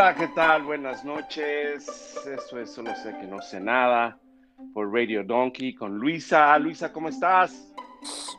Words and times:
Hola, 0.00 0.14
¿qué 0.14 0.28
tal? 0.28 0.62
Buenas 0.62 1.04
noches. 1.04 1.86
Esto 2.26 2.58
es 2.58 2.70
Solo 2.70 2.96
sé 2.96 3.14
que 3.20 3.26
no 3.26 3.42
sé 3.42 3.60
nada 3.60 4.18
por 4.72 4.90
Radio 4.90 5.22
Donkey 5.22 5.74
con 5.74 5.98
Luisa. 5.98 6.58
Luisa, 6.58 6.90
¿cómo 6.90 7.10
estás? 7.10 7.70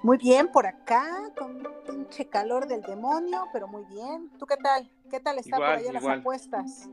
Muy 0.01 0.17
bien 0.17 0.47
por 0.47 0.65
acá, 0.65 1.05
con 1.37 1.61
pinche 1.85 2.27
calor 2.27 2.65
del 2.65 2.81
demonio, 2.81 3.43
pero 3.53 3.67
muy 3.67 3.83
bien. 3.85 4.31
¿Tú 4.39 4.47
qué 4.47 4.57
tal? 4.57 4.89
¿Qué 5.11 5.19
tal 5.19 5.37
está 5.37 5.57
por 5.57 5.67
allá 5.67 5.93
las 5.93 6.03
apuestas? 6.03 6.89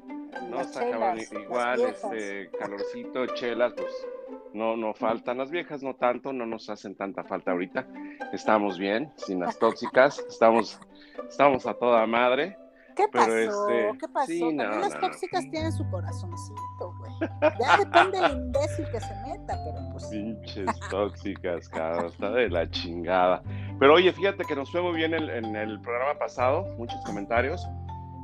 No, 0.50 0.60
está 0.60 0.86
igual, 0.86 1.80
este 1.80 2.50
calorcito, 2.58 3.26
chelas, 3.28 3.72
pues 3.72 4.06
no, 4.52 4.76
no 4.76 4.92
faltan. 4.92 5.38
Las 5.38 5.50
viejas 5.50 5.82
no 5.82 5.94
tanto, 5.94 6.30
no 6.34 6.44
nos 6.44 6.68
hacen 6.68 6.94
tanta 6.94 7.24
falta 7.24 7.52
ahorita. 7.52 7.86
Estamos 8.34 8.78
bien, 8.78 9.14
sin 9.16 9.40
las 9.40 9.58
tóxicas, 9.58 10.18
estamos, 10.28 10.78
estamos 11.26 11.64
a 11.66 11.72
toda 11.72 12.06
madre. 12.06 12.58
¿Qué 12.98 13.06
pasó? 13.12 13.68
Este, 13.68 13.98
¿Qué 13.98 14.08
pasó? 14.08 14.26
Sí, 14.26 14.52
las 14.56 15.00
tóxicas 15.00 15.48
tienen 15.50 15.72
su 15.72 15.88
corazoncito, 15.88 16.94
güey. 16.98 17.12
Ya 17.60 17.76
depende 17.78 18.20
del 18.20 18.32
imbécil 18.32 18.86
que 18.90 19.00
se 19.00 19.14
meta, 19.24 19.56
pero 19.64 19.90
pues. 19.92 20.06
Pinches 20.06 20.80
tóxicas, 20.90 21.68
cabrón, 21.68 22.06
está 22.06 22.30
de 22.32 22.50
la 22.50 22.68
chingada. 22.68 23.40
Pero 23.78 23.94
oye, 23.94 24.12
fíjate 24.12 24.44
que 24.44 24.56
nos 24.56 24.70
fue 24.72 24.82
muy 24.82 24.96
bien 24.96 25.14
en 25.14 25.56
el 25.56 25.80
programa 25.80 26.18
pasado, 26.18 26.66
muchos 26.76 27.00
comentarios. 27.04 27.64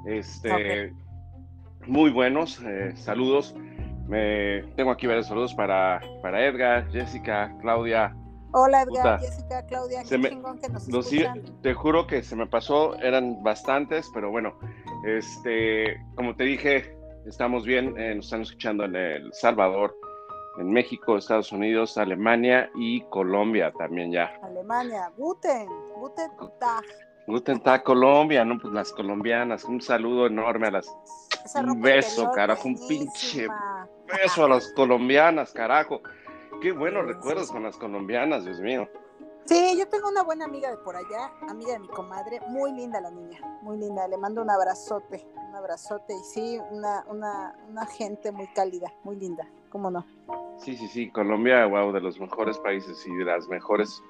Este, 0.07 0.93
muy 1.87 2.11
buenos, 2.11 2.61
eh, 2.63 2.93
saludos. 2.97 3.55
Me, 4.09 4.63
tengo 4.77 4.91
aquí 4.91 5.07
varios 5.07 5.29
saludos 5.29 5.55
para, 5.55 6.01
para 6.21 6.45
Edgar, 6.45 6.91
Jessica, 6.91 7.55
Claudia, 7.61 8.15
Hola 8.57 8.83
Edgar, 8.83 9.19
Jessica, 9.19 9.67
Claudia, 9.67 10.05
qué 10.09 10.21
chingón 10.31 10.61
que 10.61 10.69
nos. 10.69 10.87
Te 11.61 11.75
juro 11.75 12.07
que 12.07 12.23
se 12.23 12.37
me 12.37 12.47
pasó, 12.47 12.95
eran 13.01 13.43
bastantes, 13.43 14.09
pero 14.15 14.31
bueno, 14.31 14.57
este, 15.05 16.01
como 16.15 16.37
te 16.37 16.45
dije, 16.45 16.97
estamos 17.27 17.65
bien, 17.65 17.99
eh, 17.99 18.15
nos 18.15 18.27
están 18.27 18.43
escuchando 18.43 18.85
en 18.85 18.95
El 18.95 19.35
Salvador, 19.35 19.99
en 20.59 20.71
México, 20.71 21.17
Estados 21.17 21.51
Unidos, 21.51 21.99
Alemania 21.99 22.71
y 22.77 23.01
Colombia 23.11 23.73
también 23.77 24.13
ya. 24.13 24.33
Alemania, 24.45 25.11
Guten, 25.17 25.67
Guten 25.97 26.31
Tag. 26.61 26.85
Guten 27.27 27.61
Tag 27.61 27.83
Colombia, 27.83 28.45
¿no? 28.45 28.61
Pues 28.61 28.73
las 28.73 28.93
colombianas, 28.93 29.65
un 29.65 29.81
saludo 29.81 30.29
enorme 30.29 30.69
a 30.69 30.71
las... 30.71 30.87
Un 31.57 31.81
beso, 31.81 32.31
carajo, 32.31 32.69
un 32.69 32.79
pinche 32.89 33.49
beso 34.07 34.45
a 34.45 34.49
las 34.49 34.73
colombianas, 34.73 35.53
carajo. 35.53 36.01
Qué 36.61 36.73
buenos 36.73 37.07
recuerdos 37.07 37.51
con 37.51 37.63
las 37.63 37.77
colombianas, 37.77 38.45
Dios 38.45 38.61
mío. 38.61 38.89
Sí, 39.45 39.77
yo 39.79 39.87
tengo 39.89 40.09
una 40.09 40.23
buena 40.23 40.47
amiga 40.47 40.71
de 40.71 40.79
por 40.79 40.97
allá, 40.97 41.31
amiga 41.49 41.73
de 41.75 41.81
mi 41.81 41.89
comadre, 41.89 42.41
muy 42.49 42.73
linda 42.73 43.01
la 43.01 43.11
niña, 43.11 43.39
muy 43.61 43.77
linda. 43.77 44.09
Le 44.09 44.17
mando 44.17 44.41
un 44.41 44.49
abrazote, 44.49 45.27
un 45.49 45.55
abrazote 45.55 46.15
y 46.15 46.25
sí, 46.25 46.59
una, 46.71 47.05
una, 47.09 47.55
una 47.69 47.85
gente 47.85 48.33
muy 48.33 48.47
cálida, 48.55 48.91
muy 49.03 49.17
linda, 49.17 49.47
¿cómo 49.69 49.91
no? 49.91 50.07
Sí, 50.57 50.77
sí, 50.77 50.89
sí, 50.89 51.11
Colombia, 51.11 51.67
wow, 51.67 51.93
de 51.93 52.01
los 52.01 52.19
mejores 52.19 52.57
países 52.59 53.07
y 53.07 53.15
de 53.15 53.25
las 53.25 53.47
mejores 53.49 54.03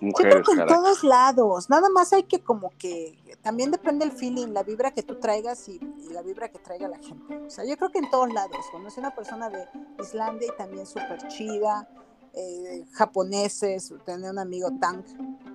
mujeres. 0.00 0.34
Yo 0.34 0.42
creo 0.42 0.56
que 0.56 0.62
en 0.62 0.66
todos 0.68 1.04
lados, 1.04 1.70
nada 1.70 1.88
más 1.90 2.12
hay 2.12 2.24
que 2.24 2.40
como 2.42 2.70
que, 2.78 3.18
también 3.42 3.70
depende 3.70 4.04
el 4.04 4.12
feeling, 4.12 4.48
la 4.48 4.62
vibra 4.62 4.92
que 4.92 5.02
tú 5.02 5.16
traigas 5.16 5.68
y, 5.68 5.80
y, 5.98 6.12
la 6.12 6.22
vibra 6.22 6.48
que 6.50 6.58
traiga 6.58 6.88
la 6.88 6.98
gente. 6.98 7.36
O 7.36 7.50
sea, 7.50 7.64
yo 7.64 7.76
creo 7.76 7.90
que 7.90 7.98
en 7.98 8.10
todos 8.10 8.32
lados, 8.32 8.64
conocí 8.72 9.00
una 9.00 9.14
persona 9.14 9.50
de 9.50 9.66
Islandia 10.00 10.48
y 10.52 10.56
también 10.56 10.86
súper 10.86 11.26
chida, 11.28 11.88
eh, 12.34 12.84
japoneses, 12.92 13.92
tener 14.04 14.30
un 14.30 14.38
amigo 14.38 14.70
tan 14.80 15.04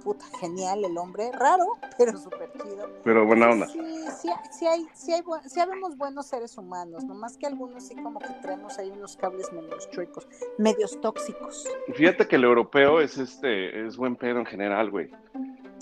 puta 0.03 0.25
genial 0.39 0.83
el 0.83 0.97
hombre, 0.97 1.31
raro, 1.31 1.65
pero 1.97 2.17
súper 2.17 2.52
chido. 2.53 2.89
Pero 3.03 3.25
buena 3.25 3.49
onda. 3.49 3.67
Sí, 3.67 3.80
sí, 4.21 4.30
sí, 4.52 4.67
hay, 4.67 4.86
sí, 4.93 5.14
hay, 5.14 5.23
sí 5.48 5.59
habemos 5.59 5.98
buenos 5.98 6.27
seres 6.27 6.58
humanos, 6.58 7.03
nomás 7.05 7.37
que 7.37 7.48
algunos 7.48 7.83
sí 7.83 7.95
como 7.95 8.20
que 8.20 8.33
traemos 8.42 8.77
ahí 8.77 8.89
unos 8.89 9.15
cables 9.17 9.52
medios 9.52 9.89
chuecos, 9.92 10.27
medios 10.58 10.99
tóxicos. 11.02 11.67
Fíjate 11.93 12.27
que 12.27 12.36
el 12.36 12.43
europeo 12.43 13.02
es 13.02 13.17
este, 13.17 13.86
es 13.86 13.98
buen 13.98 14.15
pedo 14.15 14.39
en 14.39 14.45
general, 14.45 14.89
güey. 14.92 15.09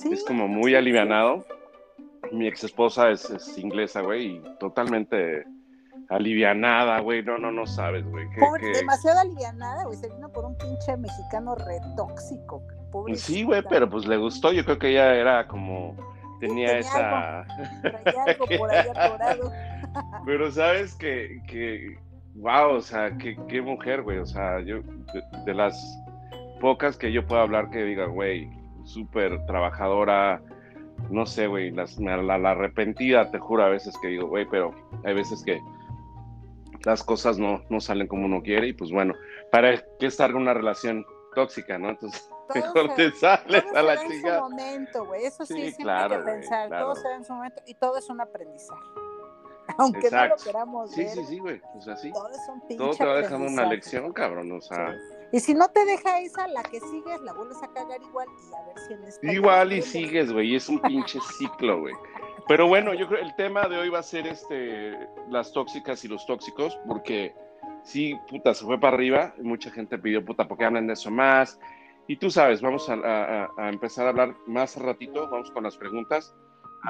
es 0.09 0.23
como 0.23 0.47
muy 0.47 0.75
alivianado. 0.75 1.45
Mi 2.31 2.47
ex 2.47 2.63
esposa 2.63 3.09
es, 3.09 3.29
es 3.29 3.57
inglesa, 3.57 4.01
güey, 4.01 4.37
y 4.37 4.43
totalmente 4.59 5.45
alivianada, 6.11 6.99
güey. 6.99 7.23
No, 7.23 7.38
no, 7.38 7.51
no 7.51 7.66
sabes, 7.66 8.05
güey. 8.05 8.27
Demasiado 8.73 9.22
alivianada, 9.22 9.85
güey. 9.85 9.97
Se 9.97 10.09
vino 10.09 10.29
por 10.29 10.45
un 10.45 10.57
pinche 10.57 10.95
mexicano 10.97 11.55
retóxico. 11.55 12.61
Sí, 13.16 13.44
güey, 13.44 13.63
pero 13.69 13.89
pues 13.89 14.05
le 14.05 14.17
gustó. 14.17 14.51
Yo 14.51 14.63
creo 14.66 14.77
que 14.77 14.89
ella 14.89 15.16
era 15.16 15.47
como. 15.47 15.95
Tenía, 16.39 16.79
esa. 16.79 17.41
Algo, 18.27 18.45
por 18.57 18.72
ahí 18.72 18.88
atorado. 18.89 19.51
pero 20.25 20.51
sabes 20.51 20.95
que, 20.95 21.41
que. 21.47 21.97
Wow, 22.35 22.75
o 22.78 22.81
sea, 22.81 23.16
qué, 23.17 23.38
qué 23.47 23.61
mujer, 23.61 24.01
güey. 24.01 24.17
O 24.17 24.25
sea, 24.25 24.59
yo. 24.61 24.81
De, 25.45 25.53
las 25.53 25.75
pocas 26.59 26.97
que 26.97 27.11
yo 27.11 27.25
puedo 27.25 27.41
hablar 27.41 27.69
que 27.69 27.83
diga, 27.83 28.05
güey, 28.05 28.49
súper 28.83 29.45
trabajadora. 29.45 30.41
No 31.09 31.25
sé, 31.25 31.47
güey, 31.47 31.72
la, 31.72 31.85
la 32.38 32.51
arrepentida, 32.51 33.31
te 33.31 33.39
juro 33.39 33.63
a 33.63 33.69
veces 33.69 33.95
que 34.01 34.09
digo, 34.09 34.28
güey, 34.28 34.45
pero 34.49 34.72
hay 35.03 35.16
veces 35.16 35.43
que 35.43 35.59
las 36.85 37.03
cosas 37.03 37.37
no, 37.37 37.63
no 37.69 37.79
salen 37.79 38.07
como 38.07 38.25
uno 38.25 38.41
quiere 38.41 38.67
y 38.67 38.73
pues 38.73 38.91
bueno, 38.91 39.13
¿para 39.51 39.83
qué 39.99 40.07
estar 40.07 40.29
en 40.31 40.37
una 40.37 40.53
relación 40.53 41.05
tóxica, 41.35 41.77
no? 41.77 41.89
Entonces, 41.89 42.29
mejor 42.55 42.93
te 42.95 43.11
sales 43.11 43.63
a 43.75 43.81
la 43.81 43.97
chica. 44.01 44.13
en 44.13 44.21
su 44.21 44.41
momento, 44.41 45.05
güey, 45.05 45.25
eso 45.25 45.45
sí, 45.45 45.71
sí 45.71 45.83
claro, 45.83 46.15
hay 46.15 46.19
que 46.21 46.25
pensar, 46.25 46.69
todo 46.69 46.95
se 46.95 47.07
da 47.07 47.15
en 47.15 47.25
su 47.25 47.33
momento 47.33 47.61
y 47.65 47.73
todo 47.75 47.97
es 47.97 48.09
un 48.09 48.21
aprendizaje. 48.21 48.89
Aunque 49.77 50.09
no 50.11 50.27
lo 50.27 50.35
queramos 50.37 50.91
sí, 50.91 51.03
ver. 51.03 51.09
Sí, 51.09 51.25
sí, 51.25 51.39
güey, 51.39 51.61
o 51.75 51.81
sea, 51.81 51.95
sí. 51.95 52.11
Todo, 52.11 52.29
es 52.29 52.49
un 52.49 52.77
todo 52.77 52.95
te 52.95 53.05
va 53.05 53.15
dejando 53.15 53.47
una 53.47 53.65
lección, 53.65 54.11
cabrón, 54.11 54.51
o 54.51 54.61
sea... 54.61 54.95
Y 55.31 55.39
si 55.39 55.53
no 55.53 55.69
te 55.69 55.85
deja 55.85 56.19
esa, 56.19 56.47
la 56.47 56.61
que 56.61 56.81
sigues, 56.81 57.21
la 57.21 57.31
vuelves 57.31 57.63
a 57.63 57.67
cagar 57.71 58.01
igual 58.01 58.27
y 58.27 58.53
a 58.53 58.65
ver 58.65 58.77
si 58.85 58.93
en 58.93 59.03
esta... 59.05 59.31
Igual 59.31 59.71
y 59.71 59.81
sigues, 59.81 60.33
güey, 60.33 60.55
es 60.55 60.67
un 60.67 60.79
pinche 60.81 61.19
ciclo, 61.37 61.79
güey. 61.79 61.93
Pero 62.47 62.68
bueno, 62.68 62.94
yo 62.94 63.07
creo 63.07 63.22
el 63.22 63.35
tema 63.35 63.68
de 63.68 63.78
hoy 63.78 63.90
va 63.90 64.00
a 64.00 64.03
ser 64.03 64.28
este 64.28 64.97
las 65.29 65.52
tóxicas 65.52 66.03
y 66.03 66.07
los 66.07 66.25
tóxicos, 66.25 66.78
porque 66.88 67.34
sí, 67.84 68.16
puta, 68.29 68.53
se 68.53 68.66
fue 68.66 68.79
para 68.79 68.96
arriba, 68.96 69.34
mucha 69.41 69.72
gente 69.72 69.97
pidió, 69.97 70.24
puta, 70.24 70.47
porque 70.47 70.66
hablan 70.66 70.88
de 70.88 70.94
eso 70.94 71.12
más? 71.12 71.59
Y 72.07 72.18
tú 72.18 72.29
sabes, 72.29 72.62
vamos 72.62 72.90
a, 72.90 73.50
empezar 73.69 74.06
a 74.06 74.09
hablar 74.09 74.35
más 74.47 74.75
ratito, 74.75 75.29
vamos 75.29 75.52
con 75.52 75.63
las 75.63 75.78
preguntas. 75.78 76.34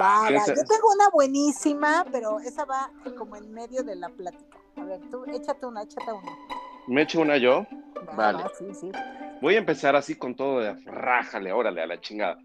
Va, 0.00 0.30
yo 0.30 0.54
tengo 0.54 0.92
una 0.94 1.10
buenísima, 1.12 2.06
pero 2.10 2.40
esa 2.40 2.64
va 2.64 2.90
como 3.16 3.36
en 3.36 3.52
medio 3.52 3.82
de 3.82 3.94
la 3.94 4.08
plática. 4.08 4.58
A 4.76 4.84
ver, 4.84 5.00
tú 5.10 5.24
échate 5.26 5.66
una, 5.66 5.82
échate 5.82 6.12
una. 6.12 6.32
¿Me 6.88 7.02
echo 7.02 7.20
una 7.20 7.36
yo? 7.36 7.66
vale. 8.16 8.44
sí, 8.58 8.74
sí. 8.74 8.90
Voy 9.40 9.56
a 9.56 9.58
empezar 9.58 9.96
así 9.96 10.14
con 10.14 10.34
todo 10.34 10.60
de 10.60 10.72
rájale, 10.84 11.52
órale, 11.52 11.82
a 11.82 11.86
la 11.86 12.00
chingada. 12.00 12.38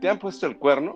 ¿Te 0.00 0.08
han 0.08 0.18
puesto 0.18 0.46
el 0.46 0.56
cuerno? 0.56 0.94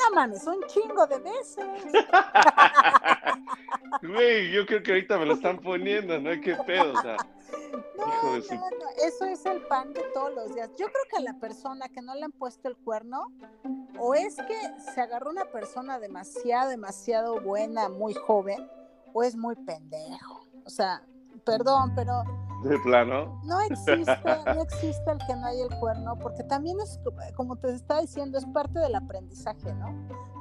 No 0.00 0.14
mames, 0.14 0.46
un 0.46 0.62
chingo 0.66 1.06
de 1.06 1.18
veces. 1.18 1.64
Güey, 4.02 4.52
yo 4.52 4.64
creo 4.66 4.82
que 4.82 4.92
ahorita 4.92 5.18
me 5.18 5.26
lo 5.26 5.34
están 5.34 5.58
poniendo, 5.58 6.18
¿no? 6.18 6.30
¿Qué 6.40 6.56
pedo? 6.66 6.92
O 6.92 7.02
sea, 7.02 7.16
no, 7.98 8.06
no, 8.06 8.38
no, 8.38 8.86
eso 9.04 9.24
es 9.26 9.44
el 9.46 9.62
pan 9.62 9.92
de 9.92 10.02
todos 10.14 10.34
los 10.34 10.54
días. 10.54 10.70
Yo 10.78 10.86
creo 10.86 11.04
que 11.10 11.16
a 11.16 11.20
la 11.20 11.38
persona 11.38 11.88
que 11.88 12.00
no 12.00 12.14
le 12.14 12.24
han 12.24 12.32
puesto 12.32 12.68
el 12.68 12.76
cuerno, 12.76 13.32
o 13.98 14.14
es 14.14 14.36
que 14.36 14.58
se 14.94 15.00
agarró 15.00 15.30
una 15.30 15.46
persona 15.46 15.98
demasiado, 15.98 16.70
demasiado 16.70 17.40
buena, 17.40 17.88
muy 17.88 18.14
joven, 18.14 18.70
o 19.12 19.22
es 19.22 19.36
muy 19.36 19.56
pendejo. 19.56 20.46
O 20.64 20.70
sea, 20.70 21.02
perdón, 21.44 21.92
pero 21.94 22.22
de 22.62 22.78
plano. 22.80 23.40
No 23.44 23.60
existe, 23.60 24.06
no 24.46 24.62
existe 24.62 25.10
el 25.10 25.18
que 25.26 25.36
no 25.36 25.46
haya 25.46 25.64
el 25.64 25.78
cuerno, 25.78 26.18
porque 26.18 26.42
también 26.44 26.78
es, 26.80 27.00
como 27.34 27.56
te 27.56 27.72
estaba 27.72 28.00
diciendo, 28.00 28.38
es 28.38 28.46
parte 28.46 28.78
del 28.78 28.94
aprendizaje, 28.94 29.72
¿no? 29.74 29.94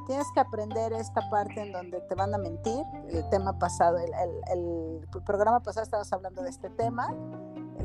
Tienes 0.07 0.27
que 0.33 0.39
aprender 0.39 0.91
esta 0.93 1.29
parte 1.29 1.61
en 1.61 1.71
donde 1.71 2.01
te 2.01 2.15
van 2.15 2.33
a 2.33 2.37
mentir. 2.37 2.83
El 3.09 3.29
tema 3.29 3.57
pasado, 3.59 3.97
el, 3.99 4.11
el, 4.51 5.07
programa 5.23 5.59
pasado 5.59 5.83
estabas 5.83 6.11
hablando 6.11 6.41
de 6.41 6.49
este 6.49 6.69
tema, 6.71 7.13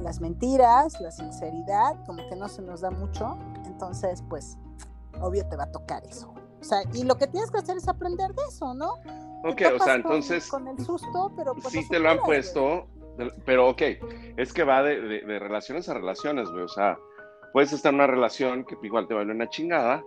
las 0.03 0.21
mentiras, 0.21 1.01
la 1.01 1.11
sinceridad, 1.11 2.03
como 2.07 2.27
que 2.29 2.37
no 2.37 2.49
se 2.49 2.63
nos 2.63 2.81
da 2.81 2.91
mucho. 2.91 3.37
Entonces, 3.67 4.25
pues, 4.29 4.57
obvio 5.21 5.47
te 5.49 5.57
va 5.57 5.65
a 5.65 5.73
tocar 5.73 6.05
eso. 6.05 6.33
O 6.61 6.65
sea, 6.65 6.83
y 6.95 7.05
lo 7.05 7.19
que 7.19 7.27
tienes 7.27 7.51
que 7.51 7.59
hacer 7.59 7.77
es 7.77 7.89
aprender 7.89 8.35
de 8.35 8.43
eso, 8.49 8.73
¿no? 8.73 8.95
Ok, 9.45 9.61
o 9.79 9.85
sea, 9.85 9.97
entonces. 9.97 10.49
Con 10.49 10.67
el 10.67 10.83
susto, 10.83 11.31
pero. 11.37 11.55
Pues, 11.55 11.75
sí 11.75 11.87
te 11.89 11.99
lo 11.99 12.09
han 12.09 12.21
puesto, 12.21 12.87
pero 13.45 13.69
ok, 13.69 13.83
es 14.37 14.53
que 14.53 14.65
va 14.65 14.83
de, 14.83 15.01
de, 15.01 15.39
relaciones 15.39 15.89
a 15.89 15.95
relaciones, 15.95 16.51
güey. 16.51 16.65
O 16.65 16.69
sea, 16.69 16.99
puedes 17.53 17.73
estar 17.73 17.91
en 17.91 17.97
una 17.97 18.07
relación 18.07 18.65
que 18.65 18.77
igual 18.83 19.07
te 19.07 19.15
vale 19.15 19.33
una 19.33 19.49
chingada. 19.49 20.03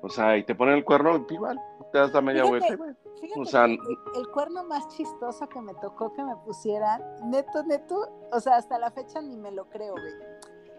O 0.00 0.08
sea, 0.08 0.36
y 0.36 0.44
te 0.44 0.54
ponen 0.54 0.76
el 0.76 0.84
cuerno, 0.84 1.26
igual, 1.28 1.60
te 1.92 1.98
das 1.98 2.12
la 2.12 2.20
media 2.20 2.44
vuelta, 2.44 2.76
güey. 2.76 2.94
O 3.36 3.44
sea, 3.44 3.64
el, 3.64 3.78
el, 4.14 4.28
cuerno 4.28 4.62
más 4.62 4.86
chistoso 4.88 5.48
que 5.48 5.60
me 5.60 5.74
tocó 5.74 6.12
que 6.12 6.22
me 6.22 6.36
pusieran, 6.36 7.02
neto, 7.28 7.64
neto, 7.64 8.08
o 8.30 8.38
sea, 8.38 8.56
hasta 8.56 8.78
la 8.78 8.92
fecha 8.92 9.20
ni 9.20 9.36
me 9.36 9.50
lo 9.50 9.68
creo, 9.68 9.92
güey. 9.92 10.14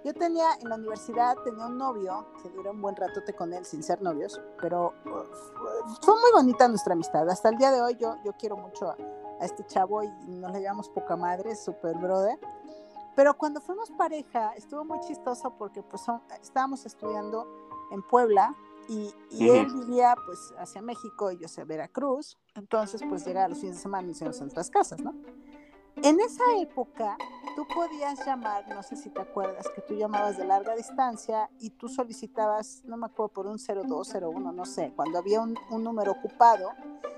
Yo 0.05 0.13
tenía 0.13 0.45
en 0.61 0.69
la 0.69 0.75
universidad, 0.75 1.35
tenía 1.43 1.65
un 1.65 1.77
novio 1.77 2.27
que 2.41 2.49
duró 2.49 2.71
un 2.71 2.81
buen 2.81 2.95
ratote 2.95 3.33
con 3.33 3.53
él 3.53 3.65
sin 3.65 3.83
ser 3.83 4.01
novios, 4.01 4.39
pero 4.61 4.93
uh, 5.05 5.95
fue 6.01 6.13
muy 6.13 6.31
bonita 6.33 6.69
nuestra 6.69 6.93
amistad. 6.93 7.29
Hasta 7.29 7.49
el 7.49 7.57
día 7.57 7.71
de 7.71 7.81
hoy 7.81 7.97
yo, 7.99 8.15
yo 8.23 8.31
quiero 8.39 8.55
mucho 8.55 8.89
a, 8.89 8.95
a 9.39 9.45
este 9.45 9.65
chavo 9.65 10.03
y 10.03 10.09
nos 10.27 10.51
le 10.51 10.61
llamamos 10.61 10.89
poca 10.89 11.15
madre, 11.15 11.55
super 11.55 11.95
brother. 11.97 12.37
Pero 13.15 13.33
cuando 13.37 13.59
fuimos 13.61 13.89
pareja, 13.91 14.53
estuvo 14.55 14.85
muy 14.85 14.99
chistoso 15.01 15.53
porque 15.57 15.83
pues 15.83 16.01
son- 16.03 16.21
estábamos 16.41 16.85
estudiando 16.85 17.47
en 17.91 18.01
Puebla 18.03 18.55
y, 18.87 19.13
y 19.29 19.49
él 19.49 19.67
vivía 19.73 20.15
pues 20.25 20.53
hacia 20.57 20.81
México 20.81 21.31
y 21.31 21.37
yo 21.37 21.45
hacia 21.45 21.65
Veracruz. 21.65 22.37
Entonces 22.55 23.01
pues 23.07 23.25
llegaba 23.25 23.49
los 23.49 23.59
fines 23.59 23.75
de 23.75 23.81
semana 23.81 24.05
y 24.05 24.09
nos 24.11 24.21
íbamos 24.21 24.37
a 24.39 24.43
nuestras 24.43 24.69
casas, 24.69 24.99
¿no? 25.01 25.13
En 26.01 26.17
esa 26.21 26.43
época 26.61 27.17
tú 27.57 27.67
podías 27.67 28.25
llamar, 28.25 28.69
no 28.69 28.81
sé 28.83 28.95
si 28.95 29.09
te 29.09 29.19
acuerdas, 29.19 29.67
que 29.75 29.81
tú 29.81 29.95
llamabas 29.95 30.37
de 30.37 30.45
larga 30.45 30.73
distancia 30.75 31.49
y 31.59 31.71
tú 31.71 31.89
solicitabas, 31.89 32.81
no 32.85 32.95
me 32.95 33.07
acuerdo, 33.07 33.33
por 33.33 33.47
un 33.47 33.57
0201, 33.57 34.53
no 34.53 34.65
sé, 34.65 34.93
cuando 34.95 35.17
había 35.17 35.41
un, 35.41 35.57
un 35.69 35.83
número 35.83 36.13
ocupado, 36.13 36.71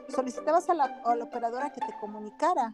solicitabas 0.10 0.68
a 0.70 0.74
la, 0.74 1.02
a 1.06 1.16
la 1.16 1.26
operadora 1.26 1.72
que 1.72 1.80
te 1.80 1.94
comunicara 2.00 2.74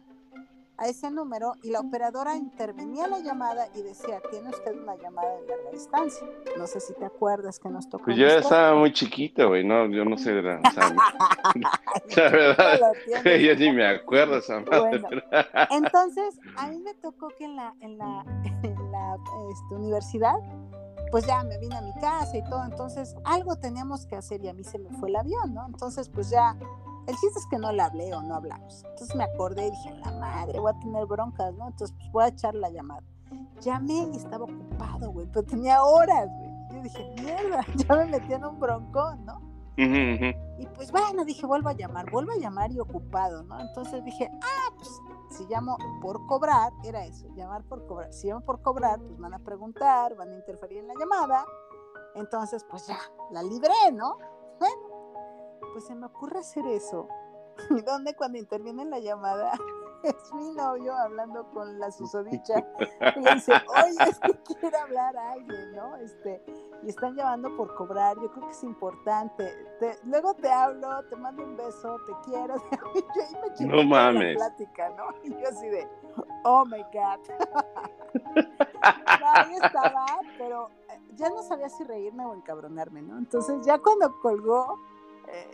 a 0.78 0.86
ese 0.86 1.10
número 1.10 1.54
y 1.62 1.70
la 1.70 1.80
operadora 1.80 2.36
intervenía 2.36 3.08
la 3.08 3.18
llamada 3.18 3.66
y 3.74 3.82
decía, 3.82 4.20
tiene 4.30 4.48
usted 4.50 4.80
una 4.80 4.96
llamada 4.96 5.28
de 5.40 5.48
larga 5.48 5.70
distancia. 5.72 6.26
No 6.56 6.66
sé 6.66 6.80
si 6.80 6.94
te 6.94 7.04
acuerdas 7.04 7.58
que 7.58 7.68
nos 7.68 7.88
tocó. 7.88 8.04
Pues 8.04 8.16
yo 8.16 8.26
esto. 8.26 8.40
estaba 8.40 8.74
muy 8.76 8.92
chiquito, 8.92 9.48
güey, 9.48 9.64
no, 9.64 9.86
yo 9.86 10.04
no 10.04 10.16
sé, 10.16 10.32
de 10.32 10.42
la, 10.42 10.60
o 10.60 10.70
sea, 10.70 10.94
la 12.16 12.30
verdad, 12.30 12.92
yo 13.24 13.54
ni 13.56 13.72
me 13.72 13.86
acuerdo 13.86 14.38
esa 14.38 14.60
madre. 14.60 15.00
Bueno, 15.00 15.08
entonces 15.70 16.38
a 16.56 16.68
mí 16.68 16.78
me 16.78 16.94
tocó 16.94 17.28
que 17.36 17.44
en 17.44 17.56
la, 17.56 17.74
en 17.80 17.98
la, 17.98 18.24
en 18.62 18.92
la 18.92 19.16
este, 19.50 19.74
universidad, 19.74 20.36
pues 21.10 21.26
ya 21.26 21.42
me 21.42 21.58
vine 21.58 21.76
a 21.76 21.80
mi 21.80 21.92
casa 21.94 22.36
y 22.36 22.44
todo, 22.44 22.64
entonces 22.64 23.16
algo 23.24 23.56
teníamos 23.56 24.06
que 24.06 24.16
hacer 24.16 24.44
y 24.44 24.48
a 24.48 24.52
mí 24.52 24.62
se 24.62 24.78
me 24.78 24.90
fue 24.90 25.08
el 25.08 25.16
avión, 25.16 25.54
¿no? 25.54 25.66
Entonces 25.66 26.08
pues 26.08 26.30
ya, 26.30 26.56
el 27.08 27.16
chiste 27.16 27.38
es 27.38 27.46
que 27.46 27.58
no 27.58 27.72
le 27.72 27.82
hablé 27.82 28.14
o 28.14 28.22
no 28.22 28.34
hablamos. 28.36 28.84
Entonces 28.84 29.16
me 29.16 29.24
acordé 29.24 29.68
y 29.68 29.70
dije, 29.70 29.94
la 30.04 30.12
madre, 30.12 30.60
voy 30.60 30.72
a 30.74 30.78
tener 30.78 31.06
broncas, 31.06 31.54
¿no? 31.54 31.68
Entonces 31.68 31.96
pues 31.98 32.12
voy 32.12 32.24
a 32.24 32.28
echar 32.28 32.54
la 32.54 32.68
llamada. 32.70 33.02
Llamé 33.60 34.10
y 34.12 34.16
estaba 34.16 34.44
ocupado, 34.44 35.10
güey, 35.10 35.26
pero 35.32 35.44
tenía 35.44 35.82
horas, 35.82 36.28
güey. 36.28 36.50
Yo 36.70 36.82
dije, 36.82 37.14
mierda, 37.22 37.64
ya 37.76 37.96
me 37.96 38.06
metí 38.06 38.34
en 38.34 38.44
un 38.44 38.60
broncón, 38.60 39.24
¿no? 39.24 39.40
Y 39.78 40.66
pues 40.74 40.90
bueno, 40.90 41.24
dije, 41.24 41.46
vuelvo 41.46 41.68
a 41.68 41.72
llamar, 41.72 42.10
vuelvo 42.10 42.32
a 42.32 42.36
llamar 42.36 42.72
y 42.72 42.80
ocupado, 42.80 43.44
¿no? 43.44 43.60
Entonces 43.60 44.04
dije, 44.04 44.28
ah, 44.42 44.74
pues 44.76 44.90
si 45.30 45.46
llamo 45.46 45.78
por 46.02 46.26
cobrar, 46.26 46.72
era 46.84 47.04
eso, 47.04 47.28
llamar 47.36 47.62
por 47.62 47.86
cobrar. 47.86 48.12
Si 48.12 48.26
llamo 48.26 48.40
por 48.40 48.60
cobrar, 48.60 49.00
pues 49.00 49.18
van 49.18 49.34
a 49.34 49.38
preguntar, 49.38 50.16
van 50.16 50.32
a 50.32 50.34
interferir 50.34 50.78
en 50.78 50.88
la 50.88 50.94
llamada. 50.98 51.46
Entonces, 52.16 52.66
pues 52.68 52.88
ya, 52.88 52.98
la 53.30 53.42
libré, 53.42 53.92
¿no? 53.92 54.18
Bueno, 54.58 54.87
pues 55.72 55.86
se 55.86 55.94
me 55.94 56.06
ocurre 56.06 56.38
hacer 56.40 56.66
eso. 56.66 57.08
¿Y 57.70 57.82
dónde 57.82 58.14
cuando 58.14 58.38
interviene 58.38 58.82
en 58.82 58.90
la 58.90 58.98
llamada? 59.00 59.52
Es 60.04 60.32
mi 60.32 60.52
novio 60.52 60.94
hablando 60.94 61.50
con 61.50 61.80
la 61.80 61.90
susodicha 61.90 62.54
y 63.16 63.20
le 63.20 63.34
dice, 63.34 63.52
oye, 63.66 64.08
es 64.10 64.20
que 64.20 64.54
quiere 64.54 64.76
hablar 64.78 65.16
a 65.16 65.32
alguien, 65.32 65.74
¿no? 65.74 65.96
Este, 65.96 66.40
y 66.84 66.88
están 66.90 67.16
llamando 67.16 67.56
por 67.56 67.74
cobrar, 67.74 68.16
yo 68.20 68.30
creo 68.30 68.44
que 68.46 68.52
es 68.52 68.62
importante. 68.62 69.44
Te- 69.80 69.98
luego 70.04 70.34
te 70.34 70.48
hablo, 70.52 71.04
te 71.08 71.16
mando 71.16 71.42
un 71.42 71.56
beso, 71.56 71.98
te 72.06 72.12
quiero. 72.30 72.54
Y 72.94 73.00
yo 73.00 73.22
ahí 73.24 73.66
me 73.66 73.66
No 73.66 73.82
mames. 73.82 74.38
La 74.38 74.46
plática, 74.46 74.88
¿no? 74.90 75.06
Y 75.24 75.30
yo 75.30 75.48
así 75.48 75.66
de, 75.68 75.88
oh 76.44 76.64
my 76.66 76.82
God. 76.92 77.18
No, 78.24 79.26
ahí 79.34 79.54
estaba, 79.60 80.06
pero 80.38 80.68
eh, 80.90 81.00
ya 81.16 81.28
no 81.30 81.42
sabía 81.42 81.68
si 81.70 81.82
reírme 81.82 82.24
o 82.24 82.34
encabronarme, 82.34 83.02
¿no? 83.02 83.18
Entonces 83.18 83.66
ya 83.66 83.80
cuando 83.80 84.16
colgó, 84.20 84.78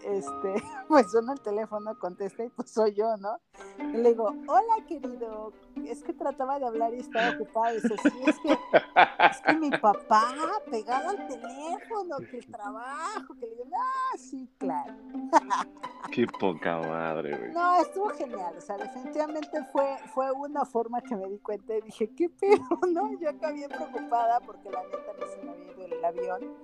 este, 0.05 0.55
pues 0.89 1.11
suena 1.11 1.33
el 1.33 1.41
teléfono, 1.41 1.99
contesta 1.99 2.45
y 2.45 2.49
pues 2.51 2.71
soy 2.71 2.95
yo, 2.95 3.17
¿no? 3.17 3.39
Y 3.79 3.97
le 3.99 4.11
digo, 4.11 4.35
hola 4.47 4.85
querido, 4.87 5.53
es 5.85 6.03
que 6.03 6.13
trataba 6.13 6.59
de 6.59 6.67
hablar 6.67 6.95
y 6.95 7.01
estaba 7.01 7.31
ocupado. 7.31 7.77
Y 7.77 7.81
dice, 7.81 7.97
sí, 8.03 8.23
es 8.27 8.39
que, 8.41 8.53
es 8.53 9.41
que 9.47 9.55
mi 9.55 9.71
papá 9.71 10.35
pegado 10.71 11.11
al 11.11 11.27
teléfono, 11.27 12.17
que 12.31 12.39
el 12.39 12.47
trabajo, 12.47 13.35
que 13.35 13.47
le 13.47 13.57
digo, 13.57 13.65
ah, 13.77 14.19
sí, 14.19 14.49
claro. 14.59 14.95
Qué 16.13 16.27
poca 16.27 16.79
madre, 16.79 17.37
güey. 17.37 17.53
No, 17.53 17.81
estuvo 17.81 18.09
genial, 18.11 18.55
o 18.57 18.61
sea, 18.61 18.77
definitivamente 18.77 19.65
fue, 19.73 19.97
fue 20.15 20.31
una 20.33 20.65
forma 20.65 21.01
que 21.01 21.17
me 21.17 21.29
di 21.29 21.39
cuenta 21.39 21.77
y 21.77 21.81
dije, 21.81 22.11
¿qué 22.15 22.29
pedo, 22.29 22.65
no? 22.93 23.19
Yo 23.19 23.31
acá 23.31 23.53
bien 23.53 23.71
preocupada 23.71 24.41
porque 24.41 24.71
la 24.71 24.83
neta 24.85 25.13
no 25.19 25.27
se 25.27 25.43
me 25.43 25.51
había 25.53 25.73
ido 25.73 25.87
el 25.87 26.05
avión. 26.05 26.55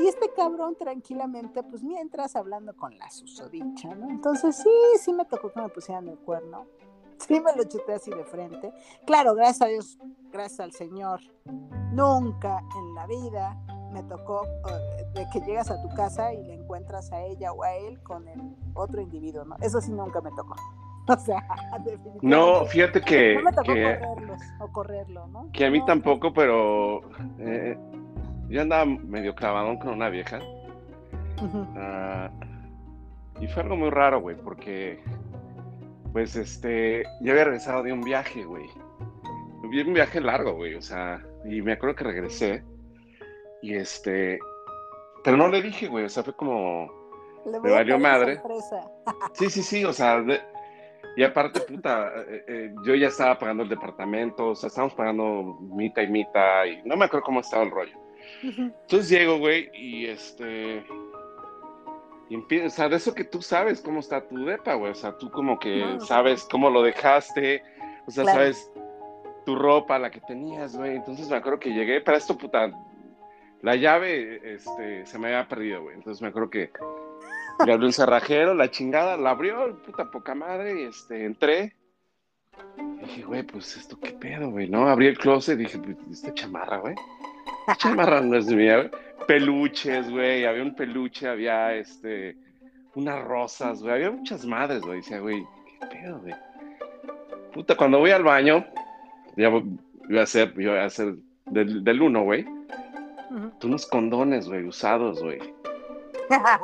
Y 0.00 0.06
este 0.06 0.30
cabrón 0.34 0.76
tranquilamente, 0.76 1.62
pues 1.62 1.82
mientras 1.82 2.36
hablando 2.40 2.74
con 2.76 2.96
la 2.98 3.08
susodicha, 3.10 3.94
¿no? 3.94 4.10
Entonces 4.10 4.56
sí, 4.56 4.70
sí 4.98 5.12
me 5.12 5.24
tocó 5.24 5.52
que 5.52 5.60
me 5.60 5.68
pusieran 5.68 6.08
el 6.08 6.18
cuerno. 6.18 6.66
Sí 7.18 7.38
me 7.40 7.54
lo 7.54 7.64
chuté 7.64 7.94
así 7.94 8.10
de 8.10 8.24
frente. 8.24 8.72
Claro, 9.06 9.34
gracias 9.34 9.62
a 9.62 9.66
Dios, 9.66 9.98
gracias 10.32 10.60
al 10.60 10.72
Señor, 10.72 11.20
nunca 11.92 12.62
en 12.78 12.94
la 12.94 13.06
vida 13.06 13.58
me 13.92 14.02
tocó 14.04 14.44
eh, 14.46 15.04
de 15.14 15.28
que 15.30 15.40
llegas 15.40 15.70
a 15.70 15.82
tu 15.82 15.88
casa 15.94 16.32
y 16.32 16.42
le 16.44 16.54
encuentras 16.54 17.12
a 17.12 17.22
ella 17.22 17.52
o 17.52 17.62
a 17.62 17.74
él 17.74 18.00
con 18.02 18.26
el 18.28 18.40
otro 18.74 19.00
individuo, 19.00 19.44
¿no? 19.44 19.56
Eso 19.60 19.80
sí 19.80 19.90
nunca 19.90 20.20
me 20.20 20.30
tocó. 20.30 20.56
O 21.08 21.18
sea, 21.18 21.42
definitivamente. 21.78 22.20
No, 22.22 22.64
fíjate 22.66 23.00
que, 23.00 23.34
No 23.34 23.42
me 23.42 23.52
tocó 23.52 23.74
que, 23.74 23.98
correrlos 23.98 24.40
o 24.60 24.68
correrlo, 24.68 25.26
¿no? 25.26 25.50
que 25.52 25.64
a 25.64 25.70
mí 25.70 25.80
No, 25.80 25.84
tampoco, 25.86 26.32
pero 26.32 27.00
eh, 27.38 27.76
yo 28.48 28.62
andaba 28.62 28.84
medio 28.84 29.34
clavadón 29.34 29.78
con 29.78 29.88
una 29.88 30.08
vieja. 30.08 30.38
Ah, 31.76 32.30
y 33.40 33.46
fue 33.48 33.62
algo 33.62 33.76
muy 33.76 33.90
raro, 33.90 34.20
güey, 34.20 34.36
porque 34.36 35.02
pues 36.12 36.36
este, 36.36 37.04
yo 37.20 37.32
había 37.32 37.44
regresado 37.44 37.82
de 37.82 37.92
un 37.92 38.02
viaje, 38.02 38.44
güey. 38.44 38.66
Un 39.62 39.94
viaje 39.94 40.20
largo, 40.20 40.54
güey, 40.54 40.74
o 40.74 40.82
sea, 40.82 41.24
y 41.44 41.62
me 41.62 41.72
acuerdo 41.72 41.94
que 41.94 42.04
regresé 42.04 42.64
y 43.62 43.74
este, 43.74 44.38
pero 45.22 45.36
no 45.36 45.48
le 45.48 45.62
dije, 45.62 45.86
güey, 45.86 46.04
o 46.04 46.08
sea, 46.08 46.22
fue 46.24 46.34
como, 46.34 46.90
Le 47.46 47.60
Me 47.60 47.70
valió 47.70 47.98
madre. 47.98 48.40
Sí, 49.34 49.48
sí, 49.48 49.62
sí, 49.62 49.84
o 49.84 49.92
sea, 49.92 50.20
de- 50.22 50.40
y 51.16 51.22
aparte, 51.22 51.60
puta, 51.60 52.12
eh, 52.28 52.44
eh, 52.48 52.74
yo 52.84 52.94
ya 52.94 53.08
estaba 53.08 53.38
pagando 53.38 53.62
el 53.62 53.68
departamento, 53.68 54.48
o 54.48 54.54
sea, 54.54 54.68
estábamos 54.68 54.94
pagando 54.94 55.58
mitad 55.60 56.02
y 56.02 56.08
mitad, 56.08 56.64
y 56.64 56.82
no 56.88 56.96
me 56.96 57.04
acuerdo 57.04 57.24
cómo 57.26 57.40
estaba 57.40 57.62
el 57.62 57.70
rollo. 57.70 57.96
Entonces 58.42 59.08
llego, 59.08 59.38
güey, 59.38 59.70
y 59.74 60.06
este, 60.06 60.84
y 62.30 62.34
empiezo, 62.36 62.66
o 62.68 62.70
sea, 62.70 62.88
de 62.88 62.96
eso 62.96 63.12
que 63.12 63.24
tú 63.24 63.42
sabes 63.42 63.80
cómo 63.82 64.00
está 64.00 64.26
tu 64.26 64.44
depa, 64.44 64.74
güey, 64.74 64.92
o 64.92 64.94
sea, 64.94 65.18
tú 65.18 65.30
como 65.30 65.58
que 65.58 65.84
No, 65.84 66.00
sabes 66.00 66.46
cómo 66.50 66.70
lo 66.70 66.80
dejaste, 66.82 67.62
o 68.06 68.10
sea, 68.10 68.22
Claro. 68.22 68.38
sabes 68.38 68.70
tu 69.44 69.56
ropa, 69.56 69.98
la 69.98 70.10
que 70.10 70.20
tenías, 70.20 70.76
güey, 70.76 70.96
entonces 70.96 71.28
me 71.28 71.36
acuerdo 71.36 71.58
que 71.58 71.74
llegué, 71.74 72.00
para 72.00 72.18
esto, 72.18 72.38
puta, 72.38 72.70
la 73.62 73.76
llave, 73.76 74.40
este, 74.54 75.04
se 75.04 75.18
me 75.18 75.26
había 75.28 75.48
perdido, 75.48 75.82
güey, 75.82 75.96
entonces 75.96 76.22
me 76.22 76.28
acuerdo 76.28 76.50
que 76.50 76.70
le 77.66 77.72
abrió 77.72 77.88
el 77.88 77.92
cerrajero, 77.94 78.54
la 78.54 78.70
chingada, 78.70 79.16
la 79.16 79.30
abrió, 79.30 79.76
puta 79.82 80.10
poca 80.10 80.34
madre, 80.34 80.82
y 80.82 80.84
este, 80.84 81.24
entré. 81.24 81.74
Y 82.78 83.04
dije, 83.06 83.22
güey, 83.24 83.42
pues 83.42 83.76
esto 83.76 83.98
qué 83.98 84.12
pedo, 84.12 84.50
güey, 84.50 84.68
¿no? 84.68 84.88
Abrí 84.88 85.06
el 85.08 85.18
closet 85.18 85.58
dije, 85.58 85.78
pues 85.78 85.96
esta 86.10 86.32
chamarra, 86.32 86.78
güey. 86.78 86.94
Esta 87.72 87.88
chamarra 87.88 88.20
no 88.20 88.36
es 88.36 88.46
mía. 88.46 88.90
Peluches, 89.26 90.10
güey, 90.10 90.44
había 90.44 90.62
un 90.62 90.74
peluche, 90.74 91.28
había 91.28 91.74
este, 91.74 92.36
unas 92.94 93.22
rosas, 93.24 93.80
güey, 93.82 93.94
había 93.94 94.10
muchas 94.10 94.44
madres, 94.44 94.82
güey. 94.82 94.96
Decía, 94.98 95.20
güey, 95.20 95.44
qué 95.80 95.86
pedo, 95.86 96.18
güey. 96.20 96.34
Puta, 97.52 97.76
cuando 97.76 97.98
voy 97.98 98.10
al 98.10 98.24
baño, 98.24 98.64
ya 99.36 99.48
voy 99.48 99.64
voy 100.08 100.18
a 100.18 100.22
hacer, 100.22 100.52
yo 100.58 100.70
voy 100.70 100.80
a 100.80 100.84
hacer 100.86 101.14
del, 101.46 101.84
del 101.84 102.02
uno, 102.02 102.22
güey, 102.22 102.44
Ujú. 103.30 103.52
unos 103.68 103.86
condones, 103.86 104.48
güey, 104.48 104.64
usados, 104.64 105.22
güey. 105.22 105.38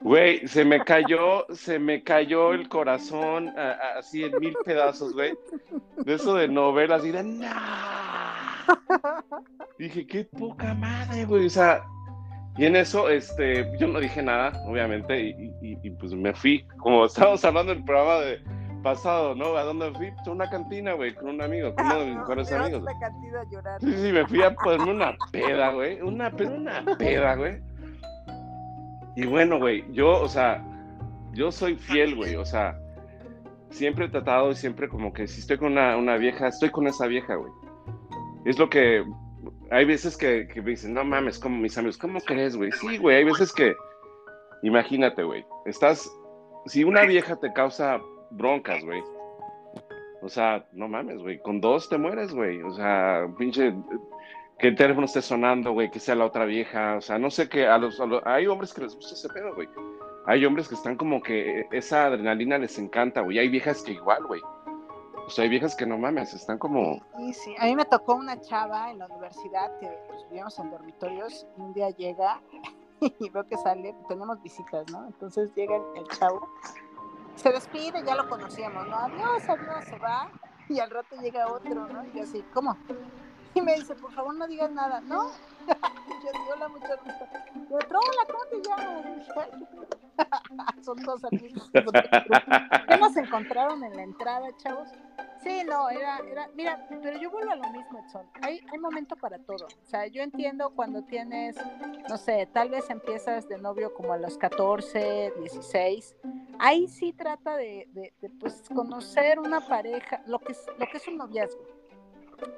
Güey, 0.00 0.46
se 0.46 0.66
me 0.66 0.84
cayó, 0.84 1.46
se 1.54 1.78
me 1.78 2.02
cayó 2.02 2.52
el 2.52 2.68
corazón 2.68 3.48
a- 3.56 3.70
a- 3.70 3.98
así 4.00 4.22
en 4.24 4.38
mil 4.38 4.54
pedazos, 4.62 5.14
güey. 5.14 5.32
De 5.96 6.14
eso 6.16 6.34
de 6.34 6.46
novelas 6.46 7.06
y 7.06 7.10
de 7.10 7.22
¡No! 7.22 7.46
Dije, 9.78 10.06
qué 10.06 10.24
poca 10.24 10.74
madre, 10.74 11.24
güey. 11.24 11.46
O 11.46 11.50
sea, 11.50 11.82
y 12.56 12.66
en 12.66 12.76
eso, 12.76 13.08
este, 13.08 13.70
yo 13.78 13.88
no 13.88 13.98
dije 14.00 14.22
nada, 14.22 14.52
obviamente, 14.66 15.20
y, 15.20 15.30
y- 15.60 15.78
y, 15.82 15.90
pues 15.90 16.12
me 16.14 16.32
fui. 16.34 16.64
Como 16.78 17.04
estábamos 17.06 17.44
hablando 17.44 17.74
del 17.74 17.84
programa 17.84 18.20
de 18.20 18.40
pasado, 18.82 19.34
¿no? 19.34 19.56
¿A 19.56 19.64
dónde 19.64 19.90
fui? 19.92 20.10
Pues 20.12 20.28
a 20.28 20.30
una 20.30 20.48
cantina, 20.48 20.92
güey, 20.92 21.14
con 21.14 21.28
un 21.30 21.42
amigo, 21.42 21.74
con 21.74 21.86
uno 21.86 21.98
de 22.00 22.06
mis 22.06 22.16
mejores 22.16 22.52
amigos. 22.52 22.86
a 22.86 22.92
la 22.92 22.98
cantina 23.00 23.40
a 23.40 23.44
llorar. 23.50 23.80
Sí, 23.80 23.92
sí, 23.96 24.12
me 24.12 24.26
fui 24.26 24.42
a 24.42 24.54
ponerme 24.54 24.92
una 24.92 25.16
peda, 25.32 25.72
güey. 25.72 26.00
Una, 26.02 26.30
pero 26.30 26.54
una 26.54 26.84
peda, 26.98 27.34
güey. 27.34 27.60
Y 29.16 29.26
bueno, 29.26 29.58
güey, 29.58 29.84
yo, 29.92 30.20
o 30.20 30.28
sea, 30.28 30.62
yo 31.32 31.50
soy 31.50 31.76
fiel, 31.76 32.14
güey. 32.14 32.36
O 32.36 32.44
sea, 32.44 32.78
siempre 33.70 34.04
he 34.06 34.08
tratado 34.08 34.50
y 34.50 34.54
siempre 34.54 34.88
como 34.88 35.12
que 35.12 35.26
si 35.26 35.40
estoy 35.40 35.56
con 35.58 35.72
una, 35.72 35.96
una 35.96 36.16
vieja, 36.16 36.48
estoy 36.48 36.70
con 36.70 36.86
esa 36.86 37.06
vieja, 37.06 37.34
güey. 37.36 37.52
Es 38.44 38.58
lo 38.58 38.68
que, 38.68 39.04
hay 39.70 39.84
veces 39.84 40.16
que, 40.16 40.46
que 40.48 40.62
me 40.62 40.70
dicen, 40.70 40.94
no 40.94 41.04
mames, 41.04 41.38
como 41.38 41.58
mis 41.58 41.76
amigos, 41.78 41.98
¿cómo 41.98 42.20
crees, 42.20 42.56
güey? 42.56 42.70
Sí, 42.72 42.98
güey, 42.98 43.16
hay 43.16 43.24
veces 43.24 43.52
que, 43.52 43.74
imagínate, 44.62 45.22
güey, 45.22 45.44
estás, 45.64 46.10
si 46.66 46.84
una 46.84 47.02
vieja 47.04 47.36
te 47.36 47.52
causa 47.52 48.00
broncas, 48.30 48.84
güey, 48.84 49.02
o 50.22 50.28
sea, 50.28 50.66
no 50.72 50.88
mames, 50.88 51.18
güey, 51.18 51.38
con 51.40 51.60
dos 51.60 51.88
te 51.88 51.98
mueres, 51.98 52.34
güey, 52.34 52.62
o 52.62 52.72
sea, 52.72 53.26
pinche, 53.38 53.74
que 54.58 54.68
el 54.68 54.76
teléfono 54.76 55.06
esté 55.06 55.22
sonando, 55.22 55.72
güey, 55.72 55.90
que 55.90 56.00
sea 56.00 56.14
la 56.14 56.26
otra 56.26 56.44
vieja, 56.44 56.96
o 56.96 57.00
sea, 57.00 57.18
no 57.18 57.30
sé 57.30 57.48
qué, 57.48 57.66
a 57.66 57.78
los, 57.78 58.00
a 58.00 58.06
los, 58.06 58.22
hay 58.26 58.46
hombres 58.46 58.72
que 58.72 58.82
les 58.82 58.94
gusta 58.94 59.14
ese 59.14 59.28
pedo, 59.28 59.54
güey, 59.54 59.68
hay 60.26 60.44
hombres 60.44 60.68
que 60.68 60.74
están 60.74 60.96
como 60.96 61.22
que 61.22 61.66
esa 61.72 62.06
adrenalina 62.06 62.58
les 62.58 62.78
encanta, 62.78 63.22
güey, 63.22 63.38
hay 63.38 63.48
viejas 63.48 63.82
que 63.82 63.92
igual, 63.92 64.24
güey, 64.26 64.40
o 65.26 65.30
sea, 65.30 65.44
hay 65.44 65.48
viejas 65.48 65.74
que 65.74 65.86
no 65.86 65.96
mames, 65.96 66.34
están 66.34 66.58
como... 66.58 67.00
Sí, 67.16 67.32
sí. 67.32 67.54
A 67.58 67.66
mí 67.66 67.76
me 67.76 67.84
tocó 67.84 68.14
una 68.14 68.40
chava 68.40 68.90
en 68.90 68.98
la 68.98 69.06
universidad 69.06 69.78
que 69.78 69.88
pues, 70.08 70.22
vivíamos 70.28 70.58
en 70.58 70.70
dormitorios 70.70 71.46
y 71.56 71.60
un 71.60 71.72
día 71.72 71.90
llega 71.90 72.40
y 73.00 73.30
veo 73.30 73.46
que 73.46 73.56
sale, 73.56 73.94
tenemos 74.08 74.42
visitas, 74.42 74.90
¿no? 74.90 75.06
Entonces 75.06 75.50
llega 75.54 75.76
el, 75.96 76.06
chavo, 76.08 76.48
se 77.36 77.50
despide, 77.50 78.02
ya 78.04 78.14
lo 78.14 78.28
conocíamos, 78.28 78.86
¿no? 78.86 78.96
Adiós, 78.96 79.48
adiós, 79.48 79.84
se 79.84 79.98
va 79.98 80.30
y 80.68 80.78
al 80.78 80.90
rato 80.90 81.16
llega 81.16 81.50
otro, 81.50 81.86
¿no? 81.86 82.04
Y 82.14 82.20
así, 82.20 82.44
¿cómo? 82.52 82.76
Y 83.54 83.62
me 83.62 83.74
dice, 83.76 83.94
por 83.94 84.12
favor 84.12 84.34
no 84.34 84.46
digas 84.46 84.70
nada, 84.70 85.00
¿no? 85.00 85.30
Yo 85.66 86.32
digo, 86.32 86.52
hola. 86.52 86.68
Y 87.70 87.74
otro, 87.74 87.98
hola, 87.98 88.26
¿cómo 88.30 88.44
te 88.50 88.68
llamas? 88.68 89.26
Son 90.82 90.96
dos 90.98 91.24
amigos. 91.24 91.70
¿Qué 92.88 92.96
nos 92.98 93.16
encontraron 93.16 93.82
en 93.84 93.96
la 93.96 94.02
entrada, 94.02 94.48
chavos? 94.58 94.88
Sí, 95.42 95.62
no, 95.66 95.90
era, 95.90 96.18
era, 96.30 96.48
mira, 96.54 96.86
pero 97.02 97.18
yo 97.18 97.30
vuelvo 97.30 97.52
a 97.52 97.56
lo 97.56 97.70
mismo, 97.70 97.98
Edson. 97.98 98.26
Hay, 98.40 98.60
hay 98.72 98.78
momento 98.78 99.14
para 99.16 99.38
todo. 99.38 99.66
O 99.66 99.86
sea, 99.86 100.06
yo 100.06 100.22
entiendo 100.22 100.70
cuando 100.70 101.02
tienes, 101.02 101.56
no 102.08 102.16
sé, 102.16 102.48
tal 102.52 102.70
vez 102.70 102.88
empiezas 102.88 103.46
de 103.48 103.58
novio 103.58 103.92
como 103.92 104.14
a 104.14 104.16
los 104.16 104.38
14, 104.38 105.34
16. 105.38 106.16
Ahí 106.58 106.88
sí 106.88 107.12
trata 107.12 107.56
de, 107.56 107.88
de, 107.92 108.14
de 108.22 108.30
pues, 108.30 108.62
conocer 108.74 109.38
una 109.38 109.60
pareja, 109.60 110.22
lo 110.26 110.38
que 110.38 110.52
es, 110.52 110.64
lo 110.78 110.86
que 110.86 110.96
es 110.96 111.08
un 111.08 111.18
noviazgo. 111.18 111.73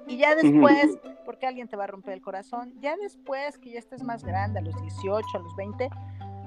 Y 0.06 0.18
ya 0.18 0.34
después, 0.34 0.98
porque 1.24 1.46
alguien 1.46 1.68
te 1.68 1.76
va 1.76 1.84
a 1.84 1.86
romper 1.88 2.14
el 2.14 2.20
corazón, 2.20 2.72
ya 2.80 2.96
después 2.96 3.58
que 3.58 3.70
ya 3.70 3.78
estés 3.78 4.02
más 4.02 4.24
grande, 4.24 4.60
a 4.60 4.62
los 4.62 4.80
18, 4.80 5.26
a 5.34 5.38
los 5.40 5.56
20, 5.56 5.88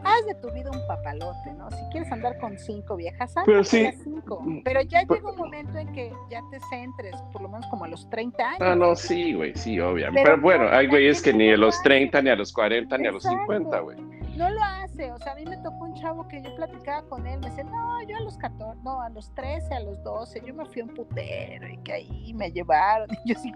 haz 0.04 0.26
de 0.26 0.36
tu 0.36 0.50
vida 0.52 0.72
un 0.72 0.88
papalote, 0.88 1.54
¿no? 1.58 1.70
Si 1.72 1.84
quieres 1.92 2.12
andar 2.12 2.38
con 2.40 2.58
cinco 2.58 2.96
viejas, 2.96 3.36
anda 3.36 3.46
Pero 3.46 3.64
sí. 3.64 3.90
cinco. 4.04 4.44
Pero 4.64 4.82
ya 4.82 5.02
llega 5.04 5.30
un 5.30 5.38
momento 5.38 5.78
en 5.78 5.92
que 5.94 6.14
ya 6.30 6.42
te 6.52 6.60
centres, 6.70 7.16
por 7.32 7.42
lo 7.42 7.50
menos 7.50 7.68
como 7.68 7.86
a 7.86 7.88
los 7.88 8.10
30 8.10 8.44
años. 8.44 8.62
Ah, 8.62 8.76
no, 8.76 8.96
sí, 8.96 9.34
güey, 9.34 9.54
sí, 9.56 9.80
obviamente. 9.80 10.22
Pero 10.24 10.36
Pero, 10.36 10.42
bueno, 10.42 10.64
no, 10.66 10.76
hay 10.76 10.88
güeyes 10.88 11.22
que 11.22 11.34
ni 11.34 11.52
a 11.52 11.58
los 11.58 11.76
no 11.78 11.84
30, 11.84 12.22
ni 12.22 12.30
a 12.30 12.36
los 12.36 12.54
40, 12.54 12.98
ni 12.98 13.08
a 13.08 13.12
los 13.12 13.26
Exacto. 13.26 13.54
50, 13.54 13.80
güey. 13.80 13.98
No 14.40 14.50
lo 14.50 14.64
hace, 14.64 15.12
o 15.12 15.18
sea, 15.18 15.34
a 15.34 15.36
mí 15.36 15.44
me 15.46 15.58
tocó 15.58 15.84
un 15.84 15.94
chavo 15.96 16.26
que 16.30 16.42
yo 16.42 16.56
platicaba 16.56 17.06
con 17.10 17.28
él, 17.28 17.40
me 17.42 17.50
decía, 17.50 17.66
no, 17.66 18.02
yo 18.04 18.16
a 18.16 18.22
los 18.22 18.38
14, 18.38 18.80
no, 18.84 19.02
a 19.02 19.10
los 19.10 19.36
13, 19.36 19.74
a 19.76 19.80
los 19.82 20.02
12, 20.04 20.42
yo 20.46 20.54
me 20.54 20.66
fui 20.66 20.82
a 20.82 20.86
un 20.86 20.94
putero 20.94 21.68
y 21.68 21.78
que 21.80 21.92
ahí 21.92 22.34
me 22.34 22.50
llevaron. 22.50 23.10
Y 23.26 23.34
yo 23.34 23.40
sí, 23.40 23.52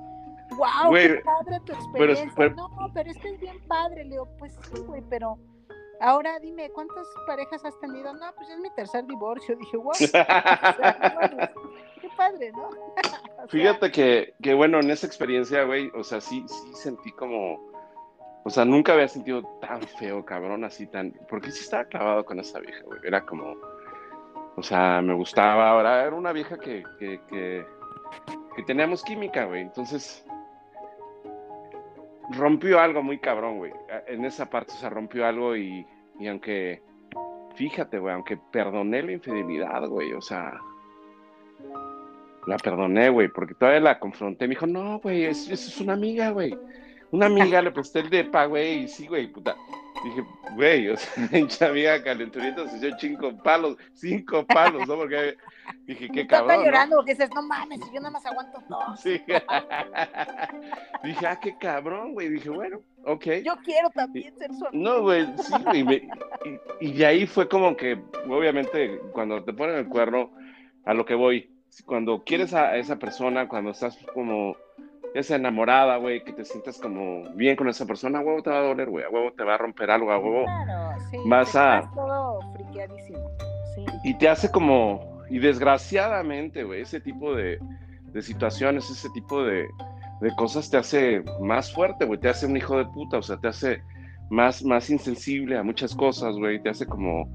wow, 0.58 0.94
qué 0.94 1.22
padre 1.24 1.60
tu 1.66 1.72
experiencia. 1.72 2.32
pero- 2.36 2.56
no, 2.56 2.70
pero 2.94 3.10
es 3.10 3.18
que 3.18 3.30
es 3.30 3.40
bien 3.40 3.66
padre, 3.66 4.04
le 4.04 4.12
digo, 4.12 4.28
pues 4.38 4.54
sí, 4.74 4.82
güey, 4.82 5.02
pero 5.10 5.38
ahora 6.02 6.38
dime, 6.40 6.70
¿cuántas 6.72 7.08
parejas 7.28 7.64
has 7.64 7.80
tenido? 7.80 8.14
No, 8.14 8.26
pues 8.36 8.50
es 8.50 8.60
mi 8.60 8.70
tercer 8.72 9.06
divorcio. 9.06 9.56
Dije, 9.60 9.78
wow, 9.78 9.88
o 9.90 9.94
sea, 9.94 10.26
qué 12.02 12.10
padre, 12.18 12.52
¿no? 12.52 12.68
O 12.68 13.48
sea, 13.48 13.48
Fíjate 13.48 13.90
que, 13.92 14.34
que, 14.42 14.54
bueno, 14.54 14.80
en 14.82 14.90
esa 14.92 15.08
experiencia, 15.08 15.64
güey, 15.64 15.90
o 15.96 16.04
sea, 16.04 16.20
sí, 16.22 16.46
sí 16.48 16.74
sentí 16.76 17.12
como, 17.14 17.72
o 18.44 18.50
sea, 18.50 18.66
nunca 18.66 18.94
había 18.94 19.08
sentido 19.08 19.44
tan 19.62 19.82
feo, 19.82 20.26
cabrón, 20.26 20.64
así 20.64 20.88
tan, 20.88 21.14
porque 21.30 21.52
sí 21.52 21.62
estaba 21.62 21.86
clavado 21.86 22.26
con 22.26 22.40
esa 22.40 22.60
vieja, 22.60 22.82
güey, 22.84 23.00
era 23.04 23.26
como, 23.26 23.56
o 24.56 24.64
sea, 24.64 25.02
me 25.02 25.14
gustaba, 25.14 25.70
ahora 25.70 26.04
era 26.04 26.16
una 26.16 26.34
vieja 26.34 26.58
que, 26.58 26.84
que, 27.00 27.20
que, 27.30 27.66
teníamos 28.66 29.04
química, 29.04 29.46
güey, 29.46 29.62
entonces 29.62 30.26
rompió 32.32 32.80
algo 32.80 33.02
muy 33.02 33.20
cabrón, 33.20 33.58
güey, 33.58 33.74
en 34.08 34.26
esa 34.26 34.50
parte, 34.50 34.74
o 34.74 34.76
sea, 34.76 34.90
rompió 34.90 35.26
algo 35.26 35.56
y, 35.56 35.86
y 36.20 36.28
aunque, 36.28 36.82
fíjate, 37.56 37.98
güey, 37.98 38.14
aunque 38.14 38.38
perdoné 38.52 39.04
la 39.04 39.14
infidelidad, 39.14 39.88
güey, 39.88 40.14
o 40.14 40.22
sea, 40.22 40.60
la 42.46 42.58
perdoné, 42.58 43.10
güey, 43.10 43.30
porque 43.30 43.54
todavía 43.54 43.80
la 43.80 44.00
confronté. 44.00 44.48
Me 44.48 44.56
dijo, 44.56 44.68
no, 44.68 45.00
güey, 45.00 45.26
eso 45.26 45.54
es 45.54 45.80
una 45.80 45.94
amiga, 45.94 46.32
güey. 46.32 46.58
Una 47.14 47.28
amiga 47.28 47.62
le 47.62 47.70
presté 47.72 48.00
el 48.00 48.10
depa, 48.10 48.46
güey, 48.48 48.86
y 48.86 48.88
sí, 48.88 49.06
güey, 49.08 49.28
puta. 49.28 49.56
Dije, 50.04 50.26
güey, 50.56 50.90
o 50.90 50.98
sea, 50.98 51.30
hincha 51.40 51.68
amiga 51.68 52.02
calenturienta 52.04 52.68
se 52.68 52.80
dio 52.80 52.98
cinco 52.98 53.38
palos, 53.44 53.78
cinco 53.94 54.44
palos, 54.48 54.88
¿no? 54.88 54.96
Porque 54.96 55.38
dije, 55.86 56.10
qué 56.10 56.26
cabrón. 56.26 56.58
¿no? 56.58 56.66
llorando 56.66 56.96
porque 56.98 57.12
dices, 57.14 57.30
no 57.36 57.44
mames, 57.44 57.80
yo 57.94 58.00
nada 58.00 58.10
más 58.10 58.26
aguanto 58.26 58.62
dos. 58.68 59.00
Sí. 59.00 59.22
dije, 61.04 61.28
ah, 61.28 61.40
qué 61.40 61.56
cabrón, 61.58 62.14
güey. 62.14 62.30
Dije, 62.30 62.50
bueno, 62.50 62.82
ok. 63.06 63.26
Yo 63.46 63.54
quiero 63.64 63.90
también 63.92 64.36
ser 64.38 64.52
su 64.54 64.66
amigo. 64.66 64.84
No, 64.84 65.02
güey, 65.04 65.28
sí, 65.38 65.54
güey. 65.64 65.84
me- 65.84 66.10
y, 66.82 66.88
y 66.90 66.94
de 66.94 67.06
ahí 67.06 67.28
fue 67.28 67.48
como 67.48 67.78
que, 67.78 68.02
obviamente, 68.28 69.00
cuando 69.14 69.44
te 69.44 69.54
ponen 69.54 69.76
el 69.76 69.88
cuerno, 69.88 70.32
a 70.86 70.94
lo 70.96 71.06
que 71.06 71.14
voy, 71.16 71.50
cuando 71.86 72.24
quieres 72.24 72.54
a 72.56 72.76
esa 72.78 72.98
persona, 72.98 73.48
cuando 73.48 73.70
estás 73.72 73.98
como 74.14 74.58
esa 75.14 75.36
enamorada, 75.36 75.98
güey, 75.98 76.24
que 76.24 76.34
te 76.34 76.44
sientas 76.46 76.80
como 76.80 77.24
bien 77.36 77.56
con 77.56 77.68
esa 77.70 77.86
persona, 77.86 78.20
a 78.20 78.22
huevo 78.22 78.42
te 78.42 78.50
va 78.50 78.58
a 78.60 78.62
doler, 78.64 78.90
güey, 78.90 79.06
a 79.06 79.10
huevo 79.10 79.32
te 79.34 79.44
va 79.44 79.56
a 79.56 79.58
romper 79.58 79.92
algo, 79.92 80.12
a 80.12 80.18
huevo. 80.18 80.46
Claro, 80.46 81.00
sí. 81.12 81.18
Vas 81.26 81.56
a- 81.56 81.90
todo 81.94 82.40
friqueadísimo. 82.54 83.20
Sí. 83.76 83.86
Y 84.04 84.18
te 84.18 84.28
hace 84.30 84.50
como, 84.52 85.22
y 85.30 85.40
desgraciadamente, 85.40 86.64
güey, 86.64 86.82
ese 86.82 87.00
tipo 87.00 87.36
de, 87.36 87.60
de 88.12 88.22
situaciones, 88.22 88.90
ese 88.90 89.10
tipo 89.12 89.44
de, 89.44 89.68
de 90.22 90.36
cosas 90.36 90.70
te 90.70 90.78
hace 90.78 91.24
más 91.42 91.72
fuerte, 91.74 92.06
güey, 92.06 92.20
te 92.20 92.30
hace 92.30 92.46
un 92.46 92.58
hijo 92.58 92.78
de 92.78 92.86
puta, 92.86 93.18
o 93.18 93.22
sea, 93.22 93.38
te 93.38 93.48
hace 93.48 93.82
más, 94.30 94.64
más 94.64 94.90
insensible 94.90 95.58
a 95.58 95.64
muchas 95.64 95.94
cosas, 95.96 96.36
güey, 96.36 96.62
te 96.62 96.70
hace 96.70 96.86
como... 96.88 97.28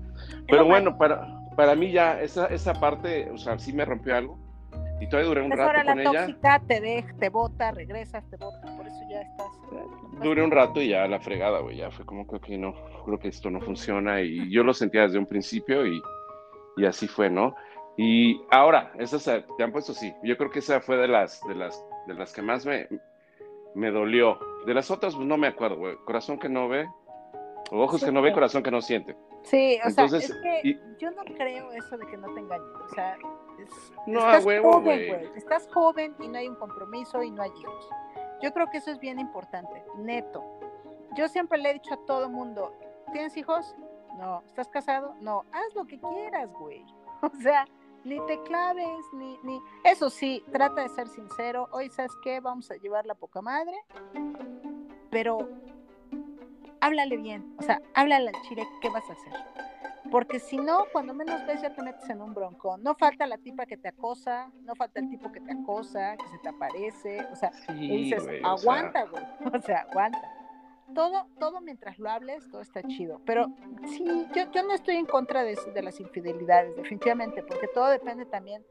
Pero 0.48 0.64
bueno, 0.64 0.96
para, 0.98 1.28
para 1.56 1.74
mí 1.76 1.92
ya 1.92 2.20
esa, 2.20 2.46
esa 2.46 2.74
parte, 2.74 3.30
o 3.30 3.38
sea, 3.38 3.58
sí 3.58 3.72
me 3.72 3.84
rompió 3.84 4.16
algo. 4.16 4.38
Y 5.00 5.08
todavía 5.08 5.28
duré 5.28 5.42
un 5.42 5.48
Pues 5.48 5.58
rato 5.60 5.70
ahora 5.70 5.84
la 5.84 5.92
con 5.92 6.00
ella. 6.00 6.26
tóxica 6.26 6.62
te 6.66 6.80
deja, 6.80 7.14
te 7.18 7.28
bota, 7.28 7.70
regresas, 7.70 8.28
te 8.30 8.36
bota, 8.36 8.60
por 8.76 8.86
eso 8.86 9.00
ya 9.08 9.20
estás. 9.22 9.46
Duré 10.22 10.42
un 10.42 10.50
rato 10.50 10.82
y 10.82 10.88
ya 10.88 11.06
la 11.06 11.20
fregada, 11.20 11.60
güey, 11.60 11.76
ya 11.76 11.90
fue 11.90 12.04
como 12.04 12.26
que 12.26 12.36
ok, 12.36 12.48
no, 12.58 12.74
creo 13.04 13.18
que 13.18 13.28
esto 13.28 13.50
no 13.50 13.60
funciona 13.60 14.20
y 14.20 14.50
yo 14.50 14.64
lo 14.64 14.74
sentía 14.74 15.02
desde 15.02 15.18
un 15.18 15.26
principio 15.26 15.86
y, 15.86 16.00
y 16.76 16.84
así 16.84 17.06
fue, 17.06 17.30
¿no? 17.30 17.54
Y 17.96 18.40
ahora, 18.50 18.92
esas 18.98 19.24
te 19.24 19.62
han 19.62 19.72
puesto 19.72 19.92
sí, 19.92 20.12
yo 20.24 20.36
creo 20.36 20.50
que 20.50 20.58
esa 20.60 20.80
fue 20.80 20.96
de 20.96 21.08
las, 21.08 21.40
de 21.48 21.54
las, 21.54 21.84
de 22.06 22.14
las 22.14 22.32
que 22.32 22.42
más 22.42 22.64
me, 22.66 22.88
me 23.74 23.90
dolió. 23.90 24.38
De 24.66 24.74
las 24.74 24.90
otras, 24.90 25.14
pues 25.14 25.26
no 25.26 25.36
me 25.36 25.46
acuerdo, 25.48 25.76
güey, 25.76 25.96
corazón 26.04 26.38
que 26.38 26.48
no 26.48 26.68
ve, 26.68 26.86
o 27.70 27.80
ojos 27.82 28.00
Sí. 28.00 28.06
que 28.06 28.12
no 28.12 28.22
ve, 28.22 28.32
corazón 28.32 28.62
que 28.62 28.70
no 28.70 28.80
siente. 28.80 29.16
Sí, 29.42 29.78
o 29.84 29.88
Entonces, 29.88 30.26
sea, 30.26 30.36
es 30.36 30.42
que 30.62 30.68
y- 30.70 30.80
yo 30.98 31.10
no 31.12 31.22
creo 31.24 31.70
eso 31.72 31.96
de 31.96 32.06
que 32.06 32.16
no 32.16 32.32
te 32.34 32.40
engañen. 32.40 32.66
O 32.84 32.88
sea, 32.94 33.16
No, 34.06 34.20
a 34.20 34.32
estás 34.32 34.44
huevo, 34.44 34.72
joven, 34.72 34.84
güey. 34.84 35.08
güey. 35.08 35.36
Estás 35.36 35.68
joven 35.72 36.14
y 36.18 36.28
no 36.28 36.38
hay 36.38 36.48
un 36.48 36.56
compromiso 36.56 37.22
y 37.22 37.30
no 37.30 37.42
hay 37.42 37.50
hijos. 37.60 37.88
Yo 38.42 38.52
creo 38.52 38.68
que 38.70 38.78
eso 38.78 38.90
es 38.90 38.98
bien 38.98 39.18
importante, 39.18 39.84
neto. 39.96 40.44
Yo 41.16 41.28
siempre 41.28 41.58
le 41.58 41.70
he 41.70 41.74
dicho 41.74 41.94
a 41.94 42.06
todo 42.06 42.28
mundo, 42.28 42.72
¿tienes 43.12 43.36
hijos? 43.36 43.74
No. 44.18 44.42
¿Estás 44.46 44.68
casado? 44.68 45.14
No. 45.20 45.44
Haz 45.52 45.74
lo 45.74 45.86
que 45.86 45.98
quieras, 45.98 46.52
güey. 46.54 46.84
O 47.20 47.30
sea, 47.42 47.66
ni 48.04 48.20
te 48.26 48.40
claves, 48.44 49.04
ni, 49.12 49.36
ni... 49.42 49.60
Eso 49.82 50.08
sí, 50.08 50.44
trata 50.52 50.82
de 50.82 50.88
ser 50.88 51.08
sincero. 51.08 51.68
Hoy, 51.72 51.90
¿sabes 51.90 52.12
qué? 52.22 52.38
Vamos 52.38 52.70
a 52.70 52.76
llevar 52.76 53.06
la 53.06 53.16
poca 53.16 53.42
madre. 53.42 53.76
Pero 55.10 55.48
háblale 56.80 57.16
bien. 57.16 57.56
O 57.58 57.62
sea, 57.62 57.82
háblale 57.94 58.28
al 58.28 58.42
chile, 58.42 58.68
¿qué 58.80 58.88
vas 58.90 59.02
a 59.10 59.14
hacer? 59.14 59.67
Porque 60.10 60.40
si 60.40 60.56
no, 60.56 60.84
cuando 60.92 61.14
menos 61.14 61.46
ves 61.46 61.62
ya 61.62 61.74
te 61.74 61.82
metes 61.82 62.08
en 62.08 62.22
un 62.22 62.34
bronco. 62.34 62.76
No 62.78 62.94
falta 62.94 63.26
la 63.26 63.38
tipa 63.38 63.66
que 63.66 63.76
te 63.76 63.88
acosa, 63.88 64.50
no 64.62 64.74
falta 64.74 65.00
el 65.00 65.08
tipo 65.08 65.30
que 65.30 65.40
te 65.40 65.52
acosa, 65.52 66.16
que 66.16 66.26
se 66.28 66.38
te 66.38 66.48
aparece. 66.48 67.26
O 67.32 67.36
sea, 67.36 67.50
y 67.74 68.04
dices, 68.04 68.24
güey, 68.24 68.42
o 68.42 68.56
sea, 68.58 68.72
aguanta, 68.72 69.04
güey. 69.04 69.24
O 69.54 69.60
sea, 69.60 69.86
aguanta. 69.90 70.34
Todo, 70.94 71.26
todo 71.38 71.60
mientras 71.60 71.98
lo 71.98 72.08
hables, 72.08 72.48
todo 72.48 72.62
está 72.62 72.82
chido. 72.82 73.20
Pero 73.26 73.48
sí, 73.88 74.26
yo, 74.34 74.50
yo 74.50 74.62
no 74.62 74.72
estoy 74.72 74.96
en 74.96 75.04
contra 75.04 75.42
de, 75.44 75.58
de 75.74 75.82
las 75.82 76.00
infidelidades, 76.00 76.74
definitivamente, 76.76 77.42
porque 77.42 77.68
todo 77.68 77.88
depende 77.88 78.24
también 78.24 78.64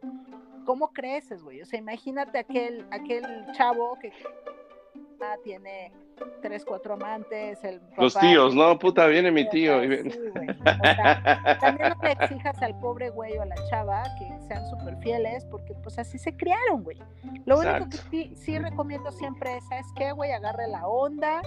cómo 0.66 0.90
creces, 0.90 1.44
güey. 1.44 1.62
O 1.62 1.66
sea, 1.66 1.80
imagínate 1.80 2.40
aquel, 2.40 2.86
aquel 2.92 3.24
chavo 3.54 3.98
que 4.00 4.12
tiene 5.44 5.92
tres, 6.42 6.66
cuatro 6.66 6.96
amantes, 6.96 7.64
el 7.64 7.82
Los 7.98 8.16
tíos, 8.16 8.56
no, 8.56 8.78
puta, 8.80 9.08
viene 9.08 9.32
mi 9.32 9.48
tío. 9.50 9.82
Sí, 9.82 9.88
güey. 9.88 10.50
O 10.50 10.64
sea, 10.64 11.58
también 11.60 11.90
no 11.90 12.04
le 12.04 12.12
exijas 12.12 12.62
al 12.62 12.80
pobre 12.80 13.10
güey 13.10 13.38
o 13.38 13.42
a 13.42 13.46
la 13.46 13.56
chava 13.70 14.04
que 14.18 14.48
sean 14.48 14.68
súper 14.70 14.98
fieles, 14.98 15.46
porque 15.46 15.74
pues 15.84 15.98
así 16.00 16.18
se 16.18 16.36
criaron, 16.36 16.84
güey. 16.84 16.98
Lo 17.46 17.60
único 17.60 17.90
que 17.90 17.98
sí, 18.10 18.34
sí 18.36 18.58
recomiendo 18.58 19.12
siempre 19.12 19.58
es, 19.58 19.68
¿sabes 19.68 19.86
qué, 19.96 20.12
güey? 20.12 20.32
Agarre 20.32 20.68
la 20.68 20.88
onda. 20.88 21.42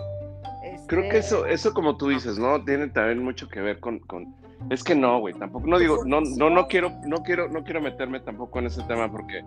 Creo 0.86 1.02
este, 1.02 1.08
que 1.08 1.18
eso, 1.18 1.46
eso 1.46 1.72
como 1.72 1.96
tú 1.96 2.08
dices, 2.08 2.38
¿no? 2.38 2.62
Tiene 2.64 2.88
también 2.88 3.22
mucho 3.22 3.48
que 3.48 3.60
ver 3.60 3.80
con, 3.80 3.98
con... 4.00 4.34
es 4.70 4.84
que 4.84 4.94
no, 4.94 5.20
güey, 5.20 5.34
tampoco, 5.34 5.66
no 5.66 5.78
digo, 5.78 6.04
no, 6.04 6.20
no, 6.20 6.50
no 6.50 6.66
quiero, 6.68 6.90
no 7.06 7.18
quiero, 7.22 7.48
no 7.48 7.64
quiero 7.64 7.80
meterme 7.80 8.20
tampoco 8.20 8.58
en 8.58 8.66
ese 8.66 8.82
tema 8.82 9.10
porque, 9.10 9.42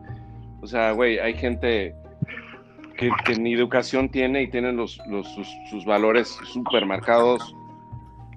o 0.61 0.67
sea, 0.67 0.91
güey, 0.91 1.19
hay 1.19 1.35
gente 1.35 1.95
que, 2.97 3.09
que 3.25 3.35
ni 3.35 3.53
educación 3.53 4.09
tiene 4.09 4.41
y 4.43 4.49
tienen 4.49 4.77
los, 4.77 4.99
los 5.07 5.27
sus, 5.29 5.47
sus 5.69 5.85
valores 5.85 6.27
súper 6.45 6.85
marcados, 6.85 7.55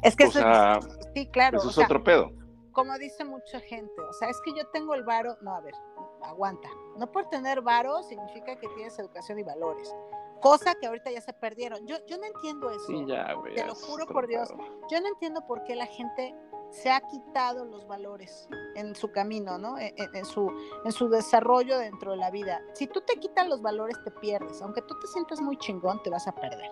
Es 0.02 0.16
que 0.16 0.24
o 0.24 0.28
eso 0.28 0.38
sea, 0.40 0.78
es, 0.78 0.98
sí, 1.14 1.26
claro. 1.28 1.58
eso 1.58 1.66
o 1.66 1.70
es 1.70 1.76
sea, 1.76 1.84
otro 1.84 2.02
pedo. 2.02 2.32
como 2.72 2.96
dice 2.98 3.24
mucha 3.24 3.60
gente, 3.60 4.00
o 4.00 4.12
sea, 4.12 4.28
es 4.28 4.40
que 4.44 4.52
yo 4.52 4.66
tengo 4.72 4.94
el 4.94 5.04
varo, 5.04 5.36
no, 5.42 5.54
a 5.54 5.60
ver, 5.60 5.74
aguanta. 6.22 6.68
No 6.98 7.10
por 7.10 7.28
tener 7.28 7.60
varo 7.62 8.02
significa 8.02 8.56
que 8.56 8.68
tienes 8.74 8.98
educación 8.98 9.38
y 9.38 9.42
valores. 9.42 9.94
Cosa 10.40 10.74
que 10.74 10.86
ahorita 10.86 11.10
ya 11.10 11.20
se 11.20 11.32
perdieron. 11.32 11.86
Yo, 11.86 11.96
yo 12.06 12.18
no 12.18 12.24
entiendo 12.24 12.70
eso. 12.70 12.86
Sí, 12.86 13.04
ya, 13.06 13.32
güey. 13.34 13.54
Te 13.54 13.64
lo 13.66 13.74
juro 13.74 14.06
por 14.06 14.26
Dios. 14.26 14.48
Yo 14.90 15.00
no 15.00 15.08
entiendo 15.08 15.46
por 15.46 15.64
qué 15.64 15.74
la 15.74 15.86
gente 15.86 16.34
se 16.70 16.90
ha 16.90 17.00
quitado 17.00 17.64
los 17.64 17.86
valores 17.86 18.48
en 18.74 18.94
su 18.94 19.10
camino, 19.12 19.56
¿no? 19.56 19.78
En, 19.78 19.94
en- 19.96 20.14
en 20.14 20.24
su, 20.24 20.50
en 20.84 20.92
su 20.92 21.08
desarrollo 21.08 21.78
dentro 21.78 22.10
de 22.12 22.18
la 22.18 22.30
vida. 22.30 22.60
Si 22.74 22.86
tú 22.86 23.00
te 23.00 23.14
quitas 23.16 23.48
los 23.48 23.62
valores, 23.62 23.96
te 24.04 24.10
pierdes. 24.10 24.60
Aunque 24.62 24.82
tú 24.82 24.98
te 25.00 25.06
sientas 25.06 25.40
muy 25.40 25.56
chingón, 25.58 26.02
te 26.02 26.10
vas 26.10 26.26
a 26.28 26.32
perder. 26.32 26.70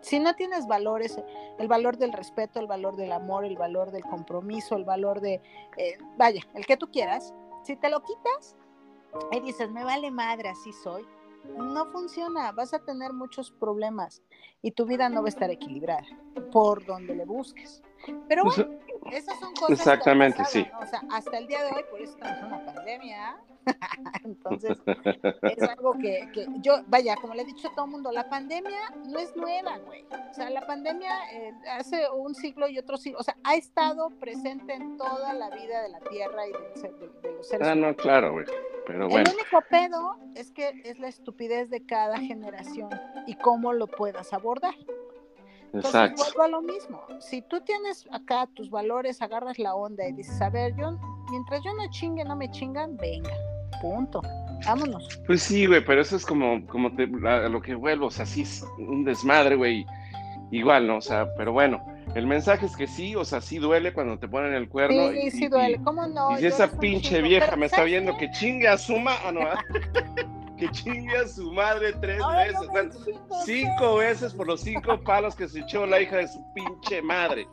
Si 0.00 0.18
no 0.18 0.34
tienes 0.34 0.66
valores, 0.66 1.16
el 1.58 1.68
valor 1.68 1.96
del 1.96 2.12
respeto, 2.12 2.58
el 2.58 2.66
valor 2.66 2.96
del 2.96 3.12
amor, 3.12 3.44
el 3.44 3.56
valor 3.56 3.92
del 3.92 4.02
compromiso, 4.02 4.74
el 4.74 4.84
valor 4.84 5.20
de, 5.20 5.40
eh, 5.76 5.98
vaya, 6.16 6.40
el 6.54 6.66
que 6.66 6.76
tú 6.76 6.90
quieras, 6.90 7.32
si 7.62 7.76
te 7.76 7.88
lo 7.88 8.02
quitas 8.02 8.56
y 9.30 9.38
dices, 9.40 9.70
me 9.70 9.84
vale 9.84 10.10
madre, 10.10 10.48
así 10.48 10.72
soy, 10.72 11.06
no 11.44 11.86
funciona, 11.86 12.52
vas 12.52 12.74
a 12.74 12.78
tener 12.78 13.12
muchos 13.12 13.50
problemas 13.50 14.22
y 14.62 14.72
tu 14.72 14.86
vida 14.86 15.08
no 15.08 15.22
va 15.22 15.28
a 15.28 15.30
estar 15.30 15.50
equilibrada 15.50 16.06
por 16.50 16.84
donde 16.84 17.14
le 17.14 17.24
busques. 17.24 17.82
Pero 18.28 18.44
bueno, 18.44 18.68
esas 19.10 19.38
son 19.38 19.52
cosas. 19.54 19.66
que 19.68 19.72
Exactamente, 19.74 20.44
sí. 20.46 20.66
¿no? 20.72 20.78
O 20.80 20.86
sea, 20.86 21.02
hasta 21.10 21.38
el 21.38 21.46
día 21.46 21.64
de 21.64 21.72
hoy, 21.72 21.84
por 21.90 22.00
eso 22.00 22.12
estamos 22.14 22.38
en 22.40 22.46
una 22.46 22.64
pandemia. 22.74 23.36
Entonces, 24.24 24.76
es 25.42 25.62
algo 25.68 25.92
que, 25.98 26.28
que 26.32 26.46
yo, 26.62 26.82
vaya, 26.88 27.14
como 27.16 27.34
le 27.34 27.42
he 27.42 27.44
dicho 27.44 27.68
a 27.68 27.74
todo 27.74 27.84
el 27.84 27.90
mundo, 27.92 28.10
la 28.10 28.28
pandemia 28.28 28.92
no 29.06 29.18
es 29.20 29.34
nueva, 29.36 29.78
güey. 29.78 30.04
O 30.30 30.34
sea, 30.34 30.50
la 30.50 30.66
pandemia 30.66 31.10
eh, 31.32 31.52
hace 31.70 32.08
un 32.10 32.34
siglo 32.34 32.68
y 32.68 32.78
otro 32.78 32.96
siglo, 32.96 33.18
o 33.20 33.22
sea, 33.22 33.36
ha 33.44 33.54
estado 33.54 34.10
presente 34.18 34.72
en 34.74 34.96
toda 34.96 35.32
la 35.34 35.50
vida 35.50 35.82
de 35.82 35.90
la 35.90 36.00
Tierra 36.00 36.46
y 36.48 36.52
ser- 36.78 36.92
de, 36.96 37.08
de 37.20 37.32
los 37.36 37.46
seres 37.48 37.68
Ah, 37.68 37.72
humanos. 37.74 37.96
no, 37.96 38.02
claro, 38.02 38.32
güey. 38.32 38.46
Pero 38.84 39.08
bueno, 39.08 39.30
El 39.30 39.36
único 39.36 39.60
pedo 39.70 40.16
es 40.34 40.50
que 40.50 40.82
es 40.84 40.98
la 40.98 41.06
estupidez 41.06 41.70
de 41.70 41.86
cada 41.86 42.18
generación 42.18 42.90
y 43.28 43.36
cómo 43.36 43.72
lo 43.72 43.86
puedas 43.86 44.32
abordar. 44.32 44.74
Entonces, 45.72 45.94
exacto. 45.94 46.22
vuelvo 46.24 46.42
a 46.42 46.48
lo 46.48 46.62
mismo. 46.62 47.02
Si 47.20 47.42
tú 47.42 47.60
tienes 47.60 48.06
acá 48.12 48.46
tus 48.54 48.70
valores, 48.70 49.22
agarras 49.22 49.58
la 49.58 49.74
onda 49.74 50.06
y 50.06 50.12
dices, 50.12 50.40
a 50.42 50.50
ver, 50.50 50.74
yo, 50.76 50.98
mientras 51.30 51.62
yo 51.64 51.72
no 51.74 51.90
chingue, 51.90 52.24
no 52.24 52.36
me 52.36 52.50
chingan, 52.50 52.96
venga, 52.96 53.30
punto. 53.80 54.20
Vámonos. 54.66 55.20
Pues 55.26 55.42
sí, 55.42 55.66
güey, 55.66 55.84
pero 55.84 56.02
eso 56.02 56.14
es 56.16 56.24
como, 56.24 56.64
como 56.66 56.94
te- 56.94 57.10
a 57.26 57.48
lo 57.48 57.60
que 57.62 57.74
vuelvo, 57.74 58.06
o 58.06 58.10
sea, 58.10 58.26
sí 58.26 58.42
es 58.42 58.64
un 58.78 59.04
desmadre, 59.04 59.56
güey. 59.56 59.84
Igual, 60.52 60.86
¿no? 60.86 60.98
O 60.98 61.00
sea, 61.00 61.34
pero 61.36 61.52
bueno, 61.52 61.82
el 62.14 62.26
mensaje 62.26 62.66
es 62.66 62.76
que 62.76 62.86
sí, 62.86 63.16
o 63.16 63.24
sea, 63.24 63.40
sí 63.40 63.58
duele 63.58 63.92
cuando 63.94 64.18
te 64.18 64.28
ponen 64.28 64.52
el 64.52 64.68
cuerno. 64.68 65.10
sí, 65.10 65.18
y, 65.24 65.30
sí 65.30 65.48
duele. 65.48 65.80
¿Cómo 65.82 66.06
no? 66.06 66.32
Y, 66.32 66.40
si 66.40 66.46
esa 66.46 66.70
pinche 66.70 67.08
chingo. 67.16 67.28
vieja 67.28 67.56
me 67.56 67.66
está 67.66 67.78
¿sabes 67.78 67.90
viendo 67.92 68.12
qué? 68.18 68.26
que 68.30 68.32
chingue 68.32 68.68
a 68.68 68.76
su 68.76 68.98
ma... 68.98 69.14
ah, 69.24 69.32
no, 69.32 69.40
que 70.62 70.70
chingue 70.70 71.16
a 71.16 71.26
su 71.26 71.50
madre 71.52 71.92
tres 71.94 72.20
veces. 72.36 73.18
cinco 73.44 73.96
veces 73.96 74.32
por 74.32 74.46
los 74.46 74.60
cinco 74.60 74.98
palos 75.02 75.34
que 75.34 75.48
se 75.48 75.60
echó 75.60 75.86
la 75.86 76.00
hija 76.00 76.18
de 76.18 76.28
su 76.28 76.40
pinche 76.54 77.02
madre. 77.02 77.48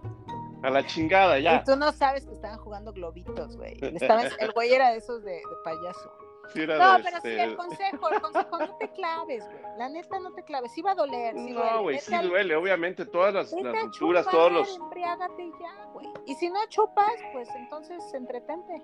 A 0.62 0.69
la 0.69 0.86
chingada, 0.86 1.39
ya. 1.39 1.56
Y 1.56 1.63
tú 1.63 1.76
no 1.78 1.91
sabes 1.93 2.26
que 2.26 2.34
estaban 2.34 2.60
jugando 2.60 2.91
globitos, 2.91 3.56
güey. 3.56 3.80
El 3.82 4.52
güey 4.52 4.74
era 4.74 4.91
de 4.91 4.98
esos 4.98 5.24
de, 5.24 5.32
de 5.32 5.43
payaso. 5.63 6.12
Sí, 6.54 6.62
era 6.62 6.78
No, 6.78 6.98
de 6.98 7.04
pero 7.04 7.17
sí, 7.22 7.28
este- 7.30 7.43
el 7.43 7.56
consejo, 7.56 8.10
el 8.10 8.22
consejo, 8.22 8.60
no 8.60 8.76
te 8.78 8.91
claves, 8.91 9.45
güey. 9.45 9.78
La 9.78 9.88
neta, 9.88 10.19
no 10.19 10.34
te 10.34 10.43
claves. 10.43 10.72
Sí 10.74 10.82
va 10.82 10.91
a 10.91 10.95
doler, 10.95 11.34
sí. 11.36 11.52
No, 11.52 11.84
güey, 11.84 12.00
sí 12.00 12.15
duele, 12.17 12.56
obviamente, 12.56 13.06
todas 13.06 13.34
las, 13.34 13.54
las 13.54 13.91
chupar, 13.91 14.26
todos 14.26 14.52
los... 14.52 14.76
embriágate 14.78 15.43
y 15.43 15.52
ya, 15.52 15.86
güey. 15.93 16.08
Y 16.26 16.36
si 16.36 16.50
no 16.50 16.60
chupas, 16.67 17.13
pues 17.32 17.48
entonces 17.56 18.04
entretente 18.13 18.84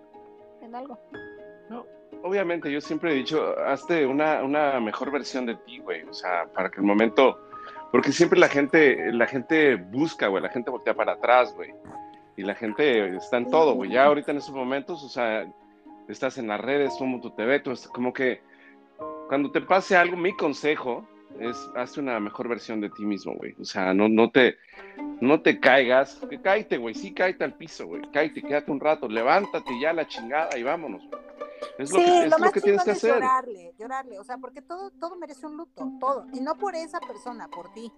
en 0.62 0.76
algo. 0.76 0.98
No, 1.70 1.86
obviamente, 2.24 2.72
yo 2.72 2.82
siempre 2.82 3.12
he 3.12 3.16
dicho, 3.16 3.56
hazte 3.60 4.06
una, 4.06 4.44
una 4.44 4.80
mejor 4.80 5.12
versión 5.12 5.46
de 5.46 5.56
ti, 5.56 5.80
güey. 5.80 6.04
O 6.04 6.14
sea, 6.14 6.46
para 6.54 6.70
que 6.70 6.82
el 6.82 6.86
momento. 6.86 7.40
Porque 7.92 8.12
siempre 8.12 8.40
la 8.40 8.50
gente, 8.50 9.12
la 9.14 9.28
gente 9.28 9.76
busca, 9.76 10.28
güey, 10.28 10.44
la 10.44 10.50
gente 10.50 10.70
voltea 10.70 10.94
para 10.94 11.14
atrás, 11.14 11.54
güey. 11.56 11.74
Y 12.36 12.44
la 12.44 12.56
gente 12.56 13.16
está 13.16 13.38
en 13.38 13.50
todo, 13.50 13.74
güey. 13.74 13.92
Ya 13.92 14.06
ahorita 14.06 14.32
en 14.32 14.38
esos 14.38 14.54
momentos, 14.54 15.02
o 15.04 15.08
sea, 15.08 15.48
estás 16.10 16.38
en 16.38 16.48
las 16.48 16.60
redes, 16.60 17.00
mundo 17.00 17.32
te 17.32 17.46
ve, 17.46 17.60
tú 17.60 17.72
es 17.72 17.88
como 17.88 18.12
que 18.12 18.42
cuando 19.28 19.52
te 19.52 19.62
pase 19.62 19.96
algo, 19.96 20.18
mi 20.18 20.36
consejo 20.36 21.08
es 21.40 21.58
hazte 21.76 22.00
una 22.00 22.20
mejor 22.20 22.48
versión 22.48 22.80
de 22.82 22.90
ti 22.90 23.06
mismo, 23.06 23.34
güey. 23.34 23.56
O 23.60 23.66
sea, 23.66 23.94
no, 23.94 24.08
no 24.08 24.30
te, 24.30 24.58
no 25.20 25.42
te 25.42 25.60
caigas, 25.60 26.16
que 26.30 26.40
cáete, 26.42 26.78
güey, 26.78 26.94
sí 26.94 27.14
cáete 27.14 27.44
al 27.44 27.54
piso, 27.54 27.88
güey, 27.88 28.02
cáete, 28.14 28.42
quédate 28.42 28.72
un 28.72 28.80
rato, 28.80 29.08
levántate 29.08 29.72
ya 29.80 29.94
la 29.94 30.08
chingada 30.08 30.58
y 30.58 30.64
vámonos, 30.64 31.02
güey. 31.10 31.22
Es 31.78 31.92
lo 31.92 32.00
sí, 32.00 32.06
que, 32.06 32.18
es 32.20 32.24
lo 32.32 32.38
lo 32.38 32.40
más 32.40 32.52
que 32.52 32.62
tienes 32.62 32.84
que 32.84 32.92
es 32.92 32.98
hacer. 32.98 33.14
llorarle, 33.16 33.74
llorarle, 33.78 34.20
o 34.20 34.24
sea, 34.24 34.38
porque 34.38 34.62
todo, 34.62 34.92
todo 34.92 35.16
merece 35.16 35.46
un 35.46 35.58
luto, 35.58 35.92
todo, 36.00 36.26
y 36.34 36.40
no 36.40 36.56
por 36.56 36.76
esa 36.76 37.00
persona, 37.00 37.48
por 37.48 37.74
ti. 37.74 37.92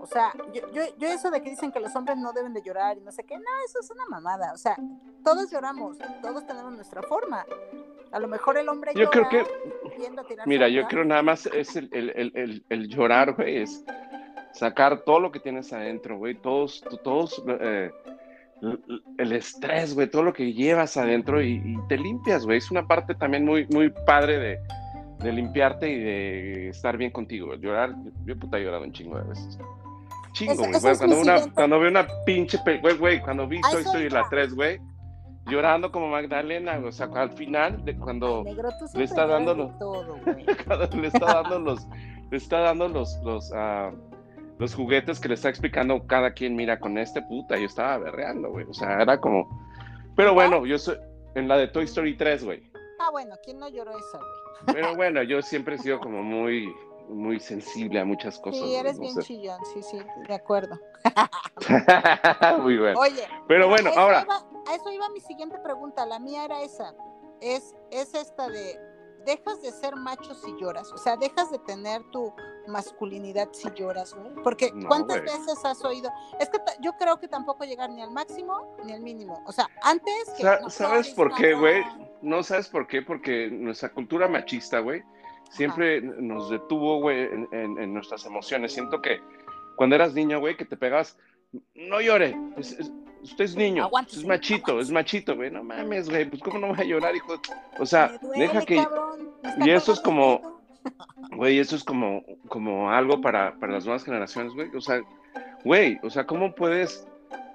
O 0.00 0.06
sea, 0.06 0.32
yo, 0.52 0.70
yo, 0.72 0.82
yo 0.98 1.08
eso 1.08 1.30
de 1.30 1.42
que 1.42 1.50
dicen 1.50 1.72
que 1.72 1.80
los 1.80 1.94
hombres 1.96 2.18
no 2.18 2.32
deben 2.32 2.52
de 2.52 2.62
llorar 2.62 2.98
y 2.98 3.00
no 3.00 3.10
sé 3.12 3.24
qué, 3.24 3.36
no, 3.36 3.44
eso 3.66 3.80
es 3.80 3.90
una 3.90 4.06
mamada. 4.06 4.52
O 4.52 4.58
sea, 4.58 4.76
todos 5.24 5.50
lloramos, 5.50 5.96
todos 6.22 6.46
tenemos 6.46 6.72
nuestra 6.72 7.02
forma. 7.02 7.44
A 8.12 8.20
lo 8.20 8.28
mejor 8.28 8.56
el 8.56 8.68
hombre 8.68 8.92
Yo 8.94 9.10
creo 9.10 9.24
llora 9.24 9.30
que, 9.30 9.40
a 9.40 10.24
tirarse 10.24 10.48
mira, 10.48 10.68
yo 10.68 10.86
creo 10.86 11.04
nada 11.04 11.22
más 11.22 11.46
es 11.46 11.74
el, 11.76 11.88
el, 11.92 12.10
el, 12.10 12.32
el, 12.34 12.64
el 12.68 12.88
llorar, 12.88 13.34
güey, 13.34 13.62
es 13.62 13.84
sacar 14.52 15.02
todo 15.02 15.20
lo 15.20 15.32
que 15.32 15.40
tienes 15.40 15.72
adentro, 15.72 16.16
güey, 16.18 16.34
todos, 16.34 16.82
todos, 17.02 17.42
eh, 17.48 17.90
el, 19.18 19.32
estrés, 19.32 19.94
güey, 19.94 20.08
todo 20.10 20.22
lo 20.22 20.32
que 20.32 20.52
llevas 20.52 20.96
adentro 20.96 21.42
y, 21.42 21.54
y 21.64 21.76
te 21.88 21.96
limpias, 21.98 22.44
güey. 22.44 22.58
Es 22.58 22.70
una 22.70 22.86
parte 22.86 23.14
también 23.14 23.44
muy, 23.44 23.66
muy 23.68 23.90
padre 24.06 24.38
de, 24.38 24.58
de 25.22 25.32
limpiarte 25.32 25.90
y 25.90 25.98
de 25.98 26.68
estar 26.68 26.96
bien 26.96 27.10
contigo. 27.10 27.48
güey. 27.48 27.60
Llorar, 27.60 27.94
yo 28.24 28.36
puta 28.38 28.58
he 28.58 28.64
llorado 28.64 28.84
un 28.84 28.92
chingo 28.92 29.18
de 29.18 29.28
veces. 29.28 29.58
Chingo, 30.32 30.54
güey. 30.54 30.72
cuando, 30.98 31.20
una, 31.20 31.40
cuando 31.54 31.80
veo 31.80 31.90
una 31.90 32.06
pinche, 32.24 32.58
güey, 32.82 32.96
güey, 32.96 33.20
cuando 33.20 33.46
vi 33.46 33.60
Toy 33.70 33.82
Story 33.82 34.10
la 34.10 34.26
3, 34.28 34.54
güey, 34.54 34.78
llorando 35.46 35.90
como 35.90 36.08
Magdalena, 36.08 36.78
o 36.84 36.92
sea, 36.92 37.08
al 37.14 37.30
final, 37.32 37.84
de 37.84 37.96
cuando 37.96 38.42
Negro, 38.44 38.68
tú 38.92 38.98
le 38.98 39.04
está 39.04 39.22
lloras 39.26 39.30
dando 39.46 39.54
de 39.54 39.58
lo- 39.58 39.78
todo, 39.78 40.18
güey. 40.24 40.44
cuando 40.66 40.96
le 41.00 41.08
está 41.08 41.26
dando 41.42 41.58
los, 41.60 41.86
le 42.30 42.36
está 42.36 42.58
dando 42.60 42.88
los, 42.88 43.18
los, 43.24 43.50
ah, 43.54 43.92
los 44.58 44.74
juguetes 44.74 45.20
que 45.20 45.28
le 45.28 45.34
está 45.34 45.48
explicando 45.48 46.06
cada 46.06 46.32
quien, 46.32 46.56
mira, 46.56 46.78
con 46.80 46.96
este 46.98 47.22
puta, 47.22 47.58
yo 47.58 47.66
estaba 47.66 47.98
berreando, 47.98 48.50
güey, 48.50 48.64
o 48.68 48.74
sea, 48.74 49.00
era 49.02 49.20
como, 49.20 49.48
pero 50.16 50.32
bueno, 50.34 50.64
yo 50.66 50.78
soy, 50.78 50.96
en 51.34 51.46
la 51.48 51.56
de 51.58 51.68
Toy 51.68 51.84
Story 51.84 52.16
3, 52.16 52.44
güey, 52.44 52.62
Ah, 52.98 53.10
bueno, 53.10 53.34
¿quién 53.44 53.58
no 53.58 53.68
lloró 53.68 53.90
esa, 53.92 54.18
güey? 54.18 54.74
pero 54.74 54.94
bueno, 54.96 55.22
yo 55.22 55.42
siempre 55.42 55.74
he 55.74 55.78
sido 55.78 56.00
como 56.00 56.22
muy, 56.22 56.72
muy 57.10 57.38
sensible 57.38 58.00
a 58.00 58.04
muchas 58.06 58.38
cosas. 58.40 58.60
Sí, 58.66 58.74
eres 58.74 58.94
no 58.96 59.02
bien 59.02 59.14
sé. 59.14 59.22
chillón, 59.22 59.60
sí, 59.74 59.82
sí, 59.82 59.98
de 60.26 60.34
acuerdo. 60.34 60.80
muy 62.62 62.78
bueno. 62.78 62.98
Oye, 62.98 63.26
Pero 63.48 63.68
bueno, 63.68 63.90
a 63.94 64.00
ahora- 64.00 64.22
iba- 64.24 64.46
a 64.68 64.74
eso 64.74 64.90
iba 64.90 65.08
mi 65.10 65.20
siguiente 65.20 65.58
pregunta, 65.58 66.04
la 66.06 66.18
mía 66.18 66.44
era 66.44 66.62
esa. 66.62 66.94
Es, 67.40 67.74
es 67.90 68.14
esta 68.14 68.48
de, 68.48 68.78
dejas 69.26 69.60
de 69.60 69.70
ser 69.72 69.94
macho 69.96 70.34
si 70.34 70.54
lloras, 70.58 70.90
o 70.92 70.96
sea, 70.96 71.16
dejas 71.16 71.50
de 71.50 71.58
tener 71.58 72.02
tu 72.10 72.32
masculinidad 72.68 73.48
si 73.52 73.68
lloras, 73.72 74.14
güey. 74.14 74.32
Porque 74.42 74.72
No, 74.72 74.88
¿cuántas 74.88 75.22
güey. 75.22 75.38
veces 75.38 75.62
has 75.64 75.84
oído? 75.84 76.10
Es 76.40 76.48
que 76.48 76.58
yo 76.80 76.92
creo 76.98 77.18
que 77.20 77.28
tampoco 77.28 77.64
llegar 77.64 77.90
ni 77.90 78.00
al 78.02 78.10
máximo 78.10 78.76
ni 78.84 78.92
al 78.92 79.00
mínimo. 79.00 79.42
O 79.46 79.52
sea, 79.52 79.68
antes 79.82 80.14
que... 80.36 80.42
Sa- 80.42 80.60
no 80.60 80.70
¿Sabes 80.70 81.10
por 81.10 81.34
qué, 81.34 81.54
güey? 81.54 81.82
No 82.22 82.42
sabes 82.42 82.68
por 82.68 82.86
qué, 82.86 83.02
porque 83.02 83.50
nuestra 83.50 83.92
cultura 83.92 84.26
machista, 84.28 84.78
güey, 84.80 85.02
siempre 85.50 86.00
nos 86.00 86.48
detuvo, 86.50 87.00
güey, 87.00 87.22
en, 87.24 87.48
en- 87.52 87.78
en 87.78 87.92
nuestras 87.94 88.24
emociones. 88.24 88.72
Siento 88.72 89.02
que 89.02 89.20
cuando 89.76 89.94
eras 89.96 90.14
niño, 90.14 90.40
güey, 90.40 90.56
que 90.56 90.64
te 90.64 90.76
pegabas, 90.76 91.18
no 91.74 92.00
llore, 92.00 92.36
es- 92.56 92.72
es- 92.72 92.90
usted 93.26 93.44
es 93.44 93.56
niño, 93.56 93.90
es 94.08 94.24
machito, 94.24 94.80
es 94.80 94.90
machito, 94.90 95.36
güey, 95.36 95.50
no 95.50 95.62
mames, 95.62 96.08
güey, 96.08 96.28
pues 96.28 96.42
cómo 96.42 96.58
no 96.58 96.68
va 96.68 96.78
a 96.78 96.84
llorar, 96.84 97.14
hijo. 97.14 97.34
O 97.78 97.86
sea, 97.86 98.18
duele, 98.20 98.44
deja 98.46 98.64
que... 98.64 98.76
cabrón, 98.76 99.32
y 99.64 99.70
eso 99.70 99.92
es 99.92 100.00
como-. 100.00 100.56
Güey, 101.32 101.58
eso 101.58 101.76
es 101.76 101.84
como, 101.84 102.24
como 102.48 102.90
algo 102.90 103.20
para, 103.20 103.56
para 103.58 103.72
las 103.72 103.84
nuevas 103.84 104.04
generaciones, 104.04 104.54
güey. 104.54 104.68
O 104.74 104.80
sea, 104.80 105.00
güey, 105.64 105.98
o 106.02 106.10
sea, 106.10 106.24
¿cómo 106.26 106.54
puedes 106.54 107.06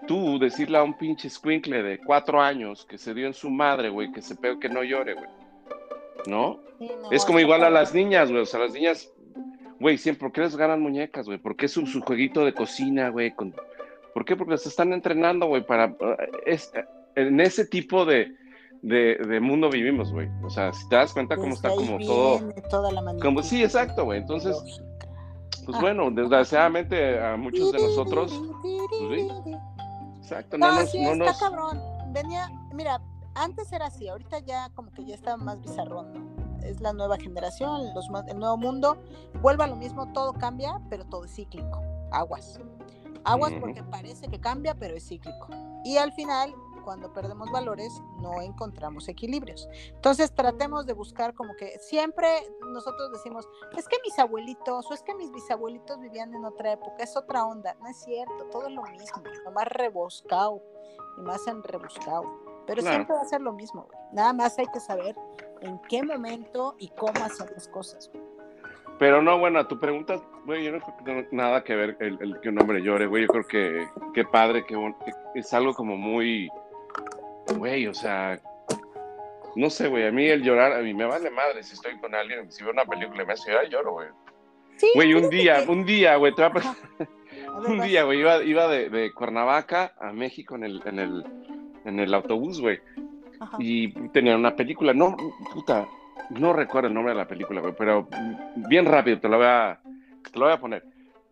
tú 0.08 0.38
decirle 0.40 0.78
a 0.78 0.84
un 0.84 0.98
pinche 0.98 1.30
squinkle 1.30 1.82
de 1.82 1.98
cuatro 2.00 2.42
años 2.42 2.86
que 2.86 2.98
se 2.98 3.14
dio 3.14 3.28
en 3.28 3.34
su 3.34 3.50
madre, 3.50 3.90
güey, 3.90 4.12
que 4.12 4.22
se 4.22 4.36
pegue 4.36 4.60
que 4.60 4.70
no 4.70 4.84
llore, 4.84 5.14
güey? 5.14 5.30
¿No? 6.28 6.60
es 7.12 7.26
como 7.26 7.40
igual 7.40 7.64
a 7.64 7.70
las 7.70 7.94
niñas, 7.94 8.30
güey. 8.30 8.42
O 8.42 8.46
sea, 8.46 8.60
las 8.60 8.74
niñas, 8.74 9.12
güey, 9.80 9.98
siempre, 9.98 10.28
¿por 10.28 10.32
qué 10.32 10.42
les 10.42 10.56
ganan 10.56 10.82
muñecas, 10.82 11.26
güey? 11.26 11.38
¿Por 11.38 11.56
qué 11.56 11.68
su, 11.68 11.86
su 11.86 12.02
jueguito 12.02 12.44
de 12.44 12.54
cocina, 12.54 13.10
güey? 13.10 13.32
Con... 13.32 13.56
¿Por 14.14 14.26
qué? 14.26 14.36
Porque 14.36 14.58
se 14.58 14.70
están 14.70 14.94
entrenando, 14.94 15.48
güey, 15.48 15.66
para... 15.66 15.96
Es, 16.46 16.72
en 17.16 17.40
ese 17.40 17.66
tipo 17.66 18.06
de, 18.06 18.36
de, 18.82 19.16
de 19.16 19.40
mundo 19.40 19.70
vivimos, 19.70 20.12
güey. 20.12 20.30
O 20.44 20.50
sea, 20.50 20.74
si 20.74 20.88
te 20.90 20.96
das 20.96 21.14
cuenta 21.14 21.36
cómo 21.36 21.54
está 21.54 21.70
como 21.70 21.98
todo... 22.00 22.40
Toda 22.70 22.92
la 22.92 23.02
como, 23.22 23.44
sí, 23.44 23.64
exacto, 23.64 24.06
güey. 24.06 24.20
Entonces, 24.20 24.58
pues 25.66 25.78
ah. 25.78 25.82
bueno, 25.82 26.12
desgraciadamente 26.12 27.20
a 27.24 27.38
muchos 27.38 27.72
de 27.72 27.80
nosotros... 27.80 28.42
Pues, 29.08 29.24
exacto, 30.22 30.58
no, 30.58 30.68
no 30.72 30.82
nos... 30.82 30.92
Sí, 30.92 31.04
está 31.04 31.34
cabrón. 31.40 31.80
Venía, 32.14 32.50
mira, 32.74 33.02
antes 33.36 33.72
era 33.72 33.86
así, 33.86 34.08
ahorita 34.08 34.40
ya 34.40 34.70
como 34.76 34.92
que 34.92 35.06
ya 35.06 35.16
está 35.16 35.38
más 35.38 35.62
bizarrón, 35.62 36.14
¿no? 36.14 36.42
Es 36.62 36.80
la 36.80 36.94
nueva 36.94 37.18
generación, 37.18 37.94
los, 37.96 38.08
el 38.28 38.38
nuevo 38.38 38.58
mundo. 38.58 38.98
Vuelve 39.42 39.64
a 39.64 39.68
lo 39.68 39.76
mismo, 39.76 40.12
todo 40.14 40.34
cambia, 40.34 40.80
pero 40.90 41.06
todo 41.06 41.26
es 41.26 41.34
cíclico. 41.34 41.82
Aguas. 42.12 42.60
Aguas 43.24 43.54
porque 43.60 43.84
parece 43.84 44.28
que 44.28 44.40
cambia, 44.40 44.76
pero 44.76 44.96
es 44.96 45.08
cíclico. 45.08 45.48
Y 45.84 45.98
al 45.98 46.12
final 46.14 46.54
cuando 46.82 47.14
perdemos 47.14 47.50
valores 47.52 48.02
no 48.18 48.42
encontramos 48.42 49.08
equilibrios. 49.08 49.70
Entonces 49.94 50.34
tratemos 50.34 50.86
de 50.86 50.94
buscar 50.94 51.34
como 51.34 51.56
que 51.56 51.78
siempre 51.80 52.28
nosotros 52.74 53.12
decimos, 53.12 53.48
es 53.78 53.88
que 53.88 53.98
mis 54.04 54.18
abuelitos 54.20 54.90
o 54.90 54.94
es 54.94 55.02
que 55.04 55.16
mis 55.16 55.32
bisabuelitos 55.32 56.00
vivían 56.00 56.34
en 56.34 56.46
otra 56.46 56.74
época, 56.74 57.04
es 57.04 57.16
otra 57.16 57.46
onda. 57.46 57.76
No 57.80 57.88
es 57.88 57.98
cierto, 57.98 58.46
todo 58.52 58.68
es 58.68 58.74
lo 58.74 58.84
mismo, 58.84 59.24
más 59.54 59.68
rebuscado 59.68 60.62
y 61.18 61.22
más 61.22 61.48
en 61.48 61.64
rebuscado. 61.64 62.24
Pero 62.68 62.82
siempre 62.82 63.16
va 63.16 63.22
a 63.22 63.26
ser 63.26 63.42
lo 63.42 63.54
mismo, 63.54 63.88
Nada 64.12 64.34
más 64.34 64.58
hay 64.60 64.68
que 64.68 64.80
saber 64.80 65.16
en 65.62 65.80
qué 65.90 66.04
momento 66.04 66.76
y 66.78 66.90
cómo 66.90 67.24
hacer 67.24 67.52
las 67.52 67.68
cosas. 67.68 68.12
Pero 69.02 69.20
no, 69.20 69.40
bueno, 69.40 69.58
a 69.58 69.68
tu 69.68 69.80
pregunta, 69.80 70.22
güey, 70.46 70.64
yo 70.64 70.74
no 70.74 70.80
creo 70.80 70.96
que 70.96 71.04
tenga 71.04 71.28
nada 71.32 71.64
que 71.64 71.76
ver 71.76 71.98
el, 72.00 72.40
que 72.40 72.50
un 72.50 72.62
hombre 72.62 72.84
llore, 72.84 73.08
güey. 73.08 73.24
Yo 73.24 73.30
creo 73.30 73.48
que 73.48 73.88
qué 74.14 74.24
padre, 74.24 74.64
que, 74.64 74.76
es 75.34 75.52
algo 75.56 75.74
como 75.74 75.98
muy 75.98 76.48
güey, 77.56 77.88
o 77.88 77.96
sea, 77.96 78.40
no 79.56 79.72
sé, 79.72 79.88
güey, 79.88 80.06
a 80.06 80.12
mí 80.12 80.28
el 80.28 80.44
llorar, 80.44 80.74
a 80.74 80.84
mí 80.84 80.94
me 80.94 81.06
vale 81.06 81.32
madre 81.32 81.64
si 81.64 81.74
estoy 81.74 81.98
con 81.98 82.14
alguien, 82.14 82.52
si 82.52 82.64
veo 82.64 82.74
una 82.74 82.86
película 82.86 83.24
y 83.24 83.26
me 83.26 83.34
hace 83.34 83.50
llorar, 83.50 83.70
lloro, 83.70 83.94
güey. 83.94 84.08
güey, 84.94 85.14
un 85.16 85.32
día, 85.32 85.66
un 85.68 85.84
día, 85.84 86.18
güey, 86.18 86.36
te 86.36 86.44
va 86.44 86.50
a 86.50 86.76
un 87.68 87.82
día, 87.82 88.04
güey, 88.04 88.20
iba, 88.20 88.44
iba 88.44 88.68
de, 88.68 88.92
de, 88.92 89.12
Cuernavaca 89.14 89.96
a 90.00 90.14
México 90.14 90.54
en 90.54 90.64
el, 90.64 90.82
en 90.86 91.00
el, 91.00 91.26
en 91.86 92.00
el 92.00 92.14
autobús, 92.14 92.62
güey. 92.62 92.80
Y 93.58 93.92
tenía 94.10 94.36
una 94.36 94.56
película, 94.56 94.94
no, 94.94 95.18
puta, 95.52 95.88
no 96.30 96.54
recuerdo 96.54 96.88
el 96.88 96.94
nombre 96.94 97.14
de 97.14 97.20
la 97.20 97.28
película, 97.28 97.62
güey, 97.62 97.74
pero 97.78 98.08
bien 98.56 98.86
rápido 98.86 99.20
te 99.20 99.28
lo 99.28 99.38
voy 99.38 99.48
a, 99.48 99.80
te 100.32 100.40
lo 100.40 100.46
voy 100.46 100.54
a 100.54 100.60
poner. 100.60 100.84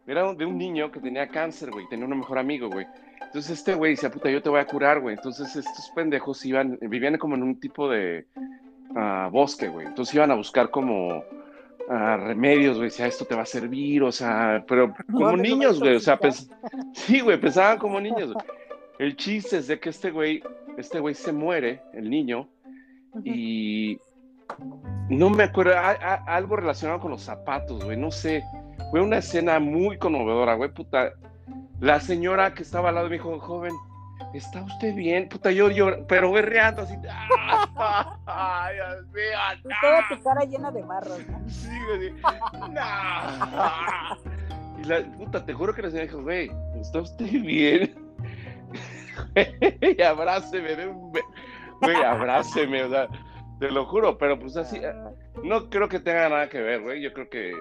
Era 0.07 0.33
de 0.33 0.45
un 0.45 0.57
niño 0.57 0.91
que 0.91 0.99
tenía 0.99 1.27
cáncer, 1.27 1.69
güey, 1.69 1.87
tenía 1.87 2.05
un 2.05 2.17
mejor 2.17 2.39
amigo, 2.39 2.67
güey. 2.69 2.87
Entonces 3.21 3.59
este 3.59 3.75
güey 3.75 3.91
decía, 3.91 4.09
puta, 4.09 4.29
yo 4.29 4.41
te 4.41 4.49
voy 4.49 4.59
a 4.59 4.65
curar, 4.65 4.99
güey. 4.99 5.15
Entonces 5.15 5.55
estos 5.55 5.91
pendejos 5.93 6.43
iban, 6.45 6.79
vivían 6.81 7.17
como 7.17 7.35
en 7.35 7.43
un 7.43 7.59
tipo 7.59 7.87
de 7.87 8.25
uh, 8.89 9.29
bosque, 9.29 9.67
güey. 9.67 9.85
Entonces 9.85 10.15
iban 10.15 10.31
a 10.31 10.35
buscar 10.35 10.71
como 10.71 11.19
uh, 11.19 12.17
remedios, 12.25 12.77
güey. 12.77 12.89
Decía, 12.89 13.05
esto 13.05 13.25
te 13.25 13.35
va 13.35 13.43
a 13.43 13.45
servir, 13.45 14.01
o 14.01 14.11
sea, 14.11 14.63
pero 14.67 14.95
como 15.11 15.37
niños, 15.37 15.79
güey. 15.79 15.97
O 15.97 15.99
sea, 15.99 16.17
sí, 16.93 17.19
güey, 17.19 17.39
pensaban 17.39 17.77
como 17.77 18.01
niños. 18.01 18.33
El 18.97 19.15
chiste 19.15 19.57
es 19.57 19.67
de 19.67 19.79
que 19.79 19.89
este 19.89 20.09
güey, 20.09 20.41
este 20.77 20.99
güey 20.99 21.13
se 21.13 21.31
muere, 21.31 21.81
el 21.93 22.09
niño, 22.09 22.49
y 23.23 23.99
no 25.09 25.29
me 25.29 25.43
acuerdo, 25.43 25.73
algo 26.27 26.55
relacionado 26.55 26.99
con 26.99 27.11
los 27.11 27.23
zapatos, 27.23 27.83
güey, 27.83 27.97
no 27.97 28.11
sé. 28.11 28.43
Fue 28.91 29.01
una 29.01 29.17
escena 29.17 29.59
muy 29.59 29.97
conmovedora, 29.97 30.55
güey, 30.55 30.71
puta 30.71 31.11
la 31.79 31.99
señora 31.99 32.53
que 32.53 32.63
estaba 32.63 32.89
al 32.89 32.95
lado 32.95 33.07
me 33.07 33.15
dijo, 33.15 33.39
joven, 33.39 33.73
¿está 34.33 34.61
usted 34.63 34.93
bien? 34.95 35.29
Puta, 35.29 35.51
yo 35.51 35.69
lloro, 35.69 36.05
pero 36.07 36.31
berreando 36.31 36.81
así. 36.81 36.95
¡Ay, 38.25 38.75
Dios 38.75 39.07
mío! 39.07 39.73
toda 39.81 40.07
tu 40.09 40.23
cara 40.23 40.43
llena 40.43 40.71
de 40.71 40.83
barros. 40.83 41.19
Sí, 41.47 41.69
güey. 41.87 42.13
Y 44.81 44.83
la 44.85 45.03
puta, 45.17 45.45
te 45.45 45.53
juro 45.53 45.73
que 45.73 45.81
la 45.81 45.89
señora 45.89 46.07
dijo, 46.07 46.21
güey, 46.21 46.51
¿está 46.81 46.99
usted 46.99 47.25
bien? 47.31 47.95
y 49.81 50.01
abráceme, 50.03 50.85
güey, 50.85 52.03
abráceme, 52.05 52.83
o 52.83 52.89
sea, 52.89 53.07
te 53.59 53.69
lo 53.69 53.85
juro, 53.85 54.17
pero 54.17 54.39
pues 54.39 54.55
así, 54.57 54.79
no 55.43 55.69
creo 55.69 55.89
que 55.89 55.99
tenga 55.99 56.29
nada 56.29 56.49
que 56.49 56.61
ver, 56.61 56.81
güey. 56.81 57.01
Yo 57.01 57.13
creo 57.13 57.29
que 57.29 57.53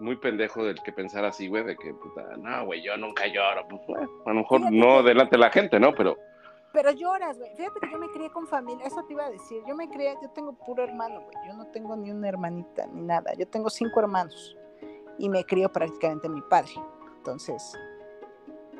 muy 0.00 0.16
pendejo 0.16 0.64
del 0.64 0.82
que 0.82 0.92
pensar 0.92 1.24
así, 1.24 1.48
güey, 1.48 1.64
de 1.64 1.76
que, 1.76 1.92
puta, 1.94 2.22
no, 2.38 2.66
güey, 2.66 2.82
yo 2.82 2.96
nunca 2.96 3.26
lloro. 3.26 3.66
Pues, 3.68 3.82
güey, 3.86 4.04
a 4.24 4.28
lo 4.30 4.34
mejor 4.34 4.72
no 4.72 5.02
delante 5.02 5.36
de 5.36 5.40
la 5.40 5.50
gente, 5.50 5.78
¿no? 5.78 5.92
Pero. 5.94 6.16
Pero 6.72 6.90
lloras, 6.90 7.38
güey. 7.38 7.50
Fíjate 7.56 7.80
que 7.80 7.90
yo 7.90 7.98
me 7.98 8.10
crié 8.10 8.30
con 8.30 8.46
familia, 8.46 8.86
eso 8.86 9.02
te 9.04 9.12
iba 9.12 9.26
a 9.26 9.30
decir. 9.30 9.62
Yo 9.66 9.74
me 9.74 9.88
crié, 9.88 10.14
yo 10.22 10.30
tengo 10.30 10.52
puro 10.52 10.82
hermano, 10.82 11.20
güey. 11.20 11.48
Yo 11.48 11.54
no 11.54 11.66
tengo 11.68 11.96
ni 11.96 12.10
una 12.10 12.28
hermanita 12.28 12.86
ni 12.86 13.02
nada. 13.02 13.32
Yo 13.34 13.46
tengo 13.48 13.70
cinco 13.70 14.00
hermanos 14.00 14.56
y 15.18 15.28
me 15.28 15.44
crió 15.44 15.70
prácticamente 15.70 16.28
mi 16.28 16.42
padre. 16.42 16.72
Entonces, 17.16 17.72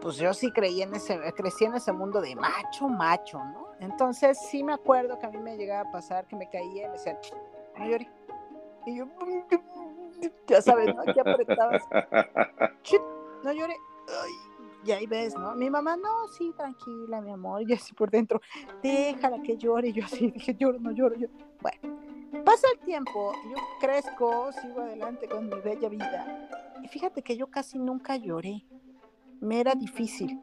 pues 0.01 0.17
yo 0.17 0.35
sí 0.35 0.51
creí 0.53 0.83
en 0.83 0.95
ese, 0.95 1.19
crecí 1.35 1.65
en 1.65 1.75
ese 1.75 1.93
mundo 1.93 2.21
de 2.21 2.37
macho, 2.37 2.89
macho, 2.89 3.39
¿no? 3.39 3.66
Entonces 3.81 4.39
sí 4.51 4.63
me 4.63 4.73
acuerdo 4.73 5.19
que 5.19 5.27
a 5.27 5.31
mí 5.31 5.39
me 5.39 5.57
llegaba 5.57 5.89
a 5.89 5.93
pasar 5.93 6.27
que 6.27 6.37
me 6.37 6.49
caía 6.49 6.85
y 6.85 6.87
me 6.87 6.93
decían, 6.93 7.19
no 7.79 7.87
lloré. 7.87 8.11
Y 8.87 8.97
yo, 8.97 9.07
ya 10.47 10.63
sabes, 10.63 10.95
¿no? 10.95 11.03
Que 11.03 11.21
apretabas. 11.21 11.83
no 13.43 13.53
llore. 13.53 13.77
y 14.85 14.93
ahí 14.93 15.07
ves, 15.07 15.35
¿no? 15.35 15.55
Mi 15.57 15.69
mamá, 15.69 15.97
no, 15.97 16.29
sí, 16.29 16.53
tranquila, 16.57 17.21
mi 17.21 17.33
amor. 17.33 17.69
Y 17.69 17.75
así 17.75 17.93
por 17.93 18.11
dentro, 18.11 18.41
déjala 18.83 19.43
que 19.43 19.57
llore. 19.57 19.93
Yo 19.93 20.05
así, 20.05 20.31
dije, 20.31 20.55
lloro, 20.55 20.79
no 20.79 20.93
lloro. 20.93 21.17
Yo. 21.17 21.27
Bueno, 21.61 21.99
pasa 22.45 22.69
el 22.73 22.79
tiempo, 22.81 23.33
yo 23.51 23.57
crezco, 23.81 24.53
sigo 24.53 24.81
adelante 24.81 25.29
con 25.29 25.49
mi 25.49 25.61
bella 25.61 25.89
vida. 25.89 26.49
Y 26.83 26.89
fíjate 26.89 27.23
que 27.23 27.37
yo 27.37 27.49
casi 27.49 27.79
nunca 27.79 28.17
lloré. 28.17 28.65
Me 29.41 29.61
era 29.61 29.75
difícil. 29.75 30.41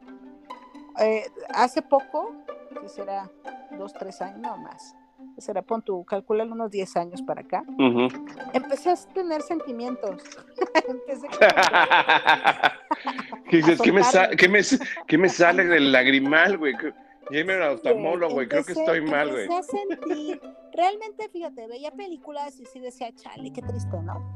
Eh, 1.00 1.24
hace 1.48 1.82
poco, 1.82 2.32
que 2.74 2.88
será 2.88 3.30
dos, 3.78 3.92
tres 3.92 4.20
años, 4.22 4.40
no 4.40 4.56
más 4.56 4.94
será, 5.38 5.62
pon 5.62 5.82
tu, 5.82 6.04
calcular 6.04 6.46
unos 6.46 6.70
10 6.70 6.96
años 6.96 7.22
para 7.22 7.42
acá, 7.42 7.64
empecé 8.52 8.90
a 8.90 8.96
tener 9.12 9.42
sentimientos. 9.42 10.22
empecé 10.88 11.28
¿Qué, 13.48 13.56
dices? 13.58 13.80
¿Qué, 13.80 13.92
me 13.92 14.02
¿qué, 14.36 14.48
me, 14.48 14.60
¿Qué 15.06 15.18
me 15.18 15.28
sale 15.28 15.64
del 15.66 15.92
lagrimal, 15.92 16.58
güey? 16.58 16.74
Dime 17.30 17.54
al 17.54 17.74
oftalmólogo, 17.74 18.34
güey, 18.34 18.48
creo 18.48 18.64
que 18.64 18.72
estoy 18.72 19.00
mal, 19.00 19.30
güey. 19.30 19.44
Empecé 19.44 19.58
a 19.58 19.62
sentir, 19.62 20.40
realmente, 20.72 21.28
fíjate, 21.30 21.66
veía 21.66 21.90
películas 21.90 22.60
y 22.60 22.66
sí 22.66 22.80
decía, 22.80 23.12
chale, 23.14 23.50
qué 23.52 23.62
triste, 23.62 23.96
¿no? 24.02 24.34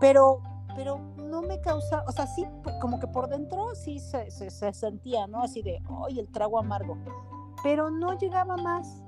Pero, 0.00 0.42
pero 0.74 0.98
no 1.16 1.42
me 1.42 1.60
causa, 1.60 2.02
o 2.08 2.12
sea, 2.12 2.26
sí, 2.26 2.44
como 2.80 2.98
que 2.98 3.06
por 3.06 3.28
dentro 3.28 3.74
sí 3.76 4.00
se, 4.00 4.30
se, 4.32 4.50
se 4.50 4.72
sentía, 4.72 5.28
¿no? 5.28 5.42
Así 5.42 5.62
de, 5.62 5.80
¡ay, 6.06 6.18
el 6.18 6.28
trago 6.32 6.58
amargo! 6.58 6.98
Pero 7.62 7.90
no 7.90 8.18
llegaba 8.18 8.56
más 8.56 9.04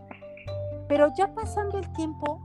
pero 0.88 1.12
ya 1.16 1.34
pasando 1.34 1.78
el 1.78 1.92
tiempo, 1.92 2.40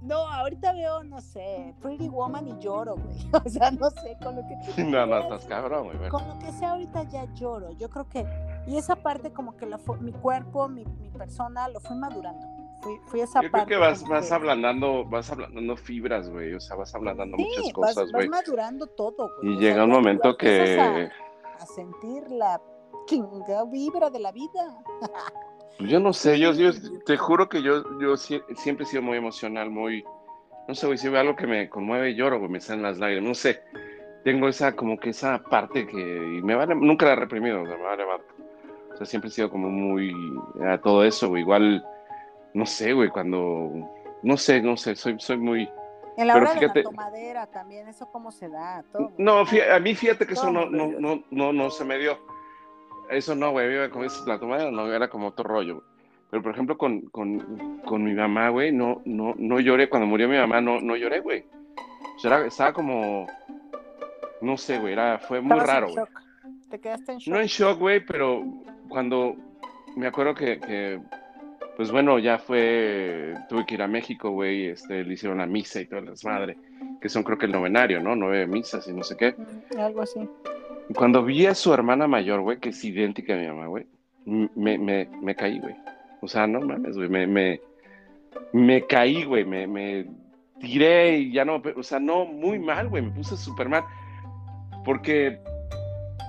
no, 0.00 0.16
ahorita 0.16 0.72
veo, 0.72 1.02
no 1.02 1.20
sé, 1.20 1.74
Pretty 1.80 2.08
Woman 2.08 2.46
y 2.46 2.58
lloro, 2.58 2.96
güey. 2.96 3.16
O 3.44 3.48
sea, 3.48 3.70
no 3.70 3.90
sé, 3.90 4.16
con 4.22 4.36
lo 4.36 4.42
que... 4.46 4.82
No, 4.84 5.06
no, 5.06 5.18
estás 5.18 5.46
cabrón, 5.46 5.96
güey. 5.96 6.10
Con 6.10 6.26
lo 6.28 6.38
que 6.38 6.52
sea 6.52 6.72
ahorita 6.72 7.04
ya 7.04 7.24
lloro. 7.34 7.72
Yo 7.72 7.88
creo 7.88 8.08
que... 8.08 8.26
Y 8.66 8.76
esa 8.76 8.96
parte 8.96 9.32
como 9.32 9.56
que 9.56 9.66
la, 9.66 9.78
mi 10.00 10.12
cuerpo, 10.12 10.68
mi, 10.68 10.84
mi 10.84 11.10
persona, 11.10 11.68
lo 11.68 11.80
fui 11.80 11.96
madurando. 11.96 12.46
Fui, 12.80 12.98
fui 13.06 13.20
esa 13.20 13.40
Yo 13.42 13.50
parte. 13.50 13.66
creo 13.66 13.80
que 13.80 13.86
vas, 13.86 14.06
vas 14.06 14.30
ablandando, 14.30 15.04
vas 15.06 15.30
ablandando 15.30 15.76
fibras, 15.76 16.28
güey. 16.30 16.54
O 16.54 16.60
sea, 16.60 16.76
vas 16.76 16.94
ablandando 16.94 17.36
muchas 17.38 17.72
cosas, 17.72 18.12
güey. 18.12 18.28
Vas, 18.28 18.42
madurando 18.44 18.86
todo, 18.86 19.30
güey. 19.40 19.54
Y 19.54 19.58
llega 19.58 19.84
un 19.84 19.90
momento 19.90 20.36
que... 20.36 20.78
A, 20.78 21.62
a 21.62 21.66
sentir 21.66 22.30
la 22.30 22.60
chinga 23.06 23.64
vibra 23.64 24.10
de 24.10 24.18
la 24.18 24.32
vida. 24.32 24.82
Pues 25.78 25.90
yo 25.90 25.98
no 25.98 26.12
sé, 26.12 26.38
yo, 26.38 26.52
yo 26.52 26.70
te 27.04 27.16
juro 27.16 27.48
que 27.48 27.60
yo, 27.62 27.82
yo 28.00 28.16
siempre 28.16 28.84
he 28.84 28.86
sido 28.86 29.02
muy 29.02 29.18
emocional, 29.18 29.70
muy, 29.70 30.04
no 30.68 30.74
sé, 30.74 30.86
güey, 30.86 30.98
si 30.98 31.08
veo 31.08 31.20
algo 31.20 31.34
que 31.34 31.46
me 31.46 31.68
conmueve, 31.68 32.14
lloro, 32.14 32.38
güey, 32.38 32.50
me 32.50 32.60
salen 32.60 32.82
las 32.82 32.98
lágrimas, 32.98 33.28
no 33.28 33.34
sé, 33.34 33.60
tengo 34.22 34.48
esa, 34.48 34.76
como 34.76 34.98
que 34.98 35.10
esa 35.10 35.38
parte 35.38 35.86
que, 35.86 36.00
y 36.00 36.42
me 36.42 36.54
vale, 36.54 36.76
nunca 36.76 37.06
la 37.06 37.12
he 37.14 37.16
reprimido, 37.16 37.62
o 37.62 37.66
sea, 37.66 37.76
me 37.76 37.82
vale, 37.82 38.04
o 38.04 38.96
sea, 38.96 39.04
siempre 39.04 39.28
he 39.28 39.32
sido 39.32 39.50
como 39.50 39.68
muy, 39.68 40.14
a 40.64 40.78
todo 40.78 41.02
eso, 41.02 41.28
güey, 41.28 41.42
igual, 41.42 41.84
no 42.54 42.66
sé, 42.66 42.92
güey, 42.92 43.08
cuando, 43.08 43.72
no 44.22 44.36
sé, 44.36 44.62
no 44.62 44.76
sé, 44.76 44.94
soy, 44.94 45.16
soy 45.18 45.38
muy, 45.38 45.68
En 46.16 46.28
la 46.28 46.36
hora 46.36 46.54
de 46.54 46.68
la 46.68 46.82
tomadera 46.84 47.46
también, 47.48 47.88
¿eso 47.88 48.06
cómo 48.12 48.30
se 48.30 48.48
da? 48.48 48.84
Todo. 48.92 49.12
No, 49.18 49.40
a 49.40 49.78
mí 49.80 49.94
fíjate 49.96 50.24
que 50.24 50.34
eso 50.34 50.52
no, 50.52 50.66
no, 50.66 50.86
no, 51.00 51.24
no, 51.32 51.52
no 51.52 51.70
se 51.70 51.84
me 51.84 51.98
dio. 51.98 52.16
Eso 53.10 53.34
no, 53.34 53.50
güey, 53.50 53.90
como 53.90 54.04
dices, 54.04 54.26
la 54.26 54.38
tomadera 54.38 54.70
no, 54.70 54.92
era 54.92 55.08
como 55.08 55.28
otro 55.28 55.44
rollo. 55.44 55.82
Pero, 56.30 56.42
por 56.42 56.52
ejemplo, 56.52 56.76
con, 56.76 57.02
con, 57.02 57.80
con 57.84 58.02
mi 58.02 58.12
mamá, 58.12 58.48
güey, 58.48 58.72
no, 58.72 59.02
no, 59.04 59.34
no 59.36 59.60
lloré. 59.60 59.88
Cuando 59.88 60.06
murió 60.06 60.28
mi 60.28 60.36
mamá, 60.36 60.60
no, 60.60 60.80
no 60.80 60.96
lloré, 60.96 61.20
güey. 61.20 61.44
O 62.16 62.18
sea, 62.18 62.44
estaba 62.44 62.72
como, 62.72 63.26
no 64.40 64.56
sé, 64.56 64.78
güey, 64.78 64.94
era, 64.94 65.18
fue 65.18 65.40
muy 65.40 65.58
raro, 65.60 65.88
güey. 65.92 66.04
¿Te 66.70 66.80
quedaste 66.80 67.12
en 67.12 67.18
shock? 67.18 67.34
No 67.34 67.40
en 67.40 67.46
shock, 67.46 67.78
güey, 67.78 68.04
pero 68.04 68.42
cuando 68.88 69.36
me 69.96 70.06
acuerdo 70.06 70.34
que 70.34 71.00
pues 71.76 71.90
bueno, 71.90 72.18
ya 72.18 72.38
fue, 72.38 73.34
tuve 73.48 73.66
que 73.66 73.74
ir 73.74 73.82
a 73.82 73.88
México, 73.88 74.30
güey, 74.30 74.66
este, 74.66 75.04
le 75.04 75.14
hicieron 75.14 75.38
la 75.38 75.46
misa 75.46 75.80
y 75.80 75.86
todas 75.86 76.04
las 76.04 76.24
madres, 76.24 76.56
que 77.00 77.08
son 77.08 77.24
creo 77.24 77.38
que 77.38 77.46
el 77.46 77.52
novenario, 77.52 78.00
¿no? 78.00 78.14
Nueve 78.14 78.46
misas 78.46 78.86
y 78.86 78.92
no 78.92 79.02
sé 79.02 79.16
qué. 79.16 79.34
Algo 79.76 80.02
así. 80.02 80.28
Cuando 80.94 81.24
vi 81.24 81.46
a 81.46 81.54
su 81.54 81.72
hermana 81.72 82.06
mayor, 82.06 82.40
güey, 82.42 82.58
que 82.58 82.70
es 82.70 82.84
idéntica 82.84 83.34
a 83.34 83.38
mi 83.38 83.46
mamá, 83.46 83.66
güey, 83.66 83.86
me, 84.26 84.78
me, 84.78 85.08
me 85.22 85.34
caí, 85.34 85.58
güey. 85.58 85.74
O 86.20 86.28
sea, 86.28 86.46
no 86.46 86.60
mames, 86.60 86.96
güey, 86.96 87.08
me, 87.08 87.26
me, 87.26 87.60
me 88.52 88.86
caí, 88.86 89.24
güey, 89.24 89.44
me, 89.44 89.66
me 89.66 90.06
tiré 90.60 91.18
y 91.18 91.32
ya 91.32 91.44
no, 91.44 91.62
o 91.76 91.82
sea, 91.82 91.98
no, 92.00 92.24
muy 92.24 92.58
mal, 92.58 92.88
güey, 92.88 93.02
me 93.02 93.10
puse 93.10 93.36
súper 93.36 93.68
mal. 93.68 93.84
Porque 94.84 95.40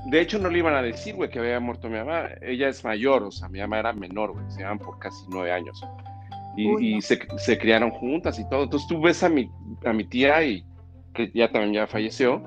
de 0.06 0.22
hecho, 0.22 0.38
no 0.38 0.50
le 0.50 0.60
iban 0.60 0.76
a 0.76 0.84
decir, 0.84 1.16
güey, 1.16 1.30
que 1.32 1.40
había 1.40 1.60
muerto 1.60 1.90
mi 1.90 1.98
mamá. 1.98 2.30
Ella 2.42 2.70
es 2.70 2.84
mayor, 2.84 3.24
o 3.24 3.32
sea, 3.32 3.50
mi 3.50 3.60
mamá 3.60 3.80
era 3.80 3.92
menor, 3.92 4.34
güey. 4.34 4.46
Se 4.50 4.60
llevan 4.60 4.78
por 4.78 5.00
casi 5.00 5.26
nueve 5.30 5.52
años. 5.52 5.84
Y, 6.56 7.02
se, 7.02 7.20
se, 7.38 7.58
criaron 7.58 7.90
juntas 7.90 8.40
y 8.40 8.48
todo. 8.48 8.64
Entonces 8.64 8.88
tú 8.88 9.02
ves 9.02 9.24
a 9.24 9.30
mi, 9.30 9.50
a 9.84 9.92
mi 9.92 10.06
tía, 10.06 10.44
y 10.44 10.64
que 11.14 11.32
ya 11.34 11.52
también 11.52 11.74
ya 11.74 11.88
falleció, 11.88 12.42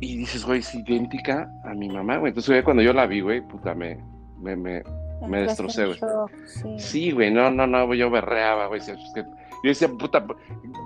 y 0.00 0.16
dices, 0.16 0.46
güey, 0.46 0.60
es 0.60 0.74
idéntica 0.74 1.52
a 1.64 1.74
mi 1.74 1.88
mamá, 1.88 2.16
güey. 2.16 2.30
Entonces, 2.30 2.50
güey, 2.50 2.62
cuando 2.62 2.82
yo 2.82 2.92
la 2.92 3.06
vi, 3.06 3.20
güey, 3.20 3.42
puta, 3.42 3.74
me, 3.74 3.98
me, 4.38 4.56
me, 4.56 4.82
me 5.28 5.42
destrocé, 5.42 5.86
güey. 5.86 5.98
Sí, 6.78 7.12
güey, 7.12 7.30
no, 7.30 7.50
no, 7.50 7.66
no, 7.66 7.92
yo 7.94 8.10
berreaba, 8.10 8.66
güey. 8.66 8.80
Yo 8.80 8.94
decía, 9.62 9.88
puta, 9.88 10.26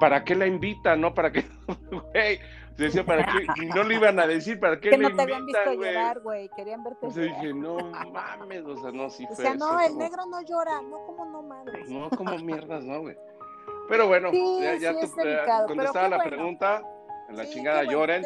¿para 0.00 0.24
qué 0.24 0.34
la 0.34 0.46
invita, 0.46 0.96
no? 0.96 1.14
¿Para 1.14 1.30
qué? 1.30 1.44
Güey, 2.12 2.40
decía, 2.76 3.04
¿para 3.04 3.24
qué? 3.24 3.46
Y 3.62 3.66
no 3.66 3.84
le 3.84 3.94
iban 3.94 4.18
a 4.18 4.26
decir, 4.26 4.58
¿para 4.58 4.80
qué 4.80 4.90
que 4.90 4.98
no 4.98 5.14
te 5.14 5.22
habían 5.22 5.46
visto 5.46 5.72
llorar, 5.74 6.20
güey. 6.20 6.50
Querían 6.56 6.82
verte 6.82 7.06
Entonces 7.06 7.26
dije, 7.26 7.54
no 7.54 7.76
mames, 8.12 8.64
o 8.64 8.76
sea, 8.76 8.90
no, 8.90 9.08
sí 9.10 9.24
fue. 9.26 9.34
O 9.34 9.36
sea, 9.36 9.54
no, 9.54 9.78
el 9.78 9.96
negro 9.96 10.26
no 10.26 10.42
llora, 10.42 10.82
no 10.82 11.06
como 11.06 11.24
no 11.26 11.42
mames. 11.42 11.88
No, 11.88 12.10
como 12.10 12.36
mierdas, 12.38 12.84
no, 12.84 13.00
güey. 13.00 13.16
Pero 13.88 14.08
bueno, 14.08 14.30
ya, 14.60 14.76
ya 14.76 14.92
tú 14.92 15.06
contestaba 15.68 16.08
la 16.08 16.24
pregunta, 16.24 16.82
la 17.36 17.48
chingada 17.48 17.84
lloren, 17.84 18.24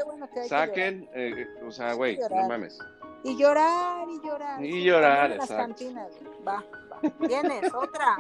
saquen, 0.49 1.09
eh, 1.15 1.47
o 1.67 1.71
sea, 1.71 1.95
güey, 1.95 2.19
no 2.19 2.49
mames. 2.49 2.79
Y 3.25 3.37
llorar, 3.37 4.07
y 4.09 4.27
llorar. 4.27 4.65
Y 4.65 4.85
llorar, 4.85 5.33
exacto. 5.33 5.55
Las 5.55 5.67
cantinas, 5.67 6.13
va, 6.47 6.65
va. 6.93 7.27
Tienes 7.27 7.75
otra. 7.75 8.17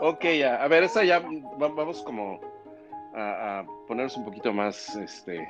Ok, 0.00 0.24
ya, 0.38 0.62
a 0.62 0.68
ver, 0.68 0.84
esa 0.84 1.04
ya, 1.04 1.22
vamos 1.58 2.02
como 2.02 2.40
a, 3.14 3.64
ponernos 3.86 4.16
un 4.16 4.24
poquito 4.24 4.52
más 4.52 4.96
este, 4.96 5.48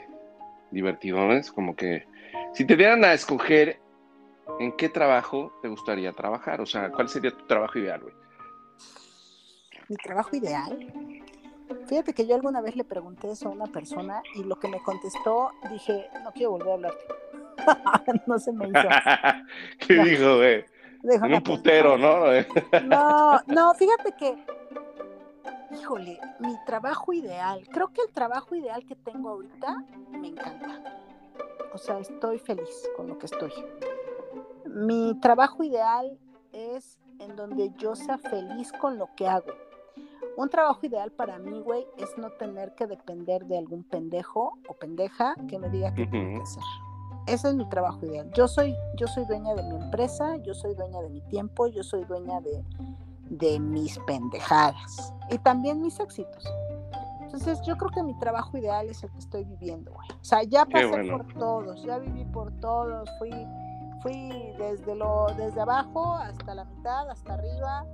divertidones, 0.71 1.53
como 1.53 1.75
que 1.75 2.07
si 2.55 2.67
te 2.67 2.77
dieran 2.77 3.05
a 3.05 3.13
escoger 3.13 3.81
en 4.61 4.73
qué 4.77 4.89
trabajo 4.89 5.53
te 5.63 5.69
gustaría 5.69 6.13
trabajar, 6.13 6.61
o 6.61 6.67
sea, 6.67 6.91
¿cuál 6.91 7.09
sería 7.09 7.31
tu 7.31 7.47
trabajo 7.47 7.79
ideal, 7.79 8.01
güey? 8.01 8.15
Mi 9.89 9.97
trabajo 9.97 10.37
ideal. 10.37 10.79
Fíjate 11.87 12.13
que 12.13 12.27
yo 12.27 12.35
alguna 12.35 12.61
vez 12.61 12.77
le 12.77 12.85
pregunté 12.85 13.31
eso 13.31 13.49
a 13.49 13.53
una 13.53 13.67
persona 13.67 14.23
y 14.35 14.45
lo 14.45 14.59
que 14.59 14.69
me 14.69 14.81
contestó, 14.81 15.51
dije, 15.71 16.09
no 16.23 16.33
quiero 16.33 16.53
volver 16.53 16.69
a 16.69 16.75
hablarte. 16.75 17.05
no 18.27 18.39
se 18.39 18.53
me 18.53 18.69
hizo. 18.69 18.89
¿Qué 19.87 19.95
dijo, 19.95 20.37
güey? 20.37 20.65
un 21.03 21.43
putero, 21.43 21.97
¿no? 21.97 22.27
no, 22.85 23.41
no, 23.47 23.75
fíjate 23.75 24.13
que 24.13 24.37
híjole, 25.71 26.19
mi 26.41 26.57
trabajo 26.65 27.13
ideal, 27.13 27.67
creo 27.71 27.89
que 27.89 28.03
el 28.03 28.13
trabajo 28.13 28.55
ideal 28.55 28.85
que 28.87 28.97
tengo 28.97 29.31
ahorita 29.31 29.85
me 30.11 30.29
encanta. 30.29 30.83
O 31.73 31.79
sea, 31.79 31.99
estoy 31.99 32.39
feliz 32.39 32.89
con 32.97 33.09
lo 33.09 33.19
que 33.19 33.27
estoy. 33.27 33.53
Mi 34.67 35.19
trabajo 35.21 35.63
ideal 35.63 36.19
es 36.53 36.99
en 37.19 37.37
donde 37.37 37.73
yo 37.77 37.95
sea 37.95 38.19
feliz 38.19 38.73
con 38.73 38.99
lo 38.99 39.15
que 39.15 39.27
hago. 39.27 39.53
Un 40.39 40.49
trabajo 40.51 40.87
ideal 40.87 41.11
para 41.11 41.37
mí, 41.41 41.61
güey, 41.63 41.85
es 41.97 42.17
no 42.17 42.31
tener 42.31 42.73
que 42.77 42.87
depender 42.87 43.45
de 43.47 43.59
algún 43.59 43.83
pendejo 43.83 44.57
o 44.69 44.75
pendeja 44.75 45.35
que 45.49 45.59
me 45.59 45.69
diga 45.69 45.93
qué 45.93 46.07
tengo 46.07 46.37
que 46.37 46.43
hacer. 46.43 46.63
Ese 47.27 47.49
es 47.49 47.57
mi 47.57 47.69
trabajo 47.69 48.07
ideal. 48.07 48.31
Yo 48.35 48.47
soy, 48.47 48.73
yo 48.95 49.09
soy 49.09 49.25
dueña 49.25 49.53
de 49.55 49.65
mi 49.65 49.75
empresa, 49.75 50.37
yo 50.37 50.55
soy 50.55 50.77
dueña 50.77 51.01
de 51.01 51.09
mi 51.09 51.21
tiempo, 51.23 51.67
yo 51.67 51.83
soy 51.83 52.05
dueña 52.05 52.41
de, 52.41 52.65
de 53.31 53.59
mis 53.59 53.99
pendejadas 54.07 55.13
y 55.29 55.39
también 55.39 55.83
mis 55.83 55.99
éxitos. 55.99 56.45
Entonces 57.21 57.61
yo 57.63 57.77
creo 57.77 57.91
que 57.91 58.05
mi 58.05 58.17
trabajo 58.21 58.57
ideal 58.57 58.89
es 58.89 59.03
el 59.03 59.11
que 59.11 59.19
estoy 59.19 59.43
viviendo, 59.43 59.93
güey. 59.93 60.09
O 60.09 60.25
sea, 60.25 60.45
ya 60.45 60.65
pasé 60.67 61.11
por 61.11 61.27
todos, 61.35 61.83
ya 61.83 61.99
viví 61.99 62.25
por 62.27 62.53
todos, 62.61 63.11
fui, 63.19 63.33
fui 64.03 64.53
desde 64.57 64.95
lo, 64.95 65.27
desde 65.37 65.61
abajo 65.61 66.15
hasta 66.15 66.55
la 66.55 66.65
mitad, 66.65 67.11
hasta 67.11 67.35
arriba. 67.35 67.85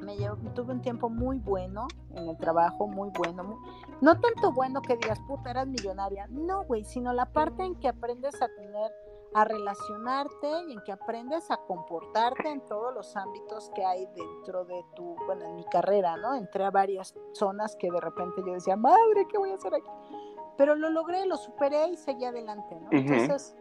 Me 0.00 0.16
tuve 0.54 0.72
un 0.72 0.80
tiempo 0.80 1.08
muy 1.08 1.38
bueno 1.38 1.86
en 2.14 2.28
el 2.28 2.36
trabajo, 2.36 2.86
muy 2.86 3.10
bueno. 3.16 3.60
no 4.00 4.20
tanto 4.20 4.52
bueno 4.52 4.82
que 4.82 4.96
digas, 4.96 5.20
puta, 5.26 5.50
eras 5.50 5.66
millonaria. 5.66 6.26
No, 6.28 6.64
güey, 6.64 6.84
sino 6.84 7.12
la 7.12 7.26
parte 7.26 7.64
en 7.64 7.74
que 7.76 7.88
aprendes 7.88 8.40
a 8.42 8.48
tener 8.48 8.90
a 9.32 9.44
relacionarte 9.44 10.64
y 10.68 10.72
en 10.72 10.80
que 10.82 10.92
aprendes 10.92 11.50
a 11.50 11.56
comportarte 11.58 12.50
en 12.50 12.60
todos 12.66 12.92
los 12.92 13.16
ámbitos 13.16 13.70
que 13.74 13.84
hay 13.84 14.06
dentro 14.16 14.64
de 14.64 14.84
tu, 14.96 15.14
bueno, 15.26 15.44
en 15.44 15.56
mi 15.56 15.64
carrera, 15.64 16.16
¿no? 16.16 16.34
Entré 16.34 16.64
a 16.64 16.70
varias 16.70 17.14
zonas 17.32 17.76
que 17.76 17.90
de 17.90 18.00
repente 18.00 18.42
yo 18.44 18.54
decía, 18.54 18.76
madre, 18.76 19.26
¿qué 19.28 19.38
voy 19.38 19.50
a 19.50 19.54
hacer 19.54 19.74
aquí? 19.74 19.90
Pero 20.56 20.74
lo 20.74 20.90
logré, 20.90 21.26
lo 21.26 21.36
superé 21.36 21.88
y 21.88 21.96
seguí 21.96 22.24
adelante, 22.24 22.74
¿no? 22.80 22.88
Entonces, 22.90 23.56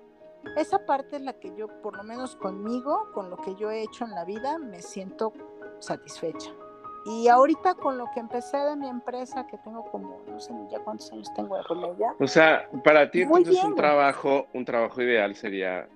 esa 0.57 0.85
parte 0.85 1.17
es 1.17 1.21
la 1.21 1.33
que 1.33 1.55
yo, 1.55 1.67
por 1.81 1.95
lo 1.95 2.03
menos 2.03 2.35
conmigo, 2.35 3.09
con 3.13 3.29
lo 3.29 3.37
que 3.37 3.55
yo 3.55 3.69
he 3.69 3.83
hecho 3.83 4.05
en 4.05 4.11
la 4.11 4.25
vida, 4.25 4.57
me 4.57 4.81
siento 4.81 5.33
satisfecha. 5.79 6.51
Y 7.05 7.27
ahorita 7.27 7.75
con 7.75 7.97
lo 7.97 8.05
que 8.13 8.19
empecé 8.19 8.57
de 8.57 8.75
mi 8.75 8.87
empresa, 8.87 9.47
que 9.47 9.57
tengo 9.59 9.85
como, 9.85 10.21
no 10.27 10.39
sé 10.39 10.53
ya 10.69 10.79
cuántos 10.79 11.11
años 11.11 11.33
tengo 11.33 11.57
de 11.57 11.63
con 11.63 11.83
ella. 11.83 12.13
O 12.19 12.27
sea, 12.27 12.69
para 12.83 13.09
ti 13.09 13.21
entonces 13.21 13.63
un 13.63 13.75
trabajo, 13.75 14.47
un 14.53 14.65
trabajo 14.65 15.01
ideal 15.01 15.35
sería 15.35 15.87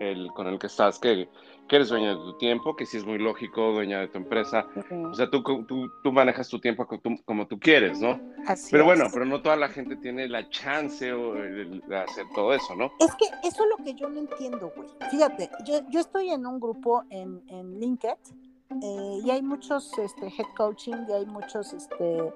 el 0.00 0.30
con 0.32 0.46
el 0.46 0.58
que 0.58 0.66
estás, 0.66 0.98
que, 0.98 1.28
que 1.68 1.76
eres 1.76 1.88
dueña 1.88 2.10
de 2.10 2.16
tu 2.16 2.36
tiempo, 2.38 2.74
que 2.76 2.86
sí 2.86 2.96
es 2.96 3.04
muy 3.04 3.18
lógico, 3.18 3.72
dueña 3.72 4.00
de 4.00 4.08
tu 4.08 4.18
empresa. 4.18 4.66
O 4.90 5.14
sea, 5.14 5.30
tú, 5.30 5.42
tú, 5.42 5.88
tú, 6.02 6.12
manejas 6.12 6.48
tu 6.48 6.58
tiempo 6.58 6.86
como 7.24 7.46
tú, 7.46 7.58
quieres, 7.58 8.00
¿no? 8.00 8.20
Así 8.46 8.68
pero 8.70 8.84
bueno, 8.84 9.06
pero 9.12 9.24
no 9.24 9.40
toda 9.40 9.56
la 9.56 9.68
gente 9.68 9.96
tiene 9.96 10.28
la 10.28 10.48
chance 10.50 11.06
de, 11.06 11.96
hacer 11.96 12.26
todo 12.34 12.52
eso, 12.52 12.74
¿no? 12.74 12.90
Es 12.98 13.14
que 13.14 13.26
eso 13.46 13.64
es 13.64 13.70
lo 13.78 13.84
que 13.84 13.94
yo 13.94 14.08
no 14.08 14.18
entiendo, 14.18 14.72
güey. 14.74 14.88
Fíjate, 15.10 15.50
yo, 15.64 15.80
yo 15.88 16.00
estoy 16.00 16.30
en 16.30 16.46
un 16.46 16.58
grupo 16.58 17.04
en, 17.10 17.42
en 17.48 17.78
LinkedIn 17.78 18.47
eh, 18.70 19.20
y 19.24 19.30
hay 19.30 19.42
muchos 19.42 19.96
este, 19.98 20.26
head 20.26 20.46
coaching 20.56 21.06
y 21.08 21.12
hay 21.12 21.26
muchos 21.26 21.72
este, 21.72 22.32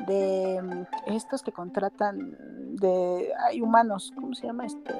de 0.00 0.60
mm, 0.62 1.12
estos 1.14 1.42
que 1.42 1.52
contratan 1.52 2.36
de 2.76 3.32
hay 3.46 3.60
humanos, 3.60 4.12
¿cómo 4.14 4.34
se 4.34 4.46
llama 4.46 4.66
este? 4.66 4.94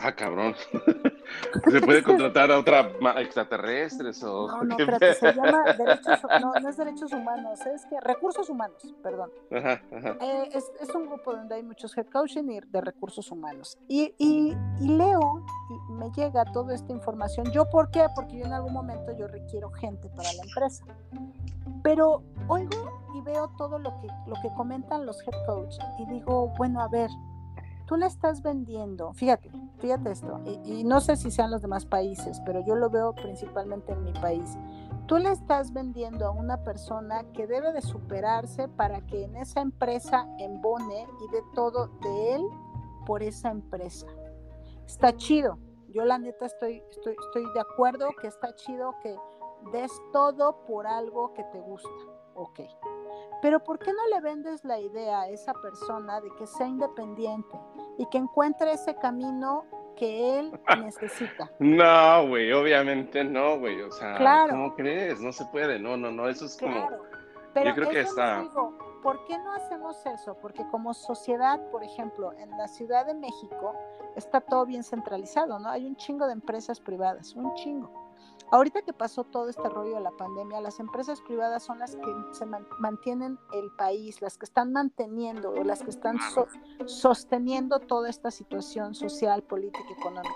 Ah, 0.00 0.12
cabrón. 0.12 0.54
¿Se 1.70 1.80
puede 1.80 2.02
contratar 2.02 2.50
a 2.50 2.58
otra 2.58 2.90
extraterrestres 3.18 4.22
o 4.22 4.48
No, 4.48 4.64
no, 4.64 4.76
espérate, 4.78 5.14
se 5.14 5.32
llama 5.32 5.64
derechos 5.78 6.20
no, 6.40 6.52
no 6.60 6.68
es 6.68 6.76
derechos 6.82 7.12
humanos, 7.12 7.64
es 7.66 7.86
que 7.86 8.00
recursos 8.00 8.48
humanos, 8.48 8.94
perdón. 9.02 9.30
Ajá, 9.50 9.80
ajá. 9.94 10.16
Eh, 10.20 10.48
es, 10.52 10.72
es, 10.80 10.94
un 10.94 11.06
grupo 11.06 11.32
donde 11.32 11.54
hay 11.54 11.62
muchos 11.62 11.96
head 11.96 12.06
coaching 12.06 12.50
y 12.50 12.60
de 12.60 12.80
recursos 12.80 13.30
humanos. 13.30 13.78
Y, 13.88 14.14
y, 14.18 14.56
y 14.80 14.88
leo 14.88 15.44
y 15.70 15.92
me 15.92 16.10
llega 16.10 16.44
toda 16.52 16.74
esta 16.74 16.92
información. 16.92 17.50
¿Yo 17.52 17.68
por 17.68 17.90
qué? 17.90 18.06
Porque 18.14 18.38
yo 18.38 18.46
en 18.46 18.52
algún 18.52 18.72
momento 18.72 19.16
yo 19.16 19.28
requiero 19.28 19.70
gente 19.70 20.08
para 20.10 20.32
la 20.32 20.42
empresa. 20.42 20.84
Pero 21.82 22.22
oigo 22.48 23.02
y 23.14 23.20
veo 23.20 23.48
todo 23.56 23.78
lo 23.78 23.90
que, 24.00 24.08
lo 24.26 24.34
que 24.40 24.52
comentan 24.54 25.06
los 25.06 25.20
head 25.26 25.46
coach 25.46 25.76
y 25.98 26.06
digo, 26.06 26.52
bueno, 26.56 26.80
a 26.80 26.88
ver, 26.88 27.10
tú 27.86 27.96
le 27.96 28.06
estás 28.06 28.42
vendiendo, 28.42 29.12
fíjate, 29.12 29.50
fíjate 29.78 30.12
esto, 30.12 30.40
y, 30.64 30.84
no 30.84 31.00
sé 31.00 31.16
si 31.16 31.30
sean 31.30 31.50
los 31.50 31.62
demás 31.62 31.84
países, 31.84 32.40
pero 32.46 32.64
yo 32.64 32.74
lo 32.76 32.90
veo 32.90 33.14
principalmente 33.14 33.92
en 33.92 34.04
mi 34.04 34.12
país. 34.12 34.56
Tú 35.06 35.18
le 35.18 35.30
estás 35.30 35.72
vendiendo 35.72 36.26
a 36.26 36.30
una 36.30 36.62
persona 36.64 37.24
que 37.32 37.46
debe 37.46 37.72
de 37.72 37.82
superarse 37.82 38.68
para 38.68 39.04
que 39.06 39.24
en 39.24 39.36
esa 39.36 39.60
empresa 39.60 40.26
embone 40.38 41.06
y 41.20 41.32
dé 41.32 41.42
todo 41.54 41.88
de 42.02 42.36
él 42.36 42.42
por 43.04 43.22
esa 43.22 43.50
empresa. 43.50 44.06
Está 44.86 45.16
chido. 45.16 45.58
Yo 45.88 46.04
la 46.04 46.18
neta 46.18 46.46
estoy, 46.46 46.82
estoy, 46.90 47.14
estoy 47.26 47.52
de 47.52 47.60
acuerdo 47.60 48.08
que 48.20 48.28
está 48.28 48.54
chido 48.54 48.94
que 49.02 49.14
des 49.72 49.92
todo 50.12 50.64
por 50.64 50.86
algo 50.86 51.34
que 51.34 51.44
te 51.44 51.60
gusta. 51.60 51.90
Ok. 52.34 52.60
Pero 53.40 53.60
¿por 53.60 53.78
qué 53.78 53.92
no 53.92 54.06
le 54.14 54.20
vendes 54.20 54.64
la 54.64 54.78
idea 54.78 55.22
a 55.22 55.28
esa 55.28 55.52
persona 55.54 56.20
de 56.20 56.30
que 56.38 56.46
sea 56.46 56.66
independiente 56.66 57.58
y 57.98 58.06
que 58.06 58.18
encuentre 58.18 58.72
ese 58.72 58.94
camino 58.94 59.64
que 59.96 60.38
él 60.38 60.60
necesita? 60.78 61.50
No, 61.58 62.28
güey, 62.28 62.52
obviamente 62.52 63.24
no, 63.24 63.58
güey. 63.58 63.80
O 63.82 63.90
sea, 63.90 64.46
¿cómo 64.48 64.74
crees? 64.74 65.20
No 65.20 65.32
se 65.32 65.44
puede. 65.46 65.78
No, 65.78 65.96
no, 65.96 66.10
no. 66.10 66.28
Eso 66.28 66.46
es 66.46 66.56
como. 66.56 66.88
Pero 67.52 67.70
yo 67.70 67.74
creo 67.74 67.90
que 67.90 68.00
está. 68.00 68.44
¿Por 69.02 69.24
qué 69.26 69.36
no 69.36 69.52
hacemos 69.52 70.06
eso? 70.06 70.36
Porque 70.40 70.64
como 70.70 70.94
sociedad, 70.94 71.60
por 71.72 71.82
ejemplo, 71.82 72.32
en 72.34 72.50
la 72.56 72.68
Ciudad 72.68 73.04
de 73.04 73.14
México 73.14 73.74
está 74.14 74.40
todo 74.40 74.64
bien 74.64 74.84
centralizado, 74.84 75.58
¿no? 75.58 75.68
Hay 75.68 75.86
un 75.86 75.96
chingo 75.96 76.26
de 76.26 76.34
empresas 76.34 76.78
privadas, 76.78 77.34
un 77.34 77.52
chingo. 77.54 77.90
Ahorita 78.52 78.82
que 78.82 78.92
pasó 78.92 79.24
todo 79.24 79.48
este 79.48 79.66
rollo 79.66 79.94
de 79.94 80.00
la 80.02 80.10
pandemia, 80.10 80.60
las 80.60 80.78
empresas 80.78 81.22
privadas 81.22 81.62
son 81.62 81.78
las 81.78 81.96
que 81.96 82.14
se 82.32 82.44
mantienen 82.78 83.38
el 83.54 83.70
país, 83.70 84.20
las 84.20 84.36
que 84.36 84.44
están 84.44 84.72
manteniendo 84.72 85.52
o 85.52 85.64
las 85.64 85.82
que 85.82 85.88
están 85.88 86.18
sosteniendo 86.84 87.80
toda 87.80 88.10
esta 88.10 88.30
situación 88.30 88.94
social, 88.94 89.42
política, 89.42 89.88
económica. 89.98 90.34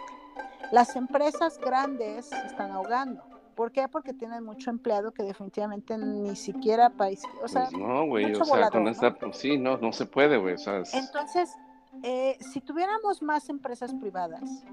Las 0.72 0.96
empresas 0.96 1.59
grandes 1.59 2.31
se 2.31 2.46
están 2.46 2.70
ahogando. 2.70 3.22
¿Por 3.55 3.70
qué? 3.70 3.87
Porque 3.87 4.14
tienen 4.14 4.44
mucho 4.44 4.70
empleado 4.70 5.12
que 5.12 5.22
definitivamente 5.22 5.98
ni 5.98 6.37
siquiera 6.37 6.88
país. 6.88 7.22
O 7.42 7.48
sea, 7.48 7.68
pues 7.70 7.79
no, 7.79 8.07
güey, 8.07 8.35
o 8.35 8.44
sea, 8.46 8.70
con 8.70 8.88
esta, 8.88 9.14
pues 9.14 9.37
sí, 9.37 9.59
no, 9.59 9.76
no 9.76 9.92
se 9.92 10.07
puede, 10.07 10.38
güey. 10.38 10.57
Entonces, 10.94 11.55
eh, 12.02 12.38
si 12.40 12.62
tuviéramos 12.62 13.22
más 13.22 13.50
empresas 13.50 13.92
privadas, 13.94 14.64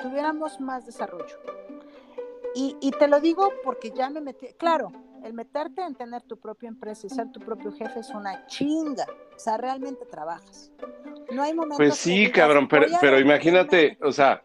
tuviéramos 0.00 0.60
más 0.60 0.86
desarrollo, 0.86 1.36
y, 2.54 2.90
te 2.98 3.08
lo 3.08 3.20
digo 3.20 3.50
porque 3.64 3.92
ya 3.96 4.10
me 4.10 4.20
metí, 4.20 4.48
claro, 4.58 4.92
el 5.24 5.32
meterte 5.32 5.82
en 5.82 5.94
tener 5.94 6.22
tu 6.22 6.38
propia 6.38 6.68
empresa 6.68 7.06
y 7.06 7.10
ser 7.10 7.30
tu 7.30 7.40
propio 7.40 7.72
jefe 7.72 8.00
es 8.00 8.10
una 8.10 8.46
chinga. 8.46 9.06
O 9.34 9.38
sea, 9.38 9.56
realmente 9.56 10.04
trabajas. 10.06 10.72
No 11.32 11.42
hay 11.42 11.54
momentos. 11.54 11.78
Pues 11.78 11.96
sí, 11.96 12.30
cabrón, 12.30 12.68
pero, 12.68 12.86
pero 13.00 13.18
imagínate, 13.18 13.96
o 14.02 14.12
sea, 14.12 14.42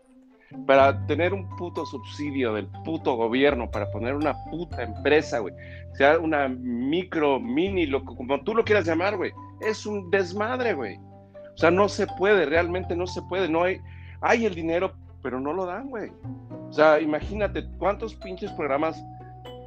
para 0.65 1.06
tener 1.08 1.34
un 1.34 1.48
puto 1.58 1.86
subsidio 1.86 2.54
del 2.54 2.67
puto 2.86 3.15
gobierno, 3.15 3.70
para 3.70 3.91
poner 3.91 4.15
una 4.15 4.36
puta 4.50 4.84
empresa, 4.84 5.39
güey, 5.39 5.54
sea 5.93 6.20
una 6.20 6.48
micro, 6.48 7.39
mini, 7.39 7.86
lo, 7.86 8.06
como 8.06 8.41
tú 8.43 8.56
lo 8.56 8.63
quieras 8.63 8.86
llamar, 8.86 9.17
güey, 9.17 9.32
es 9.62 9.86
un 9.86 10.10
desmadre, 10.10 10.74
güey. 10.74 10.98
O 11.56 11.58
sea, 11.58 11.72
no 11.72 11.89
se 11.89 12.08
puede, 12.08 12.46
realmente 12.46 12.96
no 12.96 13.08
se 13.08 13.22
puede, 13.24 13.50
no 13.50 13.63
hay, 13.63 13.82
hay 14.22 14.46
el 14.46 14.54
dinero, 14.54 14.93
pero 15.24 15.39
no 15.39 15.54
lo 15.54 15.65
dan, 15.65 15.89
güey. 15.89 16.12
O 16.78 16.80
sea, 16.80 17.02
imagínate 17.02 17.68
cuántos 17.80 18.13
pinches 18.13 18.52
programas 18.52 19.04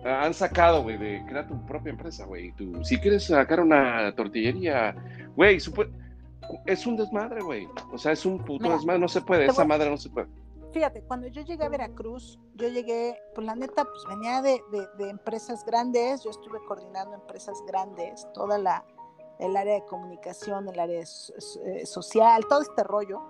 ah, 0.04 0.22
han 0.22 0.32
sacado, 0.32 0.84
güey, 0.84 0.96
de 0.96 1.24
crear 1.26 1.48
tu 1.48 1.60
propia 1.66 1.90
empresa, 1.90 2.24
güey. 2.24 2.52
Tú, 2.52 2.84
si 2.84 2.98
quieres 2.98 3.24
sacar 3.24 3.58
una 3.58 4.14
tortillería, 4.14 4.94
güey, 5.34 5.56
es 6.66 6.86
un 6.86 6.96
desmadre, 6.96 7.42
güey. 7.42 7.66
O 7.92 7.98
sea, 7.98 8.12
es 8.12 8.24
un 8.24 8.38
puto 8.38 8.70
desmadre, 8.70 9.00
no 9.00 9.08
se 9.08 9.22
puede, 9.22 9.46
esa 9.46 9.64
madre 9.64 9.90
no 9.90 9.96
se 9.96 10.08
puede. 10.08 10.28
Fíjate, 10.72 11.02
cuando 11.02 11.26
yo 11.26 11.42
llegué 11.42 11.64
a 11.64 11.68
Veracruz, 11.68 12.38
yo 12.54 12.68
llegué, 12.68 13.20
pues 13.34 13.44
la 13.44 13.56
neta, 13.56 13.84
pues 13.84 14.04
venía 14.08 14.40
de, 14.40 14.62
empresas 15.10 15.66
grandes, 15.66 16.22
yo 16.22 16.30
estuve 16.30 16.60
coordinando 16.68 17.16
empresas 17.16 17.60
grandes, 17.66 18.24
toda 18.34 18.56
la, 18.56 18.84
el 19.40 19.56
área 19.56 19.74
de 19.74 19.84
comunicación, 19.86 20.68
el 20.68 20.78
área 20.78 21.00
eh, 21.00 21.86
social, 21.86 22.46
todo 22.48 22.62
este 22.62 22.84
rollo 22.84 23.20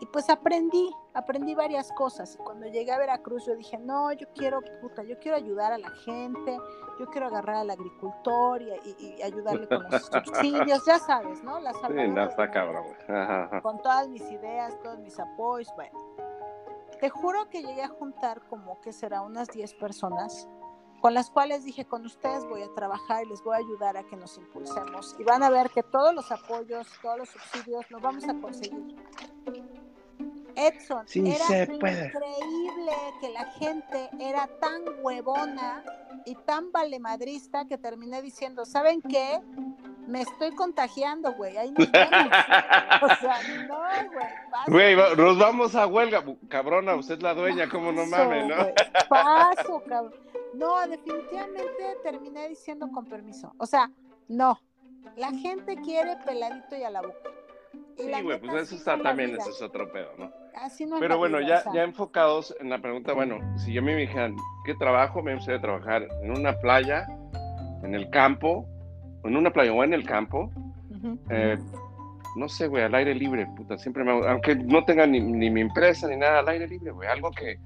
y 0.00 0.06
pues 0.06 0.28
aprendí, 0.28 0.90
aprendí 1.14 1.54
varias 1.54 1.90
cosas. 1.92 2.34
Y 2.34 2.38
cuando 2.38 2.66
llegué 2.66 2.92
a 2.92 2.98
Veracruz, 2.98 3.46
yo 3.46 3.56
dije, 3.56 3.78
no, 3.78 4.12
yo 4.12 4.26
quiero, 4.34 4.60
puta, 4.80 5.02
yo 5.02 5.18
quiero 5.18 5.36
ayudar 5.36 5.72
a 5.72 5.78
la 5.78 5.90
gente, 5.90 6.58
yo 6.98 7.06
quiero 7.06 7.28
agarrar 7.28 7.56
al 7.56 7.70
agricultor 7.70 8.62
y, 8.62 9.22
ayudarle 9.22 9.66
con 9.68 9.84
los 9.90 10.06
subsidios, 10.06 10.84
ya 10.86 10.98
sabes, 10.98 11.42
¿no? 11.42 11.58
La 11.60 11.72
sí, 11.72 12.08
no, 12.08 12.24
está 12.24 12.50
cabrón. 12.50 12.84
Con 13.62 13.80
todas 13.82 14.08
mis 14.08 14.22
ideas, 14.30 14.78
todos 14.82 14.98
mis 14.98 15.18
apoyos, 15.18 15.72
bueno. 15.76 15.98
Te 17.00 17.10
juro 17.10 17.48
que 17.50 17.62
llegué 17.62 17.82
a 17.82 17.88
juntar 17.88 18.40
como 18.48 18.80
que 18.80 18.92
será 18.92 19.20
unas 19.20 19.48
10 19.48 19.74
personas 19.74 20.48
con 21.00 21.14
las 21.14 21.30
cuales 21.30 21.64
dije, 21.64 21.84
con 21.84 22.04
ustedes 22.06 22.44
voy 22.46 22.62
a 22.62 22.74
trabajar 22.74 23.24
y 23.24 23.28
les 23.28 23.42
voy 23.42 23.54
a 23.54 23.58
ayudar 23.58 23.96
a 23.96 24.02
que 24.04 24.16
nos 24.16 24.36
impulsemos. 24.38 25.14
Y 25.18 25.24
van 25.24 25.42
a 25.42 25.50
ver 25.50 25.70
que 25.70 25.82
todos 25.82 26.14
los 26.14 26.32
apoyos, 26.32 26.88
todos 27.02 27.18
los 27.18 27.28
subsidios 27.28 27.90
los 27.90 28.02
vamos 28.02 28.24
a 28.24 28.34
conseguir. 28.40 28.96
Edson, 30.56 31.06
era 31.14 31.64
increíble 31.64 32.92
que 33.20 33.28
la 33.30 33.44
gente 33.52 34.08
era 34.18 34.48
tan 34.60 34.82
huevona 35.02 35.84
y 36.24 36.34
tan 36.34 36.72
valemadrista 36.72 37.66
que 37.66 37.78
terminé 37.78 38.22
diciendo, 38.22 38.64
¿saben 38.64 39.02
qué? 39.02 39.40
Me 40.06 40.22
estoy 40.22 40.52
contagiando, 40.52 41.32
güey. 41.34 41.56
Ahí 41.56 41.70
nos 41.72 41.90
vemos. 41.90 42.10
o 43.02 43.16
sea, 43.20 43.38
no, 43.68 43.78
güey. 44.12 44.94
Güey, 44.94 45.16
nos 45.16 45.38
vamos 45.38 45.74
a 45.74 45.86
huelga. 45.86 46.24
Cabrona, 46.48 46.94
usted 46.94 47.16
es 47.16 47.22
la 47.22 47.34
dueña, 47.34 47.68
¿cómo 47.68 47.92
no 47.92 48.06
mames, 48.06 48.46
no? 48.46 48.56
Paso, 49.08 49.82
cabrón. 49.86 50.14
No, 50.54 50.86
definitivamente 50.86 51.98
terminé 52.02 52.48
diciendo 52.48 52.88
con 52.92 53.04
permiso. 53.04 53.52
O 53.58 53.66
sea, 53.66 53.90
no. 54.28 54.60
La 55.16 55.30
gente 55.32 55.76
quiere 55.76 56.16
peladito 56.24 56.76
y 56.76 56.82
a 56.82 56.90
la 56.90 57.02
boca. 57.02 57.30
Sí, 57.96 58.22
güey, 58.22 58.38
pues 58.40 58.64
eso 58.64 58.76
está 58.76 59.00
también, 59.00 59.34
eso 59.36 59.50
es 59.50 59.62
otro 59.62 59.90
pedo, 59.90 60.10
¿no? 60.18 60.30
Pero 61.00 61.18
bueno, 61.18 61.40
ya, 61.40 61.62
ya 61.72 61.82
enfocados 61.82 62.54
en 62.60 62.70
la 62.70 62.78
pregunta, 62.78 63.12
bueno, 63.12 63.38
si 63.58 63.72
yo 63.72 63.82
me 63.82 63.94
dijeran, 63.94 64.36
¿qué 64.64 64.74
trabajo? 64.74 65.22
Me 65.22 65.34
gustaría 65.34 65.60
trabajar 65.60 66.06
en 66.22 66.30
una 66.30 66.58
playa, 66.58 67.06
en 67.82 67.94
el 67.94 68.08
campo, 68.10 68.66
en 69.24 69.36
una 69.36 69.50
playa 69.50 69.72
o 69.72 69.84
en 69.84 69.94
el 69.94 70.04
campo. 70.04 70.50
Eh, 71.30 71.56
no 72.36 72.48
sé, 72.48 72.68
güey, 72.68 72.84
al 72.84 72.94
aire 72.94 73.14
libre, 73.14 73.46
puta, 73.56 73.78
siempre 73.78 74.04
me 74.04 74.12
aunque 74.12 74.54
no 74.54 74.84
tenga 74.84 75.06
ni, 75.06 75.20
mi 75.20 75.60
empresa 75.60 76.08
ni 76.08 76.16
nada, 76.16 76.40
al 76.40 76.48
aire 76.48 76.68
libre, 76.68 76.90
güey, 76.90 77.08
algo 77.08 77.30
que, 77.30 77.58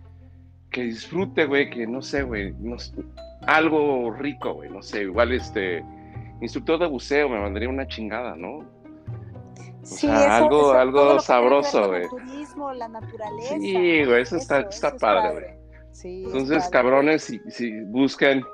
que 0.70 0.84
disfrute, 0.84 1.46
güey, 1.46 1.70
que 1.70 1.86
no 1.86 2.02
sé, 2.02 2.22
güey, 2.22 2.52
no, 2.58 2.76
algo 3.46 4.12
rico, 4.12 4.54
güey, 4.54 4.70
no 4.70 4.82
sé, 4.82 5.02
igual 5.02 5.32
este, 5.32 5.84
instructor 6.40 6.78
de 6.78 6.86
buceo 6.86 7.28
me 7.28 7.40
mandaría 7.40 7.68
una 7.68 7.86
chingada, 7.86 8.36
¿no? 8.36 8.64
Sí, 9.82 10.08
algo, 10.08 10.72
algo 10.72 11.20
sabroso, 11.20 11.88
güey. 11.88 12.02
El 12.02 12.08
turismo, 12.08 12.72
la 12.72 12.88
naturaleza. 12.88 13.58
Sí, 13.58 14.04
güey, 14.04 14.22
eso, 14.22 14.36
está, 14.36 14.60
está 14.60 14.96
padre, 14.96 15.32
güey. 15.32 15.60
Sí, 15.92 16.22
Entonces, 16.26 16.68
cabrones, 16.68 17.24
si, 17.24 17.40
si 17.50 17.80
busquen, 17.84 18.44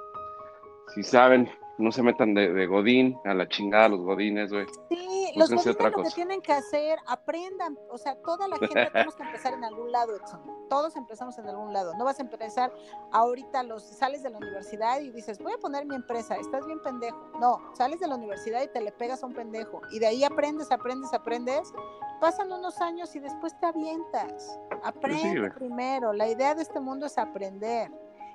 si 0.95 1.03
saben 1.03 1.49
no 1.79 1.93
se 1.93 2.03
metan 2.03 2.35
de, 2.35 2.67
godín 2.67 3.19
a 3.25 3.35
la 3.35 3.49
chingada 3.49 3.89
los 3.91 4.01
godines, 4.01 4.51
güey. 4.51 4.67
Sí, 4.89 5.33
los 5.37 5.51
godines 5.51 5.77
lo 5.79 6.03
que 6.03 6.11
tienen 6.15 6.41
que 6.41 6.53
hacer, 6.53 6.99
aprendan, 7.07 7.79
o 7.91 7.99
sea, 7.99 8.15
toda 8.23 8.49
la 8.49 8.57
gente 8.57 8.87
tenemos 8.93 9.15
que 9.15 9.23
empezar 9.23 9.53
en 9.55 9.65
algún 9.65 9.93
lado, 9.93 10.17
Edson. 10.17 10.41
Todos 10.69 10.97
empezamos 10.97 11.39
en 11.39 11.49
algún 11.49 11.73
lado. 11.73 11.95
No 11.97 12.05
vas 12.05 12.19
a 12.19 12.23
empezar 12.23 12.73
ahorita, 13.12 13.62
los 13.62 13.83
sales 13.83 14.23
de 14.23 14.31
la 14.31 14.39
universidad 14.39 15.01
y 15.01 15.11
dices, 15.11 15.39
voy 15.39 15.53
a 15.53 15.59
poner 15.59 15.87
mi 15.87 15.95
empresa, 15.95 16.37
estás 16.37 16.67
bien 16.67 16.81
pendejo. 16.83 17.19
No, 17.41 17.61
sales 17.75 18.01
de 18.01 18.09
la 18.09 18.17
universidad 18.17 18.62
y 18.62 18.69
te 18.69 18.81
le 18.81 18.93
pegas 18.93 19.23
a 19.23 19.27
un 19.27 19.35
pendejo. 19.35 19.83
Y 19.93 19.99
de 19.99 20.07
ahí 20.07 20.25
aprendes, 20.25 20.73
aprendes, 20.73 21.12
aprendes. 21.12 21.73
Pasan 22.21 22.51
unos 22.51 22.81
años 22.81 23.15
y 23.15 23.21
después 23.21 23.59
te 23.61 23.67
avientas. 23.67 24.59
Pues 24.71 24.81
Aprende 24.83 25.51
primero. 25.51 26.12
La 26.15 26.29
idea 26.29 26.55
de 26.55 26.62
este 26.62 26.81
mundo 26.81 27.07
es 27.07 27.19
aprender 27.19 27.91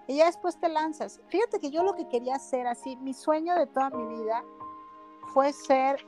y 0.07 0.17
ya 0.17 0.25
después 0.25 0.59
te 0.59 0.69
lanzas. 0.69 1.21
Fíjate 1.27 1.59
que 1.59 1.71
yo 1.71 1.83
lo 1.83 1.93
que 1.95 2.07
quería 2.07 2.35
hacer 2.35 2.67
así, 2.67 2.95
mi 2.97 3.13
sueño 3.13 3.55
de 3.55 3.67
toda 3.67 3.89
mi 3.89 4.21
vida 4.21 4.43
fue 5.33 5.53
ser 5.53 6.05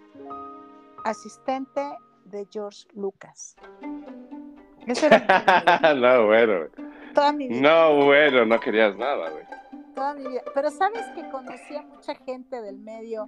asistente 1.06 1.82
de 2.26 2.48
George 2.52 2.88
Lucas. 2.94 3.56
Eso 4.88 5.06
era 5.06 5.94
no, 5.96 6.26
bueno. 6.28 6.68
Toda 7.14 7.32
mi 7.32 7.48
vida. 7.48 7.62
No, 7.62 8.06
bueno, 8.06 8.46
no 8.46 8.60
querías 8.60 8.98
nada, 8.98 9.30
güey. 9.30 9.46
Toda 9.96 10.14
mi 10.16 10.28
vida. 10.28 10.42
Pero 10.54 10.72
sabes 10.72 11.06
que 11.16 11.30
conocí 11.30 11.76
a 11.76 11.84
mucha 11.84 12.16
gente 12.16 12.62
del 12.62 12.80
medio. 12.80 13.28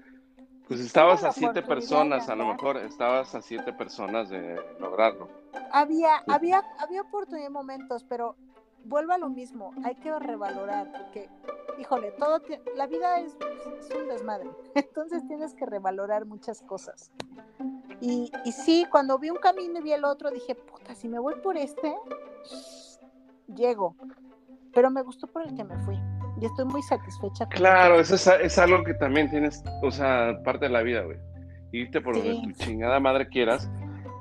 Pues 0.67 0.79
estabas 0.79 1.23
a 1.23 1.31
siete 1.31 1.61
personas, 1.61 2.27
a 2.27 2.35
lo 2.35 2.47
mejor 2.47 2.77
estabas 2.77 3.35
a 3.35 3.41
siete 3.41 3.71
personas 3.71 4.29
de 4.29 4.59
lograrlo. 4.79 5.29
Había, 5.71 6.23
había, 6.27 6.63
había 6.79 7.01
oportunidad 7.01 7.51
momentos, 7.51 8.03
pero 8.03 8.35
vuelvo 8.85 9.13
a 9.13 9.17
lo 9.17 9.29
mismo, 9.29 9.71
hay 9.83 9.95
que 9.95 10.17
revalorar, 10.17 10.91
porque, 10.91 11.29
híjole, 11.79 12.11
todo, 12.11 12.41
la 12.75 12.87
vida 12.87 13.19
es, 13.19 13.35
un 13.95 14.07
desmadre, 14.07 14.49
entonces 14.75 15.27
tienes 15.27 15.53
que 15.53 15.65
revalorar 15.65 16.25
muchas 16.25 16.61
cosas. 16.61 17.11
Y, 18.01 18.31
y 18.43 18.51
sí, 18.51 18.85
cuando 18.89 19.17
vi 19.17 19.29
un 19.29 19.37
camino 19.37 19.79
y 19.79 19.83
vi 19.83 19.93
el 19.93 20.05
otro, 20.05 20.29
dije, 20.29 20.55
puta, 20.55 20.93
si 20.95 21.07
me 21.07 21.19
voy 21.19 21.35
por 21.41 21.57
este, 21.57 21.95
llego. 23.47 23.95
Pero 24.73 24.91
me 24.91 25.01
gustó 25.01 25.27
por 25.27 25.47
el 25.47 25.55
que 25.55 25.63
me 25.63 25.77
fui. 25.85 25.97
Y 26.41 26.45
estoy 26.45 26.65
muy 26.65 26.81
satisfecha. 26.81 27.47
claro, 27.47 27.99
eso 27.99 28.15
es, 28.15 28.57
algo 28.57 28.83
que 28.83 28.93
también 28.95 29.29
tienes, 29.29 29.63
o 29.81 29.89
sea, 29.89 30.37
parte 30.43 30.65
de 30.65 30.71
la 30.71 30.81
vida, 30.81 31.01
güey. 31.01 31.17
Irte 31.71 32.01
por 32.01 32.15
donde 32.15 32.41
tu 32.41 32.51
chingada 32.51 32.99
madre 32.99 33.27
quieras. 33.27 33.69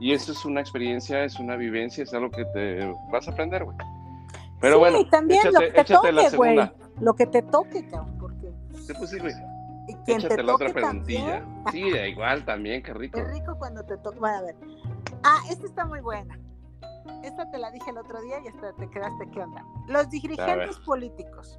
Y 0.01 0.13
eso 0.13 0.33
es 0.33 0.45
una 0.45 0.61
experiencia, 0.61 1.25
es 1.25 1.39
una 1.41 1.57
vivencia, 1.57 2.05
es 2.05 2.15
algo 2.15 2.31
que 2.31 2.45
te 2.47 2.93
vas 3.11 3.27
a 3.27 3.33
aprender, 3.33 3.65
güey. 3.65 3.77
Pero 4.61 4.75
sí, 4.75 4.81
bueno, 4.81 5.09
también 5.11 5.41
lo 5.53 5.61
que 5.61 5.71
te 5.71 5.85
toque, 5.85 6.37
güey. 6.37 6.73
Lo 7.01 7.15
que 7.15 7.27
te 7.27 7.43
toque, 7.43 7.89
cabrón, 7.89 8.19
porque... 8.19 8.53
Sí, 8.87 8.93
pues 8.97 9.11
sí, 9.11 9.19
güey. 9.19 9.35
Y 9.89 9.95
quien 10.05 10.23
te 10.23 10.43
la 10.43 10.55
otra 10.55 10.69
toque 10.69 10.81
preguntilla. 10.81 11.41
también. 11.65 11.65
Sí, 11.73 11.91
da 11.99 12.07
igual 12.07 12.45
también, 12.45 12.83
qué 12.83 12.95
rico. 12.95 13.19
Es 13.19 13.31
rico 13.33 13.57
cuando 13.59 13.85
te 13.85 13.97
toca. 13.99 14.19
Bueno, 14.19 14.39
a 14.39 14.43
ver. 14.43 14.57
Ah, 15.25 15.39
esta 15.51 15.67
está 15.67 15.85
muy 15.85 16.01
buena. 16.01 16.39
Esta 17.23 17.51
te 17.51 17.59
la 17.59 17.71
dije 17.71 17.91
el 17.91 17.99
otro 17.99 18.21
día 18.23 18.39
y 18.45 18.49
hasta 18.49 18.73
te 18.75 18.89
quedaste, 18.89 19.29
¿qué 19.31 19.41
onda? 19.41 19.65
Los 19.89 20.09
dirigentes 20.09 20.79
políticos 20.81 21.59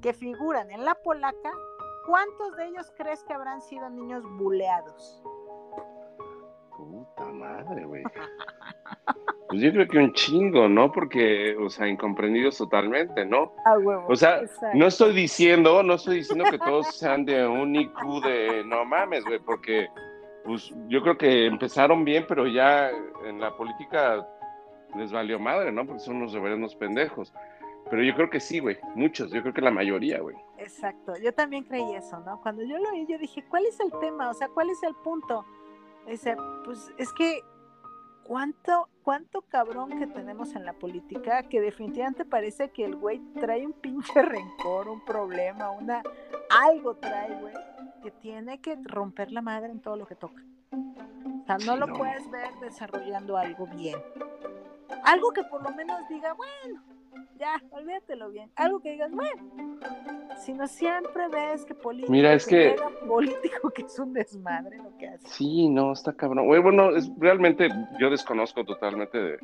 que 0.00 0.12
figuran 0.12 0.70
en 0.70 0.84
la 0.84 0.94
polaca, 0.94 1.50
¿cuántos 2.06 2.56
de 2.56 2.66
ellos 2.66 2.92
crees 2.96 3.24
que 3.24 3.32
habrán 3.32 3.60
sido 3.60 3.88
niños 3.90 4.22
buleados? 4.38 5.22
Puta 6.78 7.24
madre, 7.24 7.84
güey. 7.84 8.04
Pues 9.48 9.60
yo 9.60 9.72
creo 9.72 9.88
que 9.88 9.98
un 9.98 10.12
chingo, 10.12 10.68
¿no? 10.68 10.92
Porque, 10.92 11.56
o 11.56 11.68
sea, 11.68 11.88
incomprendidos 11.88 12.56
totalmente, 12.56 13.24
¿no? 13.24 13.52
A 13.64 13.76
huevo. 13.78 14.04
O 14.08 14.14
sea, 14.14 14.42
Exacto. 14.42 14.78
no 14.78 14.86
estoy 14.86 15.12
diciendo, 15.12 15.82
no 15.82 15.94
estoy 15.94 16.18
diciendo 16.18 16.44
que 16.48 16.58
todos 16.58 16.94
sean 16.94 17.24
de 17.24 17.44
un 17.46 17.74
IQ 17.74 18.22
de 18.22 18.62
no 18.64 18.84
mames, 18.84 19.24
güey, 19.24 19.40
porque 19.40 19.88
pues 20.44 20.72
yo 20.86 21.02
creo 21.02 21.18
que 21.18 21.46
empezaron 21.46 22.04
bien, 22.04 22.26
pero 22.28 22.46
ya 22.46 22.90
en 23.24 23.40
la 23.40 23.56
política 23.56 24.24
les 24.96 25.10
valió 25.10 25.40
madre, 25.40 25.72
¿no? 25.72 25.84
Porque 25.84 26.00
son 26.00 26.16
unos 26.16 26.32
reverendos 26.32 26.76
pendejos. 26.76 27.34
Pero 27.90 28.04
yo 28.04 28.14
creo 28.14 28.30
que 28.30 28.38
sí, 28.38 28.60
güey, 28.60 28.78
muchos, 28.94 29.32
yo 29.32 29.42
creo 29.42 29.52
que 29.52 29.62
la 29.62 29.70
mayoría, 29.70 30.20
güey. 30.20 30.36
Exacto, 30.58 31.14
yo 31.22 31.32
también 31.32 31.64
creí 31.64 31.94
eso, 31.94 32.20
¿no? 32.20 32.40
Cuando 32.40 32.62
yo 32.62 32.78
lo 32.78 32.90
oí, 32.90 33.06
yo 33.08 33.18
dije, 33.18 33.44
¿cuál 33.48 33.66
es 33.66 33.80
el 33.80 33.90
tema? 33.98 34.28
O 34.28 34.34
sea, 34.34 34.48
¿cuál 34.48 34.70
es 34.70 34.82
el 34.82 34.94
punto? 35.02 35.44
Dice, 36.08 36.36
pues 36.64 36.90
es 36.96 37.12
que 37.12 37.42
cuánto, 38.24 38.88
cuánto 39.02 39.42
cabrón 39.42 39.98
que 39.98 40.06
tenemos 40.06 40.54
en 40.54 40.64
la 40.64 40.72
política 40.72 41.42
que 41.44 41.60
definitivamente 41.60 42.24
parece 42.24 42.70
que 42.70 42.84
el 42.84 42.96
güey 42.96 43.18
trae 43.40 43.66
un 43.66 43.72
pinche 43.74 44.22
rencor, 44.22 44.88
un 44.88 45.04
problema, 45.04 45.70
una 45.70 46.02
algo 46.50 46.94
trae, 46.96 47.38
güey, 47.40 47.54
que 48.02 48.10
tiene 48.10 48.60
que 48.60 48.76
romper 48.82 49.32
la 49.32 49.42
madre 49.42 49.70
en 49.70 49.80
todo 49.80 49.96
lo 49.96 50.06
que 50.06 50.14
toca. 50.14 50.42
O 50.72 51.44
sea, 51.46 51.56
no 51.58 51.74
Sí, 51.74 51.78
lo 51.80 51.86
no. 51.86 51.94
puedes 51.94 52.30
ver 52.30 52.50
desarrollando 52.60 53.36
algo 53.36 53.66
bien. 53.66 53.98
Algo 55.04 55.30
que 55.32 55.42
por 55.44 55.62
lo 55.62 55.70
menos 55.70 56.06
diga, 56.08 56.34
bueno, 56.34 56.82
ya, 57.38 57.62
olvídatelo 57.70 58.30
bien. 58.30 58.50
Algo 58.56 58.80
que 58.80 58.92
digas, 58.92 59.10
bueno, 59.12 59.78
sino 60.44 60.66
siempre 60.66 61.28
ves 61.28 61.64
que 61.64 61.74
político, 61.74 62.12
Mira, 62.12 62.32
es 62.34 62.46
que- 62.46 62.76
político 63.08 63.70
que 63.70 63.82
es 63.82 63.98
un 63.98 64.12
desmadre 64.12 64.78
lo 64.78 64.96
que 64.98 65.08
hace. 65.08 65.26
Sí, 65.28 65.68
no, 65.68 65.92
está 65.92 66.12
cabrón. 66.12 66.46
Bueno, 66.46 66.90
es, 66.96 67.10
realmente 67.18 67.68
yo 67.98 68.10
desconozco 68.10 68.64
totalmente 68.64 69.18
de, 69.18 69.38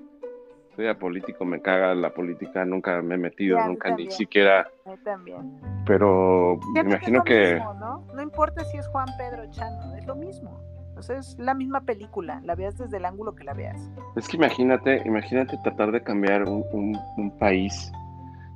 de 0.77 0.85
la 0.85 0.99
político, 0.99 1.45
me 1.45 1.61
caga 1.61 1.95
la 1.95 2.11
política, 2.11 2.65
nunca 2.65 3.01
me 3.03 3.15
he 3.15 3.19
metido, 3.19 3.59
nunca 3.67 3.91
ni 3.97 4.11
siquiera, 4.11 4.69
Yo 4.85 4.97
también. 5.05 5.61
pero 5.87 6.59
me 6.73 6.81
imagino 6.81 7.23
que... 7.25 7.55
mismo, 7.55 7.75
¿no? 7.75 8.05
No 8.15 8.23
importa 8.23 8.65
si 8.65 8.79
es 8.79 8.87
Juan 8.89 9.07
Pedro 9.17 9.49
Chano, 9.51 9.95
es 9.97 10.05
lo 10.07 10.15
mismo. 10.17 10.61
O 10.97 11.03
sea, 11.03 11.19
es 11.19 11.37
la 11.39 11.55
misma 11.55 11.81
película, 11.83 12.41
la 12.45 12.55
veas 12.55 12.79
desde 12.79 12.97
el 12.99 13.05
ángulo 13.05 13.35
que 13.35 13.45
la 13.45 13.53
veas. 13.55 13.81
Es 14.17 14.29
que 14.29 14.37
imagínate, 14.37 15.03
imagínate 15.05 15.59
tratar 15.65 15.91
de 15.93 16.03
cambiar 16.03 16.45
un, 16.49 16.65
un- 16.73 16.99
un 17.17 17.31
país, 17.39 17.91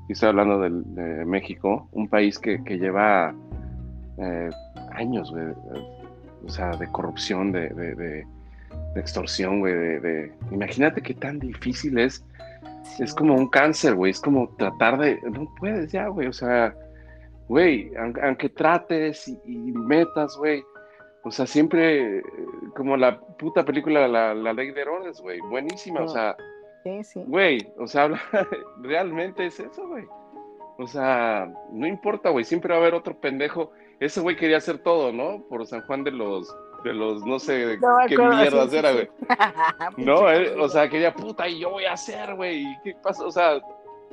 y 0.08 0.12
estoy 0.12 0.28
hablando 0.30 0.60
de, 0.60 1.24
México, 1.24 1.88
un 1.92 2.08
país 2.08 2.38
que, 2.38 2.62
que 2.64 2.78
lleva 2.78 3.34
eh, 4.18 4.50
años, 4.92 5.30
güey, 5.30 5.44
eh, 5.48 5.54
o 6.46 6.48
sea, 6.48 6.70
de 6.76 6.86
corrupción, 6.92 7.52
de, 7.52 7.68
de- 7.70 7.94
de- 7.94 8.26
de 8.94 9.00
extorsión, 9.00 9.60
güey, 9.60 9.74
de, 9.74 10.32
imagínate 10.50 11.02
qué 11.02 11.14
tan 11.14 11.38
difícil 11.40 11.98
es, 11.98 12.24
es 12.98 13.12
como 13.14 13.34
un 13.34 13.48
cáncer, 13.48 13.94
güey, 13.94 14.12
es 14.12 14.20
como 14.20 14.48
tratar 14.56 14.98
de, 14.98 15.18
no 15.30 15.46
puedes 15.58 15.90
ya, 15.92 16.06
güey, 16.08 16.28
o 16.28 16.32
sea, 16.32 16.74
güey, 17.48 17.90
aunque, 17.96 18.22
aunque 18.22 18.48
trates 18.48 19.26
y, 19.28 19.38
y 19.44 19.72
metas, 19.72 20.36
güey, 20.38 20.62
o 21.22 21.30
sea, 21.30 21.46
siempre, 21.46 22.18
eh, 22.18 22.22
como 22.76 22.96
la 22.96 23.18
puta 23.20 23.64
película 23.64 24.06
La, 24.08 24.34
la 24.34 24.52
Ley 24.52 24.70
de 24.70 24.80
Herodes, 24.80 25.20
güey, 25.20 25.40
buenísima, 25.40 26.02
o 26.02 26.08
sea, 26.08 26.36
Sí, 26.84 27.04
sí. 27.04 27.22
güey, 27.26 27.72
o 27.76 27.86
sea, 27.86 28.08
realmente 28.82 29.46
es 29.46 29.58
eso, 29.60 29.86
güey. 29.88 30.04
O 30.78 30.86
sea, 30.86 31.52
no 31.72 31.86
importa, 31.86 32.30
güey, 32.30 32.44
siempre 32.44 32.70
va 32.72 32.76
a 32.78 32.82
haber 32.82 32.94
otro 32.94 33.18
pendejo. 33.18 33.72
Ese 33.98 34.20
güey 34.20 34.36
quería 34.36 34.58
hacer 34.58 34.78
todo, 34.78 35.12
¿no? 35.12 35.42
Por 35.48 35.66
San 35.66 35.82
Juan 35.82 36.04
de 36.04 36.12
los, 36.12 36.54
de 36.84 36.94
los, 36.94 37.26
no 37.26 37.40
sé 37.40 37.76
No 37.78 37.96
qué 38.06 38.14
acuerdo, 38.14 38.32
sí, 38.32 38.38
mierdas 38.38 38.70
sí, 38.70 38.76
era, 38.76 38.92
güey. 38.92 39.08
No, 39.96 40.30
él, 40.30 40.46
cabrón. 40.46 40.64
o 40.64 40.68
sea, 40.68 40.88
quería, 40.88 41.12
puta, 41.12 41.48
y 41.48 41.58
yo 41.58 41.70
voy 41.70 41.84
a 41.84 41.94
hacer, 41.94 42.36
güey, 42.36 42.62
¿y 42.62 42.76
qué 42.84 42.94
pasa? 43.02 43.26
O 43.26 43.32
sea, 43.32 43.60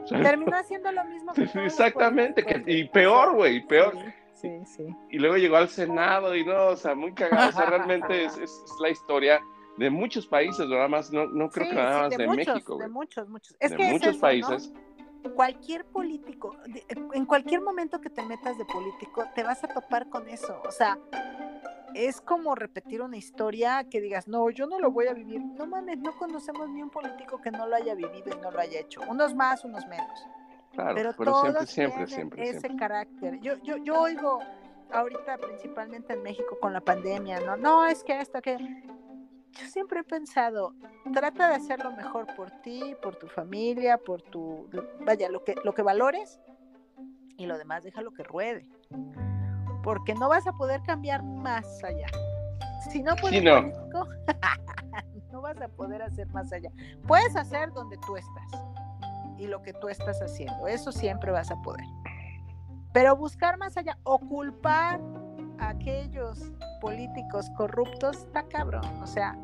Terminó 0.10 0.56
haciendo 0.58 0.91
lo 0.91 1.03
mismo 1.06 1.34
que 1.34 1.43
exactamente, 1.66 2.43
que, 2.43 2.64
y 2.66 2.84
peor, 2.86 3.34
güey, 3.34 3.66
peor. 3.66 3.93
Sí, 3.93 3.99
sí, 4.36 4.66
sí. 4.66 4.88
Y 5.10 5.18
luego 5.20 5.38
llegó 5.38 5.56
al 5.58 5.70
Senado 5.70 6.36
y 6.36 6.46
no, 6.46 6.68
o 6.68 6.76
sea, 6.76 6.94
muy 6.96 7.14
cagado. 7.14 7.50
O 7.50 7.52
sea, 7.52 7.66
realmente 7.66 8.26
es, 8.26 8.38
es- 8.38 8.62
es 8.66 8.72
la 8.82 8.90
historia 8.90 9.42
de 9.78 9.90
muchos 9.90 10.26
países, 10.28 10.68
nada 10.70 10.88
más, 10.88 11.12
no, 11.12 11.26
no 11.26 11.50
creo 11.50 11.66
Sí, 11.66 11.72
que 11.72 11.76
nada 11.76 11.96
sí, 11.96 12.02
más 12.02 12.10
de, 12.18 12.28
muchos, 12.28 12.48
México, 12.48 12.78
De 12.78 12.88
muchos, 12.88 13.30
muchos. 13.30 13.58
Es 13.60 13.72
De 13.72 13.78
que 13.78 13.84
es 13.84 13.92
muchos 13.92 14.18
países. 14.18 14.72
cualquier 15.36 15.86
político, 15.86 16.56
de- 16.68 16.86
en 17.14 17.26
cualquier 17.26 17.62
momento 17.62 18.00
que 18.00 18.10
te 18.10 18.24
metas 18.24 18.58
de 18.58 18.66
político, 18.66 19.26
te 19.34 19.44
vas 19.44 19.64
a 19.64 19.68
topar 19.68 20.08
con 20.10 20.30
eso. 20.30 20.62
O 20.66 20.72
sea, 20.72 20.98
es 21.94 22.22
como 22.22 22.56
repetir 22.56 23.02
una 23.02 23.18
historia 23.18 23.86
que 23.90 24.02
digas, 24.02 24.28
no, 24.28 24.50
yo 24.50 24.68
no 24.68 24.80
lo 24.80 24.92
voy 24.92 25.08
a 25.08 25.14
vivir. 25.14 25.42
No 25.42 25.66
mames, 25.66 25.98
no 26.00 26.16
conocemos 26.18 26.70
ni 26.70 26.82
un 26.84 26.90
político 26.90 27.42
que 27.42 27.52
no 27.52 27.68
lo 27.68 27.76
haya 27.76 27.96
vivido 27.96 28.32
y 28.38 28.42
no 28.42 28.52
lo 28.52 28.60
haya 28.60 28.80
hecho. 28.82 29.02
Unos 29.10 29.34
más, 29.34 29.64
unos 29.66 29.88
menos. 29.88 30.26
Claro, 30.76 30.95
pero, 30.95 31.13
pero, 31.17 31.32
todos 31.32 31.69
siempre, 31.69 32.05
siempre, 32.05 32.07
siempre, 32.07 32.43
ese 32.43 32.59
siempre. 32.59 32.80
carácter. 32.80 33.39
Yo, 33.39 33.55
yo, 33.63 33.78
yo 33.78 34.01
oigo 34.01 34.39
ahorita 34.91 35.38
principalmente 35.38 36.13
en 36.13 36.21
México 36.21 36.57
con 36.59 36.73
la 36.73 36.82
pandemia, 36.82 37.39
¿no? 37.39 37.55
No, 37.55 37.86
es 37.86 38.03
que 38.03 38.19
esto, 38.19 38.41
que... 38.41 38.57
Yo 39.51 39.67
siempre 39.67 40.01
he 40.01 40.03
pensado, 40.03 40.73
trata 41.13 41.47
de 41.47 41.55
hacer 41.55 41.82
lo 41.82 41.91
mejor 41.93 42.28
por 42.36 42.51
ti, 42.61 42.93
por 43.01 43.15
tu 43.15 43.28
familia, 43.28 43.97
por 43.97 44.21
tu, 44.21 44.69
vaya, 45.05 45.30
lo 45.30 45.45
que, 45.45 45.55
lo 45.63 45.73
que 45.73 45.82
valores 45.82 46.41
y 47.38 47.45
lo 47.45 47.57
demás 47.57 47.84
déjalo 47.84 48.11
que 48.11 48.23
ruede. 48.23 48.67
Porque 49.82 50.13
no 50.13 50.28
vas 50.28 50.45
a 50.45 50.51
poder 50.51 50.82
cambiar 50.84 51.23
más 51.23 51.82
allá. 51.86 52.07
Si 52.91 53.01
no 53.01 53.15
puedes 53.15 53.39
Sí, 53.39 53.45
no. 53.45 53.61
no 55.32 55.41
vas 55.41 55.61
a 55.61 55.69
poder 55.69 56.01
hacer 56.01 56.28
más 56.28 56.51
allá. 56.51 56.71
Puedes 57.07 57.34
hacer 57.38 57.71
donde 57.71 57.97
tú 58.05 58.17
estás 58.17 58.65
y 59.38 59.48
lo 59.48 59.62
que 59.62 59.74
tú 59.74 59.90
estás 59.90 60.22
haciendo. 60.22 60.68
Eso 60.68 60.92
siempre 60.92 61.32
vas 61.32 61.52
a 61.52 61.56
poder. 61.62 61.86
Pero 62.94 63.16
buscar 63.16 63.58
más 63.58 63.76
allá 63.78 63.98
o 64.04 64.20
culpar 64.20 65.02
a 65.60 65.70
aquellos 65.70 66.52
políticos 66.82 67.50
corruptos 67.58 68.18
está 68.18 68.44
cabrón. 68.48 68.86
O 69.02 69.08
sea, 69.08 69.36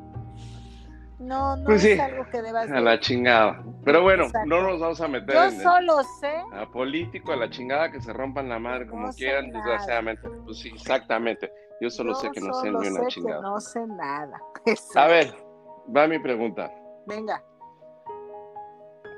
no, 1.20 1.56
no 1.58 1.66
Pues 1.66 1.84
es 1.84 1.96
sí, 1.96 2.00
algo 2.00 2.26
que 2.32 2.42
debas 2.42 2.70
A 2.72 2.76
de- 2.76 2.82
la 2.82 3.00
chingada. 3.00 3.64
Pero 3.84 4.02
bueno, 4.02 4.24
Exacto. 4.26 4.48
no 4.50 4.62
nos 4.64 4.80
vamos 4.80 5.02
a 5.02 5.08
meter 5.08 5.36
Yo 5.36 5.44
en 5.44 5.60
solo 5.62 6.02
sé 6.20 6.34
a 6.54 6.66
político, 6.72 7.32
a 7.32 7.36
la 7.36 7.50
chingada, 7.50 7.92
que 7.92 8.02
se 8.02 8.12
rompan 8.14 8.50
la 8.50 8.58
madre 8.60 8.88
como 8.88 9.08
No 9.08 9.12
sé 9.12 9.18
quieran, 9.20 9.50
nada. 9.52 9.58
desgraciadamente. 9.66 10.28
Pues 10.46 10.60
sí, 10.60 10.70
exactamente. 10.74 11.52
Yo 11.80 11.90
solo 11.90 12.14
yo 12.14 12.20
sé 12.20 12.32
que 12.32 12.42
no 12.42 12.54
sé 12.54 12.72
ni 12.72 12.86
sé 12.86 12.92
una 12.92 13.02
que 13.02 13.08
chingada. 13.08 13.42
no 13.42 13.60
sé 13.60 13.86
nada. 13.88 14.38
A 14.66 14.70
Exacto. 14.72 15.10
ver, 15.12 15.36
va 15.96 16.08
mi 16.08 16.20
pregunta. 16.20 16.72
Venga. 17.06 17.44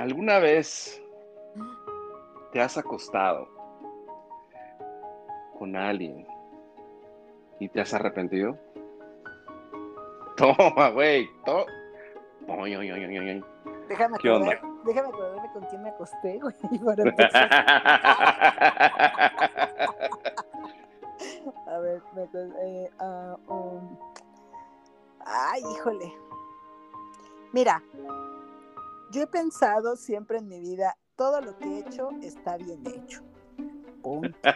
¿Alguna 0.03 0.39
vez 0.39 1.01
te 2.51 2.59
has 2.59 2.77
acostado 2.77 3.47
con 5.57 5.77
alguien 5.77 6.27
y 7.57 7.69
te 7.69 7.79
has 7.79 7.93
arrepentido? 7.93 8.57
Toma, 10.35 10.89
güey. 10.89 11.29
To... 11.45 11.65
Déjame 13.87 14.17
¿Qué 14.17 14.29
onda? 14.29 14.51
acordar- 14.51 14.83
déjame 14.83 15.07
acordarme 15.07 15.51
con 15.53 15.63
quién 15.67 15.83
me 15.83 15.89
acosté, 15.91 16.37
güey. 16.41 16.53
A 21.65 21.77
ver, 21.79 22.01
me 22.13 22.27
eh, 22.59 22.91
ah, 22.99 23.37
um, 23.47 23.97
ay, 25.25 25.61
híjole. 25.61 26.13
Mira, 27.53 27.81
yo 29.13 29.21
he 29.21 29.27
pensado 29.27 29.95
siempre 29.95 30.39
en 30.39 30.47
mi 30.47 30.59
vida, 30.59 30.97
todo 31.15 31.39
lo 31.39 31.55
que 31.57 31.65
he 31.65 31.79
hecho 31.79 32.09
está 32.21 32.57
bien 32.57 32.81
hecho. 32.87 33.21
Punto. 34.01 34.37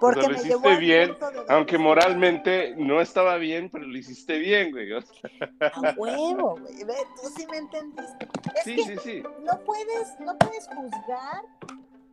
Porque 0.00 0.22
lo 0.22 0.28
me 0.28 0.34
hiciste 0.34 0.48
llevó 0.50 0.68
al 0.68 0.78
bien, 0.78 1.16
Aunque 1.48 1.78
moralmente 1.78 2.74
no 2.76 3.00
estaba 3.00 3.36
bien, 3.38 3.70
pero 3.70 3.86
lo 3.86 3.96
hiciste 3.96 4.38
bien, 4.38 4.70
güey. 4.70 4.92
O 4.92 5.00
sea, 5.00 5.30
A 5.72 5.94
huevo, 5.96 6.58
güey. 6.60 6.76
Tú 7.20 7.28
sí 7.34 7.46
me 7.50 7.56
entendiste. 7.56 8.28
Es 8.54 8.64
sí, 8.64 8.76
que 8.76 8.82
sí, 8.82 8.96
sí. 9.02 9.22
no 9.42 9.58
puedes, 9.64 10.20
no 10.20 10.36
puedes 10.38 10.68
juzgar, 10.68 11.42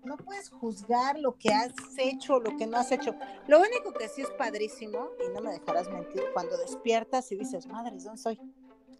no 0.05 0.15
puedes 0.15 0.49
juzgar 0.49 1.19
lo 1.19 1.37
que 1.37 1.49
has 1.49 1.73
hecho, 1.97 2.39
lo 2.39 2.55
que 2.57 2.65
no 2.65 2.77
has 2.77 2.91
hecho. 2.91 3.15
Lo 3.47 3.59
único 3.59 3.91
que 3.93 4.07
sí 4.07 4.21
es 4.21 4.29
padrísimo, 4.31 5.09
y 5.23 5.33
no 5.33 5.41
me 5.41 5.51
dejarás 5.51 5.89
mentir, 5.91 6.23
cuando 6.33 6.57
despiertas 6.57 7.31
y 7.33 7.35
dices, 7.35 7.67
madres, 7.67 8.05
¿dónde 8.05 8.17
estoy? 8.17 8.39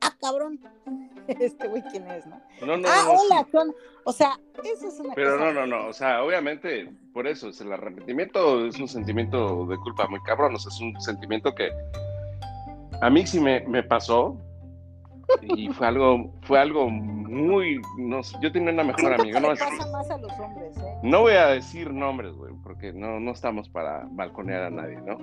Ah, 0.04 0.14
cabrón, 0.20 0.60
este 1.28 1.68
güey 1.68 1.82
quién 1.92 2.06
es, 2.12 2.26
¿no? 2.28 2.40
No, 2.66 2.78
no, 2.78 2.88
ah, 2.90 3.04
no, 3.06 3.12
hola, 3.14 3.48
sí. 3.50 3.58
o 4.04 4.12
sea, 4.12 4.38
eso 4.64 4.88
es 4.88 5.00
una 5.00 5.14
Pero 5.16 5.38
cosa. 5.38 5.46
no, 5.46 5.54
no, 5.54 5.68
no, 5.68 5.88
o 5.88 5.94
sea, 5.94 6.24
obviamente, 6.24 6.90
por 7.14 7.26
eso, 7.28 7.50
es 7.50 7.62
el 7.62 7.72
arrepentimiento 7.72 8.66
es 8.66 8.80
un 8.80 8.88
sentimiento 8.88 9.66
de 9.66 9.78
culpa 9.78 10.08
muy 10.08 10.22
cabrón, 10.24 10.56
o 10.56 10.60
sea, 10.60 10.70
es 10.72 10.80
un 10.82 11.00
sentimiento 11.02 11.54
que 11.56 11.70
a 13.02 13.10
mí 13.10 13.26
sí 13.26 13.40
me, 13.40 13.62
me 13.62 13.84
pasó 13.84 14.38
y 15.42 15.70
fue 15.70 15.88
algo, 15.88 16.32
fue 16.44 16.60
algo 16.60 16.90
muy, 16.90 17.82
no 17.98 18.22
sé, 18.24 18.38
yo 18.42 18.52
tenía 18.52 18.72
una 18.74 18.84
mejor 18.84 19.14
amiga, 19.14 19.40
que 19.40 19.42
no, 19.42 19.48
le 19.48 19.54
es- 19.54 19.60
pasa 19.60 19.90
más 19.92 20.10
a 20.12 20.18
los 20.18 20.32
hombres, 20.40 20.78
¿eh? 20.78 20.98
no 21.02 21.22
voy 21.22 21.34
a 21.34 21.48
decir 21.48 21.92
nombres, 21.94 22.34
güey, 22.36 22.54
porque 22.64 22.92
no, 22.94 23.20
no 23.20 23.32
estamos 23.32 23.70
para 23.70 24.06
balconear 24.12 24.64
a 24.64 24.70
nadie, 24.70 25.00
¿no? 25.02 25.18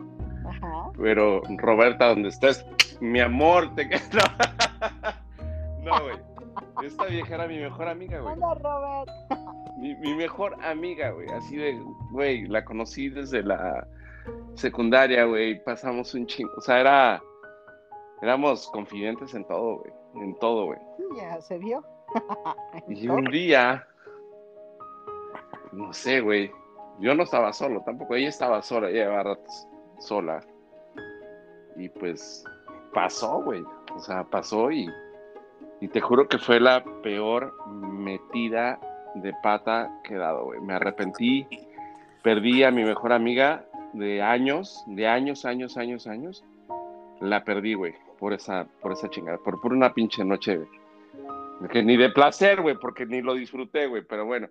Ajá. 0.49 0.91
Pero 1.01 1.43
Roberta, 1.59 2.09
donde 2.09 2.31
estés, 2.31 2.64
mi 3.01 3.20
amor, 3.20 3.74
te 3.74 3.89
quedo. 3.91 4.01
No, 5.83 6.03
güey. 6.03 6.16
Esta 6.83 7.07
vieja 7.07 7.35
era 7.35 7.47
mi 7.47 7.59
mejor 7.59 7.89
amiga, 7.89 8.20
güey. 8.20 8.35
Hola, 8.35 8.55
Robert. 8.55 9.11
Mi, 9.78 9.95
mi 9.97 10.14
mejor 10.14 10.57
amiga, 10.62 11.11
güey. 11.11 11.28
Así 11.31 11.57
de, 11.57 11.81
güey, 12.12 12.47
la 12.47 12.64
conocí 12.64 13.09
desde 13.09 13.43
la 13.43 13.87
secundaria, 14.55 15.24
güey. 15.24 15.62
Pasamos 15.64 16.14
un 16.14 16.26
chingo. 16.26 16.53
O 16.57 16.61
sea, 16.61 16.81
era. 16.81 17.22
Éramos 18.22 18.68
confidentes 18.68 19.35
en 19.35 19.47
todo, 19.47 19.78
güey. 19.78 19.93
En 20.22 20.39
todo, 20.39 20.66
güey. 20.66 20.78
Ya 21.16 21.41
se 21.41 21.59
vio. 21.59 21.83
Y 22.89 23.09
un 23.09 23.24
día. 23.24 23.87
No 25.72 25.93
sé, 25.93 26.20
güey. 26.20 26.51
Yo 26.99 27.14
no 27.14 27.22
estaba 27.22 27.53
solo 27.53 27.83
tampoco. 27.83 28.14
Ella 28.16 28.28
estaba 28.28 28.61
sola. 28.62 28.91
Ella 28.91 29.05
llevaba 29.05 29.22
ratos 29.22 29.68
sola. 29.99 30.41
Y 31.76 31.89
pues. 31.89 32.45
Pasó, 32.93 33.43
güey. 33.43 33.62
O 33.95 34.01
sea, 34.01 34.24
pasó 34.24 34.70
y. 34.70 34.88
Y 35.80 35.88
te 35.88 36.01
juro 36.01 36.28
que 36.28 36.38
fue 36.38 36.61
la 36.61 36.84
peor 37.03 37.55
metida 37.68 38.78
de 39.14 39.32
pata 39.43 39.91
que 40.05 40.14
he 40.14 40.18
dado, 40.18 40.45
güey. 40.45 40.61
Me 40.61 40.74
arrepentí. 40.74 41.47
Perdí 42.22 42.64
a 42.64 42.70
mi 42.70 42.84
mejor 42.84 43.12
amiga 43.12 43.64
de 43.93 44.22
años, 44.22 44.84
de 44.86 45.09
años, 45.09 45.45
años, 45.45 45.76
años, 45.76 46.07
años. 46.07 46.45
La 47.20 47.45
perdí, 47.45 47.74
güey, 47.74 47.95
por 48.18 48.32
esa, 48.32 48.66
por 48.80 48.93
esa 48.93 49.09
chingada, 49.09 49.38
por, 49.38 49.61
por 49.61 49.72
una 49.72 49.93
pinche 49.93 50.24
noche, 50.24 50.59
güey. 50.59 50.68
Que 51.70 51.82
ni 51.82 51.97
de 51.97 52.11
placer, 52.11 52.62
güey, 52.62 52.76
porque 52.76 53.05
ni 53.05 53.20
lo 53.20 53.34
disfruté, 53.34 53.86
güey. 53.86 54.03
Pero 54.03 54.24
bueno, 54.24 54.49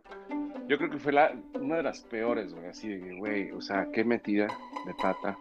yo 0.68 0.78
creo 0.78 0.90
que 0.90 1.00
fue 1.00 1.12
la, 1.12 1.34
una 1.60 1.78
de 1.78 1.84
las 1.84 2.02
peores, 2.02 2.54
güey. 2.54 2.68
Así 2.68 2.88
de 2.88 3.16
güey, 3.18 3.52
o 3.52 3.62
sea, 3.62 3.88
qué 3.92 4.04
metida 4.04 4.48
de 4.86 4.94
pata 4.94 5.38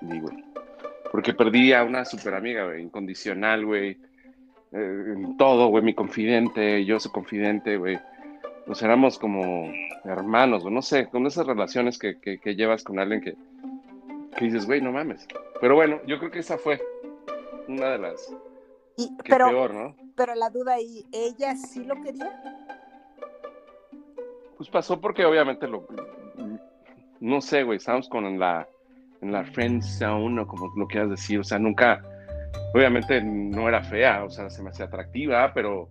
di, 0.00 0.20
güey. 0.20 0.44
Porque 1.10 1.34
perdí 1.34 1.72
a 1.72 1.82
una 1.82 2.04
super 2.04 2.34
amiga, 2.34 2.64
güey, 2.64 2.82
incondicional, 2.82 3.66
güey. 3.66 3.98
Eh, 4.72 5.04
en 5.14 5.36
todo, 5.36 5.68
güey, 5.68 5.82
mi 5.82 5.94
confidente, 5.94 6.84
yo 6.84 7.00
soy 7.00 7.10
confidente, 7.10 7.76
güey. 7.76 7.98
Pues 8.66 8.82
éramos 8.82 9.18
como 9.18 9.72
hermanos, 10.04 10.62
güey, 10.62 10.74
no 10.74 10.82
sé, 10.82 11.08
con 11.08 11.26
esas 11.26 11.46
relaciones 11.46 11.98
que, 11.98 12.18
que, 12.20 12.38
que 12.38 12.54
llevas 12.54 12.84
con 12.84 12.98
alguien 12.98 13.20
que, 13.20 13.34
que 14.36 14.44
dices, 14.44 14.66
güey, 14.66 14.80
no 14.80 14.92
mames. 14.92 15.26
Pero 15.60 15.74
bueno, 15.74 16.00
yo 16.06 16.18
creo 16.18 16.30
que 16.30 16.38
esa 16.38 16.56
fue 16.56 16.80
una 17.68 17.90
de 17.90 17.98
las 17.98 18.34
Y, 18.96 19.16
que 19.16 19.30
pero, 19.30 19.48
peor, 19.48 19.74
¿no? 19.74 19.96
pero 20.14 20.34
la 20.34 20.50
duda 20.50 20.74
ahí, 20.74 21.04
¿ella 21.12 21.56
sí 21.56 21.84
lo 21.84 22.00
quería? 22.02 22.42
Pues 24.56 24.68
pasó 24.68 25.00
porque 25.00 25.24
obviamente 25.24 25.66
lo, 25.66 25.86
no 27.20 27.40
sé, 27.40 27.62
güey, 27.62 27.78
estábamos 27.78 28.08
con 28.08 28.38
la, 28.38 28.68
en 29.22 29.32
la 29.32 29.44
friend 29.44 29.82
zone 29.82 30.40
o 30.40 30.46
como 30.46 30.72
lo 30.76 30.86
quieras 30.86 31.10
decir, 31.10 31.40
o 31.40 31.44
sea, 31.44 31.58
nunca, 31.58 32.02
obviamente 32.74 33.22
no 33.22 33.68
era 33.68 33.82
fea, 33.82 34.24
o 34.24 34.30
sea, 34.30 34.48
se 34.50 34.62
me 34.62 34.70
hacía 34.70 34.86
atractiva, 34.86 35.52
pero 35.54 35.88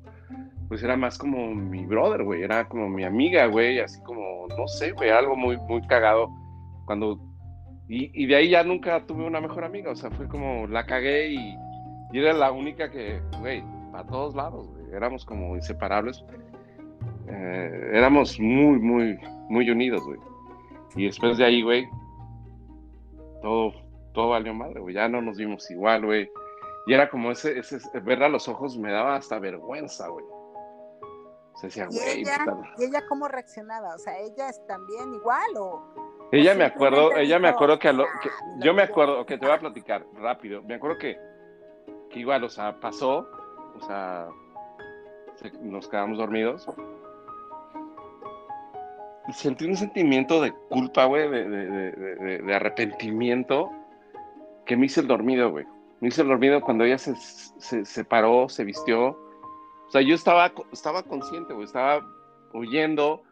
pues 0.67 0.84
era 0.84 0.95
más 0.95 1.17
como 1.17 1.53
mi 1.53 1.86
brother, 1.86 2.23
güey, 2.23 2.43
era 2.43 2.67
como 2.67 2.88
mi 2.89 3.03
amiga, 3.03 3.45
güey, 3.47 3.80
así 3.80 4.01
como, 4.03 4.47
no 4.57 4.67
sé, 4.67 4.91
güey, 4.91 5.09
algo 5.09 5.36
muy, 5.36 5.57
muy 5.57 5.82
cagado 5.88 6.30
cuando, 6.86 7.19
y, 7.88 8.11
y 8.13 8.27
de 8.27 8.36
ahí 8.36 8.49
ya 8.49 8.63
nunca 8.63 9.05
tuve 9.05 9.25
una 9.25 9.41
mejor 9.41 9.63
amiga, 9.63 9.91
o 9.91 9.95
sea, 9.95 10.11
fue 10.11 10.27
como, 10.27 10.67
la 10.67 10.86
cagué 10.86 11.34
y, 11.34 11.55
y 12.11 12.19
era 12.19 12.34
la 12.34 12.51
única 12.51 12.89
que, 12.91 13.21
güey, 13.39 13.63
a 13.93 14.03
todos 14.05 14.36
lados, 14.36 14.67
güey, 14.67 14.93
éramos 14.93 15.25
como 15.25 15.55
inseparables, 15.55 16.23
eh, 17.27 17.91
éramos 17.93 18.39
muy, 18.39 18.80
muy, 18.80 19.19
muy 19.49 19.69
unidos, 19.69 20.01
güey. 20.03 20.19
Y 20.95 21.05
después 21.05 21.38
de 21.38 21.45
ahí, 21.45 21.61
güey, 21.61 21.88
todo, 23.42 23.74
todo 24.14 24.30
valió 24.30 24.54
madre, 24.54 24.80
güey. 24.80 24.96
Ya 24.96 25.08
no 25.08 25.22
nos 25.22 25.38
vimos 25.38 25.70
igual, 25.72 26.06
güey. 26.06 26.30
Y 26.88 26.94
era 26.94 27.10
como 27.10 27.32
ese, 27.32 27.60
ese, 27.60 27.78
verla 28.02 28.28
a 28.28 28.30
los 28.30 28.48
ojos 28.48 28.78
me 28.78 28.92
daba 28.92 29.16
hasta 29.16 29.38
vergüenza, 29.40 30.08
güey. 30.08 30.26
O 30.26 31.58
sea, 31.58 31.68
decía, 31.68 31.88
¿Y 31.90 31.96
güey, 31.96 32.22
ella. 32.22 32.46
¿Y 32.78 32.84
ella 32.86 33.04
cómo 33.08 33.28
reaccionaba? 33.28 33.96
O 33.96 33.98
sea, 34.00 34.18
¿ella 34.20 34.50
es 34.50 34.66
también 34.68 35.14
igual 35.14 35.50
o...? 35.58 35.84
Ella 36.32 36.54
o 36.54 36.56
me 36.56 36.64
acuerdo, 36.64 37.18
ella 37.18 37.40
me 37.40 37.48
acuerdo 37.48 37.80
que, 37.80 37.88
a 37.90 37.94
lo- 37.94 38.04
"Ah, 38.04 38.20
que- 38.22 38.30
lo 38.30 38.64
yo 38.66 38.74
me 38.74 38.84
digo"? 38.84 38.94
acuerdo, 38.94 39.26
que 39.26 39.38
te 39.38 39.46
voy 39.46 39.56
a 39.56 39.60
platicar 39.60 40.06
rápido. 40.14 40.62
Me 40.62 40.76
acuerdo 40.76 40.98
que, 41.00 41.18
que 42.12 42.20
igual, 42.20 42.44
o 42.44 42.50
sea, 42.50 42.80
pasó, 42.80 43.28
o 43.76 43.82
sea, 43.82 44.28
se- 45.36 45.52
nos 45.60 45.88
quedamos 45.88 46.18
dormidos. 46.18 46.68
Sentí 49.34 49.65
un 49.65 49.75
sentimiento 49.77 50.41
de 50.41 50.51
culpa, 50.69 51.05
güey, 51.05 51.30
de, 51.30 51.47
de- 51.49 51.91
de- 51.91 52.38
de- 52.39 52.55
arrepentimiento 52.55 53.69
que 54.65 54.75
me 54.77 54.86
hizo 54.86 55.01
el 55.01 55.07
dormido, 55.07 55.49
güey. 55.51 55.65
Me 55.99 56.07
hizo 56.09 56.21
el 56.21 56.27
dormido 56.30 56.61
cuando 56.61 56.84
ella 56.86 56.97
se, 56.97 57.15
se, 57.15 57.84
se 57.86 58.03
paró, 58.05 58.47
se 58.49 58.63
vistió. 58.63 59.07
O 59.88 59.91
sea, 59.91 60.01
yo 60.01 60.15
estaba, 60.15 60.51
estaba 60.71 61.03
consciente, 61.03 61.53
güey, 61.53 61.65
estaba 61.65 62.05
huyendo. 62.53 63.23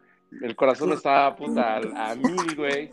El 0.42 0.54
corazón 0.56 0.92
estaba 0.92 1.34
puta 1.36 1.76
a, 1.76 2.14
mil, 2.14 2.54
güey. 2.56 2.90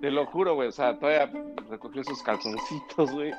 Te 0.00 0.10
lo 0.10 0.26
juro, 0.26 0.54
güey. 0.56 0.68
O 0.68 0.72
sea, 0.72 0.98
todavía 0.98 1.30
recogió 1.70 2.02
sus 2.02 2.20
calzoncitos, 2.22 3.12
güey. 3.12 3.30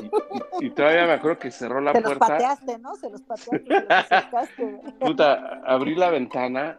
Y, 0.00 0.64
y- 0.64 0.66
y 0.66 0.70
todavía 0.70 1.06
me 1.06 1.12
acuerdo 1.14 1.38
que 1.40 1.50
cerró 1.50 1.80
la 1.80 1.92
Se 1.92 2.00
los 2.00 2.10
puerta. 2.10 2.26
pateaste, 2.26 2.78
¿no? 2.78 2.94
Se 2.96 3.10
los 3.10 3.22
pateaste, 3.22 3.64
se 3.66 3.74
los 3.80 3.90
acercaste, 3.90 4.64
güey. 4.64 4.92
Puta, 5.00 5.60
abrí 5.66 5.94
la 5.96 6.10
ventana 6.10 6.76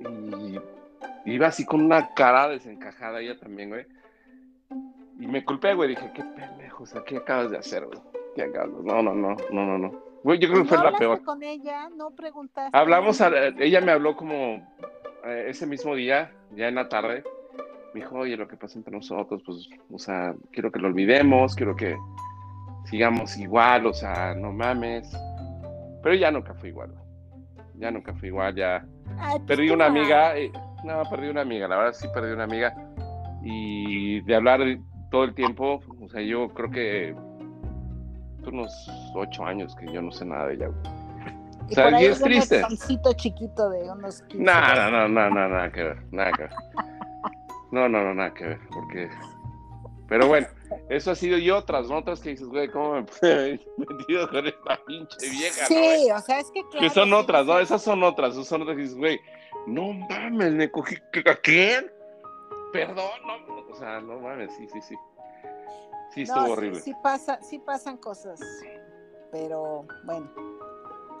y 0.00 1.32
iba 1.32 1.46
así 1.48 1.64
con 1.64 1.82
una 1.84 2.14
cara 2.14 2.48
desencajada 2.48 3.20
ella 3.20 3.38
también, 3.38 3.70
güey. 3.70 3.86
Y 5.20 5.26
me 5.26 5.44
culpé, 5.44 5.74
güey. 5.74 5.90
Dije, 5.90 6.10
qué 6.14 6.22
pendejo, 6.22 6.84
o 6.84 6.86
sea, 6.86 7.02
¿qué 7.04 7.16
acabas 7.18 7.50
de 7.50 7.58
hacer, 7.58 7.84
güey? 7.86 7.98
¿Qué 8.34 8.42
acabas 8.42 8.76
de- 8.76 8.82
No, 8.84 9.02
no, 9.02 9.14
no, 9.14 9.36
no, 9.50 9.64
no, 9.66 9.78
no. 9.78 9.92
Güey, 10.22 10.38
yo 10.38 10.48
creo 10.48 10.64
que 10.64 10.70
¿No 10.70 10.76
fue 10.80 10.90
la 10.92 10.96
peor. 10.98 11.22
con 11.24 11.42
ella? 11.42 11.88
¿No 11.90 12.10
preguntaste? 12.10 12.76
Hablamos, 12.76 13.20
a- 13.20 13.48
ella 13.58 13.80
me 13.80 13.92
habló 13.92 14.16
como 14.16 14.66
eh, 15.24 15.46
ese 15.48 15.66
mismo 15.66 15.94
día, 15.94 16.32
ya 16.54 16.68
en 16.68 16.76
la 16.76 16.88
tarde. 16.88 17.24
Me 17.94 18.00
dijo, 18.00 18.16
oye, 18.16 18.36
lo 18.36 18.46
que 18.46 18.56
pasa 18.56 18.78
entre 18.78 18.92
nosotros, 18.94 19.42
pues, 19.44 19.68
o 19.90 19.98
sea, 19.98 20.34
quiero 20.52 20.70
que 20.70 20.78
lo 20.78 20.88
olvidemos, 20.88 21.54
quiero 21.56 21.74
que 21.74 21.96
sigamos 22.84 23.36
igual, 23.36 23.86
o 23.86 23.92
sea, 23.92 24.34
no 24.34 24.52
mames. 24.52 25.10
Pero 26.02 26.14
ya 26.14 26.30
nunca 26.30 26.54
fue 26.54 26.68
igual, 26.68 26.92
güey. 26.92 27.07
Ya 27.78 27.90
nunca 27.90 28.14
fue 28.14 28.28
igual, 28.28 28.54
ya 28.54 28.84
Ay, 29.18 29.38
pues, 29.38 29.42
perdí 29.46 29.70
una 29.70 29.86
amiga, 29.86 30.36
eh, 30.36 30.52
no, 30.84 31.02
perdí 31.10 31.28
una 31.28 31.42
amiga, 31.42 31.68
la 31.68 31.76
verdad 31.76 31.92
sí 31.92 32.08
perdí 32.12 32.32
una 32.32 32.44
amiga. 32.44 32.74
Y 33.42 34.20
de 34.22 34.34
hablar 34.34 34.60
todo 35.10 35.24
el 35.24 35.34
tiempo, 35.34 35.80
o 36.00 36.08
sea, 36.08 36.20
yo 36.20 36.48
creo 36.48 36.70
que 36.70 37.14
unos 38.46 38.72
ocho 39.14 39.44
años 39.44 39.76
que 39.76 39.92
yo 39.92 40.00
no 40.00 40.10
sé 40.10 40.24
nada 40.24 40.46
de 40.46 40.54
ella, 40.54 40.70
o 40.70 41.74
sea, 41.74 41.84
por 41.84 41.94
ahí 41.94 42.04
y 42.04 42.06
es 42.06 42.20
triste. 42.20 42.60
toncito 42.60 43.12
chiquito 43.12 43.68
de 43.70 43.90
unos 43.90 44.22
15. 44.22 44.44
No, 44.44 44.74
no, 44.74 44.90
no, 44.90 45.08
no, 45.08 45.30
no, 45.30 45.48
nada 45.48 45.70
que 45.70 45.82
ver, 45.82 46.02
nada 46.10 46.32
que 46.32 46.42
ver. 46.44 46.52
No, 47.70 47.86
no, 47.86 48.02
no, 48.02 48.14
nada 48.14 48.32
que 48.32 48.44
ver, 48.44 48.60
porque... 48.70 49.10
Pero 50.08 50.26
bueno, 50.26 50.46
eso 50.88 51.10
ha 51.10 51.14
sido 51.14 51.38
y 51.38 51.50
otras, 51.50 51.88
¿no? 51.88 51.98
Otras 51.98 52.20
que 52.20 52.30
dices, 52.30 52.48
güey, 52.48 52.68
¿cómo 52.70 52.94
me 52.94 53.02
pude 53.04 53.32
haber 53.32 53.60
metido 53.76 54.28
con 54.28 54.46
esta 54.46 54.80
pinche 54.86 55.30
vieja, 55.30 55.62
no? 55.62 55.66
Sí, 55.68 56.10
o 56.10 56.20
sea, 56.20 56.40
es 56.40 56.50
que 56.50 56.62
claro. 56.68 56.80
Que 56.80 56.90
son 56.90 57.08
sí, 57.08 57.14
otras, 57.14 57.46
¿no? 57.46 57.56
sí. 57.58 57.62
Esas 57.64 57.82
son 57.82 58.02
otras, 58.02 58.32
esas 58.34 58.46
son 58.46 58.62
otras 58.62 58.76
que 58.76 58.82
dices, 58.82 58.96
güey, 58.96 59.20
no 59.66 59.92
mames, 59.92 60.52
me 60.52 60.70
cogí, 60.70 60.96
¿a 61.26 61.34
quién? 61.36 61.90
Perdón, 62.72 63.10
no, 63.26 63.56
o 63.70 63.74
sea, 63.76 64.00
no 64.00 64.18
mames, 64.20 64.54
sí, 64.56 64.66
sí, 64.72 64.80
sí. 64.82 64.94
Sí, 66.14 66.22
estuvo 66.22 66.46
sí- 66.46 66.52
horrible. 66.52 66.80
Sí, 66.80 66.94
pasa, 67.02 67.38
sí 67.42 67.58
pasan 67.58 67.96
cosas, 67.98 68.40
pero 69.30 69.86
bueno. 70.04 70.30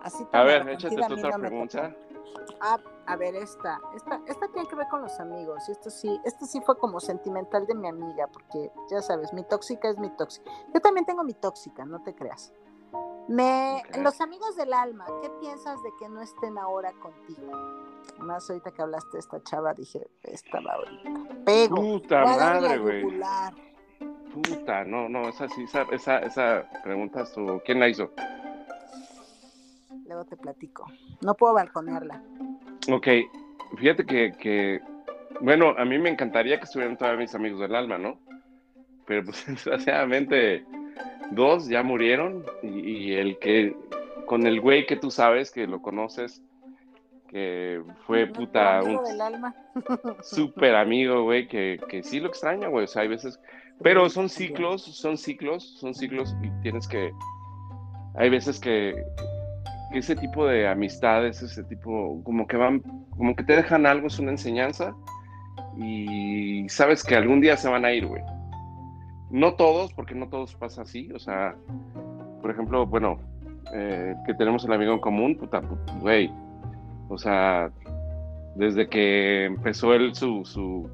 Así 0.02 0.24
A 0.32 0.42
ver, 0.44 0.68
échate 0.68 0.96
mí 0.96 1.02
otra 1.02 1.38
pregunta. 1.38 1.94
Ah, 2.60 2.78
a 3.06 3.16
ver, 3.16 3.34
esta, 3.36 3.80
esta, 3.94 4.20
esta 4.26 4.48
tiene 4.48 4.68
que 4.68 4.76
ver 4.76 4.88
con 4.88 5.02
los 5.02 5.18
amigos, 5.20 5.68
y 5.68 5.72
esto 5.72 5.90
sí, 5.90 6.20
esto 6.24 6.44
sí 6.44 6.60
fue 6.60 6.76
como 6.76 7.00
sentimental 7.00 7.66
de 7.66 7.74
mi 7.74 7.88
amiga, 7.88 8.26
porque 8.26 8.70
ya 8.90 9.00
sabes, 9.00 9.32
mi 9.32 9.44
tóxica 9.44 9.88
es 9.88 9.98
mi 9.98 10.10
tóxica. 10.10 10.50
Yo 10.74 10.80
también 10.80 11.06
tengo 11.06 11.22
mi 11.24 11.34
tóxica, 11.34 11.84
no 11.84 12.02
te 12.02 12.14
creas. 12.14 12.52
Me, 13.28 13.82
los 14.02 14.20
amigos 14.22 14.56
del 14.56 14.72
alma, 14.72 15.04
¿qué 15.20 15.28
piensas 15.40 15.82
de 15.82 15.90
que 15.98 16.08
no 16.08 16.22
estén 16.22 16.56
ahora 16.56 16.92
contigo? 16.94 17.52
Más 18.18 18.48
ahorita 18.48 18.70
que 18.70 18.80
hablaste 18.80 19.10
de 19.12 19.18
esta 19.18 19.42
chava, 19.42 19.74
dije, 19.74 20.08
esta 20.22 20.60
va 20.60 20.72
ahorita. 20.72 21.44
Pego. 21.44 21.76
Puta 21.76 22.24
madre, 22.24 22.78
güey. 22.78 23.20
Puta, 24.32 24.84
no, 24.84 25.08
no, 25.08 25.28
esa 25.28 25.48
sí, 25.48 25.64
esa, 25.64 25.82
esa, 25.90 26.18
esa 26.20 26.68
pregunta. 26.82 27.24
¿Quién 27.64 27.80
la 27.80 27.88
hizo? 27.88 28.10
Luego 30.08 30.24
te 30.24 30.36
platico. 30.36 30.86
No 31.20 31.34
puedo 31.34 31.54
balconearla. 31.54 32.22
Ok, 32.90 33.06
fíjate 33.76 34.06
que, 34.06 34.32
que, 34.32 34.80
bueno, 35.40 35.74
a 35.76 35.84
mí 35.84 35.98
me 35.98 36.08
encantaría 36.08 36.58
que 36.58 36.64
estuvieran 36.64 36.96
todos 36.96 37.16
mis 37.18 37.34
amigos 37.34 37.60
del 37.60 37.74
alma, 37.74 37.98
¿no? 37.98 38.18
Pero 39.06 39.24
pues 39.24 39.46
desgraciadamente 39.46 40.64
dos 41.30 41.68
ya 41.68 41.82
murieron 41.82 42.44
y, 42.62 43.12
el 43.12 43.38
que, 43.38 43.76
con 44.26 44.46
el 44.46 44.60
güey 44.60 44.86
que 44.86 44.96
tú 44.96 45.10
sabes, 45.10 45.50
que 45.50 45.66
lo 45.66 45.82
conoces, 45.82 46.42
que 47.28 47.82
fue 48.06 48.26
puta 48.26 48.82
un 48.82 49.04
del 49.04 49.20
alma. 49.20 49.54
súper 50.22 50.74
amigo, 50.74 51.24
güey, 51.24 51.46
que, 51.46 51.78
que 51.88 52.02
sí 52.02 52.20
lo 52.20 52.28
extraña, 52.28 52.68
güey, 52.68 52.84
o 52.84 52.88
sea, 52.88 53.02
hay 53.02 53.08
veces, 53.08 53.38
pero 53.82 54.08
son 54.08 54.30
ciclos, 54.30 54.82
son 54.82 55.18
ciclos, 55.18 55.76
son 55.78 55.94
ciclos 55.94 56.34
y 56.42 56.50
tienes 56.62 56.88
que, 56.88 57.12
hay 58.14 58.30
veces 58.30 58.58
que, 58.58 59.04
ese 59.92 60.14
tipo 60.16 60.46
de 60.46 60.68
amistades, 60.68 61.42
ese 61.42 61.64
tipo, 61.64 62.22
como 62.24 62.46
que 62.46 62.56
van, 62.56 62.80
como 63.10 63.34
que 63.34 63.44
te 63.44 63.56
dejan 63.56 63.86
algo, 63.86 64.08
es 64.08 64.18
una 64.18 64.30
enseñanza 64.30 64.94
y 65.76 66.68
sabes 66.68 67.02
que 67.04 67.14
algún 67.14 67.40
día 67.40 67.56
se 67.56 67.68
van 67.68 67.84
a 67.84 67.92
ir, 67.92 68.06
güey. 68.06 68.22
No 69.30 69.54
todos, 69.54 69.92
porque 69.92 70.14
no 70.14 70.28
todos 70.28 70.54
pasa 70.54 70.82
así, 70.82 71.10
o 71.12 71.18
sea, 71.18 71.54
por 72.40 72.50
ejemplo, 72.50 72.86
bueno, 72.86 73.18
eh, 73.74 74.14
que 74.26 74.34
tenemos 74.34 74.64
el 74.64 74.72
amigo 74.72 74.92
en 74.92 75.00
común, 75.00 75.36
puta, 75.36 75.60
güey, 76.00 76.30
o 77.08 77.18
sea, 77.18 77.70
desde 78.56 78.88
que 78.88 79.44
empezó 79.44 79.94
él 79.94 80.14
su, 80.14 80.44
su 80.44 80.90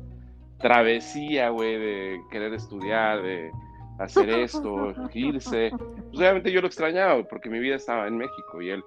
travesía, 0.58 1.50
güey, 1.50 1.78
de 1.78 2.20
querer 2.30 2.54
estudiar, 2.54 3.22
de 3.22 3.50
hacer 3.98 4.28
esto, 4.30 4.94
irse. 5.12 5.70
Pues 5.70 6.18
obviamente 6.18 6.52
yo 6.52 6.60
lo 6.60 6.66
extrañaba 6.66 7.22
porque 7.24 7.48
mi 7.48 7.58
vida 7.58 7.76
estaba 7.76 8.06
en 8.06 8.16
México 8.16 8.60
y 8.60 8.70
él 8.70 8.82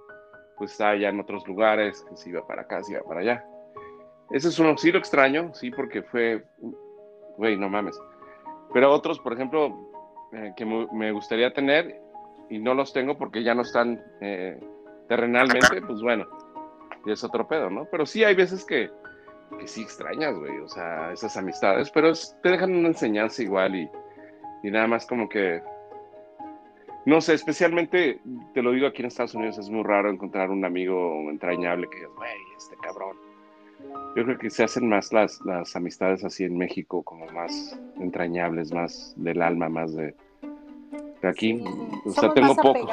pues 0.57 0.71
estaba 0.71 0.91
allá 0.91 1.09
en 1.09 1.19
otros 1.19 1.47
lugares, 1.47 2.03
que 2.09 2.17
se 2.17 2.29
iba 2.29 2.45
para 2.45 2.63
acá, 2.63 2.83
se 2.83 2.93
iba 2.93 3.03
para 3.03 3.21
allá. 3.21 3.45
Ese 4.31 4.49
es 4.49 4.59
uno, 4.59 4.77
sí 4.77 4.91
lo 4.91 4.99
extraño, 4.99 5.53
sí, 5.53 5.71
porque 5.71 6.01
fue, 6.01 6.43
güey, 7.37 7.55
no 7.55 7.69
mames. 7.69 7.97
Pero 8.73 8.91
otros, 8.91 9.19
por 9.19 9.33
ejemplo, 9.33 9.77
eh, 10.33 10.53
que 10.57 10.65
me 10.65 11.11
gustaría 11.11 11.53
tener 11.53 12.01
y 12.49 12.59
no 12.59 12.73
los 12.73 12.91
tengo 12.91 13.17
porque 13.17 13.43
ya 13.43 13.53
no 13.53 13.61
están 13.61 14.01
eh, 14.21 14.59
terrenalmente, 15.07 15.81
pues 15.85 16.01
bueno, 16.01 16.25
es 17.05 17.23
otro 17.23 17.47
pedo, 17.47 17.69
¿no? 17.69 17.85
Pero 17.91 18.05
sí 18.05 18.23
hay 18.23 18.35
veces 18.35 18.65
que, 18.65 18.89
que 19.59 19.67
sí 19.67 19.81
extrañas, 19.81 20.37
güey, 20.37 20.57
o 20.59 20.67
sea, 20.67 21.11
esas 21.13 21.37
amistades, 21.37 21.89
pero 21.91 22.11
te 22.43 22.49
dejan 22.49 22.75
una 22.75 22.89
enseñanza 22.89 23.41
igual 23.41 23.75
y, 23.75 23.89
y 24.63 24.71
nada 24.71 24.87
más 24.87 25.05
como 25.05 25.29
que, 25.29 25.61
no 27.05 27.21
sé, 27.21 27.33
especialmente, 27.33 28.19
te 28.53 28.61
lo 28.61 28.71
digo 28.71 28.87
aquí 28.87 29.01
en 29.01 29.07
Estados 29.07 29.35
Unidos, 29.35 29.57
es 29.57 29.69
muy 29.69 29.83
raro 29.83 30.09
encontrar 30.09 30.49
un 30.49 30.65
amigo 30.65 31.29
entrañable 31.29 31.87
que, 31.89 32.05
güey, 32.05 32.31
este 32.57 32.75
cabrón. 32.77 33.17
Yo 34.15 34.23
creo 34.25 34.37
que 34.37 34.49
se 34.49 34.63
hacen 34.63 34.89
más 34.89 35.13
las, 35.13 35.39
las 35.45 35.75
amistades 35.75 36.23
así 36.23 36.43
en 36.43 36.57
México, 36.57 37.03
como 37.03 37.27
más 37.27 37.79
entrañables, 37.99 38.73
más 38.73 39.13
del 39.15 39.41
alma, 39.41 39.69
más 39.69 39.95
de, 39.95 40.15
aquí. 41.23 41.63
o 42.05 42.11
sea, 42.11 42.33
tengo 42.33 42.55
pocos. 42.55 42.89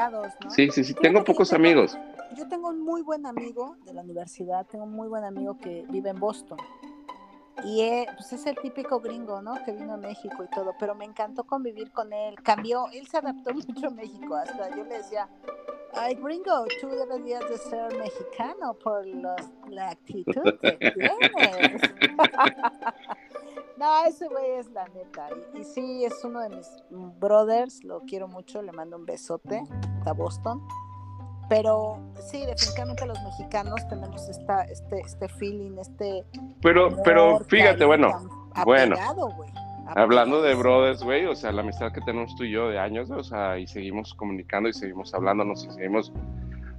Sí, 0.49 0.71
sí, 0.71 0.85
sí, 0.85 0.95
tengo 0.95 1.25
pocos 1.25 1.53
amigos. 1.53 1.97
Yo 2.37 2.49
tengo 2.49 2.69
un 2.69 2.81
muy 2.81 3.03
buen 3.03 3.27
amigo 3.27 3.77
de 3.85 3.95
la 3.95 4.03
universidad, 4.03 4.67
tengo 4.67 4.85
un 4.85 4.93
muy 4.93 5.09
buen 5.09 5.25
amigo 5.25 5.59
que 5.59 5.85
vive 5.89 6.11
en 6.11 6.21
Boston. 6.21 6.59
Y 7.63 7.83
eh, 7.83 8.07
pues 8.17 8.33
es 8.33 8.47
el 8.47 8.57
típico 8.57 9.01
gringo, 9.01 9.41
¿no? 9.41 9.55
Que 9.65 9.73
vino 9.73 9.95
a 9.95 9.97
México 9.97 10.43
y 10.43 10.49
todo, 10.49 10.75
pero 10.79 10.95
me 10.95 11.05
encantó 11.05 11.45
convivir 11.45 11.93
con 11.93 12.13
él. 12.13 12.35
Cambió, 12.43 12.89
él 12.93 13.07
se 13.07 13.19
adaptó 13.19 13.55
mucho 13.55 13.87
a 13.87 13.91
México. 13.91 14.35
Hasta 14.35 14.71
yo 14.71 14.85
le 14.85 14.99
decía, 14.99 15.29
ay, 15.95 16.17
gringo, 16.17 16.65
tú 16.81 16.89
deberías 16.89 17.49
de 17.49 17.57
ser 17.59 17.97
mexicano 17.97 18.75
por 18.75 19.07
la 19.07 19.91
actitud 19.91 20.59
que 20.61 20.73
tienes. 20.73 21.83
no, 23.79 24.05
ese 24.05 24.29
güey 24.29 24.51
es 24.53 24.71
la 24.71 24.87
neta. 24.89 25.29
Y, 25.55 25.61
y, 25.61 25.65
sí, 25.65 26.05
es 26.05 26.25
uno 26.25 26.41
de 26.41 26.49
mis 26.51 26.69
brothers, 26.91 27.85
lo 27.85 28.01
quiero 28.01 28.27
mucho, 28.27 28.63
le 28.63 28.73
mando 28.73 28.97
un 28.97 29.07
besote 29.07 29.63
a 30.05 30.13
Boston. 30.13 30.67
Pero 31.49 31.99
sí, 32.31 32.45
definitivamente 32.47 33.07
los 33.07 33.23
mexicanos 33.23 33.87
tenemos 33.89 34.29
esta, 34.29 34.63
este, 34.63 35.01
este 35.01 35.29
feeling, 35.29 35.77
este... 35.79 36.25
Pero, 36.63 36.97
pero 37.05 37.41
fíjate, 37.41 37.85
bueno, 37.85 38.29
bueno. 38.65 38.97
Hablando 39.97 40.41
de 40.41 40.55
brothers, 40.55 41.03
güey, 41.03 41.27
o 41.27 41.35
sea, 41.35 41.53
la 41.53 41.61
amistad 41.61 41.93
que 41.93 42.01
tenemos 42.01 42.35
tú 42.37 42.45
y 42.45 42.53
yo 42.53 42.69
de 42.69 42.79
años, 42.79 43.11
o 43.11 43.23
sea, 43.23 43.59
y 43.59 43.67
seguimos 43.67 44.15
comunicando 44.15 44.69
y 44.69 44.73
seguimos 44.73 45.13
hablándonos 45.13 45.65
y 45.65 45.71
seguimos, 45.71 46.11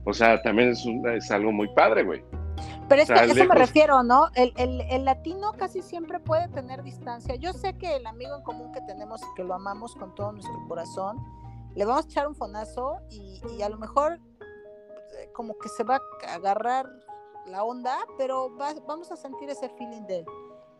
o 0.05 0.13
sea, 0.13 0.41
también 0.41 0.69
es, 0.69 0.83
es 1.15 1.29
algo 1.31 1.51
muy 1.51 1.67
padre, 1.75 2.03
güey. 2.03 2.23
Pero 2.87 3.01
es 3.01 3.07
que 3.07 3.13
a 3.13 3.25
eso 3.25 3.45
me 3.45 3.55
refiero, 3.55 4.03
¿no? 4.03 4.29
El, 4.35 4.53
el, 4.57 4.81
el, 4.89 5.05
latino 5.05 5.53
casi 5.53 5.81
siempre 5.81 6.19
puede 6.19 6.47
tener 6.49 6.83
distancia. 6.83 7.35
Yo 7.35 7.53
sé 7.53 7.73
que 7.77 7.95
el 7.95 8.05
amigo 8.05 8.35
en 8.35 8.43
común 8.43 8.71
que 8.71 8.81
tenemos 8.81 9.21
y 9.21 9.35
que 9.35 9.43
lo 9.43 9.53
amamos 9.53 9.95
con 9.95 10.13
todo 10.15 10.31
nuestro 10.31 10.55
corazón, 10.67 11.17
le 11.75 11.85
vamos 11.85 12.05
a 12.05 12.07
echar 12.07 12.27
un 12.27 12.35
fonazo 12.35 12.99
y, 13.09 13.41
y 13.57 13.61
a 13.61 13.69
lo 13.69 13.77
mejor 13.77 14.19
como 15.33 15.57
que 15.57 15.69
se 15.69 15.83
va 15.83 15.95
a 16.27 16.33
agarrar 16.33 16.89
la 17.45 17.63
onda, 17.63 17.97
pero 18.17 18.49
vamos 18.49 19.11
a 19.11 19.15
sentir 19.15 19.49
ese 19.49 19.69
feeling 19.69 20.03
de 20.03 20.19
él. 20.19 20.25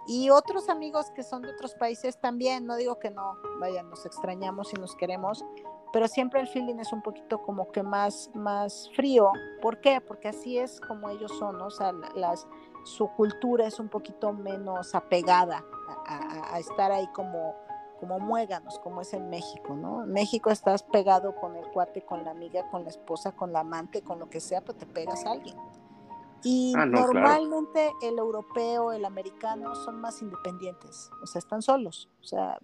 Y 0.07 0.29
otros 0.29 0.69
amigos 0.69 1.09
que 1.15 1.23
son 1.23 1.41
de 1.41 1.51
otros 1.51 1.73
países 1.75 2.19
también, 2.19 2.65
no 2.65 2.75
digo 2.75 2.99
que 2.99 3.09
no, 3.09 3.37
vaya, 3.59 3.81
nos 3.83 4.05
extrañamos 4.05 4.71
y 4.73 4.79
nos 4.79 4.95
queremos, 4.95 5.43
pero 5.91 6.07
siempre 6.07 6.41
el 6.41 6.47
feeling 6.47 6.75
es 6.75 6.93
un 6.93 7.01
poquito 7.01 7.41
como 7.41 7.71
que 7.71 7.81
más, 7.81 8.29
más 8.33 8.89
frío. 8.95 9.31
¿Por 9.61 9.81
qué? 9.81 10.01
Porque 10.01 10.27
así 10.27 10.59
es 10.59 10.79
como 10.81 11.09
ellos 11.09 11.31
son, 11.39 11.57
¿no? 11.57 11.67
o 11.67 11.71
sea, 11.71 11.91
las, 12.15 12.47
su 12.83 13.07
cultura 13.15 13.65
es 13.65 13.79
un 13.79 13.89
poquito 13.89 14.31
menos 14.33 14.93
apegada 14.93 15.63
a 16.07 16.59
estar 16.59 16.91
ahí 16.91 17.07
como 17.13 17.55
como 18.05 18.19
muéganos, 18.19 18.77
como 18.79 19.01
es 19.01 19.13
en 19.13 19.29
México, 19.29 19.75
¿no? 19.75 20.03
En 20.03 20.11
México 20.11 20.51
estás 20.51 20.83
pegado 20.83 21.35
con 21.35 21.55
el 21.55 21.65
cuate, 21.65 22.03
con 22.03 22.23
la 22.23 22.31
amiga, 22.31 22.69
con 22.69 22.83
la 22.83 22.89
esposa, 22.89 23.31
con 23.31 23.51
la 23.51 23.61
amante, 23.61 24.03
con 24.03 24.19
lo 24.19 24.29
que 24.29 24.39
sea, 24.39 24.61
pero 24.61 24.77
te 24.77 24.85
pegas 24.85 25.25
a 25.25 25.31
alguien. 25.31 25.57
Y 26.43 26.73
ah, 26.77 26.85
normalmente 26.85 27.91
el 28.03 28.19
europeo, 28.19 28.93
el 28.93 29.05
americano 29.05 29.73
son 29.73 29.99
más 29.99 30.21
independientes, 30.21 31.09
o 31.23 31.25
sea, 31.25 31.39
están 31.39 31.63
solos, 31.63 32.07
o 32.21 32.23
sea, 32.23 32.59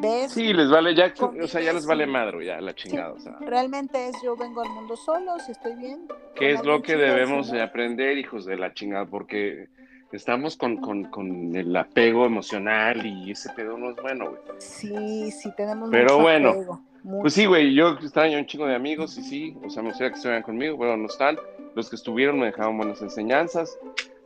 ves. 0.00 0.32
Sí, 0.32 0.52
les 0.52 0.68
vale 0.68 0.96
ya, 0.96 1.14
o 1.20 1.46
sea, 1.46 1.60
ya 1.60 1.72
les 1.72 1.86
vale 1.86 2.04
madre, 2.06 2.44
ya 2.44 2.60
la 2.60 2.74
chingada, 2.74 3.12
o 3.12 3.20
sea. 3.20 3.36
Realmente 3.38 4.08
es 4.08 4.16
yo 4.24 4.36
vengo 4.36 4.62
al 4.62 4.70
mundo 4.70 4.96
solo, 4.96 5.38
si 5.38 5.52
estoy 5.52 5.76
bien. 5.76 6.08
¿Qué 6.34 6.54
es 6.54 6.64
lo 6.64 6.82
que 6.82 6.96
debemos 6.96 7.52
de 7.52 7.62
aprender, 7.62 8.18
hijos 8.18 8.44
de 8.46 8.56
la 8.56 8.74
chingada? 8.74 9.06
Porque 9.06 9.68
estamos 10.12 10.56
con, 10.56 10.76
con, 10.78 11.04
con, 11.04 11.56
el 11.56 11.74
apego 11.74 12.26
emocional 12.26 13.04
y 13.04 13.30
ese 13.30 13.50
pedo 13.50 13.78
no 13.78 13.90
es 13.90 13.96
bueno, 13.96 14.30
güey. 14.30 14.40
Sí, 14.58 15.30
sí, 15.30 15.50
tenemos 15.56 15.90
Pero 15.90 16.18
bueno, 16.18 16.82
pues 17.20 17.34
sí, 17.34 17.46
güey, 17.46 17.74
yo 17.74 17.90
extraño 17.90 18.38
un 18.38 18.46
chingo 18.46 18.66
de 18.66 18.74
amigos 18.74 19.16
y 19.18 19.22
sí, 19.22 19.56
o 19.64 19.70
sea, 19.70 19.82
me 19.82 19.88
gustaría 19.88 20.10
que 20.10 20.16
estuvieran 20.16 20.42
conmigo, 20.42 20.78
pero 20.78 20.96
no 20.96 21.06
están. 21.06 21.38
Los 21.74 21.88
que 21.88 21.96
estuvieron 21.96 22.38
me 22.38 22.46
dejaron 22.46 22.76
buenas 22.76 23.00
enseñanzas 23.00 23.78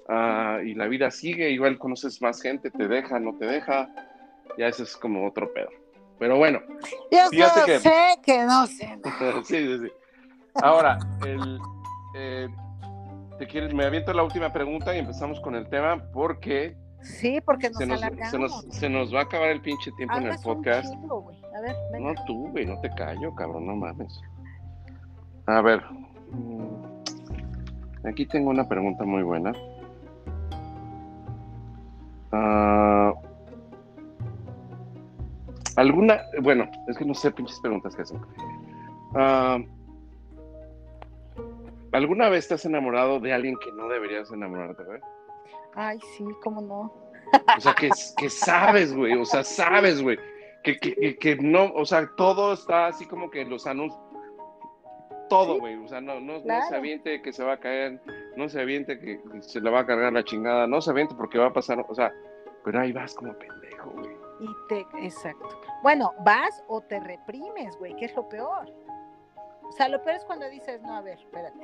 uh, 0.08 0.60
y 0.60 0.74
la 0.74 0.86
vida 0.88 1.10
sigue, 1.10 1.50
igual 1.50 1.78
conoces 1.78 2.20
más 2.20 2.42
gente, 2.42 2.70
te 2.70 2.88
deja, 2.88 3.20
no 3.20 3.34
te 3.36 3.46
deja, 3.46 3.88
ya 4.58 4.66
eso 4.66 4.82
es 4.82 4.96
como 4.96 5.26
otro 5.26 5.52
pedo. 5.52 5.70
Pero 6.18 6.36
bueno, 6.36 6.60
yo 7.12 7.28
fíjate 7.30 7.64
que... 7.66 7.78
sé 7.78 8.16
que 8.24 8.42
no 8.44 8.66
sé. 8.66 8.98
sí, 9.44 9.66
sí, 9.66 9.78
sí. 9.82 9.92
Ahora, 10.54 10.98
el... 11.24 11.58
Eh, 12.14 12.48
te 13.38 13.46
quieres, 13.46 13.74
me 13.74 13.84
aviento 13.84 14.12
la 14.12 14.22
última 14.22 14.52
pregunta 14.52 14.94
y 14.94 14.98
empezamos 14.98 15.40
con 15.40 15.54
el 15.54 15.68
tema 15.68 16.02
porque 16.12 16.76
Sí, 17.06 17.40
porque 17.44 17.68
nos 17.68 17.78
se 17.78 17.86
nos, 17.86 18.02
alargamos. 18.02 18.66
Se 18.70 18.88
nos, 18.88 19.14
va 19.14 19.20
a 19.20 19.22
acabar 19.22 19.50
el 19.50 19.60
pinche 19.60 19.92
tiempo 19.92 20.16
en 20.16 20.26
el 20.26 20.38
podcast. 20.42 20.92
no 21.98 22.14
tú, 22.26 22.48
güey, 22.50 22.66
no 22.66 22.80
te 22.80 22.90
callo, 22.90 23.34
cabrón, 23.34 23.66
no 23.66 23.76
mames. 23.76 24.20
A 25.46 25.60
ver. 25.60 25.82
Mm, 26.32 28.06
aquí 28.08 28.26
tengo 28.26 28.50
una 28.50 28.68
pregunta 28.68 29.04
muy 29.04 29.22
buena. 29.22 29.52
Ah, 32.32 33.12
¿Alguna? 35.76 36.22
Bueno, 36.42 36.68
es 36.88 36.96
que 36.96 37.04
no 37.04 37.14
sé 37.14 37.30
pinches 37.30 37.60
preguntas 37.60 37.94
que 37.94 38.02
hacen. 38.02 38.20
Uh, 39.14 39.75
¿Alguna 41.96 42.28
vez 42.28 42.46
te 42.46 42.52
has 42.52 42.64
enamorado 42.66 43.20
de 43.20 43.32
alguien 43.32 43.56
que 43.56 43.72
no 43.72 43.88
deberías 43.88 44.30
enamorarte, 44.30 44.84
güey? 44.84 45.00
Ay, 45.74 45.98
sí, 46.14 46.26
cómo 46.42 46.60
no. 46.60 46.92
O 47.56 47.60
sea, 47.60 47.72
que, 47.72 47.88
que 48.18 48.28
sabes, 48.28 48.94
güey, 48.94 49.14
o 49.14 49.24
sea, 49.24 49.42
sabes, 49.42 50.02
güey, 50.02 50.18
que, 50.62 50.78
que, 50.78 51.16
que, 51.16 51.36
no, 51.36 51.72
o 51.74 51.86
sea, 51.86 52.06
todo 52.14 52.52
está 52.52 52.88
así 52.88 53.06
como 53.06 53.30
que 53.30 53.46
los 53.46 53.66
anuncios, 53.66 53.98
todo, 55.30 55.58
güey, 55.58 55.74
o 55.76 55.88
sea, 55.88 56.02
no, 56.02 56.20
no, 56.20 56.38
no, 56.44 56.62
se 56.68 56.76
aviente 56.76 57.22
que 57.22 57.32
se 57.32 57.42
va 57.42 57.54
a 57.54 57.60
caer, 57.60 57.98
no 58.36 58.48
se 58.50 58.60
aviente 58.60 58.98
que 59.00 59.18
se 59.40 59.62
le 59.62 59.70
va 59.70 59.80
a 59.80 59.86
cargar 59.86 60.12
la 60.12 60.22
chingada, 60.22 60.66
no 60.66 60.82
se 60.82 60.90
aviente 60.90 61.14
porque 61.14 61.38
va 61.38 61.46
a 61.46 61.52
pasar, 61.54 61.82
o 61.88 61.94
sea, 61.94 62.12
pero 62.62 62.78
ahí 62.78 62.92
vas 62.92 63.14
como 63.14 63.32
pendejo, 63.38 63.90
güey. 63.92 64.14
Y 64.40 64.48
te, 64.68 64.86
exacto. 65.02 65.48
Bueno, 65.82 66.12
vas 66.24 66.62
o 66.68 66.82
te 66.82 67.00
reprimes, 67.00 67.74
güey, 67.78 67.96
que 67.96 68.04
es 68.04 68.14
lo 68.14 68.28
peor. 68.28 68.70
O 69.76 69.78
sea, 69.78 69.90
lo 69.90 70.02
peor 70.02 70.16
es 70.16 70.24
cuando 70.24 70.48
dices, 70.48 70.80
no, 70.80 70.96
a 70.96 71.02
ver, 71.02 71.18
espérate. 71.18 71.58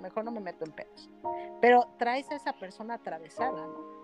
mejor 0.00 0.24
no 0.24 0.30
me 0.30 0.40
meto 0.40 0.64
en 0.64 0.72
pedos. 0.72 1.10
Pero 1.60 1.86
traes 1.98 2.30
a 2.30 2.36
esa 2.36 2.54
persona 2.54 2.94
atravesada, 2.94 3.60
¿no? 3.66 4.00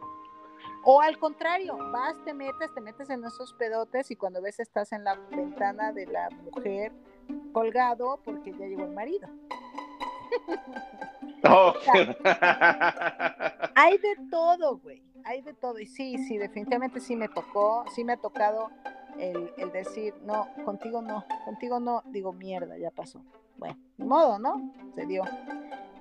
O 0.84 1.00
al 1.00 1.18
contrario, 1.18 1.78
vas, 1.92 2.14
te 2.26 2.34
metes, 2.34 2.74
te 2.74 2.80
metes 2.82 3.08
en 3.08 3.24
esos 3.24 3.54
pedotes 3.54 4.10
y 4.10 4.16
cuando 4.16 4.42
ves 4.42 4.60
estás 4.60 4.92
en 4.92 5.02
la 5.02 5.14
ventana 5.14 5.94
de 5.94 6.04
la 6.04 6.28
mujer 6.28 6.92
colgado 7.54 8.20
porque 8.22 8.52
ya 8.52 8.66
llegó 8.66 8.84
el 8.84 8.92
marido. 8.92 9.28
Oh. 11.48 11.74
hay 13.76 13.98
de 13.98 14.16
todo, 14.30 14.78
güey. 14.78 15.02
Hay 15.24 15.42
de 15.42 15.52
todo. 15.52 15.78
Y 15.78 15.86
sí, 15.86 16.18
sí, 16.26 16.38
definitivamente 16.38 16.98
sí 16.98 17.14
me 17.14 17.28
tocó, 17.28 17.84
sí 17.94 18.02
me 18.02 18.14
ha 18.14 18.16
tocado 18.16 18.70
el, 19.18 19.72
decir, 19.72 20.14
no, 20.24 20.48
contigo 20.64 21.02
no, 21.02 21.24
contigo 21.44 21.80
no. 21.80 22.02
Digo, 22.06 22.32
mierda, 22.32 22.76
ya 22.78 22.90
pasó. 22.90 23.22
Bueno, 23.56 23.78
de 23.96 24.04
modo, 24.04 24.38
¿no? 24.38 24.72
Se 24.94 25.06
dio. 25.06 25.22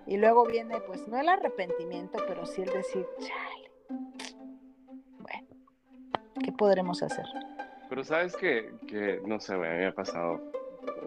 Y 0.08 0.18
luego 0.18 0.46
viene, 0.46 0.80
pues, 0.82 1.08
no 1.08 1.20
el 1.20 1.30
arrepentimiento, 1.30 2.20
pero 2.28 2.46
sí 2.46 2.62
el 2.62 2.70
decir, 2.72 3.06
chale. 3.20 3.72
Bueno, 5.20 5.48
¿qué 6.44 6.52
podremos 6.52 7.02
hacer? 7.02 7.26
Pero 7.90 8.04
sabes 8.04 8.36
que, 8.36 8.72
que 8.88 9.22
no 9.26 9.40
sé, 9.40 9.56
güey, 9.56 9.70
me 9.70 9.88
ha 9.88 9.94
pasado, 9.94 10.42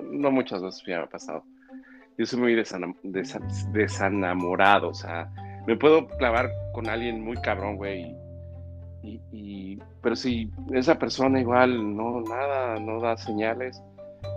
no 0.02 0.30
muchas 0.30 0.62
veces 0.62 0.82
me 0.86 0.94
ha 0.94 1.06
pasado 1.06 1.44
yo 2.18 2.26
soy 2.26 2.40
muy 2.40 2.54
desanamorado, 3.72 4.88
o 4.88 4.94
sea, 4.94 5.30
me 5.66 5.76
puedo 5.76 6.08
clavar 6.18 6.50
con 6.74 6.88
alguien 6.88 7.22
muy 7.22 7.36
cabrón, 7.36 7.76
güey, 7.76 8.12
y, 9.02 9.78
pero 10.02 10.16
si 10.16 10.50
esa 10.72 10.98
persona 10.98 11.40
igual 11.40 11.96
no, 11.96 12.20
nada, 12.22 12.78
no 12.78 13.00
da 13.00 13.16
señales, 13.16 13.82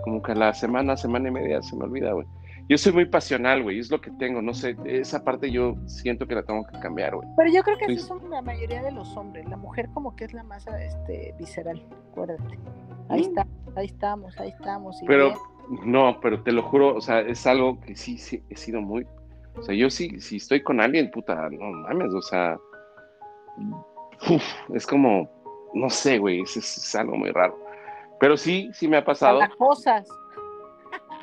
como 0.04 0.22
que 0.22 0.32
a 0.32 0.34
la 0.36 0.54
semana, 0.54 0.96
semana 0.96 1.28
y 1.28 1.32
media 1.32 1.62
se 1.62 1.76
me 1.76 1.84
olvida, 1.84 2.12
güey. 2.12 2.26
Yo 2.68 2.78
soy 2.78 2.92
muy 2.92 3.06
pasional, 3.06 3.62
güey, 3.62 3.80
es 3.80 3.90
lo 3.90 4.00
que 4.00 4.10
tengo, 4.12 4.40
no 4.40 4.54
sé, 4.54 4.76
esa 4.84 5.24
parte 5.24 5.50
yo 5.50 5.74
siento 5.86 6.26
que 6.26 6.36
la 6.36 6.44
tengo 6.44 6.64
que 6.64 6.78
cambiar, 6.78 7.16
güey. 7.16 7.28
Pero 7.36 7.52
yo 7.52 7.62
creo 7.62 7.76
que 7.76 7.84
así 7.86 7.98
son 7.98 8.30
la 8.30 8.40
mayoría 8.40 8.82
de 8.82 8.92
los 8.92 9.16
hombres, 9.16 9.48
la 9.48 9.56
mujer 9.56 9.88
como 9.92 10.14
que 10.14 10.24
es 10.24 10.32
la 10.32 10.44
más 10.44 10.66
este, 10.66 11.34
visceral, 11.38 11.84
acuérdate. 12.10 12.58
Ahí 13.08 13.20
mm. 13.20 13.24
está, 13.24 13.46
ahí 13.74 13.86
estamos, 13.86 14.38
ahí 14.38 14.48
estamos. 14.50 15.02
Y 15.02 15.06
pero, 15.06 15.34
no, 15.84 16.18
pero 16.20 16.42
te 16.42 16.52
lo 16.52 16.62
juro, 16.62 16.94
o 16.94 17.00
sea, 17.00 17.20
es 17.20 17.46
algo 17.46 17.80
que 17.80 17.96
sí, 17.96 18.16
sí, 18.16 18.42
he 18.48 18.56
sido 18.56 18.80
muy. 18.80 19.06
O 19.56 19.62
sea, 19.62 19.74
yo 19.74 19.90
sí, 19.90 20.20
si 20.20 20.36
estoy 20.36 20.62
con 20.62 20.80
alguien, 20.80 21.10
puta, 21.10 21.50
no 21.50 21.70
mames, 21.72 22.14
o 22.14 22.22
sea. 22.22 22.56
Es 24.74 24.86
como, 24.86 25.30
no 25.74 25.90
sé, 25.90 26.18
güey, 26.18 26.42
es, 26.42 26.94
algo 26.94 27.16
muy 27.16 27.30
raro. 27.30 27.58
Pero 28.20 28.36
sí, 28.36 28.70
sí 28.72 28.88
me 28.88 28.98
ha 28.98 29.04
pasado. 29.04 29.40
Las 29.40 29.54
cosas. 29.56 30.08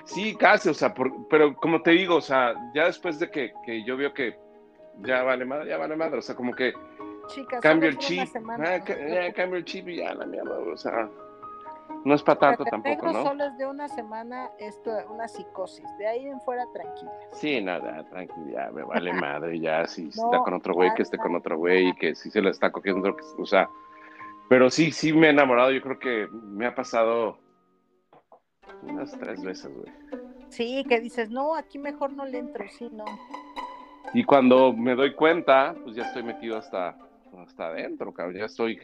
Sí, 0.06 0.36
casi, 0.36 0.70
o 0.70 0.74
sea, 0.74 0.93
pero 1.30 1.56
como 1.56 1.82
te 1.82 1.91
digo, 1.91 2.16
o 2.16 2.22
sea, 2.22 2.56
ya 2.74 2.86
después 2.86 3.20
de 3.20 3.30
que, 3.30 3.54
que, 3.64 3.84
yo 3.84 3.95
veo 3.95 4.14
que 4.14 4.38
ya 5.02 5.22
vale 5.22 5.45
madre, 5.45 5.70
ya 5.70 5.78
vale 5.78 5.95
madre, 5.95 6.18
o 6.18 6.22
sea, 6.22 6.36
como 6.36 6.54
que 6.54 6.74
cambio 7.62 7.89
el 7.89 7.97
chip, 8.00 8.28
ah, 8.60 8.84
ya 8.88 9.34
cambio 9.34 9.60
el 9.60 9.66
chip 9.66 9.88
y 9.88 9.97
ya 9.97 10.16
la 10.16 10.26
mierda, 10.26 10.58
o 10.58 10.76
sea, 10.76 11.08
no 12.06 12.16
es 12.16 12.24
para 12.24 12.39
tanto 12.39 12.64
tampoco, 12.66 13.12
¿no? 13.12 13.24
solo 13.24 13.45
es 13.45 13.58
de 13.58 13.66
una 13.66 13.88
semana, 13.88 14.50
esto, 14.58 14.91
una 15.10 15.28
psicosis. 15.28 15.86
De 15.97 16.08
ahí 16.08 16.26
en 16.26 16.39
fuera, 16.41 16.66
tranquila. 16.72 17.12
Sí, 17.34 17.62
nada, 17.62 18.04
tranquila, 18.10 18.72
me 18.74 18.84
vale 18.84 19.14
madre, 19.14 19.60
ya, 19.60 19.86
si 19.86 20.08
está 20.08 20.39
con 20.39 20.54
otro 20.54 20.74
güey, 20.74 20.93
que 20.95 21.04
esté 21.04 21.18
con 21.18 21.36
otro 21.36 21.58
güey, 21.58 21.89
y 21.89 21.93
que 21.95 22.16
si 22.16 22.32
se 22.32 22.41
lo 22.41 22.50
está 22.50 22.72
cogiendo, 22.72 23.16
o 23.38 23.45
sea, 23.45 23.70
pero 24.47 24.70
sí, 24.70 24.91
sí 24.91 25.14
me 25.14 25.28
he 25.28 25.30
enamorado, 25.32 25.72
yo 25.72 25.82
creo 25.82 26.00
que 26.00 26.28
me 26.32 26.66
ha 26.66 26.74
pasado 26.74 27.38
unas 28.84 29.12
tres 29.20 29.43
veces, 29.43 29.72
güey. 29.74 29.91
Sí, 30.50 30.84
que 30.88 31.00
dices, 31.00 31.30
no, 31.30 31.54
aquí 31.54 31.78
mejor 31.78 32.14
no 32.14 32.26
le 32.26 32.39
entro, 32.39 32.66
sí, 32.70 32.89
no. 32.91 33.06
Y 34.14 34.24
cuando 34.24 34.74
me 34.74 34.95
doy 34.95 35.14
cuenta, 35.14 35.76
pues 35.84 35.95
ya 35.95 36.04
estoy 36.04 36.24
metido 36.24 36.58
hasta, 36.58 36.97
hasta 37.38 37.68
adentro, 37.68 38.12
cabrón, 38.12 38.38
ya 38.38 38.45
estoy 38.45 38.80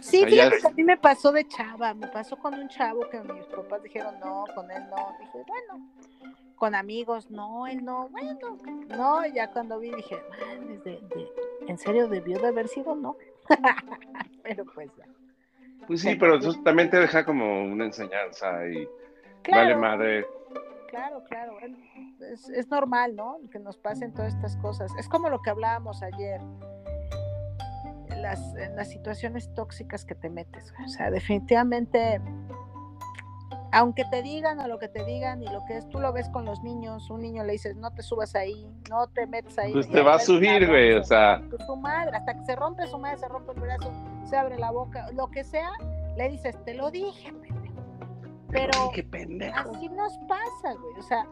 Sí, 0.00 0.24
fíjate 0.26 0.58
que 0.58 0.66
a 0.66 0.70
mí 0.70 0.82
me 0.82 0.96
pasó 0.96 1.32
de 1.32 1.46
chava, 1.46 1.94
me 1.94 2.08
pasó 2.08 2.36
con 2.36 2.54
un 2.54 2.68
chavo 2.68 3.08
que 3.08 3.20
mis 3.20 3.44
papás 3.46 3.82
dijeron 3.82 4.18
no, 4.20 4.44
con 4.54 4.70
él 4.70 4.82
no, 4.90 5.16
dije, 5.18 5.44
bueno, 5.46 5.88
con 6.56 6.74
amigos, 6.74 7.30
no, 7.30 7.66
él 7.66 7.84
no, 7.84 8.08
bueno, 8.08 8.58
no, 8.88 9.26
ya 9.26 9.48
cuando 9.50 9.78
vi 9.78 9.90
dije, 9.92 10.16
de, 10.84 11.00
en 11.66 11.78
serio 11.78 12.08
debió 12.08 12.38
de 12.38 12.48
haber 12.48 12.68
sido 12.68 12.94
no, 12.94 13.16
pero 14.42 14.64
pues 14.66 14.90
ya. 14.96 15.04
Pues 15.86 16.02
sí, 16.02 16.14
pero 16.16 16.36
eso 16.36 16.54
también 16.62 16.90
te 16.90 16.98
deja 16.98 17.24
como 17.24 17.64
una 17.64 17.86
enseñanza 17.86 18.66
y 18.66 18.86
vale 19.50 19.76
madre. 19.76 20.26
Claro, 20.88 21.22
claro, 21.28 21.56
es, 22.20 22.48
es 22.48 22.68
normal, 22.68 23.14
¿no? 23.14 23.38
Que 23.50 23.60
nos 23.60 23.78
pasen 23.78 24.12
todas 24.12 24.34
estas 24.34 24.56
cosas. 24.56 24.92
Es 24.98 25.08
como 25.08 25.30
lo 25.30 25.40
que 25.40 25.50
hablábamos 25.50 26.02
ayer 26.02 26.40
las, 28.20 28.54
las 28.76 28.88
situaciones 28.88 29.52
tóxicas 29.54 30.04
que 30.04 30.14
te 30.14 30.30
metes. 30.30 30.72
O 30.84 30.88
sea, 30.88 31.10
definitivamente, 31.10 32.20
aunque 33.72 34.04
te 34.10 34.22
digan 34.22 34.60
o 34.60 34.68
lo 34.68 34.78
que 34.78 34.88
te 34.88 35.04
digan 35.04 35.42
y 35.42 35.46
lo 35.46 35.64
que 35.66 35.78
es, 35.78 35.88
tú 35.88 36.00
lo 36.00 36.12
ves 36.12 36.28
con 36.28 36.44
los 36.44 36.62
niños, 36.62 37.10
un 37.10 37.20
niño 37.20 37.44
le 37.44 37.52
dices, 37.52 37.76
no 37.76 37.92
te 37.92 38.02
subas 38.02 38.34
ahí, 38.34 38.66
no 38.88 39.06
te 39.08 39.26
metes 39.26 39.58
ahí. 39.58 39.72
Pues 39.72 39.88
te 39.88 40.02
va 40.02 40.14
a 40.14 40.18
subir, 40.18 40.66
güey, 40.66 40.94
o 40.94 41.04
sea. 41.04 41.42
Su 41.66 41.76
madre, 41.76 42.16
hasta 42.16 42.34
que 42.34 42.44
se 42.44 42.56
rompe 42.56 42.86
su 42.86 42.98
madre, 42.98 43.18
se 43.18 43.28
rompe 43.28 43.52
el 43.52 43.60
brazo, 43.60 43.92
se 44.24 44.36
abre 44.36 44.58
la 44.58 44.70
boca, 44.70 45.10
lo 45.12 45.30
que 45.30 45.44
sea, 45.44 45.70
le 46.16 46.28
dices, 46.28 46.56
te 46.64 46.74
lo 46.74 46.90
dije, 46.90 47.32
Pero 48.50 48.72
así 49.54 49.88
nos 49.88 50.18
pasa, 50.28 50.74
güey. 50.74 50.98
O 50.98 51.02
sea, 51.02 51.26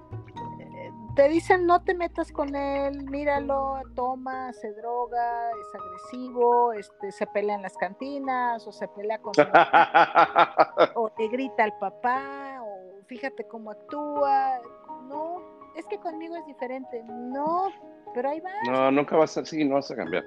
te 1.18 1.28
dicen 1.28 1.66
no 1.66 1.82
te 1.82 1.94
metas 1.94 2.30
con 2.30 2.54
él, 2.54 3.02
míralo, 3.10 3.80
toma, 3.96 4.52
se 4.52 4.72
droga, 4.74 5.50
es 5.50 5.74
agresivo, 5.74 6.72
este, 6.72 7.10
se 7.10 7.26
pelea 7.26 7.56
en 7.56 7.62
las 7.62 7.76
cantinas, 7.76 8.64
o 8.64 8.70
se 8.70 8.86
pelea 8.86 9.18
con 9.18 9.34
su 9.34 9.42
o 10.94 11.10
le 11.18 11.26
grita 11.26 11.64
al 11.64 11.76
papá, 11.76 12.62
o 12.62 13.02
fíjate 13.08 13.42
cómo 13.48 13.72
actúa. 13.72 14.60
No, 15.08 15.42
es 15.74 15.86
que 15.86 15.98
conmigo 15.98 16.36
es 16.36 16.46
diferente. 16.46 17.02
No, 17.08 17.66
pero 18.14 18.30
ahí 18.30 18.38
va. 18.38 18.52
No, 18.70 18.92
nunca 18.92 19.16
vas 19.16 19.36
a, 19.38 19.44
sí, 19.44 19.64
no 19.64 19.74
vas 19.74 19.90
a 19.90 19.96
cambiar. 19.96 20.22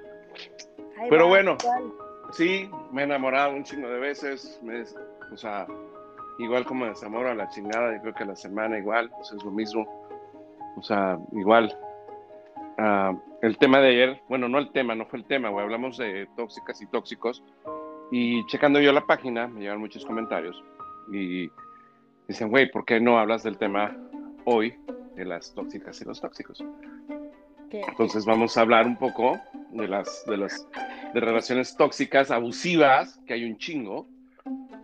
pero 1.08 1.26
bueno, 1.26 1.56
sí, 2.32 2.70
me 2.90 3.00
he 3.00 3.04
enamorado 3.06 3.54
un 3.54 3.64
chingo 3.64 3.88
de 3.88 3.98
veces, 3.98 4.60
me, 4.62 4.82
o 5.32 5.36
sea, 5.38 5.66
igual 6.38 6.66
como 6.66 6.84
desamoro 6.84 7.30
a 7.30 7.34
la 7.34 7.48
chingada, 7.48 7.94
yo 7.94 8.02
creo 8.02 8.14
que 8.14 8.26
la 8.26 8.36
semana 8.36 8.76
igual, 8.76 9.08
pues 9.08 9.32
es 9.32 9.42
lo 9.42 9.52
mismo 9.52 10.01
o 10.76 10.82
sea, 10.82 11.18
igual. 11.32 11.76
Ah, 12.78 13.14
el 13.42 13.58
tema 13.58 13.80
de 13.80 13.88
ayer, 13.88 14.22
bueno, 14.28 14.48
no 14.48 14.58
el 14.58 14.70
tema, 14.70 14.94
no 14.94 15.06
fue 15.06 15.18
el 15.18 15.24
tema, 15.24 15.48
güey. 15.48 15.64
Hablamos 15.64 15.98
de 15.98 16.28
tóxicas 16.36 16.80
y 16.80 16.86
tóxicos. 16.86 17.42
Y 18.10 18.46
checando 18.46 18.80
yo 18.80 18.92
la 18.92 19.06
página, 19.06 19.48
me 19.48 19.60
llegan 19.60 19.80
muchos 19.80 20.04
comentarios. 20.04 20.62
Y 21.12 21.50
dicen, 22.28 22.50
güey, 22.50 22.70
¿por 22.70 22.84
qué 22.84 23.00
no 23.00 23.18
hablas 23.18 23.42
del 23.42 23.58
tema 23.58 23.96
hoy 24.44 24.74
de 25.16 25.24
las 25.24 25.54
tóxicas 25.54 26.00
y 26.00 26.04
los 26.04 26.20
tóxicos? 26.20 26.64
Entonces 27.70 28.26
vamos 28.26 28.56
a 28.56 28.60
hablar 28.60 28.86
un 28.86 28.96
poco 28.96 29.40
de 29.70 29.88
las, 29.88 30.24
de 30.26 30.36
las 30.36 30.68
de 31.14 31.20
relaciones 31.20 31.76
tóxicas, 31.76 32.30
abusivas, 32.30 33.18
que 33.26 33.34
hay 33.34 33.44
un 33.44 33.56
chingo. 33.56 34.06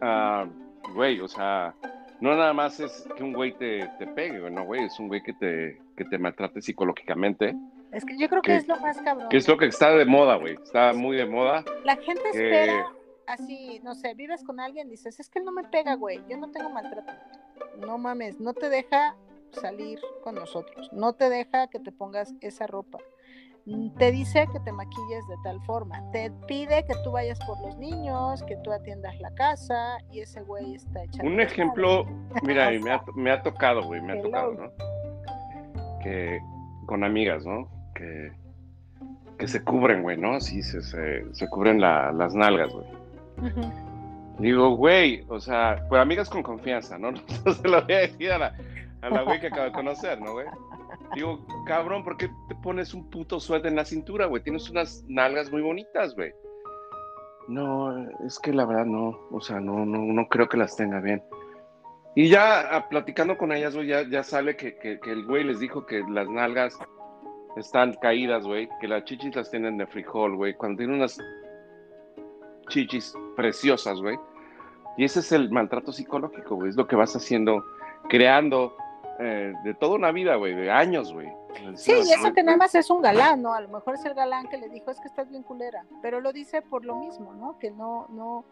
Ah, 0.00 0.46
güey, 0.94 1.20
o 1.20 1.28
sea, 1.28 1.74
no 2.20 2.36
nada 2.36 2.52
más 2.52 2.80
es 2.80 3.06
que 3.16 3.22
un 3.22 3.32
güey 3.32 3.52
te, 3.52 3.88
te 3.98 4.06
pegue, 4.06 4.50
no, 4.50 4.64
güey, 4.64 4.84
es 4.84 4.98
un 4.98 5.08
güey 5.08 5.22
que 5.22 5.32
te, 5.32 5.80
que 5.96 6.04
te 6.04 6.18
maltrate 6.18 6.60
psicológicamente. 6.60 7.54
Es 7.92 8.04
que 8.04 8.18
yo 8.18 8.28
creo 8.28 8.42
que, 8.42 8.56
es 8.56 8.68
lo 8.68 8.78
más 8.80 9.00
cabrón. 9.00 9.28
Que 9.28 9.38
es 9.38 9.48
lo 9.48 9.56
que 9.56 9.66
está 9.66 9.90
de 9.90 10.04
moda, 10.04 10.36
güey, 10.36 10.54
está 10.54 10.92
muy 10.92 11.16
de 11.16 11.26
moda. 11.26 11.64
La 11.84 11.96
gente 11.96 12.28
espera 12.30 12.86
así, 13.26 13.80
no 13.82 13.94
sé, 13.94 14.14
vives 14.14 14.42
con 14.42 14.58
alguien, 14.58 14.88
dices, 14.88 15.20
es 15.20 15.28
que 15.28 15.38
él 15.38 15.44
no 15.44 15.52
me 15.52 15.64
pega, 15.64 15.94
güey, 15.94 16.20
yo 16.28 16.36
no 16.36 16.50
tengo 16.50 16.70
maltrato. 16.70 17.12
No 17.78 17.98
mames, 17.98 18.40
no 18.40 18.54
te 18.54 18.68
deja 18.68 19.14
salir 19.52 20.00
con 20.22 20.34
nosotros, 20.34 20.92
no 20.92 21.14
te 21.14 21.30
deja 21.30 21.68
que 21.68 21.78
te 21.78 21.92
pongas 21.92 22.34
esa 22.40 22.66
ropa 22.66 22.98
te 23.98 24.12
dice 24.12 24.46
que 24.52 24.60
te 24.60 24.72
maquilles 24.72 25.26
de 25.28 25.36
tal 25.42 25.60
forma, 25.62 26.02
te 26.12 26.30
pide 26.46 26.84
que 26.86 26.94
tú 27.04 27.12
vayas 27.12 27.38
por 27.40 27.60
los 27.60 27.76
niños, 27.76 28.42
que 28.44 28.56
tú 28.64 28.72
atiendas 28.72 29.18
la 29.20 29.34
casa 29.34 29.98
y 30.10 30.20
ese 30.20 30.40
güey 30.42 30.74
está 30.74 31.04
echando. 31.04 31.30
Un 31.30 31.40
ejemplo, 31.40 32.06
mira, 32.42 32.70
me 32.70 32.92
ha, 32.92 33.02
me 33.14 33.30
ha 33.30 33.42
tocado, 33.42 33.82
güey, 33.82 34.00
me 34.00 34.12
ha 34.12 34.22
tocado, 34.22 34.54
¿no? 34.54 34.70
Que 36.02 36.40
con 36.86 37.04
amigas, 37.04 37.44
¿no? 37.44 37.68
Que, 37.94 38.32
que 39.38 39.46
se 39.46 39.62
cubren, 39.62 40.02
güey, 40.02 40.16
¿no? 40.16 40.40
Sí, 40.40 40.62
se, 40.62 40.80
se, 40.80 41.48
cubren 41.50 41.80
las 41.80 42.34
nalgas, 42.34 42.72
güey. 42.72 42.86
Digo, 44.38 44.76
güey, 44.76 45.24
o 45.28 45.40
sea, 45.40 45.84
pues 45.88 46.00
amigas 46.00 46.30
con 46.30 46.42
confianza, 46.42 46.96
¿no? 46.96 47.12
No 47.44 47.52
se 47.52 47.68
lo 47.68 47.82
voy 47.82 47.94
a 47.94 47.98
decir 47.98 48.32
a 48.32 48.38
la, 48.38 48.54
a 49.02 49.10
la 49.10 49.22
güey 49.22 49.40
que 49.40 49.48
acabo 49.48 49.64
de 49.64 49.72
conocer, 49.72 50.20
¿no, 50.20 50.32
güey? 50.32 50.46
Digo, 51.14 51.44
cabrón, 51.66 52.04
¿por 52.04 52.16
qué 52.16 52.30
te 52.48 52.54
pones 52.56 52.92
un 52.94 53.08
puto 53.08 53.40
suéter 53.40 53.70
en 53.70 53.76
la 53.76 53.84
cintura, 53.84 54.26
güey? 54.26 54.42
Tienes 54.42 54.68
unas 54.70 55.04
nalgas 55.08 55.50
muy 55.50 55.62
bonitas, 55.62 56.14
güey. 56.14 56.32
No, 57.48 58.08
es 58.26 58.38
que 58.38 58.52
la 58.52 58.66
verdad 58.66 58.84
no, 58.84 59.18
o 59.30 59.40
sea, 59.40 59.58
no, 59.58 59.86
no, 59.86 59.98
no 59.98 60.28
creo 60.28 60.48
que 60.48 60.58
las 60.58 60.76
tenga 60.76 61.00
bien. 61.00 61.22
Y 62.14 62.28
ya 62.28 62.76
ah, 62.76 62.88
platicando 62.88 63.38
con 63.38 63.52
ellas, 63.52 63.74
güey, 63.74 63.88
ya, 63.88 64.22
sale 64.22 64.56
que 64.56 65.00
el 65.06 65.24
güey 65.24 65.44
les 65.44 65.60
dijo 65.60 65.86
que 65.86 66.02
las 66.08 66.28
nalgas 66.28 66.78
están 67.56 67.94
caídas, 67.94 68.44
güey, 68.44 68.68
que 68.80 68.88
las 68.88 69.04
chichis 69.04 69.34
las 69.34 69.50
tienen 69.50 69.78
de 69.78 69.86
frijol, 69.86 70.36
güey, 70.36 70.54
cuando 70.54 70.78
tienen 70.78 70.96
unas 70.96 71.18
chichis 72.68 73.14
preciosas, 73.36 74.00
güey. 74.00 74.18
Y 74.96 75.04
ese 75.04 75.20
es 75.20 75.32
el 75.32 75.50
maltrato 75.50 75.92
psicológico, 75.92 76.56
güey, 76.56 76.70
es 76.70 76.76
lo 76.76 76.86
que 76.86 76.96
vas 76.96 77.14
haciendo, 77.14 77.64
creando 78.08 78.76
eh, 79.18 79.52
de 79.64 79.74
toda 79.74 79.96
una 79.96 80.12
vida, 80.12 80.36
güey, 80.36 80.54
de 80.54 80.70
años, 80.70 81.12
güey. 81.12 81.28
Sí, 81.74 81.92
y 81.92 82.12
eso 82.12 82.32
que 82.32 82.42
nada 82.42 82.56
más 82.56 82.74
es 82.74 82.88
un 82.88 83.02
galán, 83.02 83.42
¿no? 83.42 83.52
A 83.52 83.60
lo 83.60 83.68
mejor 83.68 83.94
es 83.94 84.04
el 84.04 84.14
galán 84.14 84.48
que 84.48 84.58
le 84.58 84.68
dijo, 84.68 84.90
es 84.90 85.00
que 85.00 85.08
estás 85.08 85.28
bien 85.28 85.42
culera, 85.42 85.84
pero 86.02 86.20
lo 86.20 86.32
dice 86.32 86.62
por 86.62 86.84
lo 86.84 86.94
mismo, 86.96 87.34
¿no? 87.34 87.58
Que 87.58 87.70
no, 87.70 88.06
no, 88.10 88.44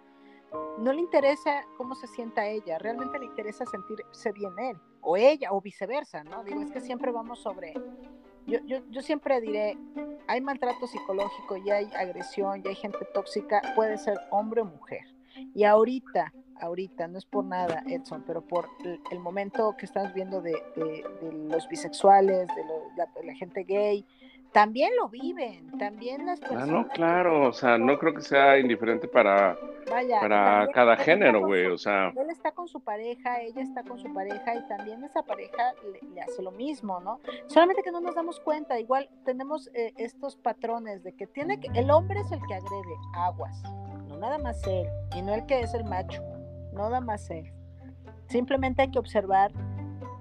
no 0.78 0.92
le 0.92 1.00
interesa 1.00 1.64
cómo 1.76 1.94
se 1.94 2.06
sienta 2.08 2.46
ella, 2.46 2.78
realmente 2.78 3.18
le 3.18 3.26
interesa 3.26 3.64
sentirse 3.66 4.32
bien 4.32 4.52
él, 4.58 4.76
o 5.00 5.16
ella, 5.16 5.52
o 5.52 5.60
viceversa, 5.60 6.24
¿no? 6.24 6.42
Digo, 6.42 6.60
es 6.60 6.70
que 6.72 6.80
siempre 6.80 7.12
vamos 7.12 7.38
sobre, 7.38 7.72
yo, 8.46 8.58
yo, 8.66 8.78
yo 8.90 9.02
siempre 9.02 9.40
diré, 9.40 9.78
hay 10.26 10.40
maltrato 10.40 10.86
psicológico, 10.86 11.56
y 11.58 11.70
hay 11.70 11.90
agresión, 11.96 12.62
y 12.64 12.68
hay 12.68 12.74
gente 12.74 13.06
tóxica, 13.14 13.62
puede 13.76 13.98
ser 13.98 14.18
hombre 14.30 14.62
o 14.62 14.64
mujer. 14.64 15.04
Y 15.54 15.64
ahorita, 15.64 16.32
ahorita, 16.60 17.08
no 17.08 17.18
es 17.18 17.24
por 17.24 17.44
nada, 17.44 17.82
Edson, 17.86 18.24
pero 18.26 18.42
por 18.42 18.68
el, 19.10 19.20
momento 19.20 19.74
que 19.76 19.86
estamos 19.86 20.12
viendo 20.14 20.40
de, 20.40 20.54
los 21.50 21.68
bisexuales, 21.68 22.48
de, 22.48 23.24
la, 23.24 23.34
gente 23.34 23.64
gay, 23.64 24.04
también 24.52 24.96
lo 24.96 25.08
viven, 25.08 25.70
también 25.78 26.24
las 26.24 26.40
personas. 26.40 26.68
Ah, 26.68 26.72
no, 26.72 26.88
claro, 26.88 27.48
o 27.48 27.52
sea, 27.52 27.76
no 27.76 27.98
creo 27.98 28.14
que 28.14 28.22
sea 28.22 28.58
indiferente 28.58 29.06
para, 29.06 29.54
para 30.20 30.68
cada 30.72 30.96
género, 30.96 31.44
güey, 31.46 31.66
o 31.66 31.76
sea. 31.76 32.08
Él 32.16 32.30
está 32.30 32.52
con 32.52 32.66
su 32.66 32.80
pareja, 32.80 33.42
ella 33.42 33.60
está 33.60 33.82
con 33.82 33.98
su 33.98 34.12
pareja 34.14 34.54
y 34.54 34.66
también 34.66 35.04
esa 35.04 35.22
pareja 35.22 35.74
le, 35.92 36.22
hace 36.22 36.42
lo 36.42 36.52
mismo, 36.52 37.00
¿no? 37.00 37.20
Solamente 37.48 37.82
que 37.82 37.92
no 37.92 38.00
nos 38.00 38.14
damos 38.14 38.40
cuenta, 38.40 38.80
igual 38.80 39.10
tenemos 39.24 39.68
eh, 39.74 39.92
estos 39.98 40.36
patrones 40.36 41.02
de 41.04 41.12
que 41.12 41.26
tiene 41.26 41.60
que, 41.60 41.68
el 41.78 41.90
hombre 41.90 42.20
es 42.20 42.32
el 42.32 42.40
que 42.48 42.54
agrede 42.54 42.96
aguas, 43.14 43.62
no 44.08 44.16
nada 44.16 44.38
más 44.38 44.66
él, 44.66 44.86
y 45.14 45.20
no 45.20 45.34
el 45.34 45.44
que 45.44 45.60
es 45.60 45.74
el 45.74 45.84
macho 45.84 46.22
no 46.76 46.84
nada 46.84 47.00
más 47.00 47.28
él. 47.30 47.50
Simplemente 48.28 48.82
hay 48.82 48.90
que 48.90 48.98
observar 48.98 49.50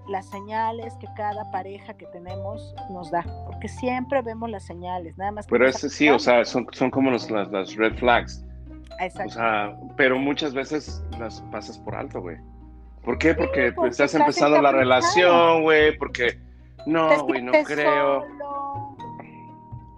las 0.08 0.30
señales 0.30 0.93
que 0.99 1.08
cada 1.16 1.49
pareja 1.51 1.95
que 1.95 2.06
tenemos 2.08 2.76
nos 2.91 3.10
da, 3.12 3.24
porque 3.45 3.68
siempre 3.68 4.22
vemos 4.22 4.49
las 4.49 4.66
señales, 4.66 5.18
nada 5.18 5.32
más. 5.32 5.47
pero 5.47 5.68
ese 5.68 5.89
sí, 5.89 6.10
o 6.10 6.20
sea, 6.20 6.45
son, 6.45 6.68
son 6.72 6.91
como 6.91 7.10
los, 7.12 7.30
las, 7.32 7.76
red 7.76 7.95
flags. 7.95 8.45
Exacto. 8.99 9.32
O 9.32 9.34
sea, 9.34 9.78
pero 9.97 10.18
muchas 10.18 10.53
veces 10.53 11.03
las 11.20 11.41
pasas 11.51 11.78
por 11.80 11.95
alto, 11.95 12.22
güey. 12.22 12.38
¿Por 13.03 13.18
qué? 13.18 13.34
Porque, 13.36 13.74
estás 13.88 14.14
empezando 14.16 14.62
la 14.62 14.72
relación, 14.72 15.64
güey, 15.64 15.97
porque 15.97 16.39
no, 16.86 17.24
güey, 17.26 17.41
no 17.41 17.51
creo 17.64 18.26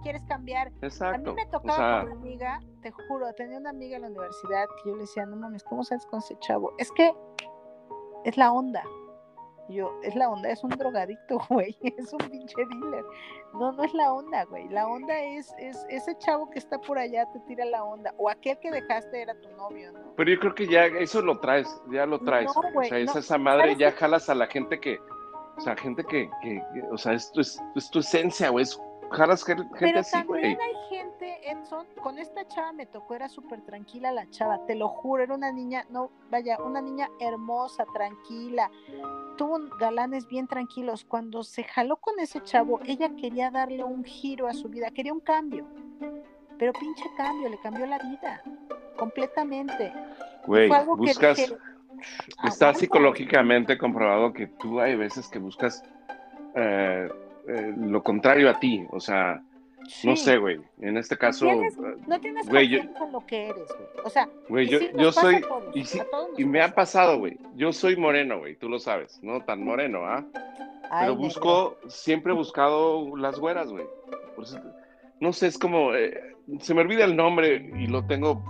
quieres 0.08 0.22
cambiar. 0.26 0.72
Exacto. 0.80 1.30
A 1.30 1.34
mí 1.34 1.42
me 1.42 1.46
tocaba 1.50 2.00
con 2.00 2.12
una 2.12 2.20
amiga, 2.20 2.60
te 2.80 2.90
juro, 2.90 3.30
tenía 3.34 3.58
una 3.58 3.70
amiga 3.70 3.96
en 3.96 4.02
la 4.02 4.08
universidad 4.08 4.66
que 4.82 4.88
yo 4.88 4.96
le 4.96 5.02
decía, 5.02 5.26
no 5.26 5.36
mames, 5.36 5.62
¿cómo 5.64 5.84
sabes 5.84 6.06
con 6.06 6.20
ese 6.20 6.34
chavo? 6.40 6.72
Es 6.78 6.90
que 6.92 7.12
es 8.24 8.36
la 8.38 8.50
onda. 8.50 8.82
Yo, 9.68 9.92
es 10.02 10.14
la 10.14 10.30
onda, 10.30 10.48
es 10.48 10.64
un 10.64 10.70
drogadicto, 10.70 11.38
güey, 11.50 11.76
es 11.82 12.10
un 12.14 12.20
pinche 12.30 12.56
dealer. 12.56 13.04
No, 13.52 13.70
no 13.72 13.84
es 13.84 13.92
la 13.92 14.14
onda, 14.14 14.44
güey. 14.44 14.66
La 14.70 14.86
onda 14.86 15.20
es, 15.20 15.54
es 15.58 15.84
ese 15.90 16.16
chavo 16.16 16.48
que 16.48 16.58
está 16.58 16.80
por 16.80 16.98
allá 16.98 17.26
te 17.34 17.40
tira 17.40 17.66
la 17.66 17.84
onda. 17.84 18.14
O 18.16 18.30
aquel 18.30 18.58
que 18.60 18.70
dejaste 18.70 19.20
era 19.20 19.38
tu 19.38 19.50
novio, 19.58 19.92
¿no? 19.92 20.14
Pero 20.16 20.30
yo 20.30 20.40
creo 20.40 20.54
que 20.54 20.68
ya 20.68 20.86
eso 20.86 21.20
lo 21.20 21.38
traes, 21.40 21.68
ya 21.90 22.06
lo 22.06 22.18
traes. 22.20 22.50
o 22.56 22.82
sea, 22.82 22.98
es 22.98 23.14
esa 23.14 23.36
madre, 23.36 23.76
ya 23.76 23.92
jalas 23.92 24.30
a 24.30 24.34
la 24.34 24.46
gente 24.46 24.80
que, 24.80 24.98
o 25.58 25.60
sea, 25.60 25.76
gente 25.76 26.02
que, 26.04 26.30
que, 26.40 26.62
o 26.90 26.96
sea, 26.96 27.12
esto 27.12 27.42
es, 27.42 27.62
es 27.74 27.90
tu 27.90 27.98
esencia, 27.98 28.48
güey, 28.48 28.62
es 28.62 28.80
gente 29.10 29.64
Pero 29.78 30.02
también 30.02 30.58
hay 30.60 30.74
gente, 30.88 31.50
Edson, 31.50 31.86
con 32.02 32.18
esta 32.18 32.46
chava 32.46 32.72
me 32.72 32.86
tocó, 32.86 33.14
era 33.14 33.28
súper 33.28 33.60
tranquila 33.62 34.12
la 34.12 34.28
chava, 34.30 34.64
te 34.66 34.74
lo 34.74 34.88
juro, 34.88 35.22
era 35.22 35.34
una 35.34 35.52
niña, 35.52 35.86
no, 35.90 36.10
vaya, 36.30 36.58
una 36.62 36.80
niña 36.80 37.08
hermosa, 37.20 37.84
tranquila, 37.92 38.70
tuvo 39.36 39.58
galanes 39.78 40.26
bien 40.28 40.46
tranquilos. 40.46 41.04
Cuando 41.04 41.42
se 41.42 41.64
jaló 41.64 41.96
con 41.96 42.18
ese 42.20 42.42
chavo, 42.42 42.80
ella 42.84 43.10
quería 43.16 43.50
darle 43.50 43.84
un 43.84 44.04
giro 44.04 44.46
a 44.48 44.54
su 44.54 44.68
vida, 44.68 44.90
quería 44.90 45.12
un 45.12 45.20
cambio. 45.20 45.66
Pero 46.58 46.72
pinche 46.72 47.04
cambio, 47.16 47.48
le 47.48 47.58
cambió 47.60 47.86
la 47.86 47.98
vida, 47.98 48.42
completamente. 48.96 49.92
Güey, 50.46 50.68
buscas, 50.84 51.54
está 52.44 52.74
psicológicamente 52.74 53.78
comprobado 53.78 54.32
que 54.32 54.46
tú 54.46 54.80
hay 54.80 54.96
veces 54.96 55.28
que 55.28 55.38
buscas... 55.38 55.82
Eh, 56.54 57.08
eh, 57.48 57.74
lo 57.76 58.02
contrario 58.02 58.50
a 58.50 58.58
ti, 58.58 58.86
o 58.90 59.00
sea, 59.00 59.42
no 60.04 60.16
sé, 60.16 60.36
güey, 60.36 60.60
en 60.80 60.96
este 60.96 61.16
caso... 61.16 61.46
no 62.06 62.20
tienes 62.20 62.46
güey, 62.48 62.68
yo, 62.68 62.92
con 62.94 63.12
lo 63.12 63.24
que 63.26 63.46
eres, 63.48 63.68
güey. 63.68 63.88
O 64.04 64.10
sea, 64.10 64.28
güey, 64.48 64.68
yo, 64.68 64.78
yo 64.96 65.12
soy... 65.12 65.42
y, 65.74 65.82
y 66.36 66.44
me 66.44 66.62
ha 66.62 66.74
pasado, 66.74 67.18
güey, 67.18 67.38
yo 67.56 67.72
soy 67.72 67.96
moreno, 67.96 68.38
güey, 68.38 68.56
tú 68.56 68.68
lo 68.68 68.78
sabes, 68.78 69.18
no 69.22 69.40
tan 69.44 69.64
moreno, 69.64 70.04
¿ah? 70.04 70.24
Pero 70.90 71.16
busco, 71.16 71.76
siempre 71.88 72.32
he 72.32 72.36
buscado 72.36 73.16
las 73.16 73.38
güeras, 73.38 73.70
güey. 73.70 73.84
No 75.20 75.32
sé, 75.32 75.48
es 75.48 75.58
como, 75.58 75.94
eh, 75.94 76.36
se 76.60 76.74
me 76.74 76.80
olvida 76.82 77.04
el 77.04 77.16
nombre 77.16 77.70
y 77.78 77.86
lo 77.86 78.06
tengo, 78.06 78.42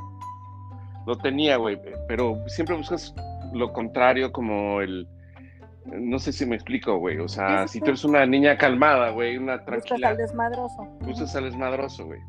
lo 1.07 1.16
tenía, 1.16 1.57
güey, 1.57 1.78
pero 2.07 2.36
siempre 2.49 2.76
buscas 2.76 3.14
lo 3.53 3.72
contrario, 3.72 4.32
como 4.32 4.80
el 4.80 5.07
no 5.93 6.18
sé 6.18 6.32
si 6.32 6.47
me 6.47 6.57
explico, 6.57 6.99
güey. 6.99 7.18
O 7.18 7.28
sea, 7.28 7.66
si 7.68 7.80
tú 7.80 7.86
eres 7.86 8.05
una 8.05 8.26
niña 8.26 8.57
calmada, 8.57 9.11
güey, 9.11 9.36
una 9.36 9.64
tranquila. 9.64 9.97
Buscas 9.97 10.11
al 10.11 10.16
desmadroso. 10.16 10.84
Buscas 11.01 11.36
al 11.36 11.45
desmadroso, 11.45 12.07
güey. 12.07 12.20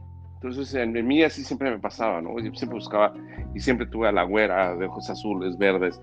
Entonces, 0.41 0.73
en, 0.73 0.93
mí 1.05 1.21
así 1.23 1.43
siempre 1.43 1.69
me 1.69 1.79
pasaba, 1.79 2.21
¿no? 2.21 2.39
Yo 2.39 2.53
siempre 2.53 2.79
buscaba 2.79 3.13
y 3.53 3.59
siempre 3.59 3.85
tuve 3.87 4.07
a 4.07 4.11
la 4.11 4.23
güera 4.23 4.73
de 4.75 4.85
ojos 4.85 5.09
azules, 5.09 5.57
verdes, 5.57 6.01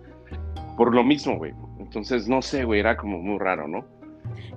por 0.77 0.95
lo 0.95 1.03
mismo, 1.03 1.39
güey. 1.39 1.55
Entonces, 1.79 2.29
no 2.29 2.43
sé, 2.43 2.65
güey, 2.65 2.81
era 2.81 2.97
como 2.99 3.19
muy 3.19 3.39
raro, 3.39 3.67
¿no? 3.67 3.87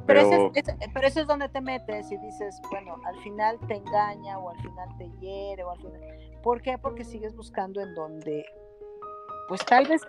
Pero, 0.06 0.52
pero 0.93 1.08
eso 1.08 1.22
es 1.22 1.28
donde 1.28 1.47
te 1.50 1.62
metes 1.62 2.12
y 2.12 2.18
dices, 2.18 2.60
bueno, 2.70 2.95
al 3.06 3.16
final 3.22 3.58
te 3.68 3.76
engaña 3.76 4.38
o 4.39 4.50
al 4.50 4.58
final 4.58 4.89
te 4.97 5.10
hiere 5.22 5.64
o 5.64 5.72
al 5.72 5.78
final... 5.78 6.02
¿Por 6.41 6.62
qué? 6.62 6.78
Porque 6.78 7.06
sigues 7.06 7.36
buscando 7.36 7.80
en 7.80 7.93
donde, 7.93 8.45
pues 9.47 9.64
tal 9.66 9.88
vez 9.88 10.02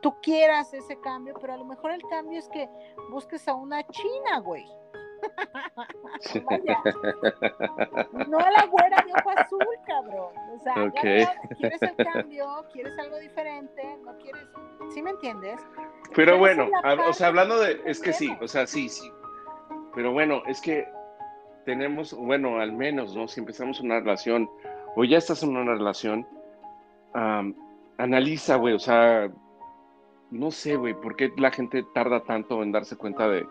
tú 0.00 0.14
quieras 0.22 0.72
ese 0.74 1.00
cambio, 1.00 1.34
pero 1.40 1.54
a 1.54 1.56
lo 1.56 1.64
mejor 1.64 1.92
el 1.92 2.02
cambio 2.02 2.38
es 2.38 2.48
que 2.48 2.68
busques 3.10 3.48
a 3.48 3.54
una 3.54 3.84
china, 3.88 4.38
güey. 4.38 4.66
no 8.28 8.38
a 8.38 8.50
la 8.50 8.66
güera 8.66 9.04
de 9.04 9.12
ojo 9.12 9.30
azul, 9.36 9.66
cabrón. 9.86 10.32
O 10.54 10.58
sea, 10.60 10.90
quieres 10.92 11.28
el 11.82 11.96
cambio, 11.96 12.64
quieres 12.72 12.98
algo 12.98 13.18
diferente, 13.18 13.98
no 14.04 14.16
quieres. 14.18 14.46
¿Sí 14.90 15.02
me 15.02 15.10
entiendes? 15.10 15.60
Pero, 16.14 16.38
bueno, 16.38 16.68
o 17.08 17.12
sea, 17.12 17.26
hablando 17.28 17.58
de. 17.58 17.82
Es 17.84 18.00
que 18.00 18.12
sí, 18.12 18.34
o 18.40 18.48
sea, 18.48 18.66
sí, 18.66 18.88
sí. 18.88 19.10
Pero 19.94 20.12
bueno, 20.12 20.42
es 20.46 20.60
que 20.60 20.86
tenemos, 21.64 22.12
bueno, 22.14 22.60
al 22.60 22.72
menos, 22.72 23.16
¿no? 23.16 23.28
Si 23.28 23.40
empezamos 23.40 23.80
una 23.80 24.00
relación, 24.00 24.50
o 24.96 25.04
ya 25.04 25.18
estás 25.18 25.42
en 25.42 25.56
una 25.56 25.74
relación, 25.74 26.26
analiza, 27.98 28.56
güey, 28.56 28.74
o 28.74 28.78
sea, 28.78 29.30
no 30.30 30.50
sé, 30.50 30.76
güey, 30.76 30.94
¿por 30.94 31.16
qué 31.16 31.32
la 31.36 31.50
gente 31.50 31.84
tarda 31.94 32.24
tanto 32.24 32.62
en 32.62 32.72
darse 32.72 32.96
cuenta 32.96 33.28
de, 33.28 33.46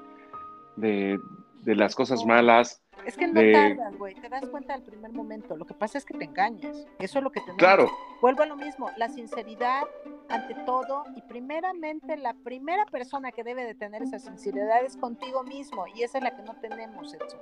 de, 0.76 1.20
de 1.62 1.76
las 1.76 1.96
cosas 1.96 2.26
malas? 2.26 2.82
Es 3.06 3.16
que 3.16 3.28
no 3.28 3.41
tardas, 3.52 3.98
güey, 3.98 4.16
te 4.16 4.30
das 4.30 4.45
cuenta 4.50 4.74
del 4.74 4.84
primer 4.84 5.12
momento. 5.12 5.56
Lo 5.56 5.66
que 5.66 5.74
pasa 5.74 5.98
es 5.98 6.06
que 6.06 6.18
te 6.18 6.26
engañas. 6.26 6.86
Eso 7.00 7.20
es 7.20 7.24
lo 7.24 7.32
que 7.32 7.39
tenemos. 7.39 7.60
Claro. 7.60 7.89
Vuelvo 8.22 8.43
a 8.43 8.45
lo 8.45 8.56
mismo, 8.56 8.89
la 8.98 9.08
sinceridad 9.10 9.84
ante 10.30 10.56
todo 10.66 11.06
y 11.16 11.22
primeramente 11.22 12.18
la 12.18 12.34
primera 12.34 12.86
persona 12.86 13.32
que 13.32 13.43
debe 13.43 13.64
de 13.64 13.76
tener 13.76 14.04
esa 14.04 14.20
sinceridad 14.20 14.84
es 14.84 14.98
contigo 14.98 15.43
mismo 15.43 15.86
y 15.95 16.04
esa 16.04 16.18
es 16.18 16.24
la 16.24 16.36
que 16.36 16.43
no 16.43 16.56
tenemos, 16.56 17.14
eso. 17.14 17.39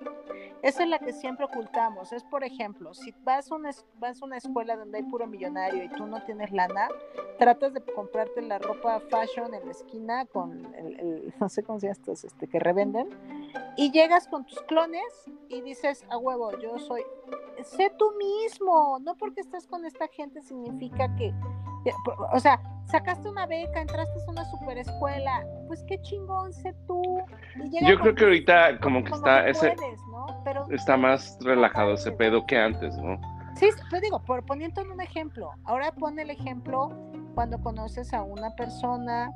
Esa 0.62 0.84
es 0.84 0.90
la 0.90 1.00
que 1.00 1.14
siempre 1.14 1.46
ocultamos. 1.46 2.12
Es, 2.12 2.24
por 2.24 2.44
ejemplo, 2.44 2.94
si 2.94 3.14
vas 3.24 3.52
a 3.52 3.56
una, 3.56 3.72
vas 4.00 4.22
a 4.22 4.26
una 4.26 4.38
escuela 4.38 4.76
donde 4.76 5.00
hay 5.00 5.04
puro 5.04 5.28
millonario 5.28 5.84
y 5.84 5.90
tú 5.90 6.06
no 6.06 6.22
tienes 6.24 6.52
lana, 6.52 6.90
tratas 7.40 7.74
de 7.74 7.82
comprarte 7.82 8.42
la 8.42 8.60
ropa 8.60 9.00
fashion 9.10 9.54
en 9.54 9.66
la 9.66 9.72
esquina 9.72 10.26
con 10.26 10.74
el, 10.76 11.34
no 11.40 11.50
sé 11.50 11.64
cómo 11.64 11.80
se 11.80 11.88
llama 11.88 11.94
estos, 11.94 12.24
este, 12.24 12.48
que 12.48 12.60
revenden 12.60 13.10
y 13.78 13.92
llegas 13.92 14.28
con 14.28 14.46
tus 14.46 14.62
clones 14.64 15.04
y 15.50 15.62
dices, 15.62 16.06
a 16.10 16.18
huevo, 16.18 16.58
yo 16.60 16.78
soy, 16.80 17.04
sé 17.64 17.92
tú 17.98 18.12
mismo, 18.18 19.00
no 19.00 19.16
porque 19.16 19.42
estás 19.42 19.68
con 19.68 19.86
esta 19.86 20.08
gente 20.08 20.42
significa 20.42 21.14
que, 21.16 21.34
o 22.34 22.40
sea, 22.40 22.60
sacaste 22.86 23.30
una 23.30 23.46
beca, 23.46 23.82
entraste 23.82 24.20
a 24.28 24.32
una 24.32 24.46
super 24.46 24.78
escuela, 24.78 25.46
pues 25.68 25.84
qué 25.88 26.00
chingón, 26.02 26.54
sé 26.54 26.74
tú. 26.88 27.20
yo 27.82 28.00
creo 28.00 28.16
que 28.16 28.24
ahorita 28.24 28.80
como 28.80 29.04
que 29.04 29.12
está, 29.12 29.48
ese, 29.48 29.76
está 30.70 30.98
más 30.98 31.38
relajado 31.42 31.94
ese 31.94 32.12
pedo 32.12 32.46
que 32.46 32.58
antes, 32.58 32.98
¿no? 32.98 33.20
Sí, 33.56 33.70
te 33.90 34.02
digo, 34.02 34.20
por 34.20 34.46
poniendo 34.46 34.82
un 34.82 35.02
ejemplo, 35.02 35.52
ahora 35.64 35.92
pon 35.92 36.20
el 36.20 36.30
ejemplo 36.30 36.90
cuando 37.36 37.62
conoces 37.62 38.14
a 38.14 38.22
una 38.22 38.54
persona 38.56 39.32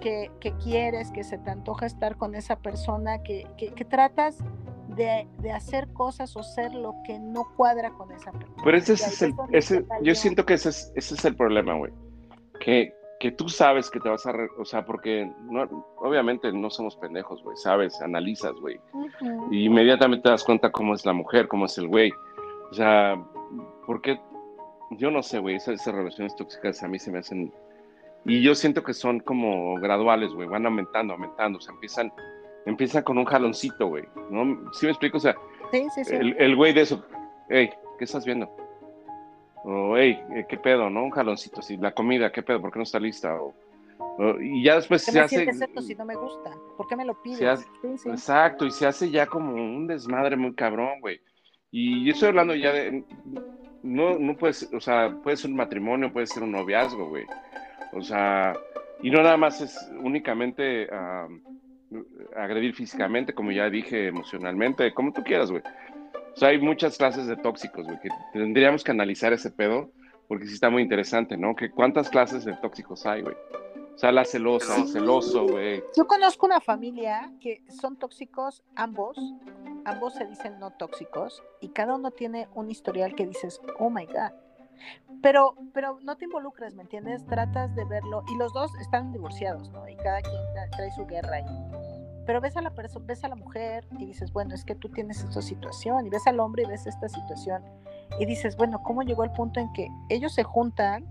que, 0.00 0.30
quieres, 0.62 1.10
que 1.10 1.24
se 1.24 1.38
te 1.38 1.50
antoja 1.50 1.86
estar 1.86 2.16
con 2.16 2.34
esa 2.34 2.56
persona, 2.56 3.22
que, 3.22 3.46
que, 3.56 3.84
tratas 3.84 4.38
de, 4.88 5.26
de, 5.38 5.52
hacer 5.52 5.88
cosas 5.92 6.36
o 6.36 6.42
ser 6.42 6.74
lo 6.74 6.94
que 7.04 7.18
no 7.18 7.44
cuadra 7.56 7.90
con 7.90 8.10
esa 8.12 8.32
persona. 8.32 8.62
Pero 8.64 8.76
ese 8.76 8.94
es 8.94 9.22
el, 9.22 9.34
ese, 9.52 9.84
yo 10.02 10.14
siento 10.14 10.44
que 10.44 10.54
ese 10.54 10.70
es, 10.70 10.92
ese 10.94 11.14
es 11.14 11.24
el 11.24 11.36
problema, 11.36 11.74
güey. 11.74 11.92
Que, 12.60 12.92
que 13.20 13.32
tú 13.32 13.48
sabes 13.48 13.90
que 13.90 14.00
te 14.00 14.08
vas 14.08 14.24
a, 14.26 14.32
o 14.58 14.64
sea, 14.64 14.84
porque 14.84 15.30
no, 15.50 15.62
obviamente 15.98 16.52
no 16.52 16.70
somos 16.70 16.96
pendejos, 16.96 17.42
güey, 17.42 17.56
sabes, 17.56 18.00
analizas, 18.00 18.54
güey. 18.60 18.80
Y 19.50 19.66
inmediatamente 19.66 20.24
te 20.24 20.30
das 20.30 20.44
cuenta 20.44 20.70
cómo 20.70 20.94
es 20.94 21.04
la 21.04 21.12
mujer, 21.12 21.48
cómo 21.48 21.66
es 21.66 21.76
el 21.78 21.88
güey. 21.88 22.12
O 22.70 22.74
sea, 22.74 23.22
porque 23.86 24.20
yo 24.90 25.10
no 25.10 25.22
sé, 25.22 25.38
güey, 25.38 25.56
esas, 25.56 25.84
relaciones 25.86 26.34
tóxicas 26.36 26.82
a 26.82 26.88
mí 26.88 26.98
se 26.98 27.10
me 27.10 27.18
hacen... 27.18 27.52
Y 28.24 28.42
yo 28.42 28.54
siento 28.54 28.82
que 28.82 28.94
son 28.94 29.20
como 29.20 29.76
graduales, 29.76 30.32
güey, 30.32 30.48
van 30.48 30.66
aumentando, 30.66 31.14
aumentando, 31.14 31.58
o 31.58 31.60
sea, 31.60 31.72
empiezan, 31.72 32.12
empiezan 32.66 33.02
con 33.02 33.18
un 33.18 33.24
jaloncito, 33.24 33.86
güey, 33.86 34.04
¿no? 34.30 34.72
¿Sí 34.72 34.86
me 34.86 34.92
explico? 34.92 35.16
O 35.16 35.20
sea, 35.20 35.36
el 35.72 36.56
güey 36.56 36.72
de 36.72 36.82
eso, 36.82 37.04
hey, 37.48 37.70
¿qué 37.98 38.04
estás 38.04 38.24
viendo? 38.24 38.50
O, 39.64 39.96
hey, 39.96 40.20
eh, 40.34 40.46
¿qué 40.48 40.56
pedo, 40.56 40.88
no? 40.88 41.04
Un 41.04 41.10
jaloncito, 41.10 41.62
si 41.62 41.76
la 41.76 41.92
comida, 41.92 42.30
¿qué 42.32 42.42
pedo? 42.42 42.60
¿Por 42.60 42.72
qué 42.72 42.78
no 42.78 42.84
está 42.84 43.00
lista? 43.00 43.34
O, 43.40 43.54
y 44.40 44.62
ya 44.62 44.76
después 44.76 45.02
se 45.02 45.18
hace... 45.18 45.44
esto 45.44 45.82
si 45.82 45.94
no 45.94 46.04
me 46.04 46.14
gusta? 46.14 46.50
¿Por 46.76 46.86
qué 46.88 46.96
me 46.96 47.04
lo 47.04 47.20
pides? 47.22 47.66
Exacto, 48.06 48.66
y 48.66 48.70
se 48.70 48.86
hace 48.86 49.10
ya 49.10 49.26
como 49.26 49.54
un 49.54 49.86
desmadre 49.86 50.36
muy 50.36 50.54
cabrón, 50.54 51.00
güey. 51.00 51.20
Y 51.70 52.04
yo 52.04 52.12
estoy 52.12 52.28
hablando 52.28 52.54
ya 52.54 52.72
de... 52.72 53.04
No, 53.82 54.18
no 54.18 54.36
puede 54.36 54.54
ser, 54.54 54.74
o 54.74 54.80
sea, 54.80 55.14
puede 55.22 55.36
ser 55.36 55.50
un 55.50 55.56
matrimonio, 55.56 56.12
puede 56.12 56.26
ser 56.26 56.42
un 56.42 56.52
noviazgo, 56.52 57.08
güey. 57.08 57.26
O 57.92 58.02
sea, 58.02 58.56
y 59.02 59.10
no 59.10 59.22
nada 59.22 59.36
más 59.36 59.60
es 59.60 59.90
únicamente 60.02 60.88
agredir 62.36 62.74
físicamente, 62.74 63.34
como 63.34 63.50
ya 63.50 63.70
dije, 63.70 64.08
emocionalmente, 64.08 64.92
como 64.92 65.12
tú 65.12 65.22
quieras, 65.22 65.50
güey. 65.50 65.62
O 66.34 66.36
sea, 66.36 66.50
hay 66.50 66.60
muchas 66.60 66.98
clases 66.98 67.26
de 67.26 67.36
tóxicos, 67.36 67.86
güey, 67.86 67.98
que 68.00 68.10
tendríamos 68.32 68.84
que 68.84 68.90
analizar 68.90 69.32
ese 69.32 69.50
pedo, 69.50 69.90
porque 70.28 70.46
sí 70.46 70.54
está 70.54 70.70
muy 70.70 70.82
interesante, 70.82 71.36
¿no? 71.36 71.56
Que 71.56 71.70
cuántas 71.70 72.10
clases 72.10 72.44
de 72.44 72.54
tóxicos 72.54 73.06
hay, 73.06 73.22
güey. 73.22 73.34
O 73.94 73.98
sea, 73.98 74.12
la 74.12 74.24
celosa, 74.24 74.76
el 74.76 74.86
celoso, 74.86 75.48
güey. 75.48 75.82
Yo 75.96 76.06
conozco 76.06 76.46
una 76.46 76.60
familia 76.60 77.32
que 77.40 77.62
son 77.68 77.96
tóxicos 77.96 78.62
ambos, 78.76 79.18
ambos 79.84 80.14
se 80.14 80.26
dicen 80.26 80.60
no 80.60 80.70
tóxicos, 80.70 81.42
y 81.60 81.70
cada 81.70 81.96
uno 81.96 82.12
tiene 82.12 82.46
un 82.54 82.70
historial 82.70 83.16
que 83.16 83.26
dices, 83.26 83.60
oh 83.78 83.90
my 83.90 84.06
God. 84.06 84.30
Pero, 85.22 85.54
pero 85.74 85.98
no 86.02 86.16
te 86.16 86.26
involucras, 86.26 86.74
¿me 86.74 86.82
entiendes? 86.82 87.26
Tratas 87.26 87.74
de 87.74 87.84
verlo, 87.84 88.22
y 88.28 88.36
los 88.36 88.52
dos 88.52 88.70
están 88.80 89.12
divorciados, 89.12 89.70
¿no? 89.70 89.88
Y 89.88 89.96
cada 89.96 90.20
quien 90.22 90.42
trae 90.70 90.90
su 90.92 91.06
guerra 91.06 91.36
ahí 91.36 91.88
pero 92.28 92.42
ves 92.42 92.58
a 92.58 92.60
la 92.60 92.74
persona, 92.74 93.06
ves 93.08 93.24
a 93.24 93.28
la 93.28 93.36
mujer 93.36 93.88
y 93.98 94.04
dices, 94.04 94.34
bueno, 94.34 94.54
es 94.54 94.62
que 94.62 94.74
tú 94.74 94.90
tienes 94.90 95.24
esta 95.24 95.40
situación, 95.40 96.06
y 96.06 96.10
ves 96.10 96.26
al 96.26 96.40
hombre 96.40 96.64
y 96.64 96.66
ves 96.66 96.86
esta 96.86 97.08
situación, 97.08 97.64
y 98.20 98.26
dices, 98.26 98.54
bueno, 98.54 98.82
¿cómo 98.82 99.00
llegó 99.00 99.24
el 99.24 99.30
punto 99.30 99.60
en 99.60 99.72
que 99.72 99.88
ellos 100.10 100.34
se 100.34 100.42
juntan 100.42 101.06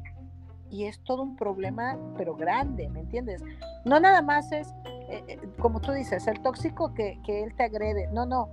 y 0.70 0.86
es 0.86 1.04
todo 1.04 1.24
un 1.24 1.36
problema, 1.36 1.98
pero 2.18 2.36
grande, 2.36 2.88
¿me 2.90 3.00
entiendes? 3.00 3.44
No 3.84 4.00
nada 4.00 4.22
más 4.22 4.52
es, 4.52 4.68
eh, 5.10 5.24
eh, 5.28 5.40
como 5.58 5.82
tú 5.82 5.92
dices, 5.92 6.28
el 6.28 6.40
tóxico 6.44 6.94
que, 6.94 7.20
que 7.26 7.44
él 7.44 7.56
te 7.56 7.64
agrede, 7.64 8.08
no, 8.12 8.28
no, 8.28 8.50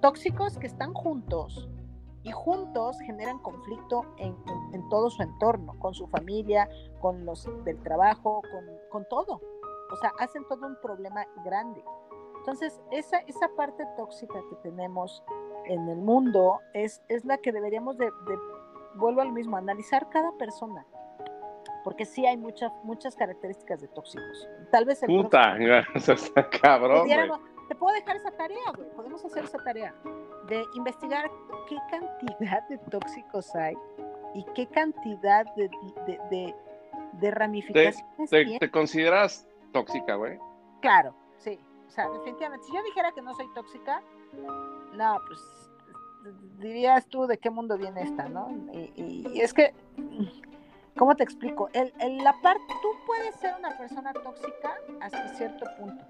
tóxicos 0.00 0.58
que 0.58 0.66
están 0.66 0.92
juntos, 0.94 1.68
y 2.24 2.32
juntos 2.32 2.98
generan 3.00 3.38
conflicto 3.38 4.04
en, 4.16 4.36
en, 4.72 4.88
todo 4.88 5.08
su 5.10 5.22
entorno, 5.22 5.78
con 5.78 5.94
su 5.94 6.08
familia, 6.08 6.68
con 7.00 7.24
los 7.24 7.48
del 7.64 7.80
trabajo, 7.82 8.42
con, 8.50 8.64
con 8.90 9.08
todo 9.08 9.40
o 9.94 9.96
sea, 9.96 10.12
hacen 10.18 10.44
todo 10.48 10.66
un 10.66 10.76
problema 10.76 11.24
grande. 11.44 11.82
Entonces, 12.38 12.80
esa, 12.90 13.18
esa 13.26 13.48
parte 13.56 13.84
tóxica 13.96 14.40
que 14.50 14.56
tenemos 14.56 15.22
en 15.66 15.88
el 15.88 15.96
mundo 15.96 16.60
es, 16.74 17.00
es 17.08 17.24
la 17.24 17.38
que 17.38 17.52
deberíamos 17.52 17.96
de, 17.96 18.10
vuelvo 18.96 19.20
al 19.20 19.32
mismo, 19.32 19.56
analizar 19.56 20.08
cada 20.10 20.32
persona. 20.32 20.84
Porque 21.84 22.06
sí 22.06 22.26
hay 22.26 22.36
muchas 22.36 22.72
muchas 22.82 23.14
características 23.14 23.82
de 23.82 23.88
tóxicos. 23.88 24.48
Tal 24.72 24.84
vez 24.84 25.02
el 25.02 25.22
Puta, 25.22 25.56
está 25.94 26.48
cabrón. 26.48 27.06
Te 27.68 27.74
puedo 27.74 27.94
dejar 27.94 28.16
esa 28.16 28.30
tarea, 28.32 28.72
güey. 28.76 28.88
Podemos 28.90 29.24
hacer 29.24 29.44
esa 29.44 29.58
tarea 29.58 29.94
de 30.48 30.64
investigar 30.74 31.30
qué 31.68 31.76
cantidad 31.90 32.68
de 32.68 32.78
tóxicos 32.90 33.54
hay 33.54 33.74
y 34.34 34.44
qué 34.54 34.66
cantidad 34.66 35.46
de, 35.54 35.70
de, 36.06 36.54
de, 37.20 37.30
ramificaciones. 37.30 38.30
¿Te, 38.30 38.58
te 38.58 38.70
consideras 38.70 39.46
tóxica, 39.74 40.14
güey. 40.14 40.38
Claro, 40.80 41.14
sí. 41.38 41.60
O 41.86 41.90
sea, 41.90 42.08
definitivamente, 42.08 42.66
si 42.66 42.74
yo 42.74 42.82
dijera 42.84 43.12
que 43.12 43.20
no 43.20 43.34
soy 43.34 43.46
tóxica, 43.54 44.02
no, 44.94 45.18
pues 45.26 45.40
dirías 46.58 47.06
tú 47.08 47.26
de 47.26 47.36
qué 47.36 47.50
mundo 47.50 47.76
viene 47.76 48.02
esta, 48.02 48.28
¿no? 48.28 48.48
Y, 48.72 49.38
es 49.38 49.52
que, 49.52 49.74
¿cómo 50.96 51.14
te 51.14 51.24
explico? 51.24 51.68
El, 51.72 51.92
la 52.18 52.32
parte, 52.40 52.64
tú 52.80 52.88
puedes 53.06 53.34
ser 53.36 53.54
una 53.58 53.76
persona 53.76 54.12
tóxica 54.14 54.78
hasta 55.00 55.28
cierto 55.34 55.66
punto. 55.78 56.04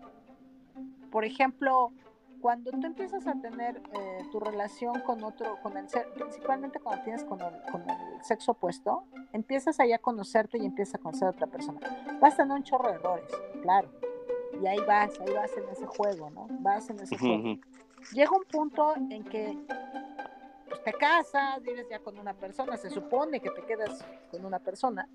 Por 1.14 1.24
ejemplo, 1.24 1.92
cuando 2.40 2.72
tú 2.72 2.84
empiezas 2.84 3.28
a 3.28 3.34
tener 3.40 3.80
eh, 3.92 4.18
tu 4.32 4.40
relación 4.40 5.00
con 5.02 5.22
otro, 5.22 5.60
con 5.62 5.76
el 5.76 5.86
principalmente 6.12 6.80
cuando 6.80 7.04
tienes 7.04 7.22
con 7.22 7.40
el, 7.40 7.52
con 7.70 7.88
el 7.88 8.24
sexo 8.24 8.50
opuesto, 8.50 9.04
empiezas 9.32 9.78
allá 9.78 9.94
a 9.94 9.98
conocerte 10.00 10.58
y 10.58 10.66
empiezas 10.66 10.96
a 10.96 10.98
conocer 10.98 11.28
a 11.28 11.30
otra 11.30 11.46
persona. 11.46 11.78
Vas 12.20 12.34
a 12.34 12.38
tener 12.38 12.56
un 12.56 12.64
chorro 12.64 12.88
de 12.88 12.96
errores, 12.96 13.30
claro. 13.62 13.92
Y 14.60 14.66
ahí 14.66 14.80
vas, 14.88 15.20
ahí 15.20 15.32
vas 15.32 15.56
en 15.56 15.68
ese 15.68 15.86
juego, 15.86 16.30
¿no? 16.30 16.48
Vas 16.50 16.90
en 16.90 16.98
ese 16.98 17.16
juego. 17.16 17.60
Llega 18.12 18.36
un 18.36 18.44
punto 18.50 18.96
en 18.96 19.22
que 19.22 19.56
pues, 20.66 20.82
te 20.82 20.94
casas, 20.94 21.62
vives 21.62 21.86
ya 21.88 22.00
con 22.00 22.18
una 22.18 22.34
persona, 22.34 22.76
se 22.76 22.90
supone 22.90 23.38
que 23.38 23.50
te 23.50 23.62
quedas 23.62 24.04
con 24.32 24.44
una 24.44 24.58
persona. 24.58 25.08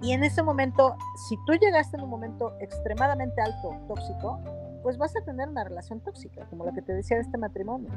Y 0.00 0.12
en 0.12 0.24
ese 0.24 0.42
momento, 0.42 0.96
si 1.28 1.36
tú 1.44 1.54
llegaste 1.54 1.96
en 1.96 2.04
un 2.04 2.10
momento 2.10 2.54
extremadamente 2.60 3.40
alto, 3.40 3.70
tóxico, 3.88 4.40
pues 4.82 4.96
vas 4.96 5.14
a 5.16 5.24
tener 5.24 5.48
una 5.48 5.64
relación 5.64 6.00
tóxica, 6.00 6.46
como 6.46 6.64
la 6.64 6.72
que 6.72 6.82
te 6.82 6.92
decía 6.92 7.16
de 7.16 7.22
este 7.22 7.36
matrimonio. 7.38 7.90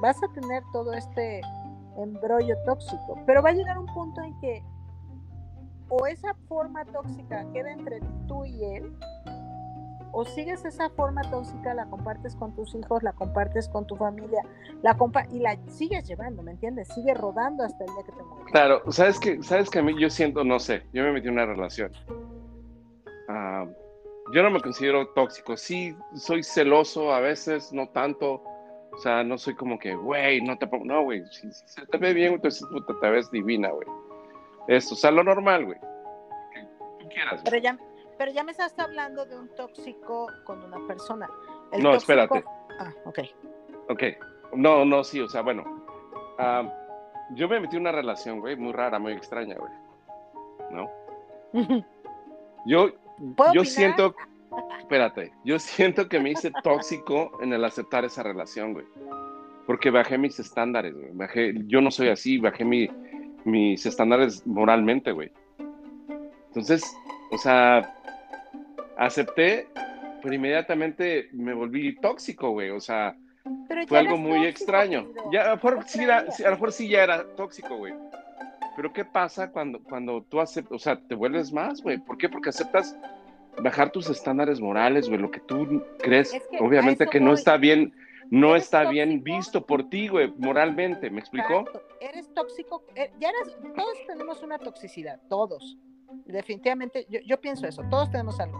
Vas 0.00 0.22
a 0.22 0.32
tener 0.32 0.62
todo 0.72 0.92
este 0.92 1.40
embrollo 1.96 2.56
tóxico, 2.64 3.18
pero 3.24 3.42
va 3.42 3.50
a 3.50 3.52
llegar 3.52 3.78
un 3.78 3.86
punto 3.86 4.20
en 4.20 4.38
que 4.40 4.64
o 5.88 6.06
esa 6.06 6.34
forma 6.48 6.84
tóxica 6.86 7.46
queda 7.52 7.72
entre 7.72 8.00
tú 8.26 8.44
y 8.44 8.64
él, 8.64 8.96
o 10.14 10.24
sigues 10.24 10.64
esa 10.64 10.88
forma 10.90 11.22
tóxica, 11.30 11.74
la 11.74 11.86
compartes 11.86 12.36
con 12.36 12.54
tus 12.54 12.74
hijos, 12.74 13.02
la 13.02 13.12
compartes 13.12 13.68
con 13.68 13.86
tu 13.86 13.96
familia, 13.96 14.42
la 14.82 14.96
compa 14.96 15.26
y 15.30 15.40
la 15.40 15.58
sigues 15.66 16.06
llevando, 16.06 16.42
¿me 16.42 16.52
entiendes? 16.52 16.88
Sigue 16.94 17.14
rodando 17.14 17.64
hasta 17.64 17.84
el 17.84 17.90
día 17.92 18.04
que 18.04 18.12
te 18.12 18.22
mueres. 18.22 18.52
Claro, 18.52 18.92
sabes 18.92 19.18
que, 19.18 19.42
sabes 19.42 19.68
que 19.68 19.80
a 19.80 19.82
mí 19.82 19.94
yo 19.98 20.08
siento, 20.08 20.44
no 20.44 20.60
sé, 20.60 20.84
yo 20.92 21.02
me 21.02 21.12
metí 21.12 21.26
en 21.26 21.34
una 21.34 21.46
relación. 21.46 21.90
Ah, 23.28 23.66
yo 24.32 24.42
no 24.42 24.50
me 24.50 24.60
considero 24.60 25.08
tóxico. 25.08 25.56
Sí, 25.56 25.96
soy 26.14 26.42
celoso 26.42 27.12
a 27.12 27.20
veces, 27.20 27.72
no 27.72 27.88
tanto. 27.88 28.42
O 28.92 28.98
sea, 28.98 29.24
no 29.24 29.36
soy 29.36 29.56
como 29.56 29.78
que, 29.78 29.94
güey, 29.96 30.40
no 30.40 30.56
te 30.56 30.68
pongo. 30.68 30.84
No, 30.84 31.02
güey, 31.02 31.24
si, 31.32 31.50
se 31.50 31.84
te 31.86 31.98
ve 31.98 32.14
bien, 32.14 32.34
entonces 32.34 32.66
puta, 32.70 32.94
te 33.00 33.10
ves 33.10 33.30
divina, 33.30 33.70
güey. 33.70 33.88
Esto, 34.68 34.94
o 34.94 34.96
sea, 34.96 35.10
lo 35.10 35.24
normal, 35.24 35.66
güey. 35.66 35.78
Tú 37.00 37.08
quieras. 37.08 37.42
Pero 37.44 37.58
ya, 37.58 37.78
pero 38.18 38.32
ya 38.32 38.44
me 38.44 38.52
estás 38.52 38.78
hablando 38.78 39.24
de 39.24 39.38
un 39.38 39.48
tóxico 39.54 40.28
con 40.44 40.62
una 40.62 40.86
persona. 40.86 41.28
no, 41.78 41.94
espérate. 41.94 42.44
Ah, 42.78 42.92
ok. 43.04 43.18
Ok. 43.88 44.02
No, 44.54 44.84
no, 44.84 45.04
sí, 45.04 45.20
o 45.20 45.28
sea, 45.28 45.42
bueno. 45.42 45.64
yo 47.30 47.48
me 47.48 47.60
metí 47.60 47.76
en 47.76 47.82
una 47.82 47.92
relación, 47.92 48.40
güey, 48.40 48.56
muy 48.56 48.72
rara, 48.72 48.98
muy 48.98 49.12
extraña, 49.12 49.56
güey. 49.56 49.72
¿No? 50.70 50.90
yo, 52.66 52.90
yo 53.52 53.64
siento, 53.64 54.14
espérate, 54.78 55.32
yo 55.44 55.58
siento 55.58 56.08
que 56.08 56.20
me 56.20 56.30
hice 56.30 56.52
tóxico 56.62 57.38
en 57.40 57.52
el 57.52 57.64
aceptar 57.64 58.04
esa 58.04 58.22
relación, 58.22 58.72
güey. 58.72 58.86
Porque 59.66 59.90
bajé 59.90 60.18
mis 60.18 60.38
estándares, 60.38 60.94
güey. 60.94 61.10
Bajé, 61.12 61.54
yo 61.66 61.80
no 61.80 61.90
soy 61.90 62.08
así, 62.08 62.38
bajé 62.38 62.64
mi, 62.64 62.88
mis 63.44 63.86
estándares 63.86 64.46
moralmente, 64.46 65.12
güey. 65.12 65.30
Entonces, 66.48 66.84
o 67.34 67.38
sea, 67.38 67.94
acepté, 68.96 69.68
pero 70.22 70.34
inmediatamente 70.34 71.28
me 71.32 71.52
volví 71.52 71.96
tóxico, 71.96 72.50
güey. 72.50 72.70
O 72.70 72.80
sea, 72.80 73.16
fue 73.88 73.98
algo 73.98 74.16
muy 74.16 74.46
extraño. 74.46 75.08
Ya, 75.32 75.42
a 75.42 75.48
lo 75.48 75.54
mejor 75.56 75.84
sí, 75.86 76.04
a 76.04 76.22
lo 76.22 76.50
mejor 76.50 76.72
sí 76.72 76.88
ya 76.88 77.02
era 77.02 77.24
tóxico, 77.34 77.76
güey. 77.76 77.92
Pero 78.76 78.92
¿qué 78.92 79.04
pasa 79.04 79.50
cuando, 79.50 79.82
cuando 79.82 80.22
tú 80.22 80.40
aceptas, 80.40 80.72
o 80.72 80.78
sea, 80.78 80.96
te 81.00 81.14
vuelves 81.14 81.52
más, 81.52 81.82
güey? 81.82 81.98
¿Por 81.98 82.18
qué? 82.18 82.28
Porque 82.28 82.48
aceptas 82.48 82.96
bajar 83.62 83.90
tus 83.90 84.08
estándares 84.08 84.60
morales, 84.60 85.08
güey, 85.08 85.20
lo 85.20 85.30
que 85.30 85.40
tú 85.40 85.82
crees, 85.98 86.36
obviamente 86.58 87.06
que 87.06 87.20
no 87.20 87.34
está 87.34 87.56
bien, 87.56 87.92
no 88.30 88.56
está 88.56 88.88
bien 88.88 89.22
visto 89.22 89.64
por 89.64 89.88
ti, 89.88 90.08
güey, 90.08 90.32
moralmente, 90.38 91.08
¿me 91.08 91.20
explicó? 91.20 91.64
Eres 92.00 92.32
tóxico, 92.34 92.84
eh, 92.96 93.12
ya 93.20 93.28
eres, 93.28 93.56
todos 93.76 93.96
tenemos 94.08 94.42
una 94.42 94.58
toxicidad, 94.58 95.20
todos. 95.28 95.76
Definitivamente, 96.26 97.06
yo, 97.10 97.20
yo 97.26 97.40
pienso 97.40 97.66
eso, 97.66 97.82
todos 97.90 98.10
tenemos 98.10 98.38
algo. 98.40 98.58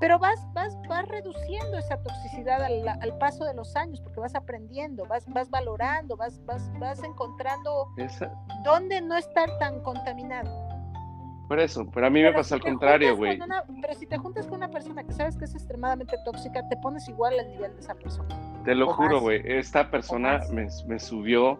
Pero 0.00 0.18
vas, 0.18 0.46
vas, 0.52 0.76
vas 0.88 1.08
reduciendo 1.08 1.76
esa 1.76 2.00
toxicidad 2.02 2.62
al, 2.62 2.86
al, 2.86 3.18
paso 3.18 3.44
de 3.44 3.54
los 3.54 3.74
años, 3.74 4.00
porque 4.00 4.20
vas 4.20 4.34
aprendiendo, 4.36 5.04
vas, 5.06 5.26
vas 5.28 5.50
valorando, 5.50 6.16
vas, 6.16 6.44
vas, 6.46 6.70
vas 6.78 7.02
encontrando 7.02 7.88
Esa- 7.96 8.32
dónde 8.64 9.00
no 9.00 9.16
estar 9.16 9.58
tan 9.58 9.80
contaminado. 9.82 10.68
Por 11.48 11.58
eso, 11.58 11.88
pero 11.92 12.06
a 12.06 12.10
mí 12.10 12.22
me 12.22 12.30
pasa 12.32 12.48
si 12.48 12.54
al 12.54 12.60
contrario, 12.60 13.16
güey. 13.16 13.38
Pero 13.80 13.94
si 13.94 14.06
te 14.06 14.18
juntas 14.18 14.46
con 14.46 14.58
una 14.58 14.68
persona 14.68 15.02
que 15.02 15.12
sabes 15.14 15.36
que 15.36 15.46
es 15.46 15.54
extremadamente 15.54 16.14
tóxica, 16.24 16.68
te 16.68 16.76
pones 16.76 17.08
igual 17.08 17.38
al 17.40 17.48
nivel 17.48 17.72
de 17.74 17.80
esa 17.80 17.94
persona. 17.94 18.28
Te 18.64 18.74
lo 18.74 18.90
o 18.90 18.92
juro, 18.92 19.20
güey. 19.20 19.40
Esta 19.44 19.90
persona 19.90 20.40
me, 20.52 20.68
me 20.86 20.98
subió 20.98 21.58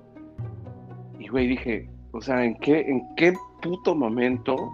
y, 1.18 1.28
güey, 1.28 1.48
dije, 1.48 1.90
o 2.12 2.20
sea, 2.20 2.44
¿en 2.44 2.56
qué, 2.58 2.80
¿en 2.80 3.14
qué 3.16 3.32
puto 3.62 3.94
momento 3.94 4.70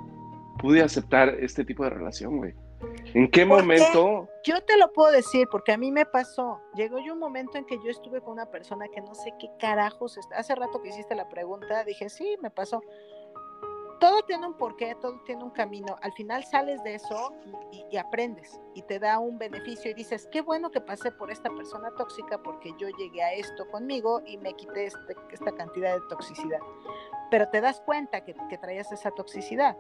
pude 0.58 0.82
aceptar 0.82 1.28
este 1.40 1.64
tipo 1.64 1.84
de 1.84 1.90
relación, 1.90 2.36
güey? 2.38 2.54
¿En 3.14 3.30
qué 3.30 3.46
¿Por 3.46 3.56
qué? 3.58 3.62
momento? 3.62 4.28
Yo 4.44 4.62
te 4.64 4.76
lo 4.76 4.92
puedo 4.92 5.10
decir 5.10 5.48
porque 5.50 5.72
a 5.72 5.78
mí 5.78 5.90
me 5.90 6.04
pasó. 6.04 6.60
Llegó 6.74 6.98
yo 6.98 7.14
un 7.14 7.18
momento 7.18 7.56
en 7.56 7.64
que 7.64 7.76
yo 7.76 7.88
estuve 7.90 8.20
con 8.20 8.32
una 8.34 8.46
persona 8.50 8.86
que 8.88 9.00
no 9.00 9.14
sé 9.14 9.32
qué 9.38 9.48
carajos. 9.58 10.16
está- 10.18 10.36
Hace 10.36 10.54
rato 10.54 10.82
que 10.82 10.90
hiciste 10.90 11.14
la 11.14 11.28
pregunta, 11.28 11.84
dije, 11.84 12.08
sí, 12.10 12.36
me 12.42 12.50
pasó. 12.50 12.82
Todo 14.00 14.22
tiene 14.24 14.46
un 14.46 14.54
porqué, 14.54 14.94
todo 15.00 15.18
tiene 15.24 15.44
un 15.44 15.50
camino. 15.50 15.96
Al 16.02 16.12
final 16.12 16.44
sales 16.44 16.82
de 16.82 16.96
eso 16.96 17.32
y, 17.72 17.76
y- 17.78 17.86
y 17.92 17.96
aprendes 17.96 18.60
y 18.74 18.82
te 18.82 18.98
da 18.98 19.18
un 19.18 19.38
beneficio 19.38 19.90
y 19.90 19.94
dices, 19.94 20.28
qué 20.30 20.42
bueno 20.42 20.70
que 20.70 20.80
pasé 20.82 21.10
por 21.12 21.30
esta 21.30 21.48
persona 21.50 21.90
tóxica 21.96 22.42
porque 22.42 22.74
yo 22.76 22.88
llegué 22.98 23.22
a 23.22 23.32
esto 23.32 23.66
conmigo 23.70 24.20
y 24.26 24.36
me 24.36 24.52
quité 24.54 24.86
este- 24.86 25.16
esta 25.30 25.52
cantidad 25.52 25.94
de 25.94 26.02
toxicidad. 26.10 26.58
Pero 27.30 27.48
te 27.48 27.62
das 27.62 27.80
cuenta 27.80 28.24
que, 28.24 28.34
que 28.50 28.58
traías 28.58 28.92
esa 28.92 29.10
toxicidad. 29.12 29.78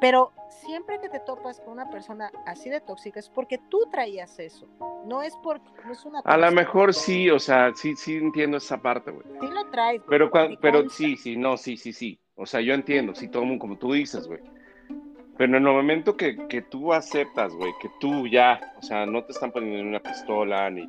Pero 0.00 0.32
siempre 0.48 0.98
que 1.00 1.08
te 1.08 1.20
topas 1.20 1.60
con 1.60 1.72
una 1.74 1.90
persona 1.90 2.30
así 2.46 2.70
de 2.70 2.80
tóxica 2.80 3.20
es 3.20 3.28
porque 3.28 3.58
tú 3.68 3.86
traías 3.90 4.38
eso. 4.38 4.66
No 5.06 5.22
es 5.22 5.34
porque 5.42 5.68
no 5.84 5.92
es 5.92 6.04
una 6.04 6.20
A 6.20 6.36
lo 6.36 6.50
mejor 6.52 6.94
sí, 6.94 7.30
o 7.30 7.38
sea, 7.38 7.72
sí, 7.74 7.94
sí 7.96 8.16
entiendo 8.16 8.56
esa 8.56 8.78
parte, 8.80 9.10
güey. 9.10 9.24
Sí 9.40 9.46
lo 9.52 9.70
traes. 9.70 10.02
Pero, 10.08 10.26
me 10.26 10.30
cuan- 10.30 10.58
pero 10.60 10.88
sí, 10.88 11.16
sí, 11.16 11.36
no, 11.36 11.56
sí, 11.56 11.76
sí, 11.76 11.92
sí. 11.92 12.18
O 12.36 12.46
sea, 12.46 12.60
yo 12.60 12.74
entiendo, 12.74 13.14
sí, 13.14 13.28
todo 13.28 13.42
el 13.42 13.48
mundo, 13.48 13.60
como 13.60 13.76
tú 13.76 13.92
dices, 13.92 14.26
güey. 14.26 14.40
Pero 15.36 15.56
en 15.56 15.66
el 15.66 15.72
momento 15.72 16.16
que, 16.16 16.36
que 16.48 16.62
tú 16.62 16.92
aceptas, 16.92 17.54
güey, 17.54 17.72
que 17.80 17.90
tú 17.98 18.26
ya, 18.26 18.74
o 18.78 18.82
sea, 18.82 19.06
no 19.06 19.24
te 19.24 19.32
están 19.32 19.50
poniendo 19.52 19.78
en 19.78 19.86
una 19.88 20.00
pistola, 20.00 20.68
ni 20.70 20.86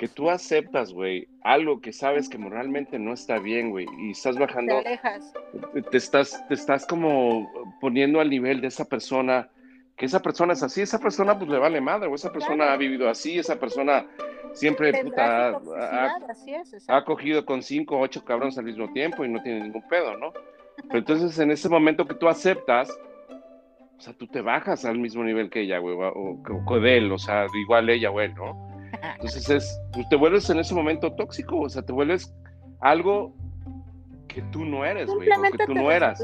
que 0.00 0.08
tú 0.08 0.30
aceptas, 0.30 0.94
güey, 0.94 1.28
algo 1.42 1.82
que 1.82 1.92
sabes 1.92 2.30
que 2.30 2.38
moralmente 2.38 2.98
no 2.98 3.12
está 3.12 3.38
bien, 3.38 3.68
güey, 3.68 3.84
y 3.98 4.12
estás 4.12 4.34
Te 4.36 4.40
bajando, 4.40 4.78
alejas. 4.78 5.30
te 5.90 5.96
estás, 5.98 6.42
te 6.48 6.54
estás 6.54 6.86
como 6.86 7.46
poniendo 7.82 8.18
al 8.18 8.30
nivel 8.30 8.62
de 8.62 8.68
esa 8.68 8.86
persona, 8.86 9.50
que 9.98 10.06
esa 10.06 10.22
persona 10.22 10.54
es 10.54 10.62
así, 10.62 10.80
esa 10.80 10.98
persona 10.98 11.36
pues 11.38 11.50
le 11.50 11.58
vale 11.58 11.82
madre, 11.82 12.08
o 12.08 12.14
esa 12.14 12.32
persona 12.32 12.56
Claro. 12.64 12.72
ha 12.72 12.76
vivido 12.78 13.10
así, 13.10 13.38
esa 13.38 13.60
persona 13.60 14.06
siempre 14.54 15.04
puta, 15.04 15.48
ha- 15.50 16.16
así 16.30 16.54
es. 16.54 16.82
ha 16.88 17.04
cogido 17.04 17.44
con 17.44 17.62
cinco 17.62 17.98
o 17.98 18.00
ocho 18.00 18.24
cabrones 18.24 18.56
al 18.56 18.64
mismo 18.64 18.90
tiempo 18.94 19.22
y 19.26 19.28
no 19.28 19.42
tiene 19.42 19.60
ningún 19.64 19.86
pedo, 19.86 20.16
¿no? 20.16 20.32
Pero 20.88 20.98
entonces 21.00 21.38
en 21.38 21.50
ese 21.50 21.68
momento 21.68 22.06
que 22.06 22.14
tú 22.14 22.26
aceptas, 22.26 22.88
o 23.98 24.00
sea, 24.00 24.14
tú 24.14 24.26
te 24.26 24.40
bajas 24.40 24.86
al 24.86 24.96
mismo 24.98 25.22
nivel 25.24 25.50
que 25.50 25.60
ella, 25.60 25.76
güey, 25.76 25.94
o, 25.94 26.08
o, 26.08 26.42
o 26.66 26.80
de 26.80 26.96
él, 26.96 27.12
o 27.12 27.18
sea, 27.18 27.44
igual 27.62 27.90
ella 27.90 28.10
o 28.10 28.18
él, 28.22 28.32
¿no? 28.34 28.79
Entonces 29.02 29.48
es, 29.50 29.80
te 30.08 30.16
vuelves 30.16 30.48
en 30.50 30.58
ese 30.58 30.74
momento 30.74 31.12
tóxico, 31.14 31.60
o 31.60 31.68
sea, 31.68 31.82
te 31.82 31.92
vuelves 31.92 32.34
algo 32.80 33.34
que 34.28 34.42
tú 34.52 34.64
no 34.64 34.84
eres, 34.84 35.08
güey, 35.08 35.28
que 35.28 35.58
tú 35.66 35.74
te 35.74 35.74
no 35.74 35.90
eras. 35.90 36.22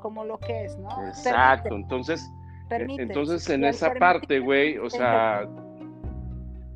como 0.00 0.24
lo 0.24 0.38
que 0.38 0.64
es, 0.66 0.78
¿no? 0.78 0.88
Exacto, 1.08 1.74
entonces, 1.74 2.28
Permite, 2.68 3.02
entonces 3.02 3.48
en 3.50 3.64
esa 3.64 3.86
permitir, 3.86 4.00
parte, 4.00 4.38
güey, 4.40 4.78
o 4.78 4.90
sea, 4.90 5.48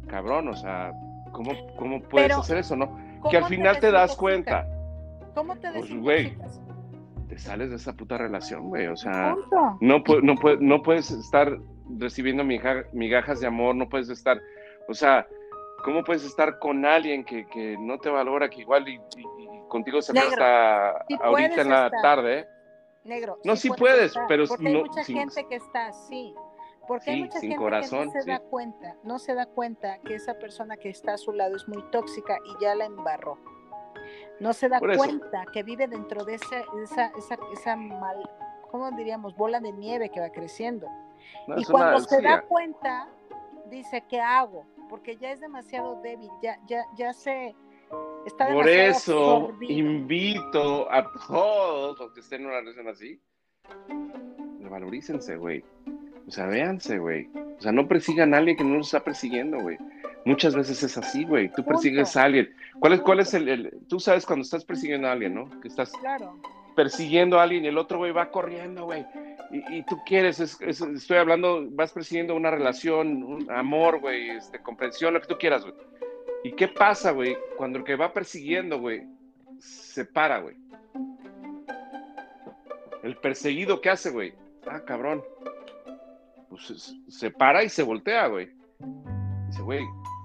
cabrón, 0.08 0.48
o 0.48 0.56
sea, 0.56 0.92
¿cómo, 1.32 1.50
cómo 1.76 2.00
puedes 2.02 2.28
Pero, 2.28 2.40
hacer 2.40 2.58
eso, 2.58 2.76
no? 2.76 2.88
¿cómo 3.20 3.30
Que 3.30 3.36
al 3.36 3.44
final 3.44 3.78
te 3.80 3.90
das 3.90 4.16
cuenta? 4.16 4.66
¿Cómo 5.34 5.56
te 5.56 5.70
Pues, 5.72 5.94
güey, 5.94 6.36
te 7.28 7.38
sales 7.38 7.70
de 7.70 7.76
esa 7.76 7.92
puta 7.92 8.18
relación, 8.18 8.68
güey, 8.68 8.86
o 8.86 8.96
sea, 8.96 9.34
no, 9.80 9.98
no, 9.98 10.34
pu- 10.36 10.58
no 10.60 10.82
puedes 10.82 11.10
estar 11.10 11.58
recibiendo 11.98 12.44
migajas 12.44 13.40
de 13.40 13.46
amor, 13.46 13.74
no 13.74 13.88
puedes 13.88 14.08
estar, 14.08 14.40
o 14.88 14.94
sea, 14.94 15.26
¿cómo 15.84 16.02
puedes 16.04 16.24
estar 16.24 16.58
con 16.58 16.84
alguien 16.84 17.24
que, 17.24 17.46
que 17.48 17.76
no 17.78 17.98
te 17.98 18.08
valora, 18.08 18.48
que 18.48 18.60
igual 18.60 18.88
y, 18.88 18.94
y- 18.94 19.44
y 19.44 19.68
contigo 19.68 20.00
se 20.02 20.12
Negro, 20.12 20.30
hasta 20.30 21.04
ahorita 21.22 21.60
en 21.62 21.68
la 21.70 21.86
estar. 21.86 22.02
tarde? 22.02 22.48
Negro. 23.04 23.38
No, 23.44 23.54
sí 23.56 23.68
puedes, 23.70 24.06
estar, 24.06 24.26
pero 24.28 24.44
porque 24.46 24.66
hay 24.68 24.72
no- 24.74 24.80
mucha 24.84 25.04
sin- 25.04 25.18
gente 25.18 25.46
que 25.48 25.56
está 25.56 25.86
así. 25.88 26.34
Porque 26.86 27.10
hay 27.10 27.16
Sí, 27.16 27.22
mucha 27.24 27.38
sin 27.40 27.50
gente 27.50 27.62
corazón, 27.64 27.98
que 28.00 28.04
no 28.06 28.12
se 28.12 28.22
sí. 28.22 28.30
da 28.30 28.40
cuenta, 28.40 28.96
no 29.04 29.18
se 29.18 29.34
da 29.34 29.46
cuenta 29.46 29.98
que 30.00 30.14
esa 30.14 30.34
persona 30.34 30.76
que 30.76 30.90
está 30.90 31.14
a 31.14 31.18
su 31.18 31.32
lado 31.32 31.56
es 31.56 31.66
muy 31.66 31.82
tóxica 31.90 32.38
y 32.44 32.62
ya 32.62 32.74
la 32.74 32.84
embarró. 32.84 33.38
No 34.40 34.52
se 34.52 34.68
da 34.68 34.80
cuenta 34.80 35.44
que 35.52 35.62
vive 35.62 35.86
dentro 35.86 36.24
de 36.24 36.34
ese- 36.34 36.64
esa, 36.82 37.06
esa, 37.16 37.38
esa 37.52 37.76
mal, 37.76 38.18
¿cómo 38.70 38.90
diríamos? 38.90 39.34
Bola 39.34 39.60
de 39.60 39.72
nieve 39.72 40.10
que 40.10 40.20
va 40.20 40.28
creciendo. 40.30 40.86
No, 41.46 41.58
y 41.58 41.64
cuando 41.64 42.00
se 42.00 42.20
da 42.20 42.42
cuenta, 42.42 43.08
dice, 43.70 44.02
¿qué 44.08 44.20
hago? 44.20 44.66
Porque 44.88 45.16
ya 45.16 45.32
es 45.32 45.40
demasiado 45.40 46.00
débil, 46.02 46.28
ya, 46.42 46.58
ya, 46.66 46.82
ya 46.96 47.12
se 47.12 47.54
está 48.26 48.48
Por 48.48 48.68
eso 48.68 49.36
absorbido. 49.48 49.72
invito 49.72 50.90
a 50.92 51.10
todos 51.26 51.98
los 51.98 52.12
que 52.12 52.20
estén 52.20 52.42
en 52.42 52.46
una 52.48 52.60
relación 52.60 52.88
así, 52.88 53.20
valorícense, 54.70 55.36
güey. 55.36 55.64
O 56.26 56.30
sea, 56.30 56.46
véanse, 56.46 56.98
güey. 56.98 57.28
O 57.58 57.60
sea, 57.60 57.72
no 57.72 57.86
persigan 57.86 58.34
a 58.34 58.38
alguien 58.38 58.56
que 58.56 58.64
no 58.64 58.76
los 58.76 58.86
está 58.86 59.00
persiguiendo, 59.04 59.60
güey. 59.60 59.76
Muchas 60.24 60.54
veces 60.54 60.82
es 60.82 60.96
así, 60.96 61.24
güey. 61.24 61.48
Tú 61.48 61.56
Punto. 61.56 61.68
persigues 61.72 62.16
a 62.16 62.22
alguien. 62.24 62.48
¿Cuál 62.80 62.94
es, 62.94 63.00
cuál 63.02 63.20
es 63.20 63.34
el, 63.34 63.48
el- 63.48 63.78
Tú 63.88 64.00
sabes 64.00 64.24
cuando 64.24 64.42
estás 64.42 64.64
persiguiendo 64.64 65.06
a 65.06 65.12
alguien, 65.12 65.34
¿no? 65.34 65.60
Que 65.60 65.68
estás 65.68 65.92
Claro. 65.92 66.38
Persiguiendo 66.74 67.38
a 67.38 67.42
alguien 67.44 67.64
y 67.64 67.68
el 67.68 67.78
otro, 67.78 67.98
güey, 67.98 68.12
va 68.12 68.30
corriendo, 68.30 68.84
güey. 68.86 69.04
Y, 69.50 69.78
y 69.78 69.82
tú 69.84 69.98
quieres, 70.04 70.40
es- 70.40 70.60
es- 70.60 70.80
estoy 70.80 71.18
hablando, 71.18 71.64
vas 71.70 71.92
persiguiendo 71.92 72.34
una 72.34 72.50
relación, 72.50 73.22
un 73.22 73.50
amor, 73.50 74.00
güey, 74.00 74.30
este, 74.30 74.60
comprensión, 74.60 75.14
lo 75.14 75.20
que 75.20 75.28
tú 75.28 75.36
quieras, 75.38 75.62
güey. 75.62 75.74
¿Y 76.42 76.52
qué 76.52 76.68
pasa, 76.68 77.12
güey? 77.12 77.36
Cuando 77.56 77.78
el 77.78 77.84
que 77.84 77.96
va 77.96 78.12
persiguiendo, 78.12 78.78
güey, 78.80 79.06
se 79.58 80.04
para, 80.04 80.40
güey. 80.40 80.56
El 83.02 83.16
perseguido, 83.16 83.80
¿qué 83.80 83.90
hace, 83.90 84.10
güey? 84.10 84.34
Ah, 84.66 84.80
cabrón. 84.84 85.22
Pues 86.48 86.62
se, 86.66 87.10
se 87.10 87.30
para 87.30 87.62
y 87.64 87.68
se 87.68 87.82
voltea, 87.82 88.26
güey. 88.28 88.50
Dice, 89.48 89.62
güey, 89.62 89.80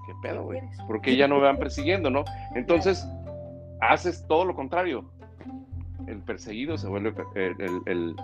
¿qué 0.06 0.12
pedo, 0.22 0.44
güey? 0.44 0.60
quieres? 0.60 0.82
¿Por 0.86 1.00
qué 1.00 1.16
ya 1.16 1.28
no 1.28 1.36
me 1.36 1.42
van 1.42 1.58
persiguiendo, 1.58 2.10
no? 2.10 2.24
Entonces, 2.54 3.04
haces 3.80 4.26
todo 4.28 4.44
lo 4.44 4.54
contrario. 4.54 5.10
El 6.10 6.18
perseguido 6.22 6.76
se 6.76 6.88
vuelve, 6.88 7.14
el, 7.34 7.54
el- 7.60 7.82
el- 7.86 8.16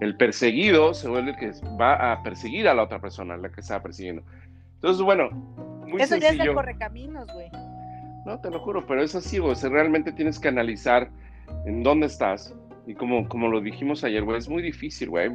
el 0.00 0.16
perseguido 0.16 0.94
se 0.94 1.08
vuelve 1.08 1.30
el 1.30 1.36
que 1.36 1.52
va 1.80 2.12
a 2.12 2.22
perseguir 2.22 2.66
a 2.66 2.74
la 2.74 2.82
otra 2.82 3.00
persona, 3.00 3.36
la 3.36 3.50
que 3.50 3.60
estaba 3.60 3.82
persiguiendo. 3.82 4.22
Entonces, 4.76 5.02
bueno, 5.02 5.30
muy 5.86 6.00
Eso 6.02 6.16
ya 6.16 6.30
es 6.30 6.38
de 6.38 6.52
correcaminos, 6.52 7.28
güey. 7.32 7.48
No, 8.26 8.40
te 8.40 8.50
lo 8.50 8.58
juro, 8.60 8.84
pero 8.86 9.02
es 9.02 9.14
así, 9.14 9.38
güey. 9.38 9.52
O 9.52 9.54
sea, 9.54 9.70
realmente 9.70 10.10
tienes 10.12 10.40
que 10.40 10.48
analizar 10.48 11.08
en 11.66 11.82
dónde 11.82 12.06
estás. 12.06 12.54
Y 12.86 12.94
como, 12.94 13.28
como 13.28 13.48
lo 13.48 13.60
dijimos 13.60 14.02
ayer, 14.02 14.24
güey, 14.24 14.38
es 14.38 14.48
muy 14.48 14.62
difícil, 14.62 15.10
güey. 15.10 15.28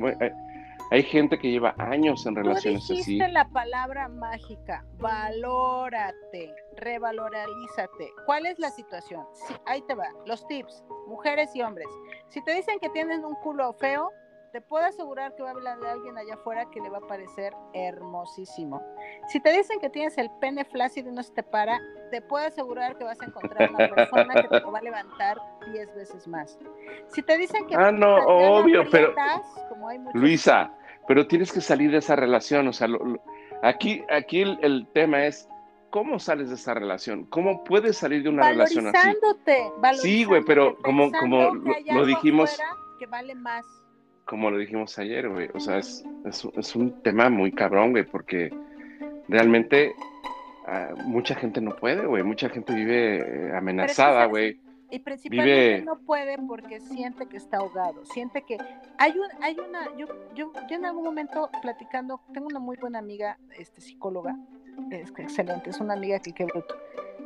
Hay, 0.90 1.04
gente 1.04 1.38
que 1.38 1.52
lleva 1.52 1.76
años 1.78 2.26
en 2.26 2.34
Tú 2.34 2.42
relaciones 2.42 2.84
así. 2.84 2.96
dijiste 2.96 3.28
la 3.30 3.48
palabra 3.50 4.08
mágica, 4.08 4.86
valórate, 4.98 6.54
revalorízate. 6.78 8.12
¿Cuál 8.26 8.46
es 8.46 8.58
la 8.60 8.70
situación? 8.70 9.26
Sí, 9.34 9.54
ahí 9.66 9.82
te 9.82 9.96
va, 9.96 10.10
los 10.26 10.48
tips, 10.48 10.84
mujeres 11.08 11.56
y 11.56 11.62
hombres. 11.62 11.88
Si 12.30 12.44
te 12.44 12.54
dicen 12.54 12.80
que 12.80 12.90
tienes 12.90 13.24
un 13.24 13.36
culo 13.36 13.74
feo, 13.74 14.12
te 14.58 14.62
puedo 14.62 14.86
asegurar 14.86 15.36
que 15.36 15.44
va 15.44 15.50
a 15.50 15.52
hablar 15.52 15.80
de 15.80 15.88
alguien 15.88 16.18
allá 16.18 16.34
afuera 16.34 16.66
que 16.72 16.82
le 16.82 16.90
va 16.90 16.98
a 16.98 17.02
parecer 17.02 17.54
hermosísimo. 17.76 18.82
Si 19.28 19.40
te 19.40 19.52
dicen 19.52 19.80
que 19.80 19.88
tienes 19.92 20.18
el 20.18 20.32
pene 20.42 20.66
flácido 20.66 21.12
y 21.12 21.14
no 21.14 21.22
se 21.22 21.32
te 21.32 21.44
para, 21.44 21.80
te 22.10 22.24
puedo 22.24 22.44
asegurar 22.48 22.98
que 22.98 23.04
vas 23.04 23.22
a 23.22 23.26
encontrar 23.26 23.70
una 23.70 23.88
persona 23.88 24.34
que 24.34 24.48
te 24.48 24.60
lo 24.62 24.72
va 24.72 24.80
a 24.80 24.82
levantar 24.82 25.38
10 25.72 25.94
veces 25.94 26.28
más. 26.28 26.58
Si 27.10 27.22
te 27.22 27.38
dicen 27.38 27.68
que 27.68 27.76
Ah, 27.76 27.92
no, 27.92 28.16
obvio, 28.16 28.84
pero- 28.90 29.14
como 29.70 29.90
hay 29.90 30.00
Luisa, 30.16 30.72
pero 31.08 31.28
tienes 31.28 31.54
que 31.54 31.62
salir 31.62 31.92
de 31.92 31.98
esa 32.00 32.16
relación. 32.16 32.68
O 32.68 32.74
sea, 32.74 32.88
lo- 32.88 32.98
lo- 33.06 33.22
aquí, 33.62 34.04
aquí 34.10 34.42
el, 34.42 34.58
el 34.64 34.88
tema 34.92 35.24
es 35.28 35.48
cómo 35.92 36.18
sales 36.18 36.50
de 36.50 36.56
esa 36.56 36.74
relación. 36.74 37.26
¿Cómo 37.26 37.64
puedes 37.64 37.96
salir 37.96 38.24
de 38.24 38.30
una 38.30 38.50
relación 38.50 38.88
así? 38.88 38.98
valorizándote, 38.98 39.72
Sí, 40.02 40.24
güey, 40.24 40.42
pero 40.44 40.76
como- 40.80 41.12
como 41.12 41.54
lo- 41.54 41.74
lo 41.94 42.06
dijimos- 42.08 42.58
que 42.98 43.06
vale 43.06 43.36
más. 43.36 43.64
Como 44.28 44.52
lo 44.52 44.58
dijimos 44.58 44.98
ayer, 45.00 45.30
güey. 45.30 45.50
O 45.54 45.60
sea, 45.60 45.78
es, 45.78 46.06
es, 46.26 46.48
es 46.56 46.76
un 46.76 47.02
tema 47.02 47.30
muy 47.30 47.52
cabrón, 47.52 47.92
güey, 47.92 48.04
porque 48.04 48.54
realmente 49.28 49.96
ah, 50.68 50.94
mucha 51.06 51.36
gente 51.36 51.62
no 51.62 51.76
puede, 51.76 52.06
güey. 52.06 52.24
Mucha 52.24 52.50
gente 52.50 52.74
vive 52.74 53.48
eh, 53.48 53.56
amenazada, 53.56 54.26
güey. 54.26 54.60
Y 54.90 55.00
principalmente 55.00 55.82
no 55.84 56.00
puede 56.00 56.38
porque 56.48 56.80
siente 56.80 57.26
que 57.26 57.36
está 57.36 57.58
ahogado, 57.58 58.06
siente 58.06 58.44
que 58.44 58.58
hay 58.98 59.12
un, 59.12 59.44
hay 59.44 59.58
una, 59.60 59.86
yo, 59.98 60.08
yo, 60.34 60.54
yo 60.70 60.76
en 60.78 60.86
algún 60.86 61.04
momento 61.04 61.50
platicando, 61.62 62.22
tengo 62.34 62.48
una 62.48 62.60
muy 62.60 62.78
buena 62.78 63.00
amiga, 63.00 63.38
este 63.58 63.82
psicóloga, 63.82 64.38
es 64.90 65.12
excelente, 65.18 65.72
es 65.72 65.82
una 65.82 65.94
amiga 65.94 66.20
que 66.20 66.32
qué 66.32 66.46
bruto, 66.46 66.78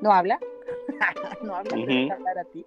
no 0.02 0.11
habla, 0.11 0.40
no 1.44 1.56
habla, 1.56 1.78
uh 1.78 2.11
hablar 2.11 2.40
a 2.40 2.45
ti. 2.45 2.65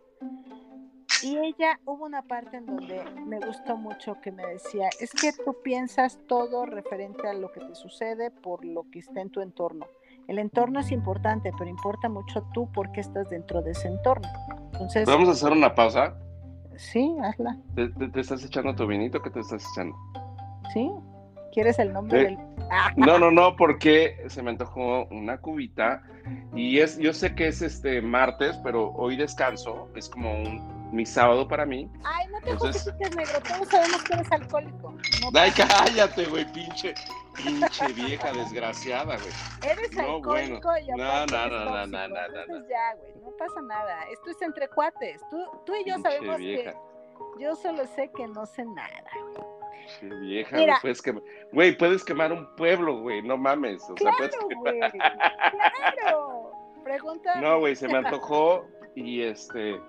Y 1.25 1.39
ella, 1.39 1.81
hubo 1.87 2.05
una 2.05 2.21
parte 2.21 2.59
en 2.59 2.67
donde 2.67 3.03
me 3.27 3.41
gustó 3.41 3.79
mucho 3.79 4.21
que 4.21 4.31
me 4.31 4.45
decía, 4.47 4.91
es 5.01 5.11
que 5.11 5.33
tú 5.33 5.57
piensas 5.63 6.19
todo 6.27 6.67
referente 6.67 7.27
a 7.27 7.33
lo 7.33 7.51
que 7.51 7.61
te 7.61 7.75
sucede 7.75 8.31
por 8.31 8.63
lo 8.63 8.85
que 8.91 8.99
está 8.99 9.23
en 9.23 9.31
tu 9.31 9.41
entorno. 9.41 9.87
El 10.29 10.39
entorno 10.39 10.81
es 10.81 10.93
importante, 10.93 11.51
pero 11.57 11.71
importa 11.71 12.11
mucho 12.11 12.43
tú 12.53 12.71
porque 12.73 13.01
estás 13.01 13.31
dentro 13.31 13.63
de 13.63 13.71
ese 13.71 13.89
entorno. 13.89 14.29
Entonces, 14.73 15.07
¿Vamos 15.07 15.29
a 15.31 15.33
hacer 15.33 15.53
una 15.53 15.75
pausa? 15.75 16.15
Sí, 16.77 17.17
hazla. 17.23 17.57
¿Te, 17.75 18.21
estás 18.21 18.45
echando 18.45 18.75
tu 18.75 18.87
vinito? 18.87 19.23
¿Qué 19.23 19.31
te 19.31 19.41
estás 19.41 19.65
echando? 19.73 19.97
Sí. 20.75 20.91
¿Quieres 21.53 21.79
el 21.79 21.93
nombre 21.93 22.23
del.? 22.23 22.39
No, 22.97 23.19
no, 23.19 23.31
no, 23.31 23.57
porque 23.57 24.25
se 24.29 24.43
me 24.43 24.51
antojó 24.51 25.05
una 25.07 25.39
cubita 25.39 26.03
y 26.55 26.79
es, 26.81 26.99
yo 26.99 27.13
sé 27.13 27.35
que 27.35 27.49
es 27.49 27.63
este 27.63 28.01
martes, 28.01 28.59
pero 28.65 28.91
hoy 28.93 29.17
descanso, 29.17 29.89
es 29.95 30.09
como 30.09 30.33
un 30.33 30.84
mi 30.95 31.05
sábado 31.05 31.47
para 31.47 31.67
mí. 31.67 31.91
Ay, 32.05 32.27
no 32.29 32.41
te 32.41 32.51
Entonces... 32.51 32.83
justifiques, 32.85 33.17
negro. 33.17 33.41
Todos 33.49 33.69
sabemos 33.69 34.05
que 34.05 34.15
eres 34.15 34.33
alcohólico. 34.33 34.95
Ay, 35.35 35.51
cállate, 35.51 36.25
güey, 36.27 36.51
pinche, 36.53 36.95
pinche 37.37 37.93
vieja 37.93 38.33
desgraciada, 38.33 39.17
güey. 39.17 39.73
Eres 39.73 39.99
alcohólico 39.99 40.79
y 40.79 40.87
no, 40.89 40.97
no, 40.97 41.27
no, 41.27 41.49
no, 41.49 41.87
no, 41.87 41.87
no, 41.87 42.09
no, 42.09 42.69
ya, 42.69 42.95
güey, 42.95 43.15
no 43.23 43.31
pasa 43.37 43.61
nada. 43.63 44.05
Esto 44.13 44.31
es 44.31 44.43
entre 44.43 44.69
cuates. 44.69 45.21
Tú, 45.31 45.45
tú 45.67 45.75
y 45.75 45.89
yo 45.89 45.99
sabemos 45.99 46.37
que 46.37 46.73
yo 47.39 47.57
solo 47.57 47.87
sé 47.87 48.11
que 48.17 48.27
no 48.29 48.47
sé 48.47 48.65
nada, 48.65 49.05
güey. 49.21 49.45
Sí, 50.01 50.09
vieja, 50.09 50.57
Mira, 50.57 50.79
puedes 50.81 51.03
quemar, 51.03 51.23
güey, 51.53 51.77
puedes 51.77 52.05
quemar 52.05 52.33
un 52.33 52.47
pueblo, 52.57 53.01
güey, 53.01 53.21
no 53.21 53.37
mames. 53.37 53.83
O 53.91 53.95
claro, 53.95 54.17
sea, 54.17 54.41
puedes 54.63 54.93
claro. 56.01 56.53
Pregunta. 56.85 57.35
No, 57.41 57.59
güey, 57.59 57.77
se 57.77 57.89
me 57.89 57.99
antojó 57.99 58.67
y 58.95 59.23
este, 59.23 59.81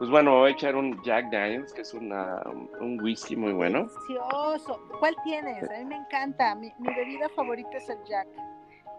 pues 0.00 0.08
bueno, 0.08 0.38
voy 0.38 0.48
a 0.48 0.54
echar 0.54 0.76
un 0.76 0.98
Jack 1.02 1.30
Daniels, 1.30 1.74
que 1.74 1.82
es 1.82 1.92
una, 1.92 2.42
un 2.80 2.98
whisky 3.02 3.36
muy 3.36 3.52
bueno. 3.52 3.80
Delicioso. 4.08 4.80
¿Cuál 4.98 5.14
tienes? 5.24 5.62
A 5.62 5.76
mí 5.76 5.84
me 5.84 5.96
encanta. 5.96 6.54
Mi, 6.54 6.72
bebida 6.78 7.28
favorita 7.36 7.76
es 7.76 7.86
el 7.90 7.98
Jack. 8.08 8.26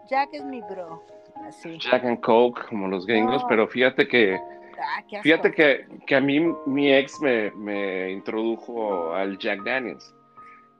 Jack 0.08 0.28
es 0.30 0.44
mi 0.44 0.60
bro. 0.60 1.02
Así. 1.44 1.76
Jack 1.78 2.04
and 2.04 2.20
Coke, 2.20 2.68
como 2.68 2.86
los 2.86 3.04
gringos, 3.04 3.44
pero 3.48 3.66
fíjate 3.66 4.06
que 4.06 4.36
ah, 4.78 5.02
fíjate 5.24 5.50
que, 5.50 5.88
que, 6.06 6.14
a 6.14 6.20
mí 6.20 6.38
mi 6.66 6.92
ex 6.92 7.20
me, 7.20 7.50
me 7.50 8.12
introdujo 8.12 9.12
al 9.12 9.36
Jack 9.38 9.64
Daniels. 9.64 10.14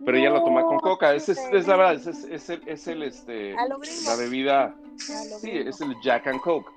Pero 0.04 0.18
ella 0.18 0.30
lo 0.30 0.44
toma 0.44 0.62
con 0.62 0.78
coca. 0.78 1.16
Es, 1.16 1.28
es, 1.30 1.66
la 1.66 1.76
verdad, 1.76 1.94
es, 1.94 2.06
es, 2.06 2.48
el, 2.48 2.62
es 2.68 2.86
el 2.86 3.02
este, 3.02 3.54
la 3.54 4.16
bebida. 4.16 4.72
Sí, 4.94 5.50
es 5.50 5.80
el 5.80 5.96
Jack 6.00 6.28
and 6.28 6.40
Coke. 6.42 6.70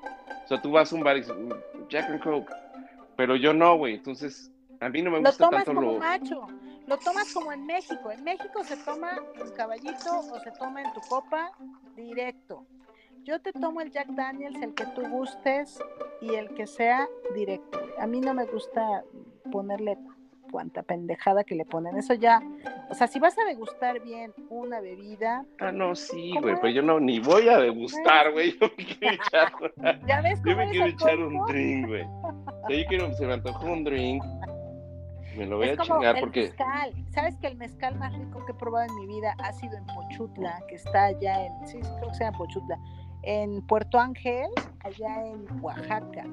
O 0.45 0.47
sea, 0.47 0.59
tú 0.59 0.71
vas 0.71 0.91
a 0.91 0.95
un 0.95 1.03
bar 1.03 1.17
y 1.17 1.19
dices, 1.19 1.35
Jack 1.89 2.09
and 2.09 2.23
Coke 2.23 2.51
pero 3.15 3.35
yo 3.35 3.53
no, 3.53 3.77
güey. 3.77 3.95
Entonces, 3.95 4.51
a 4.79 4.89
mí 4.89 5.01
no 5.01 5.11
me 5.11 5.19
gusta 5.19 5.31
lo 5.31 5.49
tomas 5.49 5.65
tanto 5.65 5.79
como 5.79 5.93
lo... 5.93 5.99
macho. 5.99 6.47
Lo 6.87 6.97
tomas 6.97 7.33
como 7.33 7.51
en 7.51 7.65
México. 7.65 8.11
En 8.11 8.23
México 8.23 8.63
se 8.63 8.77
toma 8.77 9.17
en 9.41 9.51
caballito 9.51 10.19
o 10.19 10.39
se 10.39 10.51
toma 10.51 10.83
en 10.83 10.93
tu 10.93 11.01
copa 11.01 11.51
directo. 11.95 12.65
Yo 13.23 13.41
te 13.41 13.51
tomo 13.53 13.81
el 13.81 13.89
Jack 13.91 14.09
Daniels, 14.09 14.61
el 14.61 14.75
que 14.75 14.85
tú 14.87 15.01
gustes 15.07 15.79
y 16.21 16.35
el 16.35 16.53
que 16.53 16.67
sea 16.67 17.07
directo. 17.33 17.81
A 17.97 18.05
mí 18.05 18.21
no 18.21 18.35
me 18.35 18.45
gusta 18.45 19.03
ponerle 19.51 19.97
cuanta 20.51 20.83
pendejada 20.83 21.43
que 21.43 21.55
le 21.55 21.65
ponen. 21.65 21.97
Eso 21.97 22.13
ya, 22.13 22.41
o 22.89 22.93
sea, 22.93 23.07
si 23.07 23.19
vas 23.19 23.37
a 23.39 23.45
degustar 23.45 23.99
bien 24.01 24.31
una 24.49 24.79
bebida. 24.79 25.43
Ah, 25.59 25.71
no, 25.71 25.95
sí, 25.95 26.33
güey, 26.39 26.55
pero 26.61 26.69
yo 26.69 26.81
no 26.83 26.99
ni 26.99 27.19
voy 27.19 27.49
a 27.49 27.57
degustar, 27.57 28.31
güey. 28.31 28.57
Yo 28.59 28.67
me 28.77 28.85
quiero 28.85 29.15
echar. 29.15 29.51
¿Ya 30.07 30.21
ves 30.21 30.39
yo 30.45 30.55
me 30.55 30.69
quiero 30.69 30.85
echar 30.85 31.17
un 31.17 31.45
drink, 31.47 31.87
güey. 31.87 32.05
yo 32.69 32.85
quiero, 32.87 33.13
se 33.13 33.25
me 33.25 33.33
antojó 33.33 33.65
un 33.65 33.83
drink. 33.83 34.23
Me 35.37 35.45
lo 35.45 35.57
voy 35.57 35.69
a 35.69 35.77
chingar 35.77 36.19
porque. 36.19 36.43
Mezcal. 36.43 36.93
¿Sabes 37.13 37.35
que 37.37 37.47
el 37.47 37.57
mezcal 37.57 37.95
más 37.97 38.17
rico 38.17 38.45
que 38.45 38.53
he 38.53 38.55
probado 38.55 38.87
en 38.87 38.95
mi 38.95 39.07
vida 39.07 39.35
ha 39.39 39.51
sido 39.51 39.77
en 39.77 39.85
Pochutla, 39.85 40.63
que 40.67 40.75
está 40.75 41.05
allá 41.05 41.45
en. 41.45 41.67
Sí, 41.67 41.79
creo 41.79 42.09
que 42.09 42.15
sea 42.15 42.27
en 42.27 42.33
Pochutla. 42.33 42.79
En 43.23 43.65
Puerto 43.67 43.99
Ángel, 43.99 44.49
allá 44.83 45.25
en 45.25 45.45
Oaxaca 45.61 46.25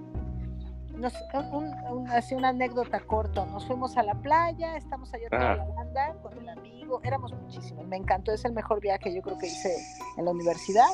nos, 0.96 1.14
un, 1.52 2.08
así 2.10 2.34
una 2.34 2.50
anécdota 2.50 3.00
corta, 3.00 3.44
nos 3.46 3.66
fuimos 3.66 3.96
a 3.96 4.02
la 4.02 4.14
playa, 4.14 4.76
estamos 4.76 5.12
allá 5.14 5.28
toda 5.30 5.56
la 5.56 5.64
banda 5.64 6.14
con 6.22 6.36
el 6.38 6.48
amigo, 6.48 7.00
éramos 7.02 7.32
muchísimos, 7.32 7.86
me 7.86 7.96
encantó, 7.96 8.32
es 8.32 8.44
el 8.44 8.52
mejor 8.52 8.80
viaje 8.80 9.14
yo 9.14 9.22
creo 9.22 9.38
que 9.38 9.46
hice 9.46 9.74
en 10.16 10.24
la 10.24 10.30
universidad. 10.30 10.88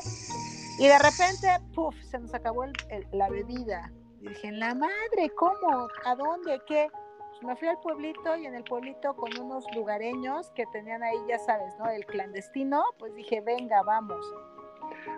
Y 0.79 0.87
de 0.87 0.97
repente, 0.97 1.47
puff, 1.75 1.95
se 2.03 2.19
nos 2.19 2.33
acabó 2.33 2.63
el, 2.63 2.73
la 3.11 3.29
bebida. 3.29 3.91
Y 4.21 4.29
dije, 4.29 4.51
la 4.51 4.75
madre, 4.75 5.29
¿cómo? 5.35 5.87
¿A 6.05 6.15
dónde? 6.15 6.61
¿Qué? 6.67 6.87
Pues 7.29 7.43
me 7.43 7.55
fui 7.55 7.67
al 7.67 7.79
pueblito 7.79 8.35
y 8.35 8.45
en 8.45 8.55
el 8.55 8.63
pueblito 8.63 9.15
con 9.15 9.29
unos 9.39 9.65
lugareños 9.73 10.49
que 10.51 10.65
tenían 10.67 11.03
ahí, 11.03 11.17
ya 11.27 11.39
sabes, 11.39 11.73
¿no? 11.79 11.89
El 11.89 12.05
clandestino, 12.05 12.83
pues 12.97 13.13
dije, 13.15 13.41
venga, 13.41 13.81
vamos. 13.83 14.25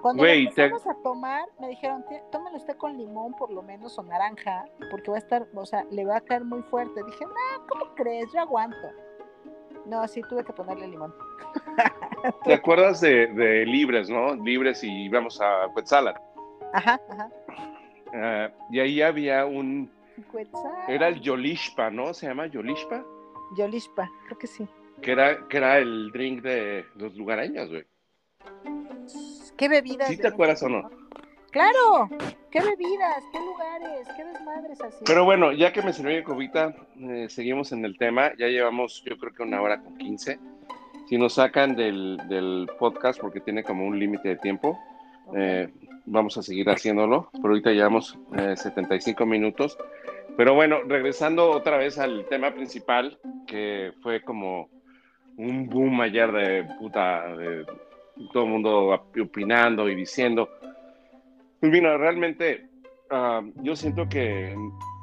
Cuando 0.01 0.25
empezamos 0.25 0.85
a 0.85 0.95
tomar, 1.03 1.45
me 1.59 1.69
dijeron, 1.69 2.03
tómelo 2.31 2.57
usted 2.57 2.75
con 2.77 2.97
limón 2.97 3.33
por 3.33 3.51
lo 3.51 3.61
menos 3.61 3.97
o 3.97 4.03
naranja, 4.03 4.65
porque 4.89 5.11
va 5.11 5.17
a 5.17 5.19
estar, 5.19 5.47
o 5.53 5.65
sea, 5.65 5.85
le 5.91 6.05
va 6.05 6.17
a 6.17 6.21
caer 6.21 6.43
muy 6.43 6.61
fuerte. 6.63 7.03
Dije, 7.03 7.25
no, 7.25 7.67
¿cómo 7.67 7.95
crees? 7.95 8.31
Yo 8.33 8.41
aguanto. 8.41 8.91
No, 9.85 10.07
sí, 10.07 10.21
tuve 10.29 10.43
que 10.43 10.53
ponerle 10.53 10.87
limón. 10.87 11.13
¿Te 12.43 12.53
acuerdas 12.53 13.01
de, 13.01 13.65
Libres, 13.65 14.09
no? 14.09 14.35
Libres 14.35 14.83
y 14.83 15.05
íbamos 15.05 15.41
a 15.41 15.67
Quetzalan. 15.75 16.15
Ajá, 16.73 16.99
ajá. 17.09 17.29
Ah, 18.13 18.49
y 18.69 18.79
ahí 18.79 19.01
había 19.01 19.45
un... 19.45 19.91
Era 20.87 21.07
el 21.07 21.21
Yolishpa, 21.21 21.89
¿no? 21.89 22.13
¿Se 22.13 22.27
llama 22.27 22.47
Yolishpa? 22.47 23.03
Yolishpa, 23.57 24.09
creo 24.25 24.37
que 24.37 24.47
sí. 24.47 24.67
Que 25.01 25.13
era, 25.13 25.47
que 25.47 25.57
era 25.57 25.79
el 25.79 26.11
drink 26.11 26.41
de 26.43 26.85
los 26.95 27.15
lugareños, 27.15 27.69
güey. 27.69 27.85
¿Qué 29.57 29.67
bebidas? 29.67 30.07
¿Sí 30.07 30.17
te 30.17 30.27
acuerdas 30.27 30.61
o 30.63 30.69
no? 30.69 30.89
Claro, 31.51 32.09
qué 32.49 32.61
bebidas, 32.61 33.23
qué 33.31 33.39
lugares, 33.39 34.07
qué 34.15 34.23
desmadres 34.23 34.81
así. 34.81 35.03
Pero 35.05 35.25
bueno, 35.25 35.51
ya 35.51 35.73
que 35.73 35.81
me 35.81 35.91
sirvió 35.91 36.15
mi 36.15 36.23
cubita, 36.23 36.73
eh, 36.97 37.27
seguimos 37.29 37.73
en 37.73 37.83
el 37.83 37.97
tema. 37.97 38.31
Ya 38.37 38.47
llevamos, 38.47 39.03
yo 39.05 39.17
creo 39.17 39.33
que 39.33 39.43
una 39.43 39.61
hora 39.61 39.81
con 39.81 39.97
15. 39.97 40.39
Si 41.09 41.17
nos 41.17 41.33
sacan 41.33 41.75
del, 41.75 42.69
podcast, 42.79 43.19
porque 43.19 43.41
tiene 43.41 43.65
como 43.65 43.85
un 43.85 43.99
límite 43.99 44.29
de 44.29 44.37
tiempo, 44.37 44.79
eh, 45.35 45.69
vamos 46.05 46.37
a 46.37 46.43
seguir 46.43 46.69
haciéndolo. 46.69 47.29
Pero 47.33 47.49
ahorita 47.49 47.71
llevamos 47.71 48.17
75 48.55 49.23
eh, 49.23 49.25
minutos. 49.25 49.77
Pero 50.37 50.53
bueno, 50.53 50.81
regresando 50.87 51.51
otra 51.51 51.77
vez 51.77 51.99
al 51.99 52.25
tema 52.27 52.53
principal, 52.53 53.17
que 53.47 53.91
fue 54.01 54.21
como 54.21 54.69
un 55.37 55.67
boom 55.67 56.01
ayer 56.01 56.31
de 56.31 56.63
puta. 56.79 57.35
De, 57.35 57.65
todo 58.33 58.43
el 58.43 58.49
mundo 58.49 59.01
opinando 59.21 59.89
y 59.89 59.95
diciendo. 59.95 60.49
Pues 61.59 61.71
mira, 61.71 61.97
realmente 61.97 62.67
ah, 63.09 63.41
yo 63.57 63.75
siento 63.75 64.07
que, 64.09 64.55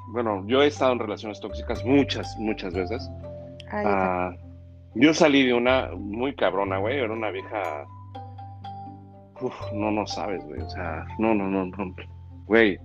bueno, 0.09 0.45
yo 0.47 0.63
he 0.63 0.67
estado 0.67 0.93
en 0.93 0.99
relaciones 1.01 1.41
tóxicas 1.41 1.85
muchas, 1.85 2.37
muchas 2.39 2.75
veces. 2.75 3.09
Ah, 3.71 4.35
yo 4.95 5.15
salí 5.15 5.47
de 5.47 5.55
una 5.55 5.91
muy 5.95 6.35
cabrona, 6.35 6.79
güey, 6.79 6.99
era 6.99 7.13
una 7.13 7.31
vieja... 7.31 7.87
Uf, 9.41 9.55
no, 9.73 9.91
no 9.91 10.07
sabes, 10.07 10.45
güey, 10.45 10.61
o 10.61 10.71
sea, 10.71 11.07
no, 11.19 11.35
no, 11.35 11.47
no, 11.49 11.67
no, 11.67 11.95
güey. 12.47 12.79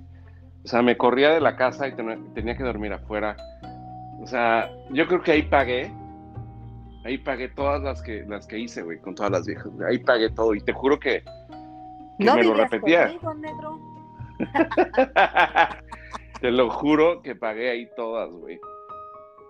O 0.64 0.68
sea, 0.68 0.82
me 0.82 0.96
corría 0.96 1.32
de 1.32 1.42
la 1.42 1.56
casa 1.56 1.88
y 1.88 1.94
tenía 2.34 2.56
que 2.56 2.64
dormir 2.64 2.94
afuera. 2.94 3.36
O 4.22 4.28
sea, 4.28 4.70
yo 4.92 5.08
creo 5.08 5.22
que 5.22 5.32
ahí 5.34 5.42
pagué 5.44 5.92
Ahí 7.04 7.18
pagué 7.18 7.50
todas 7.50 7.82
las 7.82 8.02
que, 8.02 8.24
las 8.28 8.48
que 8.48 8.60
hice, 8.60 8.82
güey, 8.82 8.98
con 9.00 9.14
todas 9.14 9.32
las 9.32 9.46
viejas. 9.46 9.68
Ahí 9.88 9.98
pagué 9.98 10.30
todo 10.30 10.56
y 10.56 10.62
te 10.62 10.72
juro 10.72 10.98
que, 11.00 11.22
no 12.18 12.36
me 12.36 12.44
lo 12.44 12.54
repetía. 12.54 13.14
te 16.42 16.52
lo 16.52 16.70
juro 16.70 17.22
que 17.22 17.36
pagué 17.36 17.72
ahí 17.72 17.90
todas, 17.98 18.32
güey. 18.32 18.58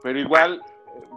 Pero 0.02 0.20
igual, 0.20 0.64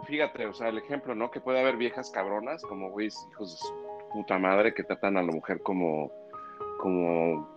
fíjate, 0.05 0.45
o 0.45 0.53
sea, 0.53 0.69
el 0.69 0.77
ejemplo, 0.77 1.15
¿no? 1.15 1.31
Que 1.31 1.41
puede 1.41 1.59
haber 1.59 1.77
viejas 1.77 2.11
cabronas, 2.11 2.61
como, 2.63 2.91
güey, 2.91 3.07
hijos 3.07 3.51
de 3.51 3.57
su 3.57 3.86
puta 4.13 4.37
madre, 4.37 4.73
que 4.73 4.83
tratan 4.83 5.17
a 5.17 5.23
la 5.23 5.31
mujer 5.31 5.61
como, 5.61 6.11
como 6.79 7.47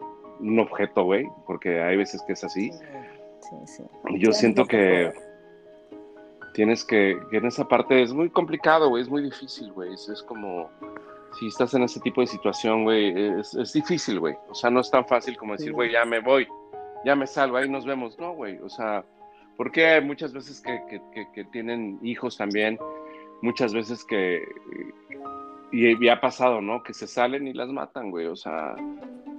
un 0.41 0.59
objeto, 0.59 1.05
güey, 1.05 1.27
porque 1.47 1.83
hay 1.83 1.97
veces 1.97 2.23
que 2.27 2.33
es 2.33 2.45
así. 2.45 2.73
Sí, 2.73 3.57
sí. 3.67 3.83
Yo 4.19 4.33
siento 4.33 4.67
que 4.67 5.13
tienes 6.53 6.85
que, 6.85 7.19
en 7.33 7.47
esa 7.47 7.67
parte 7.67 8.03
es 8.03 8.13
muy 8.13 8.31
complicado, 8.31 8.89
güey, 8.89 9.03
es 9.03 9.09
muy 9.09 9.23
difícil, 9.23 9.73
güey, 9.73 9.93
es, 9.95 10.23
como, 10.27 10.71
si 11.39 11.47
estás 11.47 11.75
en 11.75 11.83
ese 11.83 12.01
tipo 12.01 12.21
de 12.21 12.27
situación, 12.27 12.85
güey, 12.85 13.39
es, 13.39 13.73
difícil, 13.73 14.21
güey, 14.21 14.35
o 14.49 14.55
sea, 14.55 14.71
no 14.71 14.81
es 14.81 14.91
tan 14.91 15.07
fácil 15.07 15.37
como 15.37 15.55
decir, 15.55 15.73
güey, 15.73 15.93
ya 15.93 16.05
me 16.05 16.21
voy, 16.21 16.47
ya 17.05 17.15
me 17.15 17.27
salgo, 17.27 17.57
ahí 17.57 17.69
nos 17.69 17.87
vemos, 17.87 18.19
no, 18.19 18.33
güey, 18.35 18.59
o 18.59 18.69
sea, 18.69 19.05
Porque 19.57 19.87
hay 19.87 20.05
muchas 20.05 20.33
veces 20.33 20.61
que, 20.61 21.01
que, 21.35 21.45
tienen 21.45 21.99
hijos 22.03 22.37
también, 22.37 22.79
muchas 23.43 23.73
veces 23.73 24.05
que, 24.05 24.43
y, 25.73 26.09
ha 26.09 26.21
pasado, 26.21 26.61
¿no? 26.61 26.83
Que 26.83 26.95
se 26.95 27.07
salen 27.07 27.47
y 27.47 27.53
las 27.53 27.69
matan, 27.69 28.11
güey, 28.11 28.27
o 28.27 28.37
sea... 28.37 28.75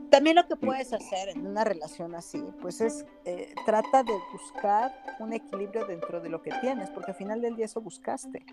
También 0.09 0.35
lo 0.35 0.45
que 0.45 0.57
puedes 0.57 0.91
hacer 0.91 1.29
en 1.29 1.47
una 1.47 1.63
relación 1.63 2.15
así, 2.15 2.43
pues 2.61 2.81
es 2.81 3.05
eh, 3.23 3.53
trata 3.65 4.03
de 4.03 4.13
buscar 4.33 4.91
un 5.19 5.31
equilibrio 5.31 5.85
dentro 5.85 6.19
de 6.19 6.29
lo 6.29 6.41
que 6.41 6.51
tienes, 6.59 6.89
porque 6.89 7.11
al 7.11 7.17
final 7.17 7.41
del 7.41 7.55
día 7.55 7.65
eso 7.65 7.79
buscaste. 7.79 8.45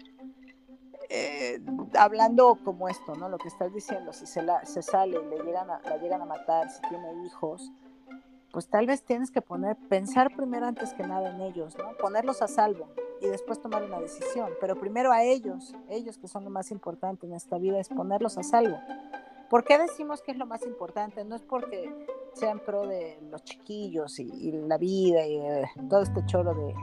Eh, 1.10 1.60
hablando 1.98 2.58
como 2.64 2.88
esto, 2.88 3.16
¿no? 3.16 3.28
Lo 3.28 3.38
que 3.38 3.48
estás 3.48 3.74
diciendo, 3.74 4.12
si 4.12 4.26
se, 4.26 4.42
la, 4.42 4.64
se 4.64 4.82
sale 4.82 5.18
y 5.20 5.36
le 5.36 5.42
llegan 5.42 5.68
a, 5.70 5.80
la 5.80 5.96
llegan 5.96 6.22
a 6.22 6.26
matar, 6.26 6.70
si 6.70 6.80
tiene 6.82 7.26
hijos, 7.26 7.72
pues 8.58 8.66
tal 8.66 8.86
vez 8.86 9.04
tienes 9.04 9.30
que 9.30 9.40
poner, 9.40 9.76
pensar 9.88 10.34
primero 10.34 10.66
antes 10.66 10.92
que 10.92 11.06
nada 11.06 11.30
en 11.30 11.40
ellos, 11.42 11.78
¿no? 11.78 11.96
Ponerlos 11.96 12.42
a 12.42 12.48
salvo 12.48 12.88
y 13.20 13.28
después 13.28 13.62
tomar 13.62 13.84
una 13.84 14.00
decisión. 14.00 14.50
Pero 14.60 14.74
primero 14.74 15.12
a 15.12 15.22
ellos, 15.22 15.76
ellos 15.88 16.18
que 16.18 16.26
son 16.26 16.42
lo 16.42 16.50
más 16.50 16.72
importante 16.72 17.24
en 17.24 17.34
esta 17.34 17.56
vida, 17.56 17.78
es 17.78 17.88
ponerlos 17.88 18.36
a 18.36 18.42
salvo. 18.42 18.76
¿Por 19.48 19.62
qué 19.62 19.78
decimos 19.78 20.22
que 20.22 20.32
es 20.32 20.38
lo 20.38 20.44
más 20.44 20.66
importante? 20.66 21.24
No 21.24 21.36
es 21.36 21.42
porque 21.42 21.88
sean 22.32 22.58
pro 22.58 22.84
de 22.84 23.20
los 23.30 23.44
chiquillos 23.44 24.18
y, 24.18 24.50
la 24.50 24.76
vida 24.76 25.24
y 25.24 25.36
eh, 25.36 25.70
todo 25.88 26.02
este 26.02 26.26
choro 26.26 26.52
de, 26.52 26.74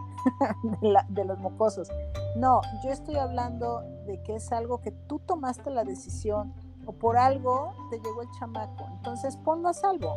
de, 1.10 1.26
los 1.26 1.40
mocosos. 1.40 1.90
No, 2.38 2.62
yo 2.86 2.90
estoy 2.90 3.18
hablando 3.18 3.82
de 4.06 4.24
que 4.24 4.36
es 4.36 4.50
algo 4.54 4.80
que 4.80 4.92
tú 4.92 5.20
tomaste 5.20 5.72
la 5.72 5.84
decisión 5.84 6.54
o 6.86 6.92
por 6.94 7.18
algo 7.18 7.74
te 7.90 7.98
llegó 7.98 8.22
el 8.22 8.30
chamaco. 8.40 8.88
Entonces 8.98 9.38
ponlo 9.38 9.70
a 9.70 9.74
salvo, 9.74 10.16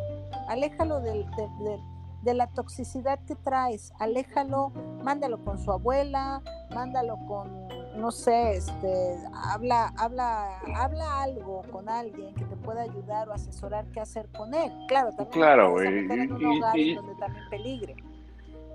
aléjalo 0.49 1.01
de 1.01 2.35
la 2.35 2.47
toxicidad 2.49 3.19
que 3.27 3.35
traes, 3.36 3.93
aléjalo, 3.99 4.70
mándalo 5.03 5.45
con 5.45 5.59
su 5.59 5.70
abuela, 5.73 6.43
mándalo 6.74 7.19
con 7.27 7.69
no 7.99 8.12
sé, 8.12 8.57
este, 8.57 9.19
habla, 9.35 9.93
habla, 9.97 10.61
habla 10.77 11.23
algo 11.23 11.62
con 11.70 11.89
alguien 11.89 12.35
que 12.35 12.45
te 12.45 12.57
pueda 12.57 12.82
ayudar 12.82 13.28
o 13.28 13.32
asesorar 13.32 13.86
qué 13.93 14.01
hacer 14.01 14.28
con 14.31 14.55
él. 14.55 14.73
Claro, 14.86 15.11
también 15.11 15.32
claro. 15.32 15.82
Y, 15.82 16.95
donde 16.95 17.15
también 17.16 17.49
peligre. 17.51 17.97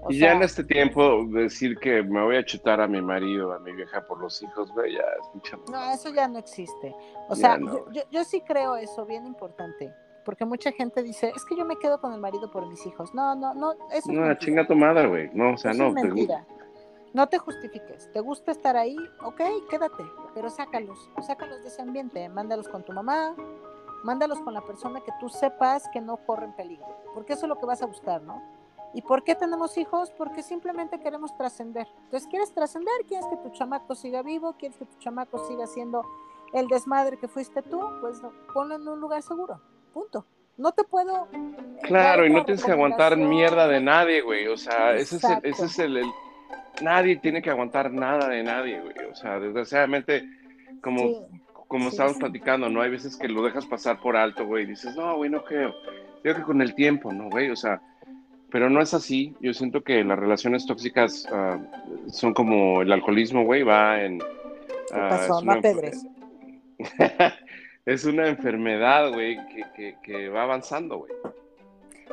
Y 0.10 0.20
ya 0.20 0.34
en 0.34 0.44
este 0.44 0.64
tiempo 0.64 1.26
decir 1.28 1.78
que 1.78 2.04
me 2.04 2.24
voy 2.24 2.38
a 2.38 2.46
chutar 2.46 2.82
a 2.82 2.88
mi 2.88 3.02
marido, 3.02 3.54
a 3.54 3.60
mi 3.60 3.74
vieja 3.74 4.06
por 4.06 4.20
los 4.20 4.42
hijos, 4.42 4.72
güey, 4.72 4.94
ya 4.94 5.04
es 5.22 5.28
mucha... 5.34 5.58
No, 5.72 5.92
eso 5.92 6.14
ya 6.14 6.28
no 6.28 6.40
existe. 6.40 6.96
O 7.30 7.36
sea, 7.36 7.60
yo, 7.60 8.04
yo, 8.12 8.24
sí 8.24 8.42
creo 8.42 8.76
eso, 8.76 9.06
bien 9.06 9.26
importante 9.26 9.94
porque 10.24 10.46
mucha 10.46 10.72
gente 10.72 11.04
dice, 11.04 11.34
es 11.36 11.46
que 11.46 11.56
yo 11.56 11.66
me 11.66 11.78
quedo 11.78 12.00
con 12.00 12.14
el 12.14 12.20
marido 12.20 12.50
por 12.50 12.66
mis 12.68 12.86
hijos. 12.86 13.14
No, 13.14 13.36
no, 13.36 13.54
no, 13.54 13.74
eso 13.92 14.12
No, 14.12 14.32
es 14.32 14.38
chinga 14.40 14.66
tu 14.66 14.76
madre, 14.76 15.08
güey. 15.08 15.30
No, 15.34 15.54
o 15.54 15.58
sea, 15.58 15.74
no. 15.74 15.88
Es 15.88 15.94
mentira. 15.96 16.46
No 17.14 17.28
te 17.28 17.38
justifiques. 17.38 18.12
¿Te 18.12 18.20
gusta 18.22 18.52
estar 18.52 18.76
ahí? 18.76 18.98
Ok, 19.24 19.42
quédate, 19.70 20.04
pero 20.34 20.50
sácalos, 20.50 20.98
sácalos 21.22 21.62
de 21.62 21.68
ese 21.68 21.82
ambiente, 21.82 22.28
mándalos 22.28 22.68
con 22.68 22.84
tu 22.84 22.92
mamá, 22.92 23.36
mándalos 24.04 24.40
con 24.42 24.54
la 24.54 24.62
persona 24.62 25.00
que 25.02 25.12
tú 25.20 25.30
sepas 25.30 25.88
que 25.94 26.02
no 26.02 26.18
corren 26.18 26.54
peligro, 26.54 26.88
porque 27.14 27.34
eso 27.34 27.46
es 27.46 27.50
lo 27.50 27.60
que 27.60 27.68
vas 27.68 27.84
a 27.84 27.86
buscar, 27.86 28.24
¿no? 28.24 28.42
¿Y 28.94 29.02
por 29.02 29.24
qué 29.24 29.36
tenemos 29.36 29.78
hijos? 29.78 30.12
Porque 30.18 30.44
simplemente 30.44 31.00
queremos 31.00 31.36
trascender. 31.36 31.88
Entonces, 32.06 32.28
¿quieres 32.30 32.54
trascender? 32.54 32.94
¿Quieres 33.08 33.26
que 33.28 33.38
tu 33.38 33.50
chamaco 33.50 33.96
siga 33.96 34.22
vivo? 34.22 34.56
¿Quieres 34.58 34.78
que 34.78 34.86
tu 34.86 34.98
chamaco 35.00 35.48
siga 35.48 35.66
siendo 35.66 36.06
el 36.54 36.68
desmadre 36.68 37.18
que 37.18 37.28
fuiste 37.28 37.62
tú? 37.64 37.82
Pues 38.02 38.22
ponlo 38.54 38.76
en 38.76 38.88
un 38.88 39.00
lugar 39.00 39.22
seguro. 39.24 39.60
Punto. 39.94 40.26
No 40.58 40.72
te 40.72 40.84
puedo. 40.84 41.28
Eh, 41.32 41.80
claro, 41.82 42.26
y 42.26 42.32
no 42.32 42.46
tienes 42.46 42.64
que 42.64 42.72
aguantar 42.72 43.18
mierda 43.18 43.68
de 43.68 43.82
nadie, 43.82 44.22
güey. 44.22 44.48
O 44.48 44.58
sea, 44.58 44.94
ese 44.94 45.16
es, 45.16 45.24
el, 45.24 45.40
ese 45.44 45.66
es 45.66 45.80
el, 45.80 46.04
nadie 46.82 47.18
tiene 47.18 47.42
que 47.42 47.50
aguantar 47.50 47.92
nada 47.92 48.30
de 48.30 48.44
nadie, 48.44 48.80
güey. 48.80 48.96
O 49.12 49.16
sea, 49.16 49.40
desgraciadamente, 49.40 50.24
como, 50.82 51.28
como 51.68 51.90
estábamos 51.90 52.20
platicando, 52.20 52.70
¿no? 52.70 52.82
Hay 52.82 52.92
veces 52.92 53.18
que 53.18 53.28
lo 53.28 53.44
dejas 53.44 53.66
pasar 53.66 54.00
por 54.00 54.16
alto, 54.16 54.46
güey, 54.46 54.64
y 54.64 54.68
dices, 54.68 54.96
no, 54.96 55.16
güey, 55.16 55.30
no 55.30 55.44
creo. 55.44 55.74
Creo 56.22 56.36
que 56.36 56.44
con 56.44 56.62
el 56.62 56.76
tiempo, 56.76 57.12
¿no, 57.12 57.30
güey? 57.30 57.50
O 57.50 57.56
sea, 57.56 57.82
pero 58.54 58.70
no 58.70 58.80
es 58.82 58.94
así. 58.94 59.36
Yo 59.42 59.52
siento 59.52 59.84
que 59.84 60.04
las 60.04 60.18
relaciones 60.18 60.68
tóxicas 60.68 61.28
ah, 61.32 61.58
son 62.08 62.36
como 62.36 62.84
el 62.84 62.92
alcoholismo, 62.92 63.44
güey, 63.44 63.64
va 63.64 64.04
en... 64.04 64.20
¿Qué 64.20 64.26
ah, 64.94 65.08
pasó? 65.10 65.42
no 65.42 65.60
pedres. 65.60 66.06
es 67.88 68.06
una 68.06 68.28
enfermedad, 68.28 69.12
güey, 69.12 69.38
que, 69.48 69.66
que, 69.76 69.98
que 70.04 70.30
va 70.30 70.44
avanzando, 70.44 71.00
güey. 71.00 71.12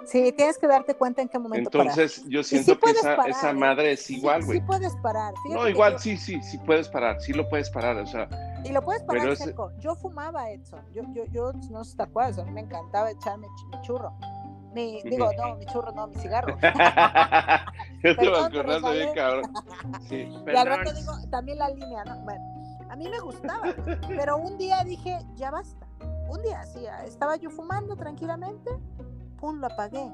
Sí, 0.07 0.33
tienes 0.35 0.57
que 0.57 0.67
darte 0.67 0.95
cuenta 0.95 1.21
en 1.21 1.29
qué 1.29 1.39
momento 1.39 1.69
Entonces, 1.79 2.25
yo 2.27 2.43
siento 2.43 2.79
que 2.79 2.91
esa, 2.91 3.17
esa, 3.27 3.51
¿eh? 3.51 3.55
madre 3.55 3.93
es 3.93 4.11
igual, 4.11 4.43
güey. 4.43 4.61
Sí, 4.61 4.65
puedes 4.67 4.97
parar. 5.03 5.35
no, 5.51 5.69
igual, 5.69 5.99
sí, 5.99 6.17
sí, 6.17 6.41
sí 6.43 6.57
puedes 6.65 6.89
parar, 6.89 7.21
sí 7.21 7.35
lo 7.35 7.47
puedes 7.51 7.69
parar, 7.69 7.99
o 7.99 8.07
sea. 8.07 8.31
Y 8.65 8.71
lo 8.71 8.83
puedes 8.83 9.03
parar, 9.03 9.37
Yo 9.79 9.95
fumaba, 9.95 10.51
Edson. 10.51 10.81
Yo, 10.95 11.03
yo, 11.13 11.25
yo, 11.33 11.53
no 11.71 11.85
sé 11.85 11.91
si 11.91 11.97
te 11.99 12.05
acuerdas, 12.05 12.39
a 12.39 12.45
mí 12.45 12.51
me 12.51 12.63
encantaba 12.63 13.11
echarme 13.11 13.47
mi 13.71 13.83
churro. 13.83 14.11
Mi, 14.73 15.03
digo, 15.05 15.31
no, 15.37 15.57
mi 15.57 15.67
churro, 15.67 15.93
no, 15.93 16.07
mi 16.09 16.17
cigarro. 16.17 16.57
yo 18.03 18.17
te 18.17 18.29
vas 18.29 18.45
acordando 18.47 18.93
bien, 18.93 19.15
cabrón. 19.15 19.53
Sí, 20.09 20.29
y 20.47 20.57
al 20.57 20.67
rato 20.67 20.93
digo, 20.93 21.13
también 21.31 21.59
la 21.59 21.69
línea, 21.69 22.05
¿no? 22.05 22.21
Bueno, 22.25 22.45
a 22.91 22.97
mí 22.97 23.09
me 23.09 23.21
gustaba, 23.21 23.75
pero 24.09 24.37
un 24.37 24.59
día 24.59 24.83
dije, 24.85 25.19
ya 25.35 25.51
basta. 25.51 25.87
Un 26.29 26.43
día, 26.43 26.65
sí, 26.65 26.85
estaba 27.05 27.37
yo 27.37 27.51
fumando 27.51 27.97
tranquilamente 27.97 28.71
pum, 29.41 29.59
lo 29.59 29.67
apagué. 29.67 30.13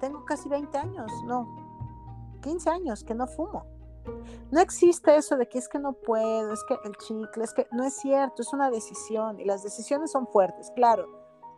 Tengo 0.00 0.24
casi 0.24 0.48
20 0.48 0.76
años, 0.76 1.10
no, 1.24 1.46
15 2.42 2.70
años 2.70 3.04
que 3.04 3.14
no 3.14 3.26
fumo. 3.26 3.64
No 4.50 4.60
existe 4.60 5.16
eso 5.16 5.36
de 5.36 5.48
que 5.48 5.58
es 5.58 5.68
que 5.68 5.78
no 5.78 5.92
puedo, 5.92 6.52
es 6.52 6.64
que 6.64 6.76
el 6.84 6.96
chicle, 6.96 7.44
es 7.44 7.52
que 7.52 7.66
no 7.72 7.84
es 7.84 7.94
cierto, 7.96 8.42
es 8.42 8.52
una 8.52 8.70
decisión 8.70 9.38
y 9.38 9.44
las 9.44 9.62
decisiones 9.62 10.12
son 10.12 10.26
fuertes, 10.26 10.72
claro. 10.74 11.06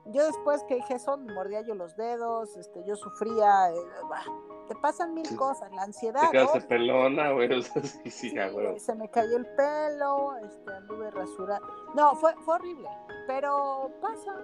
Yo 0.07 0.27
después 0.27 0.65
que 0.65 0.77
dije 0.77 0.95
eso, 0.95 1.17
me 1.19 1.33
mordía 1.33 1.61
yo 1.61 1.75
los 1.75 1.97
dedos, 1.97 2.57
este, 2.57 2.83
yo 2.85 2.97
sufría, 2.97 3.71
eh, 3.71 3.75
te 4.69 4.75
pasan 4.77 5.15
mil 5.15 5.37
cosas, 5.37 5.71
la 5.73 5.83
ansiedad. 5.83 6.23
Te 6.31 6.39
quedaste 6.39 6.63
pelona, 6.63 7.33
güey, 7.33 7.63
sí, 7.63 8.11
sí, 8.11 8.35
güey. 8.53 8.79
Se 8.81 8.95
me 8.95 9.09
cayó 9.11 9.37
el 9.37 9.47
pelo, 9.47 10.37
este, 10.39 10.73
anduve 10.73 11.11
rasura. 11.11 11.61
No, 11.95 12.15
fue, 12.17 12.35
fue 12.45 12.55
horrible, 12.55 12.89
pero 13.27 13.91
pasa, 14.01 14.35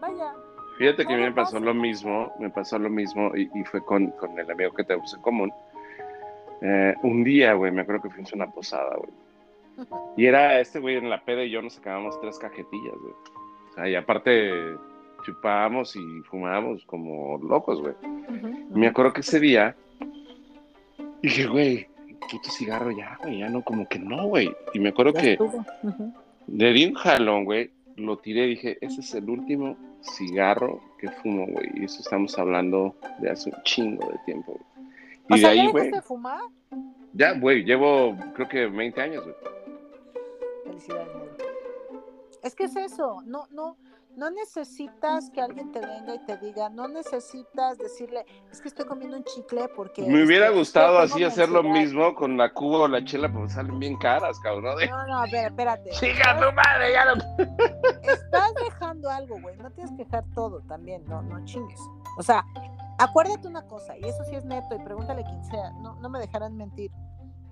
vaya, 0.00 0.34
Fíjate 0.80 1.04
que 1.04 1.12
a 1.12 1.16
mí 1.18 1.22
me 1.24 1.32
pasó 1.32 1.60
lo 1.60 1.74
mismo, 1.74 2.32
me 2.38 2.48
pasó 2.48 2.78
lo 2.78 2.88
mismo 2.88 3.36
y, 3.36 3.46
fue 3.64 3.84
con, 3.84 4.12
con, 4.12 4.38
el 4.38 4.50
amigo 4.50 4.72
que 4.72 4.82
tenemos 4.82 5.12
en 5.12 5.20
común. 5.20 5.52
Eh, 6.62 6.94
un 7.02 7.22
día, 7.22 7.52
güey, 7.52 7.70
me 7.70 7.82
acuerdo 7.82 8.00
que 8.00 8.08
fuimos 8.08 8.32
a 8.32 8.36
una 8.36 8.50
posada, 8.50 8.96
güey. 8.96 9.10
Y 10.16 10.24
era 10.24 10.58
este 10.58 10.78
güey 10.78 10.96
en 10.96 11.10
la 11.10 11.22
peda 11.22 11.44
y 11.44 11.50
yo 11.50 11.60
nos 11.60 11.74
sacábamos 11.74 12.18
tres 12.22 12.38
cajetillas, 12.38 12.94
güey. 12.98 13.12
O 13.12 13.72
sea, 13.74 13.88
y 13.90 13.94
aparte 13.94 14.74
chupábamos 15.22 15.96
y 15.96 16.00
fumábamos 16.28 16.84
como 16.84 17.38
locos, 17.38 17.80
güey. 17.80 17.94
Me 18.70 18.86
acuerdo 18.88 19.12
que 19.12 19.20
ese 19.20 19.40
día 19.40 19.76
dije, 21.22 21.46
güey, 21.46 21.88
puto 22.30 22.50
cigarro 22.50 22.90
ya, 22.90 23.18
güey, 23.22 23.38
ya 23.38 23.48
no, 23.48 23.62
como 23.62 23.88
que 23.88 23.98
no, 23.98 24.26
güey. 24.26 24.54
Y 24.74 24.78
me 24.78 24.90
acuerdo 24.90 25.12
que 25.12 25.38
le 26.46 26.72
di 26.72 26.86
un 26.86 26.94
jalón, 26.94 27.44
güey, 27.44 27.70
lo 27.96 28.18
tiré 28.18 28.46
y 28.46 28.50
dije, 28.50 28.78
ese 28.80 29.00
es 29.00 29.14
el 29.14 29.28
último 29.28 29.76
cigarro 30.02 30.80
que 30.98 31.08
fumo, 31.08 31.46
güey. 31.46 31.68
Y 31.74 31.84
eso 31.84 32.00
estamos 32.00 32.38
hablando 32.38 32.94
de 33.20 33.30
hace 33.30 33.50
un 33.50 33.62
chingo 33.64 34.08
de 34.08 34.18
tiempo. 34.24 34.58
Y 35.28 35.40
de 35.40 35.46
ahí, 35.46 35.66
güey. 35.68 35.90
fumar? 36.02 36.40
Ya, 37.12 37.32
güey, 37.32 37.64
llevo 37.64 38.16
creo 38.34 38.48
que 38.48 38.66
20 38.66 39.00
años, 39.00 39.24
güey. 39.24 39.36
Felicidades, 40.64 41.12
güey. 41.12 41.50
Es 42.42 42.54
que 42.54 42.64
es 42.64 42.76
eso, 42.76 43.22
no, 43.26 43.46
no, 43.50 43.76
no 44.20 44.30
necesitas 44.30 45.30
que 45.30 45.40
alguien 45.40 45.72
te 45.72 45.80
venga 45.80 46.14
y 46.14 46.18
te 46.26 46.36
diga, 46.36 46.68
no 46.68 46.86
necesitas 46.88 47.78
decirle, 47.78 48.26
es 48.52 48.60
que 48.60 48.68
estoy 48.68 48.84
comiendo 48.84 49.16
un 49.16 49.24
chicle 49.24 49.66
porque... 49.74 50.02
Me 50.02 50.22
hubiera 50.22 50.50
gustado 50.50 50.98
así 50.98 51.24
hacer 51.24 51.48
lo 51.48 51.62
mismo 51.62 52.14
con 52.14 52.36
la 52.36 52.52
cuba 52.52 52.80
o 52.80 52.88
la 52.88 53.02
chela, 53.02 53.32
porque 53.32 53.48
salen 53.48 53.78
bien 53.78 53.96
caras, 53.96 54.38
cabrón. 54.40 54.76
No, 54.90 55.06
no, 55.06 55.22
a 55.22 55.26
ver, 55.26 55.46
espérate. 55.46 55.88
Chica 55.98 56.38
tu 56.38 56.54
madre, 56.54 56.92
ya 56.92 57.06
no... 57.06 57.14
Estás 58.02 58.52
dejando 58.62 59.08
algo, 59.08 59.40
güey, 59.40 59.56
no 59.56 59.70
tienes 59.70 59.90
que 59.92 60.04
dejar 60.04 60.26
todo 60.34 60.60
también, 60.68 61.02
no, 61.06 61.22
no 61.22 61.42
chingues. 61.46 61.80
O 62.18 62.22
sea, 62.22 62.44
acuérdate 62.98 63.48
una 63.48 63.66
cosa, 63.68 63.96
y 63.96 64.04
eso 64.04 64.22
sí 64.24 64.34
es 64.34 64.44
neto, 64.44 64.76
y 64.76 64.84
pregúntale 64.84 65.22
a 65.22 65.24
quien 65.24 65.42
sea, 65.46 65.70
no, 65.80 65.94
no 65.94 66.10
me 66.10 66.18
dejarán 66.18 66.58
mentir. 66.58 66.90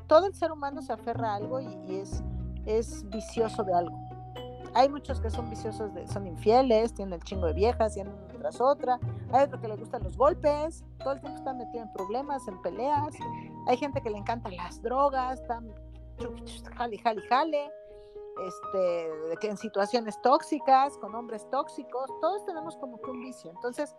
Todo 0.07 0.27
el 0.27 0.35
ser 0.35 0.53
humano 0.53 0.83
se 0.83 0.93
aferra 0.93 1.33
a 1.33 1.37
algo 1.37 1.61
y, 1.61 1.79
y 1.89 1.97
es, 2.01 2.23
es 2.67 3.09
vicioso 3.09 3.65
de 3.65 3.73
algo 3.73 4.08
hay 4.75 4.89
muchos 4.89 5.21
que 5.21 5.31
son 5.31 5.49
viciosos, 5.51 5.93
de, 5.95 6.07
son 6.09 6.27
infieles, 6.27 6.95
tienen 6.95 7.15
el 7.15 7.23
chingo 7.23 7.47
de 7.47 7.53
viejas, 7.53 7.97
y 7.97 8.01
una 8.01 8.13
tras 8.39 8.61
otra. 8.61 8.99
Hay 9.33 9.45
otro 9.45 9.61
que 9.61 9.69
le 9.69 9.77
gustan 9.77 10.03
los 10.03 10.17
golpes, 10.17 10.85
todo 10.99 11.13
el 11.13 11.21
tiempo 11.21 11.39
están 11.39 11.59
metidos 11.59 11.87
en 11.87 11.93
problemas, 11.93 12.47
en 12.49 12.61
peleas. 12.63 13.15
Hay 13.67 13.77
gente 13.77 14.01
que 14.01 14.11
le 14.11 14.19
encantan 14.19 14.57
las 14.57 14.81
drogas, 14.83 15.41
están 15.41 15.73
jale, 16.77 16.99
jale, 16.99 17.23
jale. 17.29 17.71
Este, 18.47 19.37
que 19.41 19.49
en 19.49 19.57
situaciones 19.57 20.21
tóxicas, 20.23 20.97
con 20.99 21.13
hombres 21.17 21.49
tóxicos, 21.51 22.09
todos 22.21 22.45
tenemos 22.47 22.77
como 22.77 23.01
que 23.01 23.11
un 23.11 23.21
vicio. 23.21 23.51
Entonces, 23.51 23.97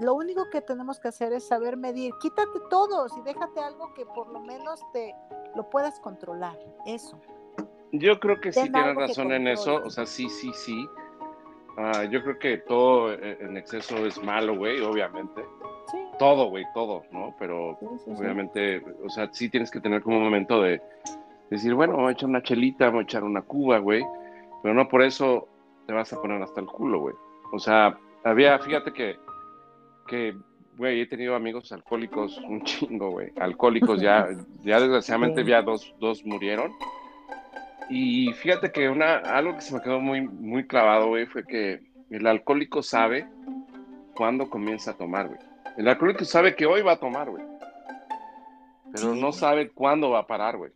lo 0.00 0.14
único 0.14 0.48
que 0.50 0.62
tenemos 0.62 0.98
que 0.98 1.08
hacer 1.08 1.34
es 1.34 1.46
saber 1.46 1.76
medir. 1.76 2.14
Quítate 2.20 2.58
todos 2.70 3.14
y 3.18 3.20
déjate 3.22 3.60
algo 3.60 3.92
que 3.92 4.06
por 4.06 4.28
lo 4.28 4.40
menos 4.40 4.80
te 4.94 5.14
lo 5.54 5.68
puedas 5.68 6.00
controlar. 6.00 6.58
Eso. 6.86 7.20
Yo 7.98 8.18
creo 8.20 8.40
que 8.40 8.52
sí 8.52 8.70
tienes 8.70 8.94
razón 8.96 9.32
en 9.32 9.48
eso. 9.48 9.82
O 9.84 9.90
sea, 9.90 10.06
sí, 10.06 10.28
sí, 10.28 10.52
sí. 10.54 10.88
Ah, 11.76 12.04
yo 12.04 12.22
creo 12.22 12.38
que 12.38 12.58
todo 12.58 13.12
eh, 13.12 13.36
en 13.40 13.56
exceso 13.56 14.06
es 14.06 14.22
malo, 14.22 14.56
güey, 14.56 14.80
obviamente. 14.80 15.42
Sí. 15.90 15.98
Todo, 16.18 16.48
güey, 16.48 16.64
todo, 16.72 17.04
¿no? 17.12 17.34
Pero 17.38 17.78
obviamente, 18.06 18.82
o 19.04 19.10
sea, 19.10 19.28
sí 19.32 19.50
tienes 19.50 19.70
que 19.70 19.80
tener 19.80 20.02
como 20.02 20.16
un 20.16 20.24
momento 20.24 20.62
de 20.62 20.80
decir, 21.50 21.74
bueno, 21.74 21.96
voy 21.96 22.08
a 22.08 22.12
echar 22.12 22.28
una 22.28 22.42
chelita, 22.42 22.88
voy 22.88 23.00
a 23.00 23.02
echar 23.02 23.24
una 23.24 23.42
cuba, 23.42 23.78
güey. 23.78 24.04
Pero 24.62 24.74
no 24.74 24.88
por 24.88 25.02
eso 25.02 25.48
te 25.86 25.92
vas 25.92 26.12
a 26.12 26.20
poner 26.20 26.42
hasta 26.42 26.60
el 26.60 26.66
culo, 26.66 27.00
güey. 27.00 27.14
O 27.52 27.58
sea, 27.58 27.98
había, 28.24 28.58
fíjate 28.58 28.92
que, 28.92 29.16
que, 30.08 30.34
güey, 30.76 31.02
he 31.02 31.06
tenido 31.06 31.34
amigos 31.34 31.70
alcohólicos 31.72 32.38
un 32.38 32.62
chingo, 32.64 33.10
güey. 33.10 33.32
Alcohólicos 33.38 34.00
ya, 34.00 34.28
ya 34.62 34.80
desgraciadamente 34.80 35.44
ya 35.44 35.62
dos, 35.62 35.94
dos 36.00 36.24
murieron. 36.24 36.72
Y 37.88 38.32
fíjate 38.32 38.72
que 38.72 38.88
una, 38.88 39.16
algo 39.16 39.54
que 39.54 39.60
se 39.60 39.74
me 39.74 39.80
quedó 39.80 40.00
muy, 40.00 40.22
muy 40.22 40.66
clavado, 40.66 41.08
güey, 41.08 41.26
fue 41.26 41.44
que 41.44 41.80
el 42.10 42.26
alcohólico 42.26 42.82
sabe 42.82 43.28
cuándo 44.14 44.50
comienza 44.50 44.92
a 44.92 44.96
tomar, 44.96 45.28
güey. 45.28 45.38
El 45.76 45.88
alcohólico 45.88 46.24
sabe 46.24 46.56
que 46.56 46.66
hoy 46.66 46.82
va 46.82 46.92
a 46.92 47.00
tomar, 47.00 47.30
güey. 47.30 47.44
Pero 48.92 49.14
no 49.14 49.30
sabe 49.32 49.70
cuándo 49.70 50.10
va 50.10 50.20
a 50.20 50.26
parar, 50.26 50.56
güey. 50.56 50.72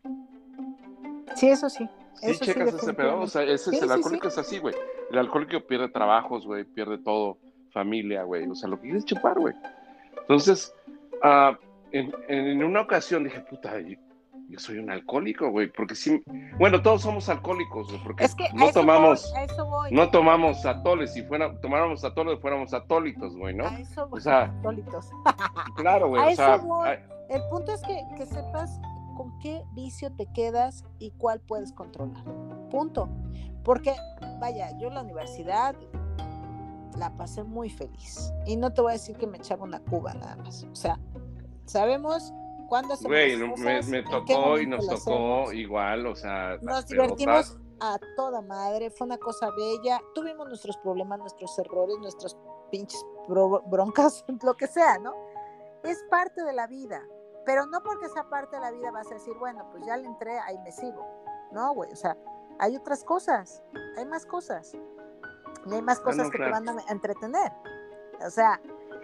Sí, 1.34 1.48
eso 1.48 1.70
sí. 1.70 1.88
Sí, 2.14 2.38
checas 2.38 2.74
ese 2.74 2.92
pedo. 2.92 3.20
O 3.20 3.26
sea, 3.26 3.42
ese 3.42 3.70
es 3.74 3.82
el 3.82 3.90
alcohólico 3.90 4.28
es 4.28 4.38
así, 4.38 4.58
güey. 4.58 4.74
El 5.10 5.18
alcohólico 5.18 5.66
pierde 5.66 5.88
trabajos, 5.88 6.46
güey, 6.46 6.64
pierde 6.64 6.98
todo, 6.98 7.38
familia, 7.72 8.24
güey. 8.24 8.46
O 8.48 8.54
sea, 8.54 8.68
lo 8.68 8.76
que 8.76 8.82
quiere 8.82 8.98
es 8.98 9.04
chupar, 9.04 9.38
güey. 9.38 9.54
Entonces, 10.20 10.74
uh, 11.24 11.56
en, 11.92 12.12
en, 12.28 12.62
una 12.62 12.82
ocasión 12.82 13.24
dije, 13.24 13.40
puta, 13.40 13.72
yo 14.50 14.58
soy 14.58 14.78
un 14.78 14.90
alcohólico, 14.90 15.50
güey, 15.50 15.70
porque 15.72 15.94
sí, 15.94 16.22
bueno, 16.58 16.82
todos 16.82 17.02
somos 17.02 17.28
alcohólicos, 17.28 17.88
güey, 17.88 18.02
porque 18.02 18.24
es 18.24 18.34
que 18.34 18.48
no 18.52 18.70
tomamos, 18.72 19.30
voy, 19.32 19.42
eso 19.44 19.66
voy. 19.66 19.92
no 19.92 20.10
tomamos 20.10 20.66
atoles, 20.66 21.12
si 21.12 21.22
fuera, 21.22 21.58
tomáramos 21.60 22.04
atoles, 22.04 22.38
fuéramos 22.40 22.74
atólitos, 22.74 23.36
güey, 23.36 23.54
¿no? 23.54 23.66
A 23.66 23.78
eso 23.78 24.08
voy, 24.08 24.18
o 24.18 24.20
sea, 24.20 24.42
atólitos. 24.58 25.10
claro, 25.76 26.08
güey, 26.08 26.22
a 26.22 26.26
o 26.26 26.28
eso 26.28 26.36
sea, 26.44 26.56
voy. 26.56 26.88
a- 26.88 27.00
El 27.30 27.42
punto 27.48 27.72
es 27.72 27.80
que, 27.82 28.04
que 28.16 28.26
sepas 28.26 28.80
con 29.16 29.38
qué 29.38 29.62
vicio 29.74 30.10
te 30.12 30.26
quedas 30.32 30.84
y 30.98 31.10
cuál 31.12 31.40
puedes 31.40 31.72
controlar. 31.72 32.24
Punto. 32.70 33.08
Porque, 33.62 33.94
vaya, 34.40 34.76
yo 34.78 34.88
en 34.88 34.94
la 34.94 35.02
universidad 35.02 35.76
la 36.96 37.10
pasé 37.16 37.44
muy 37.44 37.70
feliz. 37.70 38.32
Y 38.46 38.56
no 38.56 38.72
te 38.72 38.80
voy 38.80 38.90
a 38.90 38.92
decir 38.94 39.16
que 39.16 39.26
me 39.26 39.36
echaba 39.38 39.64
una 39.64 39.80
cuba 39.80 40.14
nada 40.14 40.36
más. 40.36 40.64
O 40.64 40.74
sea, 40.74 40.98
sabemos 41.66 42.32
cuándo 42.70 42.94
hacemos 42.94 43.10
güey, 43.10 43.82
me, 43.84 44.02
tocó 44.04 44.58
y 44.58 44.66
nos 44.66 44.86
tocó 44.86 45.52
igual, 45.52 46.06
o 46.06 46.14
sea, 46.14 46.56
Nos 46.62 46.86
divertimos 46.86 47.58
a 47.80 47.98
toda 48.16 48.40
madre, 48.40 48.90
fue 48.90 49.06
una 49.06 49.18
cosa 49.18 49.50
bella. 49.56 50.00
Tuvimos 50.14 50.48
nuestros 50.48 50.76
problemas, 50.78 51.18
nuestros 51.18 51.58
errores, 51.58 51.96
nuestras 51.98 52.36
pinches 52.70 53.04
bro- 53.28 53.62
broncas, 53.68 54.24
lo 54.42 54.54
que 54.56 54.66
sea, 54.66 54.98
¿no? 54.98 55.12
Es 55.82 56.02
parte 56.10 56.42
de 56.42 56.52
la 56.52 56.66
vida. 56.66 57.02
Pero 57.44 57.66
no 57.66 57.82
porque 57.82 58.08
sea 58.10 58.28
parte 58.28 58.56
de 58.56 58.62
la 58.62 58.70
vida 58.70 58.90
vas 58.90 59.10
a 59.10 59.14
decir, 59.14 59.34
bueno, 59.38 59.66
pues 59.72 59.84
ya 59.84 59.96
le 59.96 60.06
entré, 60.06 60.38
ahí 60.40 60.58
me 60.58 60.70
sigo. 60.72 61.04
No, 61.52 61.72
güey, 61.74 61.90
o 61.92 61.96
sea, 61.96 62.16
hay 62.58 62.76
otras 62.76 63.02
cosas, 63.02 63.62
hay 63.96 64.04
más 64.06 64.24
cosas. 64.26 64.72
Y 65.66 65.74
hay 65.74 65.82
más 65.82 65.98
Ah, 66.00 66.04
cosas 66.04 66.30
que 66.30 66.36
claro. 66.38 66.58
te 66.60 66.64
van 66.66 66.78
a 66.78 66.82
entretener. 66.92 67.50
O 68.24 68.30
sea, 68.30 68.60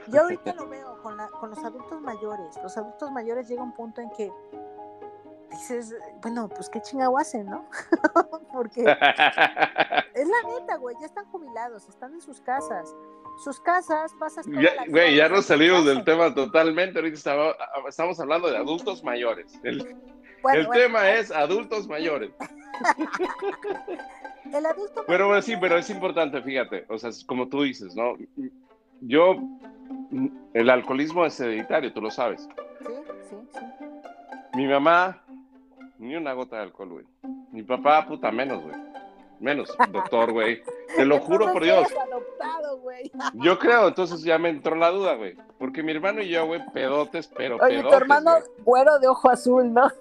yo 0.09 0.23
ahorita 0.23 0.53
lo 0.55 0.69
veo 0.69 0.96
con, 1.41 1.51
los 1.51 1.59
adultos 1.65 2.01
mayores. 2.01 2.57
Los 2.63 2.77
adultos 2.77 3.11
mayores 3.11 3.49
llega 3.49 3.63
un 3.63 3.73
punto 3.73 4.01
en 4.01 4.11
que 4.11 4.33
dices, 5.51 5.95
bueno, 6.23 6.49
pues 6.49 6.69
qué 6.69 6.81
chingado 6.81 7.17
hacen, 7.19 7.47
¿no? 7.47 7.67
Porque 8.53 8.83
es 8.83 10.29
la 10.29 10.61
neta, 10.61 10.77
güey, 10.77 10.97
ya 11.01 11.07
están 11.07 11.25
jubilados, 11.27 11.89
están 11.89 12.15
en 12.15 12.21
sus 12.21 12.41
casas. 12.41 12.95
Sus 13.45 13.61
casas, 13.61 14.13
pasas 14.19 14.47
toda 14.47 14.63
Ya- 14.63 14.85
Güey, 14.89 15.17
ya 15.17 15.29
nos 15.29 15.47
salimos 15.47 15.85
del 15.85 16.05
tema 16.05 16.35
totalmente. 16.35 16.99
Ahorita 16.99 17.17
estaba- 17.17 17.57
estamos 17.89 18.19
hablando 18.19 18.51
de 18.51 18.57
adultos 18.57 19.05
mayores. 19.05 19.53
El, 19.63 19.95
Bueno, 20.43 20.61
el 20.61 20.67
bueno, 20.67 20.71
tema 20.83 21.11
es 21.11 21.31
adultos 21.31 21.87
mayores. 21.87 22.33
el 24.53 24.67
adulto 24.67 25.05
Pero 25.07 25.29
bueno, 25.29 25.31
mayor 25.31 25.43
sí, 25.43 25.53
ya- 25.53 25.61
pero 25.61 25.79
es 25.79 25.91
importante, 25.91 26.43
fíjate. 26.43 26.87
O 26.89 26.99
sea, 26.99 27.11
como 27.27 27.49
tú 27.49 27.63
dices, 27.63 27.95
¿no? 27.95 28.15
Yo, 29.01 29.37
el 30.55 30.71
alcoholismo 30.71 31.25
es 31.27 31.39
hereditario, 31.41 31.93
tú 31.93 32.01
lo 32.01 32.11
sabes. 32.11 32.49
Sí, 32.81 32.93
sí, 33.29 33.37
sí. 33.53 33.87
Mi 34.55 34.67
mamá, 34.67 35.23
ni 35.99 36.17
una 36.17 36.33
gota 36.33 36.57
de 36.57 36.63
alcohol, 36.63 36.89
güey. 36.91 37.05
Mi 37.53 37.63
papá, 37.63 38.07
puta, 38.07 38.31
menos, 38.31 38.63
güey. 38.63 38.77
Menos, 39.41 39.77
doctor, 39.93 40.33
güey. 40.33 40.63
Te 40.97 41.05
lo 41.05 41.21
juro 41.21 41.53
por 41.53 41.63
Dios. 41.63 41.87
Adoptado. 41.93 42.67
Yo 43.35 43.59
creo, 43.59 43.89
entonces 43.89 44.23
ya 44.23 44.39
me 44.39 44.49
entró 44.49 44.75
la 44.77 44.91
duda, 44.91 45.15
güey. 45.15 45.35
Porque 45.59 45.83
mi 45.83 45.93
hermano 45.93 46.23
y 46.23 46.29
yo, 46.29 46.47
güey, 46.47 46.61
pedotes, 46.73 47.29
pero 47.29 47.57
Oye, 47.57 47.79
pedotes, 47.79 47.91
tu 47.91 47.97
hermano 47.97 48.31
güey. 48.33 48.43
güero 48.65 48.99
de 48.99 49.09
ojo 49.09 49.31
azul, 49.31 49.73
¿no? 49.73 49.91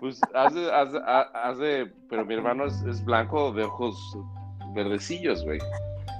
Pues 0.00 0.20
hace, 0.32 0.70
hace, 0.70 0.96
hace, 1.04 1.92
pero 2.08 2.24
mi 2.24 2.34
hermano 2.34 2.66
es, 2.66 2.80
es 2.82 3.04
blanco 3.04 3.50
de 3.50 3.64
ojos 3.64 4.16
verdecillos, 4.72 5.44
güey. 5.44 5.58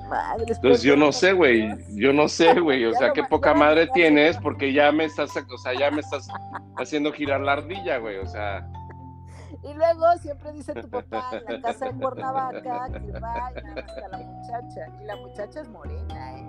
Madre, 0.09 0.45
Entonces 0.49 0.83
yo 0.83 0.97
no 0.97 1.13
sé, 1.13 1.33
güey, 1.33 1.69
yo 1.91 2.13
no 2.13 2.29
sé, 2.29 2.59
güey, 2.61 2.85
o 2.85 2.93
sea, 2.95 3.13
qué 3.13 3.23
poca 3.25 3.55
madre 3.55 3.89
tienes 3.93 4.37
porque 4.39 4.73
ya 4.73 4.91
me 4.93 5.05
estás, 5.05 5.37
o 5.37 5.59
sea, 5.59 5.75
ya 5.79 5.91
me 5.91 6.01
estás 6.01 6.29
haciendo 6.77 7.13
girar 7.13 7.41
la 7.41 7.53
ardilla, 7.55 7.99
güey, 7.99 8.19
o 8.19 8.27
sea, 8.27 8.67
Y 9.63 9.75
luego 9.75 10.17
siempre 10.21 10.53
dice 10.53 10.73
tu 10.75 10.89
papá 10.89 11.31
en 11.33 11.55
la 11.55 11.61
casa 11.61 11.87
de 11.87 11.93
Cuernavaca 11.93 12.89
que 12.93 13.21
va 13.21 13.51
y 13.51 13.55
nada 13.63 13.75
más 13.75 13.93
que 13.93 14.05
a 14.05 14.09
la 14.09 14.19
muchacha. 14.19 14.87
Y 15.01 15.05
la 15.05 15.17
muchacha 15.17 15.61
es 15.61 15.69
morena, 15.69 16.39
¿eh? 16.39 16.45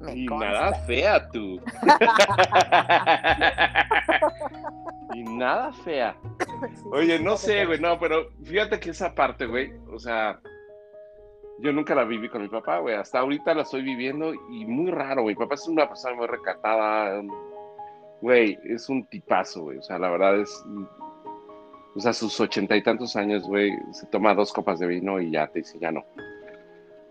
Me 0.00 0.14
y 0.14 0.26
consta. 0.26 0.50
nada 0.50 0.72
fea 0.86 1.28
tú. 1.28 1.60
y 5.14 5.22
nada 5.24 5.72
fea. 5.84 6.16
Oye, 6.92 7.18
no 7.20 7.36
sé, 7.36 7.66
güey, 7.66 7.78
no, 7.78 7.98
pero 7.98 8.30
fíjate 8.42 8.80
que 8.80 8.90
esa 8.90 9.14
parte, 9.14 9.46
güey, 9.46 9.72
o 9.92 9.98
sea, 9.98 10.40
yo 11.60 11.72
nunca 11.72 11.94
la 11.94 12.04
viví 12.04 12.28
con 12.28 12.42
mi 12.42 12.48
papá, 12.48 12.78
güey, 12.78 12.94
hasta 12.94 13.20
ahorita 13.20 13.54
la 13.54 13.62
estoy 13.62 13.82
viviendo 13.82 14.32
y 14.34 14.64
muy 14.66 14.90
raro, 14.90 15.22
güey. 15.22 15.34
Mi 15.34 15.40
papá 15.40 15.54
es 15.54 15.68
una 15.68 15.88
persona 15.88 16.16
muy 16.16 16.26
recatada, 16.26 17.22
güey, 18.20 18.58
es 18.64 18.88
un 18.88 19.06
tipazo, 19.06 19.62
güey, 19.62 19.78
o 19.78 19.82
sea, 19.82 19.98
la 19.98 20.10
verdad 20.10 20.40
es, 20.40 20.64
o 21.94 22.00
sea, 22.00 22.12
sus 22.12 22.38
ochenta 22.40 22.76
y 22.76 22.82
tantos 22.82 23.16
años, 23.16 23.44
güey, 23.44 23.72
se 23.92 24.06
toma 24.06 24.34
dos 24.34 24.52
copas 24.52 24.78
de 24.78 24.86
vino 24.86 25.20
y 25.20 25.30
ya 25.30 25.46
te 25.48 25.60
dice, 25.60 25.78
ya 25.80 25.90
no. 25.90 26.04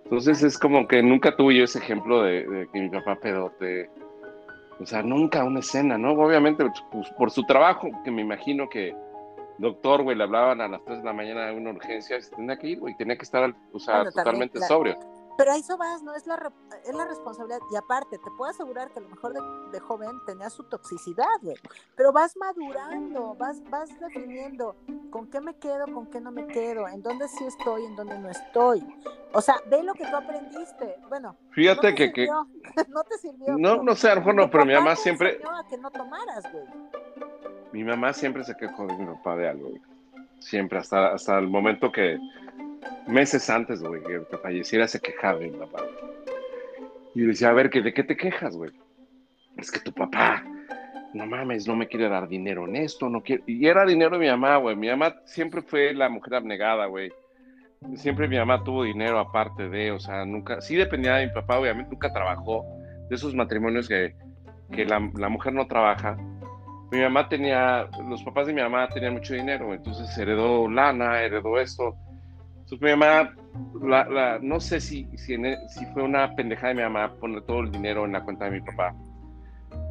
Entonces 0.04 0.42
es 0.42 0.58
como 0.58 0.88
que 0.88 1.04
nunca 1.04 1.36
tuve 1.36 1.56
yo 1.56 1.64
ese 1.66 1.80
ejemplo 1.80 2.24
de, 2.24 2.48
de 2.48 2.68
que 2.70 2.80
mi 2.80 2.90
papá 2.90 3.16
pedote, 3.16 3.90
o 4.80 4.86
sea, 4.86 5.04
nunca 5.04 5.44
una 5.44 5.60
escena, 5.60 5.98
¿no? 5.98 6.14
Obviamente, 6.14 6.66
pues, 6.92 7.10
por 7.12 7.30
su 7.32 7.44
trabajo, 7.44 7.90
que 8.04 8.12
me 8.12 8.22
imagino 8.22 8.70
que 8.70 8.96
doctor, 9.60 10.04
güey, 10.04 10.18
le 10.18 10.24
hablaban 10.24 10.62
a 10.62 10.68
las 10.68 10.84
3 10.86 11.00
de 11.00 11.04
la 11.06 11.14
mañana 11.14 11.46
de 11.48 11.56
una 11.56 11.72
urgencia, 11.72 12.18
tenía 12.36 12.58
que 12.58 12.68
ir, 12.68 12.80
güey, 12.80 12.96
tenía 12.98 13.16
que 13.18 13.24
estar, 13.24 13.44
o 13.74 13.80
sea, 13.80 13.96
Bueno, 13.98 14.12
también, 14.12 14.14
totalmente 14.14 14.60
la- 14.60 14.68
sobrio. 14.68 15.00
Pero 15.38 15.54
a 15.54 15.56
eso 15.56 15.78
vas, 15.78 16.04
¿no? 16.04 16.14
Es 16.16 16.28
la, 16.28 16.36
re- 16.36 16.50
es 16.84 16.94
la 16.94 17.06
responsabilidad. 17.06 17.60
Y 17.72 17.78
aparte, 17.78 18.18
te 18.18 18.30
puedo 18.38 18.52
asegurar 18.52 18.92
que 18.92 19.00
a 19.00 19.04
lo 19.04 19.08
mejor 19.08 19.32
de, 19.32 19.40
de 19.72 19.80
joven 19.80 20.10
tenía 20.26 20.50
su 20.50 20.64
toxicidad, 20.66 21.24
güey. 21.42 21.56
Pero 21.96 22.12
vas 22.12 22.36
madurando, 22.36 23.36
vas, 23.36 23.64
vas 23.70 23.88
definiendo 24.02 24.76
con 25.12 25.30
qué 25.30 25.40
me 25.40 25.56
quedo, 25.56 25.86
con 25.94 26.08
qué 26.08 26.20
no 26.20 26.32
me 26.34 26.46
quedo, 26.46 26.90
en 26.90 27.02
dónde 27.02 27.30
sí 27.30 27.46
estoy, 27.46 27.86
en 27.86 27.96
dónde 27.96 28.20
no 28.20 28.30
estoy. 28.30 28.86
O 29.34 29.40
sea, 29.40 29.56
ve 29.68 29.82
lo 29.82 29.94
que 29.94 30.06
tú 30.08 30.14
aprendiste. 30.14 30.98
Bueno, 31.08 31.38
no 31.42 31.52
Fíjate 31.54 31.88
te 31.94 31.96
que, 31.96 32.12
que, 32.12 32.28
no 32.90 33.04
te 33.06 33.18
sirvió. 33.18 33.56
no, 33.58 33.70
pero 33.72 33.84
no 33.84 33.96
sé, 33.96 34.14
no, 34.34 34.50
pero 34.50 34.66
mi 34.66 34.74
mamá 34.74 34.98
siempre, 34.98 35.40
a 35.50 35.66
que 35.70 35.78
no 35.78 35.90
tomaras, 35.90 36.52
güey. 36.52 36.66
Mi 37.72 37.84
mamá 37.84 38.14
siempre 38.14 38.44
se 38.44 38.56
quejó 38.56 38.88
de 38.88 38.98
mi 38.98 39.06
papá 39.06 39.36
de 39.36 39.50
algo, 39.50 39.70
güey. 39.70 39.82
Siempre, 40.40 40.80
hasta, 40.80 41.14
hasta 41.14 41.38
el 41.38 41.48
momento 41.48 41.92
que, 41.92 42.18
meses 43.08 43.50
antes, 43.50 43.82
güey, 43.82 44.02
que, 44.04 44.38
falleciera, 44.38 44.88
se 44.88 45.00
quejaba 45.00 45.40
de 45.40 45.50
mi 45.50 45.58
papá. 45.58 45.84
Y 47.14 47.22
le 47.22 47.28
decía, 47.28 47.50
a 47.50 47.54
ver, 47.54 47.70
¿que, 47.70 47.82
¿de 47.82 47.94
qué 47.94 48.04
te 48.04 48.16
quejas, 48.16 48.56
güey? 48.56 48.72
Es 49.58 49.72
que 49.72 49.80
tu 49.80 49.92
papá, 49.92 50.44
no 51.14 51.26
mames, 51.26 51.68
no 51.68 51.76
me 51.76 51.88
quiere 51.88 52.08
dar 52.08 52.28
dinero 52.28 52.66
en 52.68 52.78
esto, 52.78 53.10
no 53.10 53.22
quiere... 53.22 53.44
Y 53.46 53.68
era 53.68 53.86
dinero 53.86 54.12
de 54.12 54.20
mi 54.20 54.28
mamá, 54.28 54.58
güey. 54.58 54.76
Mi 54.76 54.88
mamá 54.88 55.16
siempre 55.26 55.62
fue 55.62 55.94
la 55.94 56.08
mujer 56.10 56.36
abnegada, 56.36 56.86
güey. 56.86 57.12
Siempre 57.96 58.28
mi 58.28 58.38
mamá 58.38 58.64
tuvo 58.64 58.84
dinero 58.84 59.20
aparte 59.20 59.70
de, 59.70 59.92
o 59.92 60.00
sea, 60.00 60.26
nunca, 60.26 60.62
sí 60.62 60.76
dependía 60.76 61.16
de 61.16 61.28
mi 61.28 61.34
papá, 61.34 61.60
obviamente, 61.60 61.92
nunca 61.92 62.12
trabajó. 62.14 62.66
De 63.10 63.16
esos 63.16 63.34
matrimonios 63.34 63.88
que, 63.88 64.16
que 64.72 64.86
la 64.86 65.00
mujer 65.00 65.54
no 65.54 65.68
trabaja. 65.68 66.18
Mi 66.92 67.02
mamá 67.02 67.30
tenía, 67.30 67.88
los 68.08 68.24
papás 68.24 68.48
de 68.48 68.54
mi 68.54 68.62
mamá 68.62 68.90
tenían 68.90 69.14
mucho 69.14 69.34
dinero, 69.36 69.74
entonces 69.74 70.18
heredó 70.18 70.68
lana, 70.68 71.22
heredó 71.22 71.60
esto. 71.60 71.96
Entonces 72.52 72.82
mi 72.82 72.90
mamá, 72.90 73.36
la, 73.82 74.40
no 74.42 74.60
sé 74.60 74.80
si, 74.80 75.06
si, 75.18 75.36
e, 75.36 75.58
si, 75.70 75.86
fue 75.88 76.04
una 76.04 76.36
pendejada 76.36 76.70
de 76.70 76.76
mi 76.76 76.82
mamá 76.82 77.14
poner 77.16 77.44
todo 77.44 77.60
el 77.60 77.72
dinero 77.72 78.06
en 78.06 78.14
la 78.14 78.24
cuenta 78.24 78.46
de 78.46 78.52
mi 78.52 78.62
papá, 78.62 78.96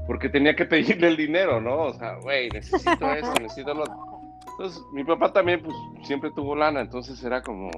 porque 0.06 0.28
tenía 0.28 0.56
que 0.56 0.64
pedirle 0.64 1.08
el 1.08 1.16
dinero, 1.16 1.60
¿no? 1.60 1.82
O 1.82 1.92
sea, 1.94 2.16
güey, 2.16 2.48
necesito 2.50 2.90
eso, 3.14 3.32
necesito 3.34 3.74
lo... 3.74 3.84
Entonces 4.52 4.82
mi 4.92 5.04
papá 5.04 5.32
también, 5.32 5.62
pues, 5.62 5.76
siempre 6.02 6.32
tuvo 6.32 6.56
lana, 6.56 6.80
entonces 6.80 7.22
era 7.22 7.42
como... 7.42 7.70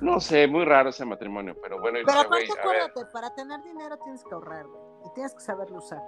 No 0.00 0.18
sé, 0.18 0.46
muy 0.46 0.64
raro 0.64 0.90
ese 0.90 1.04
matrimonio, 1.04 1.54
pero 1.62 1.78
bueno. 1.78 1.98
Pero 2.06 2.20
aparte, 2.20 2.48
acuérdate, 2.58 3.04
para 3.12 3.34
tener 3.34 3.60
dinero 3.62 3.98
tienes 3.98 4.24
que 4.24 4.34
ahorrar, 4.34 4.66
güey, 4.66 4.82
y 5.06 5.14
tienes 5.14 5.34
que 5.34 5.40
saberlo 5.40 5.78
usar. 5.78 6.00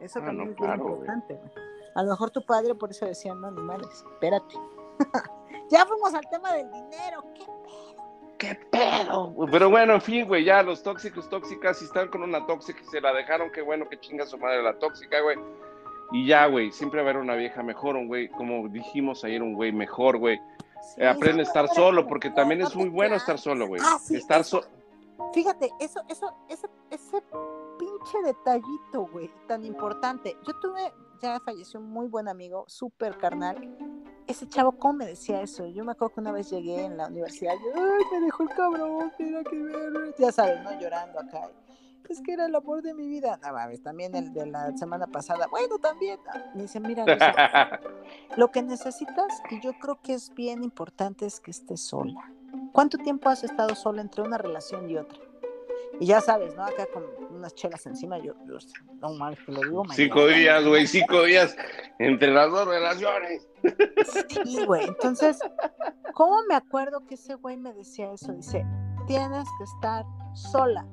Eso 0.00 0.18
ah, 0.20 0.26
también 0.26 0.50
es 0.50 0.58
muy 0.58 0.68
importante, 0.68 1.34
güey. 1.34 1.66
A 1.94 2.02
lo 2.02 2.10
mejor 2.10 2.30
tu 2.30 2.44
padre 2.44 2.74
por 2.74 2.90
eso 2.90 3.06
decía, 3.06 3.34
no, 3.34 3.48
animales, 3.48 4.04
espérate. 4.12 4.54
Ya 5.68 5.84
fuimos 5.84 6.14
al 6.14 6.28
tema 6.30 6.52
del 6.52 6.70
dinero. 6.70 7.24
¿Qué 7.34 7.44
pedo? 7.44 8.36
¿Qué 8.38 8.54
pedo? 8.70 9.34
Pero 9.50 9.68
bueno, 9.68 9.94
en 9.94 10.00
fin, 10.00 10.26
güey, 10.26 10.44
ya 10.44 10.62
los 10.62 10.82
tóxicos, 10.82 11.28
tóxicas, 11.28 11.78
si 11.78 11.86
están 11.86 12.08
con 12.08 12.22
una 12.22 12.46
tóxica 12.46 12.80
y 12.80 12.84
se 12.84 13.00
la 13.00 13.12
dejaron, 13.12 13.50
qué 13.50 13.62
bueno 13.62 13.88
que 13.88 13.98
chinga 13.98 14.26
su 14.26 14.38
madre 14.38 14.62
la 14.62 14.78
tóxica, 14.78 15.20
güey. 15.22 15.36
Y 16.12 16.26
ya, 16.26 16.46
güey, 16.46 16.70
siempre 16.70 17.02
va 17.02 17.08
a 17.08 17.10
haber 17.10 17.22
una 17.22 17.34
vieja 17.34 17.64
mejor, 17.64 17.96
un 17.96 18.06
güey, 18.06 18.28
como 18.28 18.68
dijimos 18.68 19.24
ayer, 19.24 19.42
un 19.42 19.54
güey 19.54 19.72
mejor, 19.72 20.18
güey. 20.18 20.38
aprende 21.04 21.40
a 21.40 21.44
estar 21.44 21.66
solo, 21.68 22.06
porque 22.06 22.30
también 22.30 22.62
es 22.62 22.76
muy 22.76 22.88
bueno 22.88 23.16
estar 23.16 23.38
solo, 23.38 23.66
güey. 23.66 23.82
Ah, 23.84 23.98
estar 24.10 24.44
solo. 24.44 24.66
Fíjate, 25.32 25.70
eso, 25.80 26.00
eso, 26.08 26.32
ese, 26.48 26.68
ese 26.90 27.22
pinche 28.06 28.26
detallito, 28.26 29.06
güey, 29.12 29.30
tan 29.46 29.64
importante. 29.64 30.36
Yo 30.46 30.54
tuve, 30.60 30.92
ya 31.20 31.40
falleció 31.40 31.80
un 31.80 31.90
muy 31.90 32.08
buen 32.08 32.28
amigo, 32.28 32.64
súper 32.68 33.16
carnal, 33.18 33.56
ese 34.26 34.48
chavo, 34.48 34.72
¿cómo 34.72 34.94
me 34.94 35.06
decía 35.06 35.40
eso? 35.40 35.66
Yo 35.66 35.84
me 35.84 35.92
acuerdo 35.92 36.14
que 36.14 36.20
una 36.20 36.32
vez 36.32 36.50
llegué 36.50 36.84
en 36.84 36.96
la 36.96 37.06
universidad, 37.06 37.54
yo, 37.54 37.70
ay, 37.74 38.04
me 38.12 38.26
dejó 38.26 38.42
el 38.42 38.48
cabrón, 38.50 39.12
mira 39.18 39.42
que 39.44 39.56
ver, 39.56 40.14
ya 40.18 40.32
sabes, 40.32 40.62
¿no? 40.62 40.80
Llorando 40.80 41.20
acá. 41.20 41.50
Es 42.08 42.20
que 42.20 42.34
era 42.34 42.46
el 42.46 42.54
amor 42.54 42.82
de 42.82 42.94
mi 42.94 43.08
vida. 43.08 43.36
No 43.42 43.52
mames, 43.52 43.82
también 43.82 44.14
el 44.14 44.32
de 44.32 44.46
la 44.46 44.76
semana 44.76 45.08
pasada. 45.08 45.48
Bueno, 45.50 45.76
también. 45.80 46.20
Me 46.54 46.62
dice, 46.62 46.78
mira, 46.78 47.04
lo 48.36 48.52
que 48.52 48.62
necesitas, 48.62 49.42
y 49.50 49.60
yo 49.60 49.72
creo 49.80 50.00
que 50.00 50.14
es 50.14 50.32
bien 50.32 50.62
importante, 50.62 51.26
es 51.26 51.40
que 51.40 51.50
estés 51.50 51.80
sola. 51.80 52.32
¿Cuánto 52.70 52.96
tiempo 52.98 53.28
has 53.28 53.42
estado 53.42 53.74
sola 53.74 54.02
entre 54.02 54.22
una 54.22 54.38
relación 54.38 54.88
y 54.88 54.96
otra? 54.96 55.18
Y 55.98 56.06
ya 56.06 56.20
sabes, 56.20 56.54
¿no? 56.54 56.64
Acá 56.64 56.86
con 56.92 57.04
unas 57.36 57.54
chelas 57.54 57.86
encima, 57.86 58.18
yo, 58.18 58.34
no 59.00 59.10
mal 59.14 59.36
que 59.44 59.52
lo 59.52 59.60
digo. 59.60 59.84
Cinco 59.92 60.26
días, 60.26 60.64
güey, 60.64 60.86
cinco 60.86 61.22
días 61.22 61.56
entre 61.98 62.32
las 62.32 62.50
dos 62.50 62.66
relaciones. 62.66 63.46
Sí, 64.44 64.64
güey. 64.64 64.86
Entonces, 64.86 65.38
¿cómo 66.14 66.42
me 66.48 66.54
acuerdo 66.54 67.06
que 67.06 67.14
ese 67.14 67.34
güey 67.34 67.56
me 67.56 67.72
decía 67.72 68.12
eso? 68.12 68.32
Dice, 68.32 68.64
tienes 69.06 69.46
que 69.58 69.64
estar 69.64 70.04
sola. 70.34 70.86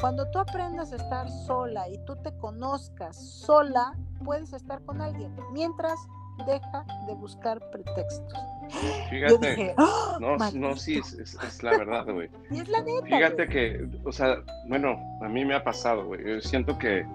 Cuando 0.00 0.28
tú 0.30 0.38
aprendas 0.38 0.92
a 0.92 0.96
estar 0.96 1.30
sola 1.46 1.88
y 1.88 1.98
tú 2.04 2.16
te 2.22 2.36
conozcas 2.38 3.16
sola, 3.16 3.96
puedes 4.24 4.52
estar 4.52 4.84
con 4.84 5.00
alguien. 5.00 5.34
Mientras 5.52 5.98
deja 6.46 6.84
de 7.06 7.14
buscar 7.14 7.60
pretextos. 7.70 8.38
Fíjate, 9.10 9.74
¡Ah, 9.76 10.16
no, 10.20 10.36
no, 10.54 10.76
sí, 10.76 10.98
es, 10.98 11.62
la 11.62 11.76
verdad, 11.76 12.06
güey. 12.12 12.30
Y 12.50 12.60
es 12.60 12.68
la 12.68 12.82
neta. 12.82 13.06
Fíjate 13.06 13.48
que, 13.48 13.86
o 14.04 14.12
sea, 14.12 14.42
bueno, 14.68 14.98
a 15.20 15.28
mí 15.28 15.44
me 15.44 15.54
ha 15.54 15.62
pasado, 15.62 16.06
güey. 16.06 16.24
Yo 16.24 16.40
siento 16.40 16.78
que, 16.78 17.06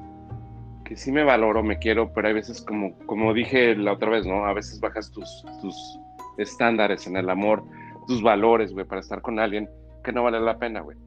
que 0.86 0.96
sí 0.96 1.12
me 1.12 1.24
valoro, 1.24 1.64
me 1.64 1.80
quiero, 1.80 2.14
pero 2.14 2.28
hay 2.28 2.34
veces, 2.34 2.62
como, 2.62 2.98
como 3.06 3.34
dije 3.34 3.76
la 3.76 3.94
otra 3.94 4.10
vez, 4.10 4.26
¿no? 4.26 4.46
A 4.46 4.54
veces 4.54 4.80
bajas 4.80 5.12
tus, 5.12 5.46
tus 5.62 6.00
estándares 6.38 7.08
en 7.08 7.18
el 7.18 7.30
amor, 7.30 7.64
tus 8.08 8.22
valores, 8.22 8.72
güey, 8.74 8.86
para 8.86 9.02
estar 9.02 9.22
con 9.22 9.40
alguien 9.40 9.70
que 10.04 10.12
no 10.12 10.24
vale 10.24 10.40
la 10.40 10.58
pena, 10.58 10.82
güey. 10.82 10.98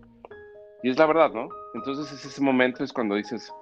Y 0.82 0.90
es 0.90 0.98
la 0.98 1.06
verdad, 1.06 1.30
¿no? 1.32 1.48
Entonces 1.74 2.12
es 2.12 2.24
ese 2.24 2.42
momento 2.42 2.82
es 2.82 2.92
cuando 2.92 3.14
dices, 3.14 3.52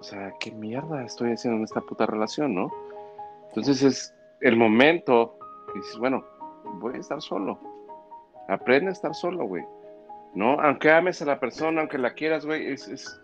o 0.00 0.02
sea, 0.02 0.32
¿qué 0.40 0.50
mierda 0.52 1.04
estoy 1.04 1.32
haciendo 1.32 1.58
en 1.58 1.64
esta 1.64 1.80
puta 1.80 2.06
relación, 2.06 2.54
no? 2.54 2.70
Entonces 3.54 3.82
es 3.84 4.14
el 4.40 4.56
momento 4.56 5.38
que 5.72 5.78
dices, 5.78 5.96
bueno, 5.98 6.24
voy 6.80 6.94
a 6.96 6.98
estar 6.98 7.22
solo. 7.22 7.56
Aprende 8.48 8.88
a 8.88 8.92
estar 8.92 9.14
solo, 9.14 9.46
güey. 9.46 9.64
¿No? 10.34 10.60
Aunque 10.60 10.90
ames 10.90 11.22
a 11.22 11.26
la 11.26 11.38
persona, 11.38 11.80
aunque 11.80 11.98
la 11.98 12.14
quieras, 12.14 12.44
güey, 12.44 12.72
es, 12.72 12.88
es... 12.88 13.20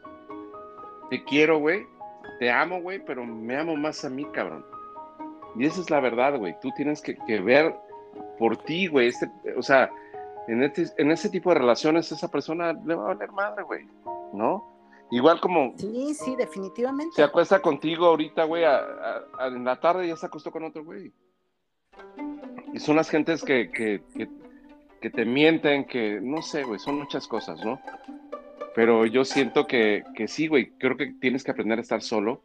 Te 1.10 1.24
quiero, 1.24 1.58
güey. 1.58 1.84
Te 2.38 2.48
amo, 2.48 2.80
güey, 2.80 3.04
pero 3.04 3.24
me 3.24 3.56
amo 3.56 3.74
más 3.74 4.04
a 4.04 4.08
mí, 4.08 4.24
cabrón. 4.26 4.64
Y 5.56 5.66
esa 5.66 5.80
es 5.80 5.90
la 5.90 5.98
verdad, 5.98 6.38
güey. 6.38 6.54
Tú 6.62 6.70
tienes 6.76 7.02
que, 7.02 7.40
ver 7.40 7.74
por 8.38 8.56
ti, 8.58 8.86
güey. 8.86 9.08
Este, 9.08 9.28
o 9.56 9.62
sea, 9.62 9.90
en, 10.46 10.62
este, 10.62 10.84
en 10.98 11.10
ese 11.10 11.28
tipo 11.28 11.52
de 11.52 11.58
relaciones, 11.58 12.12
esa 12.12 12.30
persona 12.30 12.72
le 12.72 12.94
va 12.94 13.02
a 13.02 13.14
valer 13.14 13.32
madre, 13.32 13.64
güey. 13.64 13.84
¿No? 14.32 14.69
Igual 15.10 15.40
como. 15.40 15.74
Sí, 15.76 16.14
sí, 16.14 16.36
definitivamente. 16.36 17.16
Se 17.16 17.22
acuesta 17.22 17.60
contigo 17.60 18.06
ahorita, 18.06 18.44
güey, 18.44 18.64
en 18.64 19.64
la 19.64 19.80
tarde 19.80 20.06
ya 20.06 20.16
se 20.16 20.26
acostó 20.26 20.50
con 20.50 20.64
otro 20.64 20.84
güey. 20.84 21.12
Y 22.72 22.78
son 22.78 22.96
las 22.96 23.10
gentes 23.10 23.42
que, 23.42 23.70
que, 23.70 24.02
que, 25.00 25.10
te 25.10 25.24
mienten, 25.24 25.84
que 25.86 26.20
no 26.22 26.40
sé, 26.40 26.62
güey, 26.62 26.78
son 26.78 26.98
muchas 26.98 27.26
cosas, 27.26 27.64
¿no? 27.64 27.80
Pero 28.76 29.06
yo 29.06 29.24
siento 29.24 29.66
que, 29.66 30.04
que 30.14 30.28
sí, 30.28 30.46
güey, 30.46 30.70
creo 30.78 30.96
que 30.96 31.14
tienes 31.20 31.42
que 31.42 31.50
aprender 31.50 31.78
a 31.80 31.82
estar 31.82 32.00
solo, 32.00 32.42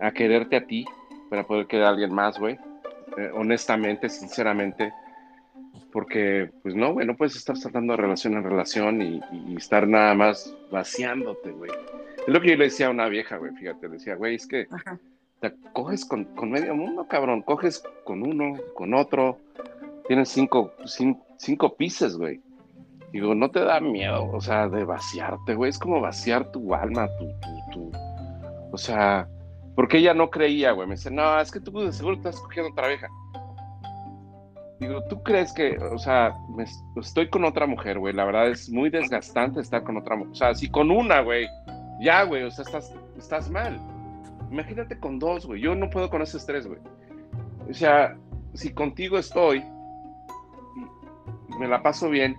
a 0.00 0.12
quererte 0.12 0.56
a 0.56 0.66
ti, 0.66 0.84
para 1.28 1.44
poder 1.44 1.66
querer 1.66 1.86
a 1.86 1.88
alguien 1.88 2.14
más, 2.14 2.38
güey. 2.38 2.56
Eh, 3.16 3.30
honestamente, 3.34 4.08
sinceramente 4.08 4.92
porque 5.94 6.50
pues 6.64 6.74
no, 6.74 6.92
güey, 6.92 7.06
no 7.06 7.16
puedes 7.16 7.36
estar 7.36 7.56
saltando 7.56 7.92
de 7.92 7.98
relación 7.98 8.34
en 8.34 8.42
relación 8.42 9.00
y, 9.00 9.20
estar 9.56 9.86
nada 9.86 10.12
más 10.12 10.52
vaciándote, 10.72 11.52
güey. 11.52 11.70
Es 12.26 12.34
lo 12.34 12.40
que 12.40 12.50
yo 12.50 12.56
le 12.56 12.64
decía 12.64 12.88
a 12.88 12.90
una 12.90 13.06
vieja, 13.08 13.36
güey, 13.36 13.52
fíjate, 13.52 13.86
le 13.86 13.94
decía, 13.94 14.16
güey, 14.16 14.34
es 14.34 14.48
que 14.48 14.66
te 15.40 15.54
coges 15.72 16.04
con, 16.04 16.26
medio 16.50 16.74
mundo, 16.74 17.06
cabrón, 17.06 17.42
coges 17.42 17.80
con 18.02 18.22
uno, 18.26 18.58
con 18.74 18.92
otro, 18.92 19.38
tienes 20.08 20.30
cinco, 20.30 20.72
cinco, 21.38 21.76
pises, 21.76 22.16
güey. 22.16 22.40
Digo, 23.12 23.36
no 23.36 23.52
te 23.52 23.60
da 23.60 23.78
miedo, 23.78 24.28
o 24.32 24.40
sea, 24.40 24.68
de 24.68 24.82
vaciarte, 24.82 25.54
güey, 25.54 25.70
es 25.70 25.78
como 25.78 26.00
vaciar 26.00 26.50
tu 26.50 26.74
alma, 26.74 27.08
tu, 27.20 27.28
tu, 27.38 27.70
tu, 27.70 27.98
o 28.72 28.76
sea, 28.76 29.28
porque 29.76 29.98
ella 29.98 30.12
no 30.12 30.28
creía, 30.28 30.72
güey, 30.72 30.88
me 30.88 30.96
dice, 30.96 31.12
no, 31.12 31.40
es 31.40 31.52
que 31.52 31.60
tú 31.60 31.70
de 31.78 31.92
seguro 31.92 32.16
estás 32.16 32.40
cogiendo 32.40 32.72
otra 32.72 32.88
vieja. 32.88 33.06
Digo, 34.86 35.02
¿tú 35.04 35.22
crees 35.22 35.52
que, 35.52 35.78
o 35.78 35.98
sea, 35.98 36.36
estoy 37.00 37.30
con 37.30 37.44
otra 37.44 37.66
mujer, 37.66 37.98
güey? 37.98 38.12
La 38.12 38.26
verdad 38.26 38.50
es 38.50 38.68
muy 38.68 38.90
desgastante 38.90 39.60
estar 39.60 39.82
con 39.82 39.96
otra 39.96 40.14
mujer. 40.14 40.32
O 40.32 40.36
sea, 40.36 40.54
si 40.54 40.68
con 40.68 40.90
una, 40.90 41.20
güey, 41.20 41.48
ya, 42.00 42.22
güey, 42.24 42.42
o 42.42 42.50
sea, 42.50 42.64
estás, 42.64 42.92
estás 43.16 43.48
mal. 43.50 43.80
Imagínate 44.50 44.98
con 44.98 45.18
dos, 45.18 45.46
güey. 45.46 45.62
Yo 45.62 45.74
no 45.74 45.88
puedo 45.88 46.10
con 46.10 46.20
esos 46.20 46.44
tres, 46.44 46.66
güey. 46.66 46.80
O 47.70 47.72
sea, 47.72 48.16
si 48.52 48.74
contigo 48.74 49.16
estoy 49.16 49.64
y 51.48 51.58
me 51.58 51.66
la 51.66 51.82
paso 51.82 52.10
bien, 52.10 52.36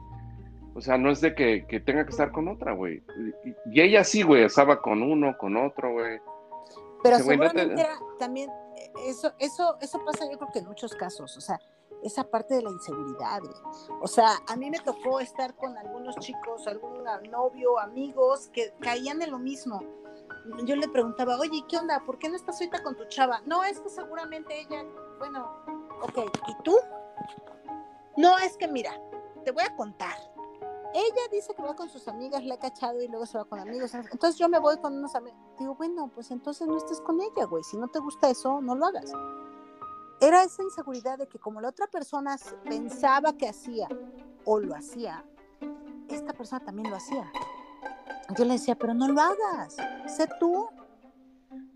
o 0.76 0.81
sea, 0.81 0.99
no 0.99 1.09
es 1.09 1.22
de 1.22 1.34
que, 1.34 1.65
tenga 1.80 2.03
que 2.03 2.11
estar 2.11 2.31
con 2.31 2.47
otra, 2.47 2.73
güey. 2.73 3.01
Y, 3.72 3.81
ella 3.81 4.03
sí, 4.03 4.22
güey, 4.22 4.43
estaba 4.43 4.84
con 4.84 5.01
uno, 5.01 5.35
con 5.38 5.57
otro, 5.57 5.93
güey. 5.93 6.19
Pero 7.01 7.17
seguramente 7.17 7.88
también, 8.19 8.51
eso, 9.07 9.34
eso, 9.39 9.77
eso 9.81 10.05
pasa 10.05 10.30
yo 10.31 10.38
creo 10.38 10.51
que 10.51 10.59
en 10.59 10.67
muchos 10.67 10.93
casos, 10.93 11.35
o 11.38 11.41
sea, 11.41 11.59
esa 12.06 12.23
parte 12.23 12.56
de 12.56 12.61
la 12.61 12.69
inseguridad. 12.69 13.41
O 14.02 14.07
sea, 14.07 14.38
a 14.48 14.56
mí 14.56 14.69
me 14.69 14.80
tocó 14.80 15.19
estar 15.19 15.56
con 15.56 15.76
algunos 15.77 16.15
chicos, 16.18 16.68
algún 16.68 17.03
novio, 17.32 17.80
amigos 17.80 18.49
que 18.53 18.73
caían 18.80 19.22
en 19.22 19.32
lo 19.32 19.40
mismo. 19.40 19.82
Yo 20.65 20.76
le 20.76 20.88
preguntaba, 20.88 21.38
oye, 21.38 21.64
¿qué 21.68 21.77
onda? 21.77 22.03
¿Por 22.06 22.19
qué 22.19 22.30
no 22.30 22.36
estás 22.36 22.61
ahorita 22.61 22.84
con 22.84 22.95
tu 22.95 23.06
chava? 23.06 23.41
No, 23.45 23.64
es 23.64 23.80
que 23.80 23.90
seguramente 23.90 24.60
ella, 24.60 24.86
bueno, 25.18 25.52
ok, 26.02 26.32
¿y 26.48 26.64
tú? 26.64 26.77
No, 28.18 28.38
es 28.38 28.56
que 28.56 28.68
mira, 28.68 28.91
te 29.44 29.52
voy 29.52 29.64
a 29.64 29.76
contar. 29.76 30.15
Ella 30.94 31.22
dice 31.32 31.53
que 31.56 31.61
va 31.61 31.76
con 31.76 31.90
sus 31.90 32.07
amigas, 32.07 32.45
la 32.45 32.56
ha 32.56 32.60
cachado 32.60 33.02
y 33.02 33.07
luego 33.07 33.26
se 33.26 33.38
va 33.38 33.45
con 33.45 33.60
amigos. 33.60 33.94
Entonces 33.95 34.38
yo 34.38 34.48
me 34.48 34.60
voy 34.60 34.77
con 34.77 34.95
unos 34.95 35.15
amigos. 35.15 35.40
Digo, 35.57 35.76
bueno, 35.76 36.10
pues 36.14 36.32
entonces 36.32 36.68
no 36.68 36.77
estés 36.77 37.02
con 37.02 37.19
ella, 37.19 37.45
güey. 37.45 37.64
Si 37.64 37.76
no 37.76 37.90
te 37.90 37.99
gusta 37.99 38.30
eso, 38.30 38.61
no 38.61 38.76
lo 38.76 38.86
hagas 38.86 39.11
era 40.22 40.44
esa 40.44 40.64
inseguridad 40.64 41.18
de 41.18 41.28
que 41.28 41.40
como 41.40 41.62
la 41.62 41.70
otra 41.70 41.88
persona 41.88 42.38
pensaba 42.64 43.34
que 43.34 43.48
hacía 43.48 43.88
o 44.44 44.60
lo 44.60 44.76
hacía, 44.76 45.24
esta 46.10 46.34
persona 46.34 46.64
también 46.64 46.90
lo 46.90 46.96
hacía. 46.96 47.32
Yo 48.38 48.46
le 48.46 48.54
decía, 48.54 48.76
pero 48.76 48.94
no 48.94 49.08
lo 49.08 49.22
hagas, 49.22 49.76
sé 50.08 50.28
tú, 50.40 50.70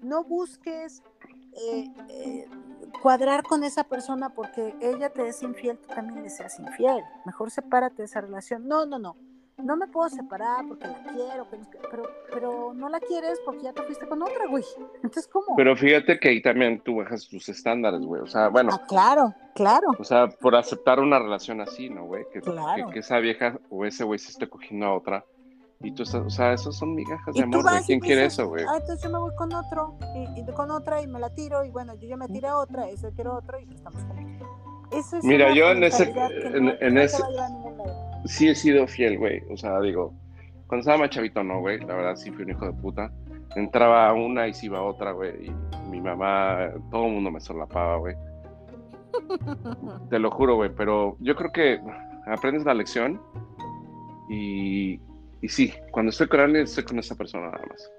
no 0.01 0.23
busques 0.23 1.03
eh, 1.53 1.91
eh, 2.09 2.47
cuadrar 3.01 3.43
con 3.43 3.63
esa 3.63 3.83
persona 3.83 4.29
porque 4.29 4.75
ella 4.81 5.09
te 5.11 5.27
es 5.27 5.41
infiel, 5.43 5.77
tú 5.77 5.87
también 5.93 6.23
le 6.23 6.29
seas 6.29 6.59
infiel. 6.59 7.03
Mejor 7.25 7.51
sepárate 7.51 7.97
de 7.97 8.05
esa 8.05 8.21
relación. 8.21 8.67
No, 8.67 8.85
no, 8.85 8.99
no. 8.99 9.15
No 9.63 9.77
me 9.77 9.87
puedo 9.87 10.09
separar 10.09 10.65
porque 10.67 10.87
la 10.87 11.03
quiero, 11.03 11.47
pero, 11.89 12.03
pero 12.31 12.73
no 12.73 12.89
la 12.89 12.99
quieres 12.99 13.39
porque 13.45 13.63
ya 13.63 13.73
te 13.73 13.83
fuiste 13.83 14.07
con 14.07 14.21
otra, 14.21 14.47
güey. 14.47 14.63
Entonces, 14.95 15.27
¿cómo? 15.27 15.55
Pero 15.55 15.75
fíjate 15.75 16.19
que 16.19 16.29
ahí 16.29 16.41
también 16.41 16.81
tú 16.81 16.97
bajas 16.97 17.27
tus 17.27 17.49
estándares, 17.49 18.01
güey. 18.01 18.21
O 18.21 18.27
sea, 18.27 18.49
bueno. 18.49 18.71
Ah, 18.73 18.85
claro, 18.87 19.33
claro. 19.55 19.87
O 19.97 20.03
sea, 20.03 20.27
por 20.27 20.55
aceptar 20.55 20.99
una 20.99 21.19
relación 21.19 21.61
así, 21.61 21.89
¿no, 21.89 22.05
güey? 22.05 22.25
Que, 22.31 22.41
que, 22.41 22.99
esa 22.99 23.19
vieja 23.19 23.59
o 23.69 23.85
ese 23.85 24.03
güey 24.03 24.19
se 24.19 24.31
esté 24.31 24.47
cogiendo 24.47 24.85
a 24.85 24.95
otra. 24.95 25.25
Y 25.81 25.93
tú 25.93 26.03
estás, 26.03 26.21
o 26.25 26.29
sea, 26.29 26.53
esos 26.53 26.75
son 26.77 26.93
migajas 26.93 27.33
de 27.33 27.41
amor, 27.41 27.63
güey. 27.63 27.81
¿Quién 27.85 28.01
quiere 28.01 28.25
eso, 28.25 28.49
güey? 28.49 28.65
Ah, 28.67 28.77
entonces 28.77 29.01
yo 29.01 29.09
me 29.09 29.17
voy 29.17 29.33
con 29.35 29.53
otro, 29.53 29.97
y, 30.35 30.45
con 30.51 30.71
otra, 30.71 31.01
y 31.01 31.07
me 31.07 31.19
la 31.19 31.33
tiro, 31.33 31.63
y 31.63 31.69
bueno, 31.69 31.95
yo 31.95 32.05
ya 32.05 32.17
me 32.17 32.27
tiré 32.27 32.49
a 32.49 32.57
otra, 32.57 32.89
ese 32.89 33.13
quiero 33.13 33.35
otro, 33.35 33.57
y 33.59 33.73
estamos 33.73 34.03
juntos. 34.03 34.47
Eso 34.91 35.17
es 35.17 35.23
Mira, 35.23 35.53
yo 35.53 35.71
en 35.71 35.83
ese, 35.83 36.11
en, 36.53 36.97
ese, 36.97 37.23
sí 38.25 38.47
he 38.47 38.55
sido 38.55 38.87
fiel, 38.87 39.17
güey. 39.17 39.41
O 39.49 39.57
sea, 39.57 39.79
digo, 39.79 40.13
cuando 40.67 40.81
estaba 40.81 40.99
más 40.99 41.09
chavito, 41.09 41.43
no, 41.43 41.59
güey. 41.59 41.79
La 41.79 41.95
verdad, 41.95 42.15
sí 42.15 42.31
fui 42.31 42.43
un 42.43 42.51
hijo 42.51 42.65
de 42.65 42.73
puta. 42.73 43.11
Entraba 43.55 44.13
una 44.13 44.47
y 44.47 44.53
se 44.53 44.67
iba 44.67 44.79
a 44.79 44.83
otra, 44.83 45.11
güey. 45.11 45.47
Y 45.47 45.51
mi 45.89 46.01
mamá, 46.01 46.69
todo 46.91 47.07
el 47.07 47.13
mundo 47.13 47.31
me 47.31 47.39
solapaba, 47.39 47.97
güey. 47.97 48.15
Te 50.09 50.19
lo 50.19 50.29
juro, 50.31 50.55
güey. 50.55 50.69
Pero 50.75 51.17
yo 51.19 51.35
creo 51.35 51.51
que 51.51 51.81
aprendes 52.27 52.65
la 52.65 52.73
lección. 52.73 53.19
Y, 54.29 54.99
y 55.41 55.47
sí, 55.47 55.73
cuando 55.91 56.11
estoy 56.11 56.27
con 56.27 56.39
alguien, 56.39 56.63
estoy 56.63 56.83
con 56.83 56.99
esa 56.99 57.15
persona 57.15 57.47
nada 57.47 57.65
más. 57.67 57.91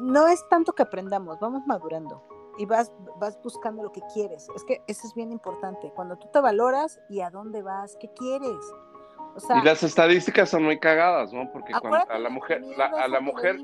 No 0.00 0.26
es 0.28 0.42
tanto 0.48 0.72
que 0.72 0.82
aprendamos, 0.82 1.38
vamos 1.40 1.62
madurando 1.66 2.22
y 2.58 2.64
vas, 2.64 2.92
vas 3.18 3.38
buscando 3.42 3.82
lo 3.82 3.92
que 3.92 4.00
quieres. 4.14 4.48
Es 4.54 4.64
que 4.64 4.82
eso 4.86 5.06
es 5.06 5.14
bien 5.14 5.32
importante. 5.32 5.92
Cuando 5.94 6.16
tú 6.16 6.28
te 6.32 6.40
valoras 6.40 6.98
y 7.08 7.20
a 7.20 7.30
dónde 7.30 7.62
vas, 7.62 7.96
qué 8.00 8.08
quieres 8.14 8.56
y 9.60 9.64
las 9.64 9.82
estadísticas 9.82 10.48
son 10.48 10.64
muy 10.64 10.78
cagadas, 10.78 11.32
¿no? 11.32 11.50
Porque 11.52 11.72
cuando 11.80 12.10
a 12.10 12.18
la 12.18 12.28
mujer, 12.28 12.62
a 12.78 13.08
la 13.08 13.20
mujer, 13.20 13.56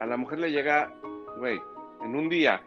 a 0.00 0.06
la 0.06 0.16
mujer 0.16 0.38
le 0.38 0.50
llega, 0.50 0.92
güey, 1.38 1.60
en 2.02 2.16
un 2.16 2.28
día, 2.28 2.62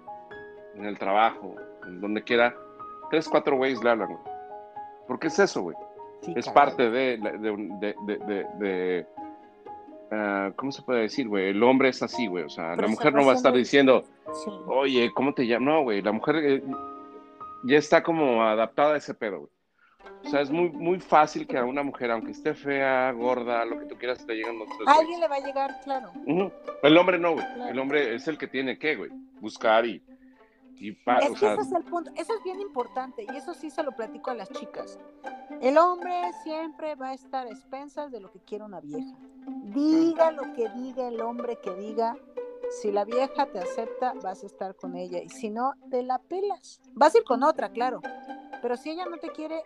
en 0.76 0.85
el 0.85 0.97
trabajo, 0.97 1.55
en 1.85 2.01
donde 2.01 2.23
quiera, 2.23 2.55
tres, 3.09 3.27
cuatro 3.27 3.57
güeyes 3.57 3.84
le 3.84 3.89
hablan, 3.89 4.09
güey. 4.09 4.23
¿Por 5.07 5.19
qué 5.19 5.27
es 5.27 5.39
eso, 5.39 5.61
güey? 5.61 5.76
es 6.35 6.47
parte 6.49 6.89
de, 6.89 7.18
de, 7.18 7.95
de, 8.05 8.45
de 8.59 9.07
uh, 10.11 10.53
¿cómo 10.55 10.72
se 10.72 10.81
puede 10.84 11.01
decir, 11.01 11.27
güey? 11.27 11.49
El 11.49 11.63
hombre 11.63 11.89
es 11.89 12.03
así, 12.03 12.27
güey. 12.27 12.43
O 12.43 12.49
sea, 12.49 12.76
la 12.76 12.88
mujer 12.88 13.13
no 13.13 13.26
va 13.26 13.34
a 13.34 13.35
estar 13.35 13.53
diciendo, 13.53 14.03
oye, 14.68 15.11
¿cómo 15.13 15.34
te 15.34 15.47
llamas? 15.47 15.65
No, 15.65 15.84
güey, 15.84 16.01
la 16.01 16.11
mujer 16.11 16.35
eh, 16.38 16.63
ya 17.63 17.77
está 17.77 18.03
como 18.03 18.43
adaptada 18.43 18.93
a 18.93 18.97
ese 18.97 19.13
pedo, 19.13 19.39
güey. 19.39 19.51
O 20.23 20.30
sea, 20.30 20.41
es 20.41 20.52
muy, 20.52 20.69
muy 20.69 20.99
fácil 20.99 21.48
que 21.48 21.57
a 21.57 21.65
una 21.65 21.84
mujer, 21.84 22.11
aunque 22.11 22.32
esté 22.32 22.53
fea, 22.53 23.11
gorda, 23.11 23.65
lo 23.65 23.80
que 23.80 23.86
tú 23.86 23.98
quieras, 23.98 24.26
te 24.26 24.34
lleguen 24.34 24.61
otros. 24.61 24.88
A 24.88 24.94
alguien 24.94 25.19
le 25.19 25.28
va 25.28 25.36
a 25.36 25.40
llegar, 25.40 25.82
claro. 25.84 26.11
El 26.84 26.98
hombre 26.98 27.18
no, 27.18 27.34
güey. 27.34 27.45
El 27.69 27.80
hombre 27.80 28.15
es 28.15 28.28
el 28.28 28.38
que 28.38 28.48
tiene 28.48 28.78
que, 28.78 28.95
güey, 28.95 29.11
buscar 29.40 29.86
y. 29.86 30.02
y 30.78 30.91
es 30.91 30.98
ese 31.41 31.53
es 31.53 31.72
el 31.72 31.84
punto. 31.84 32.11
Eso 32.15 32.34
es 32.36 32.44
bien 32.44 32.61
importante 32.61 33.26
y 33.32 33.36
eso 33.36 33.53
sí 33.53 33.69
se 33.69 33.84
lo 33.84 33.91
platico 33.94 34.32
a 34.32 34.36
las 34.36 34.49
chicas. 34.52 34.99
El 35.60 35.78
hombre 35.78 36.14
siempre 36.44 36.95
va 36.95 37.10
a 37.10 37.14
estar 37.14 37.48
a 37.48 37.49
expensas 37.49 38.11
de 38.11 38.19
lo 38.19 38.32
que 38.32 38.40
quiere 38.40 38.64
una 38.64 38.80
vieja. 38.80 39.15
Diga 39.64 40.32
lo 40.32 40.53
que 40.53 40.69
diga 40.69 41.07
el 41.07 41.19
hombre 41.22 41.57
que 41.61 41.73
diga. 41.76 42.15
Si 42.80 42.90
la 42.90 43.03
vieja 43.03 43.48
te 43.48 43.60
acepta, 43.60 44.14
vas 44.23 44.44
a 44.44 44.45
estar 44.45 44.76
con 44.76 44.95
ella. 44.95 45.22
Y 45.22 45.30
si 45.30 45.49
no, 45.49 45.73
te 45.90 46.03
la 46.03 46.19
pelas. 46.19 46.80
Vas 46.94 47.15
a 47.15 47.18
ir 47.18 47.23
con 47.26 47.44
otra, 47.44 47.69
claro. 47.69 48.02
Pero 48.61 48.78
si 48.78 48.91
ella 48.91 49.06
no 49.06 49.18
te 49.18 49.30
quiere, 49.32 49.61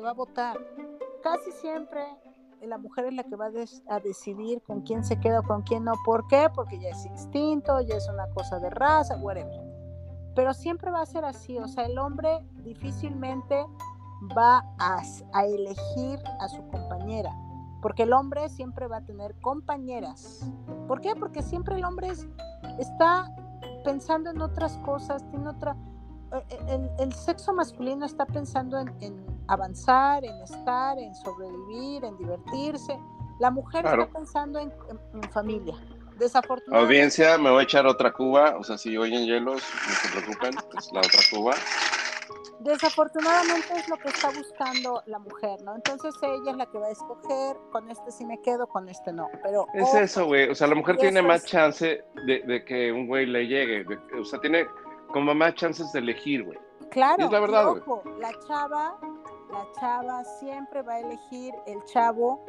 va 0.00 0.10
a 0.10 0.14
votar. 0.14 0.58
Casi 1.22 1.50
siempre 1.52 2.04
la 2.62 2.78
mujer 2.78 3.06
es 3.06 3.14
la 3.14 3.24
que 3.24 3.36
va 3.36 3.46
a, 3.88 4.00
decidir 4.00 4.62
con 4.62 4.82
quién 4.82 5.04
se 5.04 5.18
queda 5.20 5.40
o 5.40 5.42
con 5.42 5.62
quién 5.62 5.84
no. 5.84 5.92
¿Por 6.04 6.26
qué? 6.28 6.48
Porque 6.54 6.78
ya 6.78 6.90
es 6.90 7.04
instinto, 7.06 7.80
ya 7.80 7.96
es 7.96 8.08
una 8.08 8.28
cosa 8.30 8.58
de 8.58 8.70
raza, 8.70 9.16
whatever. 9.18 9.60
Pero 10.34 10.54
siempre 10.54 10.90
va 10.90 11.02
a 11.02 11.06
ser 11.06 11.24
así. 11.24 11.58
O 11.58 11.68
sea, 11.68 11.84
el 11.84 11.98
hombre 11.98 12.46
difícilmente 12.62 13.66
va 14.36 14.64
a, 14.78 15.02
a 15.32 15.46
elegir 15.46 16.18
a 16.40 16.48
su 16.48 16.66
compañera. 16.68 17.30
Porque 17.82 18.04
el 18.04 18.12
hombre 18.14 18.48
siempre 18.48 18.86
va 18.86 18.98
a 18.98 19.04
tener 19.04 19.38
compañeras. 19.40 20.50
¿Por 20.88 21.00
qué? 21.00 21.14
Porque 21.14 21.42
siempre 21.42 21.76
el 21.76 21.84
hombre 21.84 22.12
está 22.78 23.30
pensando 23.84 24.30
en 24.30 24.40
otras 24.40 24.78
cosas, 24.78 25.28
tiene 25.30 25.50
otra 25.50 25.76
eh, 26.32 26.90
el, 26.98 27.12
sexo 27.12 27.52
masculino 27.52 28.04
está 28.06 28.26
pensando 28.26 28.78
en, 28.78 29.24
avanzar, 29.48 30.24
en 30.24 30.42
estar, 30.42 30.98
en 30.98 31.14
sobrevivir, 31.14 32.04
en 32.04 32.16
divertirse. 32.16 32.98
La 33.40 33.50
mujer 33.50 33.84
está 33.84 34.06
pensando 34.06 34.58
en, 34.58 34.72
familia. 35.32 35.74
Desafortunadamente. 36.18 36.94
Audiencia, 36.94 37.38
me 37.38 37.50
voy 37.50 37.60
a 37.60 37.62
echar 37.64 37.86
otra 37.86 38.12
cuba. 38.12 38.56
O 38.58 38.62
sea, 38.62 38.78
si 38.78 38.96
oyen 38.96 39.24
hielos, 39.24 39.62
no 39.86 39.94
se 39.94 40.08
preocupen, 40.20 40.54
es 40.78 40.92
la 40.92 41.00
otra 41.00 41.20
cuba. 41.30 41.54
Desafortunadamente 42.64 43.74
es 43.76 43.88
lo 43.90 43.96
que 43.98 44.08
está 44.08 44.30
buscando 44.30 45.02
la 45.04 45.18
mujer, 45.18 45.60
¿no? 45.62 45.74
Entonces 45.74 46.14
ella 46.22 46.52
es 46.52 46.56
la 46.56 46.64
que 46.64 46.78
va 46.78 46.86
a 46.86 46.92
escoger, 46.92 47.56
con 47.70 47.90
este 47.90 48.10
sí 48.10 48.24
me 48.24 48.40
quedo, 48.40 48.66
con 48.66 48.88
este 48.88 49.12
no. 49.12 49.28
Pero 49.42 49.66
es 49.74 49.92
eso, 49.92 50.24
güey. 50.24 50.48
O 50.48 50.54
sea, 50.54 50.68
la 50.68 50.74
mujer 50.74 50.96
tiene 50.96 51.20
más 51.20 51.44
chance 51.44 52.02
de, 52.24 52.64
que 52.64 52.90
un 52.90 53.06
güey 53.06 53.26
le 53.26 53.46
llegue. 53.46 53.84
o 54.18 54.24
sea, 54.24 54.40
tiene 54.40 54.66
como 55.08 55.34
más 55.34 55.54
chances 55.56 55.92
de 55.92 55.98
elegir, 55.98 56.44
güey. 56.44 56.58
Claro, 56.90 57.26
es 57.26 57.30
la 57.30 57.40
verdad, 57.40 57.68
ojo, 57.68 58.02
la 58.18 58.32
chava, 58.46 58.96
la 59.54 59.72
chava 59.72 60.24
siempre 60.24 60.82
va 60.82 60.94
a 60.94 61.00
elegir, 61.00 61.54
el 61.66 61.82
chavo 61.84 62.44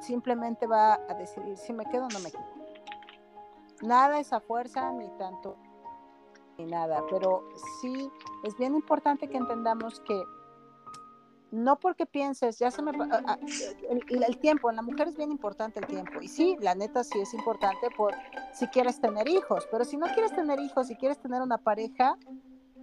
simplemente 0.00 0.66
va 0.66 0.94
a 0.94 1.14
decidir 1.14 1.56
si 1.56 1.72
me 1.72 1.84
quedo 1.84 2.06
o 2.06 2.08
no 2.08 2.20
me 2.20 2.30
quedo. 2.30 2.56
Nada 3.82 4.20
es 4.20 4.32
a 4.32 4.40
fuerza, 4.40 4.92
ni 4.92 5.08
tanto, 5.18 5.56
ni 6.56 6.66
nada, 6.66 7.02
pero 7.10 7.44
sí 7.80 8.10
es 8.44 8.56
bien 8.56 8.74
importante 8.74 9.28
que 9.28 9.36
entendamos 9.36 10.00
que 10.00 10.22
no 11.50 11.78
porque 11.78 12.06
pienses, 12.06 12.58
ya 12.58 12.70
se 12.70 12.82
me... 12.82 12.92
El, 13.88 14.38
tiempo, 14.38 14.70
en 14.70 14.76
la 14.76 14.82
mujer 14.82 15.08
es 15.08 15.16
bien 15.16 15.30
importante 15.30 15.80
el 15.80 15.86
tiempo. 15.86 16.20
Y 16.20 16.28
sí, 16.28 16.56
la 16.60 16.74
neta 16.74 17.04
sí 17.04 17.20
es 17.20 17.32
importante 17.34 17.88
por 17.96 18.14
si 18.52 18.66
quieres 18.68 19.00
tener 19.00 19.28
hijos, 19.28 19.66
pero 19.70 19.84
si 19.84 19.96
no 19.96 20.06
quieres 20.06 20.32
tener 20.34 20.60
hijos, 20.60 20.88
si 20.88 20.96
quieres 20.96 21.18
tener 21.18 21.42
una 21.42 21.58
pareja, 21.58 22.18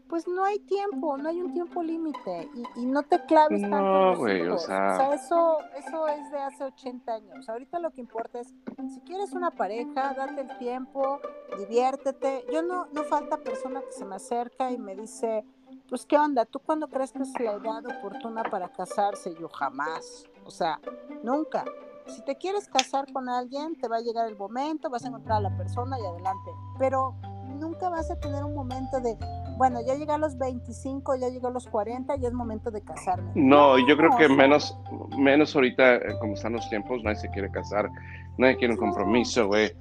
pues 0.08 0.28
no 0.28 0.44
hay 0.44 0.60
tiempo, 0.60 1.18
no 1.18 1.30
hay 1.30 1.42
un 1.42 1.54
tiempo 1.54 1.82
límite 1.82 2.50
y, 2.76 2.86
no 2.86 3.04
te 3.04 3.24
claves 3.26 3.62
tanto. 3.62 3.78
No, 3.78 4.18
güey, 4.18 4.48
o 4.48 4.58
sea... 4.58 5.14
eso, 5.14 5.58
eso 5.78 6.08
es 6.08 6.32
de 6.32 6.40
hace 6.40 6.64
80 6.66 7.14
años. 7.14 7.50
Ahorita 7.50 7.80
lo 7.80 7.92
que 7.92 8.02
importa 8.02 8.40
es, 8.40 8.54
si 8.94 9.00
quieres 9.02 9.34
una 9.34 9.52
pareja, 9.52 10.14
date 10.14 10.42
el 10.42 10.58
tiempo, 10.58 11.20
diviértete. 11.58 12.46
Yo 12.52 12.62
no, 12.62 12.88
no 12.94 13.04
falta 13.04 13.38
persona 13.38 13.82
que 13.82 13.92
se 13.92 14.06
me 14.06 14.16
acerca 14.16 14.72
y 14.72 14.78
me 14.78 14.96
dice, 14.96 15.44
pues 15.90 16.06
qué 16.06 16.18
onda, 16.18 16.46
¿tú 16.46 16.60
cuándo 16.60 16.88
crees 16.88 17.12
que 17.12 17.24
es 17.24 17.40
la 17.40 17.54
edad 17.54 17.86
oportuna 17.86 18.44
para 18.44 18.70
casarse? 18.70 19.34
Yo 19.40 19.50
jamás, 19.50 20.26
o 20.46 20.52
sea, 20.52 20.80
nunca. 21.24 21.66
Si 22.08 22.22
te 22.24 22.36
quieres 22.36 22.68
casar 22.68 23.12
con 23.14 23.30
alguien, 23.30 23.76
te 23.80 23.88
va 23.88 23.98
a 23.98 24.02
llegar 24.02 24.28
el 24.28 24.36
momento, 24.36 24.90
vas 24.90 25.06
a 25.06 25.08
encontrar 25.08 25.38
a 25.38 25.42
la 25.42 25.58
persona 25.58 26.00
y 26.00 26.06
adelante. 26.06 26.52
Pero 26.78 27.16
nunca 27.60 27.90
vas 27.90 28.12
a 28.12 28.20
tener 28.20 28.44
un 28.44 28.56
momento 28.56 29.00
de, 29.00 29.18
bueno, 29.64 29.80
ya 29.80 29.96
llegué 29.96 30.12
a 30.12 30.18
los 30.18 30.38
25, 30.38 31.16
ya 31.16 31.30
llegué 31.30 31.48
a 31.48 31.50
los 31.50 31.68
40, 31.68 32.18
ya 32.18 32.28
es 32.28 32.34
momento 32.34 32.70
de 32.70 32.82
casarme. 32.82 33.32
No, 33.34 33.80
yo 33.88 33.96
creo 33.96 34.10
que 34.18 34.28
menos, 34.28 34.78
menos 35.18 35.56
ahorita, 35.56 35.96
eh, 35.96 36.18
como 36.20 36.34
están 36.34 36.52
los 36.52 36.70
tiempos, 36.70 37.02
nadie 37.02 37.16
se 37.16 37.30
quiere 37.30 37.50
casar, 37.50 37.90
nadie 38.38 38.58
quiere 38.58 38.74
un 38.74 38.80
compromiso, 38.82 39.48
güey. 39.48 39.72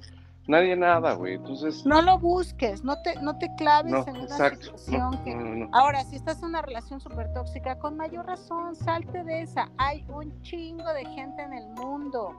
Nadie 0.47 0.77
nada, 0.77 1.15
güey. 1.15 1.33
Entonces. 1.33 1.85
No 1.85 2.01
lo 2.01 2.17
busques, 2.17 2.81
no 2.85 3.01
te, 3.01 3.19
no 3.19 3.37
te 3.37 3.53
claves 3.57 4.07
en 4.07 4.15
una 4.15 4.49
situación 4.51 5.21
que. 5.25 5.67
Ahora, 5.73 6.01
si 6.05 6.15
estás 6.15 6.41
en 6.43 6.45
una 6.45 6.61
relación 6.61 7.01
súper 7.01 7.33
tóxica, 7.33 7.77
con 7.77 7.97
mayor 7.97 8.25
razón, 8.25 8.77
salte 8.77 9.21
de 9.25 9.41
esa. 9.41 9.69
Hay 9.75 10.05
un 10.07 10.41
chingo 10.43 10.93
de 10.93 11.03
gente 11.07 11.41
en 11.41 11.51
el 11.55 11.67
mundo. 11.71 12.33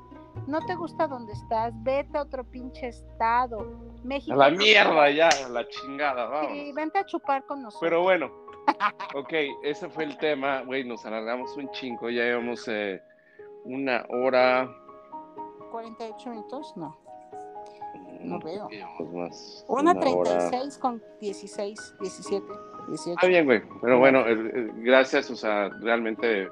No 0.46 0.64
te 0.66 0.74
gusta 0.74 1.06
donde 1.06 1.32
estás, 1.32 1.72
vete 1.82 2.18
a 2.18 2.22
otro 2.22 2.44
pinche 2.44 2.88
estado. 2.88 3.66
México. 4.02 4.34
A 4.34 4.36
la 4.36 4.50
mierda 4.50 5.10
ya, 5.10 5.28
a 5.28 5.48
la 5.48 5.66
chingada, 5.68 6.26
vamos. 6.26 6.52
Sí, 6.52 6.72
vente 6.74 6.98
a 6.98 7.06
chupar 7.06 7.44
con 7.46 7.62
nosotros. 7.62 7.88
Pero 7.88 8.02
bueno, 8.02 8.30
ok, 9.14 9.32
ese 9.62 9.88
fue 9.88 10.04
el 10.04 10.18
tema, 10.18 10.62
güey, 10.62 10.84
nos 10.84 11.04
alargamos 11.06 11.56
un 11.56 11.70
chingo, 11.70 12.10
ya 12.10 12.22
llevamos 12.24 12.66
eh, 12.68 13.02
una 13.64 14.04
hora. 14.10 14.70
48 15.70 16.30
minutos, 16.30 16.72
no. 16.76 16.98
No 18.20 18.38
veo. 18.40 18.68
Una, 19.68 19.94
36 19.94 20.78
con 20.78 21.02
16, 21.20 21.96
17, 22.00 22.46
18. 22.88 23.10
Está 23.10 23.26
bien, 23.26 23.44
güey. 23.44 23.62
Pero 23.82 23.98
bueno, 23.98 24.24
gracias, 24.76 25.30
o 25.30 25.36
sea, 25.36 25.68
realmente 25.80 26.48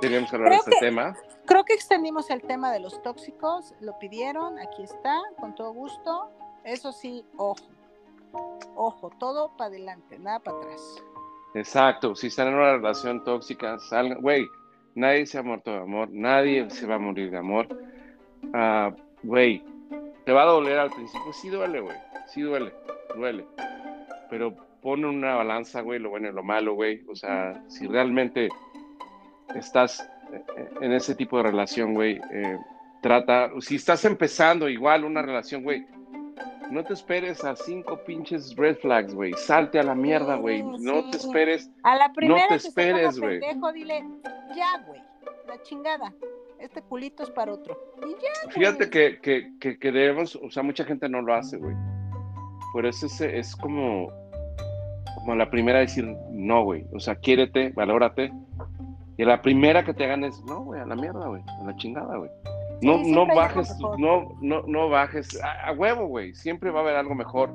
teníamos 0.00 0.30
que 0.30 0.36
hablar 0.36 0.52
de 0.52 0.56
este 0.56 0.76
tema. 0.80 1.14
Creo 1.46 1.64
que 1.64 1.74
extendimos 1.74 2.30
el 2.30 2.42
tema 2.42 2.72
de 2.72 2.80
los 2.80 3.02
tóxicos, 3.02 3.74
lo 3.80 3.98
pidieron, 3.98 4.58
aquí 4.58 4.82
está, 4.82 5.20
con 5.38 5.54
todo 5.54 5.72
gusto. 5.72 6.30
Eso 6.64 6.92
sí, 6.92 7.24
ojo, 7.36 7.64
ojo, 8.74 9.10
todo 9.18 9.56
para 9.56 9.68
adelante, 9.68 10.18
nada 10.18 10.40
para 10.40 10.58
atrás. 10.58 10.82
Exacto, 11.54 12.14
si 12.14 12.26
están 12.26 12.48
en 12.48 12.54
una 12.54 12.72
relación 12.72 13.24
tóxica, 13.24 13.78
salgan, 13.78 14.20
güey, 14.20 14.46
Nadie 14.96 15.26
se 15.26 15.36
ha 15.36 15.42
muerto 15.42 15.70
de 15.72 15.76
amor, 15.76 16.08
nadie 16.10 16.70
se 16.70 16.86
va 16.86 16.94
a 16.94 16.98
morir 16.98 17.30
de 17.30 17.36
amor. 17.36 17.68
Ah, 18.54 18.90
güey, 19.22 19.62
te 20.24 20.32
va 20.32 20.44
a 20.44 20.46
doler 20.46 20.78
al 20.78 20.90
principio, 20.90 21.34
sí 21.34 21.50
duele, 21.50 21.80
güey, 21.80 21.98
sí 22.28 22.40
duele, 22.40 22.72
duele. 23.14 23.44
Pero 24.30 24.54
pon 24.80 25.04
una 25.04 25.34
balanza, 25.34 25.82
güey, 25.82 25.98
lo 25.98 26.08
bueno 26.08 26.30
y 26.30 26.32
lo 26.32 26.42
malo, 26.42 26.72
güey. 26.72 27.04
O 27.10 27.14
sea, 27.14 27.62
si 27.68 27.86
realmente 27.86 28.48
estás 29.54 30.10
en 30.80 30.92
ese 30.92 31.14
tipo 31.14 31.36
de 31.38 31.44
relación, 31.44 31.94
güey, 31.94 32.20
eh, 32.32 32.58
trata, 33.00 33.50
si 33.60 33.76
estás 33.76 34.04
empezando 34.04 34.68
igual 34.68 35.04
una 35.04 35.22
relación, 35.22 35.62
güey, 35.62 35.86
no 36.70 36.84
te 36.84 36.94
esperes 36.94 37.44
a 37.44 37.54
cinco 37.54 37.98
pinches 38.04 38.54
red 38.56 38.76
flags, 38.78 39.14
güey. 39.14 39.32
Salte 39.34 39.78
a 39.78 39.82
la 39.84 39.94
mierda, 39.94 40.36
güey. 40.36 40.62
No 40.62 41.08
te 41.10 41.16
esperes. 41.16 41.70
A 41.84 41.94
la 41.94 42.12
primera 42.12 42.40
no 42.40 42.48
te 42.48 42.62
que 42.62 42.68
esperes, 42.68 43.18
güey. 43.20 43.40
dile, 43.74 44.04
ya, 44.54 44.82
güey, 44.86 45.00
la 45.46 45.62
chingada. 45.62 46.12
Este 46.58 46.82
culito 46.82 47.22
es 47.22 47.30
para 47.30 47.52
otro. 47.52 47.78
Y 48.04 48.10
ya, 48.10 48.50
Fíjate 48.50 48.86
güey. 48.86 48.90
que, 48.90 49.20
que, 49.20 49.52
que, 49.60 49.78
que 49.78 49.92
debemos, 49.92 50.36
o 50.36 50.50
sea, 50.50 50.62
mucha 50.62 50.84
gente 50.84 51.08
no 51.08 51.22
lo 51.22 51.34
hace, 51.34 51.56
güey. 51.56 51.76
Por 52.72 52.86
eso 52.86 53.06
es, 53.06 53.20
es 53.20 53.54
como, 53.54 54.10
como 55.16 55.34
la 55.36 55.48
primera 55.50 55.78
decir, 55.80 56.04
no, 56.30 56.64
güey. 56.64 56.84
O 56.92 57.00
sea, 57.00 57.14
quiérete, 57.14 57.70
valórate. 57.70 58.32
Y 59.18 59.24
la 59.24 59.40
primera 59.40 59.84
que 59.84 59.94
te 59.94 60.04
hagan 60.04 60.24
es, 60.24 60.42
no, 60.44 60.62
güey, 60.64 60.80
a 60.80 60.86
la 60.86 60.94
mierda, 60.94 61.26
güey. 61.26 61.42
A 61.60 61.64
la 61.64 61.76
chingada, 61.76 62.16
güey. 62.16 62.30
No, 62.82 62.98
Sí, 63.02 63.10
no 63.12 63.26
bajes, 63.26 63.74
no, 63.98 64.36
no, 64.42 64.62
no 64.66 64.88
bajes. 64.90 65.40
A, 65.42 65.68
a 65.68 65.72
huevo, 65.72 66.06
güey. 66.06 66.34
Siempre 66.34 66.70
va 66.70 66.80
a 66.80 66.82
haber 66.82 66.96
algo 66.96 67.14
mejor. 67.14 67.50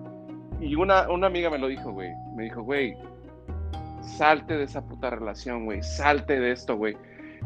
Y 0.59 0.75
una, 0.75 1.09
una 1.09 1.27
amiga 1.27 1.49
me 1.49 1.59
lo 1.59 1.67
dijo, 1.67 1.91
güey. 1.91 2.09
Me 2.35 2.43
dijo, 2.45 2.63
güey, 2.63 2.95
salte 4.01 4.57
de 4.57 4.63
esa 4.63 4.81
puta 4.81 5.11
relación, 5.11 5.65
güey. 5.65 5.83
Salte 5.83 6.39
de 6.39 6.51
esto, 6.51 6.75
güey. 6.75 6.97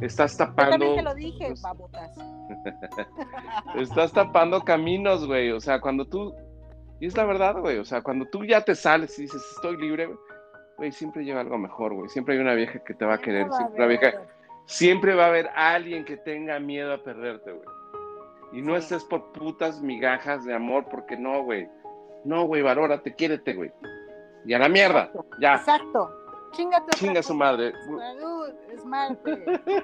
Estás 0.02 0.38
Yo 0.38 0.46
tapando. 0.46 0.72
también 0.72 0.96
te 0.96 1.02
lo 1.04 1.16
dije, 1.16 1.54
babotas. 1.62 2.12
Estás 3.76 4.12
tapando 4.14 4.62
caminos, 4.62 5.26
güey. 5.26 5.52
O 5.52 5.60
sea, 5.60 5.80
cuando 5.80 6.06
tú. 6.06 6.34
Y 7.00 7.08
es 7.08 7.18
la 7.18 7.26
verdad, 7.26 7.60
güey. 7.60 7.78
O 7.78 7.86
sea, 7.86 8.02
cuando 8.02 8.26
tú 8.26 8.46
ya 8.46 8.62
te 8.62 8.76
sales 8.76 9.18
y 9.20 9.24
dices, 9.24 9.42
estoy 9.56 9.78
libre, 9.78 10.06
güey, 10.08 10.18
güey, 10.78 10.92
siempre 10.92 11.24
llega 11.24 11.42
algo 11.42 11.58
mejor, 11.58 11.94
güey. 11.94 12.10
Siempre 12.10 12.36
hay 12.36 12.42
una 12.42 12.54
vieja 12.54 12.80
que 12.80 12.94
te 12.94 13.06
va 13.06 13.16
a 13.16 13.18
querer. 13.20 13.50
va 13.52 13.56
a 13.56 13.58
Siempre, 13.60 13.78
una 13.78 13.88
vieja, 13.88 14.22
siempre 14.66 15.16
va 15.16 15.26
a 15.26 15.28
haber 15.28 15.50
alguien 15.56 16.06
que 16.06 16.18
tenga 16.18 16.60
miedo 16.60 16.94
a 16.94 17.04
perderte, 17.04 17.52
güey. 17.52 17.68
Y 18.54 18.62
no 18.62 18.74
Sí. 18.74 18.80
estés 18.80 19.04
por 19.04 19.32
putas 19.32 19.82
migajas 19.82 20.46
de 20.46 20.54
amor, 20.54 20.86
porque 20.90 21.18
no, 21.18 21.44
güey. 21.44 21.68
No, 22.24 22.46
güey, 22.46 22.62
valórate, 22.62 23.14
quiérete, 23.14 23.54
güey. 23.54 23.72
Y 24.46 24.54
a 24.54 24.60
la 24.60 24.70
mierda, 24.70 25.12
ya. 25.40 25.56
Exacto. 25.56 26.10
Chingate. 26.52 26.92
Chinga 26.98 27.22
su 27.22 27.34
madre. 27.36 27.74
Salud, 27.98 28.50
es 28.72 28.86
martes. 28.86 29.40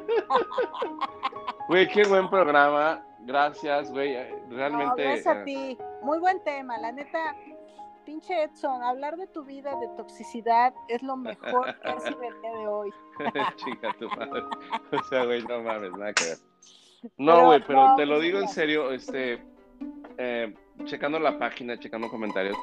Güey, 1.67 1.87
qué 1.87 2.03
buen 2.03 2.29
programa. 2.29 3.05
Gracias, 3.21 3.91
güey. 3.91 4.15
Eh, 4.15 4.35
No, 4.49 4.57
Realmente. 4.57 5.03
gracias 5.03 5.27
a 5.27 5.41
eh, 5.41 5.43
ti. 5.45 5.77
Muy 6.01 6.19
buen 6.19 6.43
tema, 6.43 6.77
la 6.79 6.91
neta. 6.91 7.35
Pinche 8.05 8.43
Edson, 8.43 8.81
hablar 8.83 9.15
de 9.15 9.27
tu 9.27 9.43
vida 9.43 9.75
de 9.79 9.87
toxicidad 9.95 10.73
es 10.87 11.03
lo 11.03 11.15
mejor 11.15 11.79
que 11.81 11.89
has 11.89 12.03
sido 12.03 12.23
el 12.23 12.41
día 12.41 12.51
de 12.51 12.67
hoy. 12.67 12.89
Chinga 13.57 13.93
tu 13.99 14.09
madre. 14.09 14.43
O 14.91 15.03
sea, 15.03 15.25
güey, 15.25 15.43
no 15.43 15.61
mames, 15.61 15.91
nada 15.93 16.13
que 16.13 16.23
ver. 16.23 16.39
No, 17.17 17.33
Pero, 17.33 17.45
güey, 17.45 17.63
pero 17.65 17.87
no, 17.87 17.95
te 17.95 18.05
lo 18.05 18.19
digo 18.19 18.39
en 18.39 18.47
serio, 18.47 18.91
este, 18.91 19.43
eh, 20.17 20.53
checando 20.85 21.19
la 21.19 21.37
página, 21.37 21.77
checando 21.77 22.09
comentarios. 22.09 22.57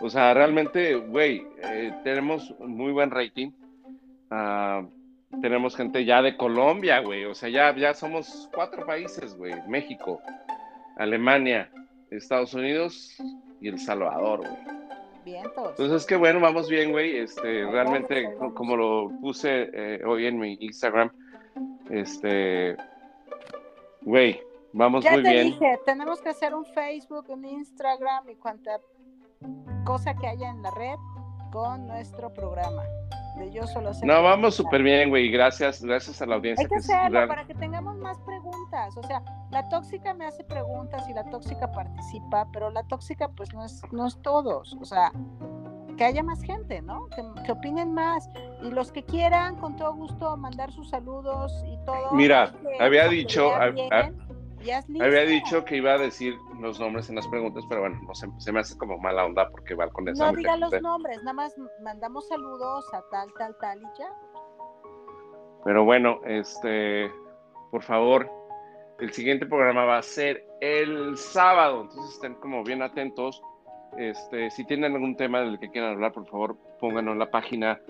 O 0.00 0.08
sea, 0.08 0.32
realmente, 0.34 0.94
güey, 0.94 1.46
eh, 1.62 1.92
tenemos 2.04 2.54
muy 2.60 2.92
buen 2.92 3.10
rating. 3.10 3.50
Ah, 4.30 4.82
tenemos 5.42 5.76
gente 5.76 6.04
ya 6.04 6.22
de 6.22 6.36
Colombia, 6.36 7.00
güey. 7.00 7.24
O 7.24 7.34
sea, 7.34 7.48
ya, 7.48 7.74
ya 7.74 7.94
somos 7.94 8.48
cuatro 8.54 8.86
países, 8.86 9.36
güey. 9.36 9.54
México, 9.66 10.20
Alemania, 10.96 11.70
Estados 12.10 12.54
Unidos 12.54 13.16
y 13.60 13.68
El 13.68 13.78
Salvador, 13.78 14.40
güey. 14.40 14.78
Vientos. 15.24 15.70
Entonces, 15.70 16.06
qué 16.06 16.16
bueno, 16.16 16.40
vamos 16.40 16.68
bien, 16.70 16.90
güey. 16.90 17.18
Este, 17.18 17.64
realmente, 17.66 18.34
como 18.54 18.76
lo 18.76 19.10
puse 19.20 19.68
eh, 19.72 20.02
hoy 20.06 20.26
en 20.26 20.38
mi 20.38 20.56
Instagram, 20.60 21.10
este, 21.90 22.76
güey, 24.02 24.40
vamos 24.72 25.04
ya 25.04 25.12
muy 25.12 25.22
te 25.22 25.30
bien. 25.30 25.44
dije, 25.48 25.78
tenemos 25.84 26.20
que 26.20 26.30
hacer 26.30 26.54
un 26.54 26.64
Facebook, 26.66 27.26
un 27.28 27.44
Instagram 27.44 28.28
y 28.30 28.36
cuanta 28.36 28.80
cosa 29.84 30.14
que 30.14 30.26
haya 30.26 30.48
en 30.50 30.62
la 30.62 30.70
red 30.70 30.96
con 31.52 31.86
nuestro 31.86 32.32
programa. 32.32 32.82
De 33.36 33.52
yo 33.52 33.66
solo 33.66 33.94
sé 33.94 34.04
No, 34.04 34.16
que- 34.16 34.22
vamos 34.22 34.54
súper 34.54 34.82
bien, 34.82 35.10
güey. 35.10 35.30
Gracias, 35.30 35.84
gracias 35.84 36.20
a 36.22 36.26
la 36.26 36.36
audiencia. 36.36 36.64
Hay 36.64 36.68
que 36.68 36.76
hacerlo 36.76 37.10
real- 37.18 37.28
para 37.28 37.46
que 37.46 37.54
tengamos 37.54 37.96
más 37.96 38.18
preguntas. 38.18 38.37
O 38.96 39.02
sea, 39.02 39.22
la 39.50 39.68
tóxica 39.68 40.14
me 40.14 40.26
hace 40.26 40.44
preguntas 40.44 41.08
y 41.08 41.14
la 41.14 41.24
tóxica 41.30 41.70
participa, 41.72 42.46
pero 42.52 42.70
la 42.70 42.82
tóxica 42.84 43.28
pues 43.28 43.52
no 43.54 43.64
es, 43.64 43.82
no 43.92 44.06
es 44.06 44.20
todos. 44.22 44.76
O 44.80 44.84
sea, 44.84 45.12
que 45.96 46.04
haya 46.04 46.22
más 46.22 46.40
gente, 46.42 46.80
¿no? 46.82 47.06
Que, 47.08 47.22
que 47.44 47.52
opinen 47.52 47.92
más. 47.92 48.28
Y 48.62 48.70
los 48.70 48.92
que 48.92 49.02
quieran, 49.04 49.56
con 49.56 49.76
todo 49.76 49.94
gusto, 49.94 50.36
mandar 50.36 50.70
sus 50.72 50.90
saludos 50.90 51.52
y 51.66 51.76
todo. 51.84 52.12
Mira, 52.12 52.52
que 52.62 52.82
había 52.84 53.08
dicho- 53.08 53.50
bien 54.60 55.02
Había 55.02 55.22
dicho 55.22 55.64
que 55.64 55.76
iba 55.76 55.92
a 55.92 55.98
decir 55.98 56.36
los 56.60 56.80
nombres 56.80 57.08
en 57.08 57.14
las 57.16 57.26
preguntas, 57.28 57.64
pero 57.68 57.82
bueno, 57.82 58.00
no 58.06 58.14
sé, 58.14 58.28
se 58.38 58.52
me 58.52 58.60
hace 58.60 58.76
como 58.76 58.98
mala 58.98 59.24
onda 59.24 59.48
porque 59.50 59.74
va 59.74 59.88
con 59.88 60.08
esa 60.08 60.26
No 60.26 60.36
diga 60.36 60.56
los 60.56 60.72
nombres, 60.82 61.18
nada 61.18 61.32
más 61.32 61.54
mandamos 61.82 62.26
saludos 62.28 62.84
a 62.92 63.02
tal, 63.10 63.32
tal, 63.38 63.56
tal 63.60 63.78
y 63.78 63.86
ya. 63.98 64.12
Pero 65.64 65.84
bueno, 65.84 66.20
este, 66.24 67.10
por 67.70 67.82
favor, 67.82 68.30
el 68.98 69.12
siguiente 69.12 69.46
programa 69.46 69.84
va 69.84 69.98
a 69.98 70.02
ser 70.02 70.44
el 70.60 71.16
sábado, 71.16 71.82
entonces 71.82 72.14
estén 72.14 72.34
como 72.34 72.64
bien 72.64 72.82
atentos. 72.82 73.42
Este, 73.96 74.50
si 74.50 74.64
tienen 74.64 74.92
algún 74.92 75.16
tema 75.16 75.40
del 75.40 75.58
que 75.58 75.70
quieran 75.70 75.92
hablar, 75.92 76.12
por 76.12 76.26
favor, 76.26 76.56
pónganlo 76.80 77.12
en 77.12 77.18
la 77.18 77.30
página, 77.30 77.80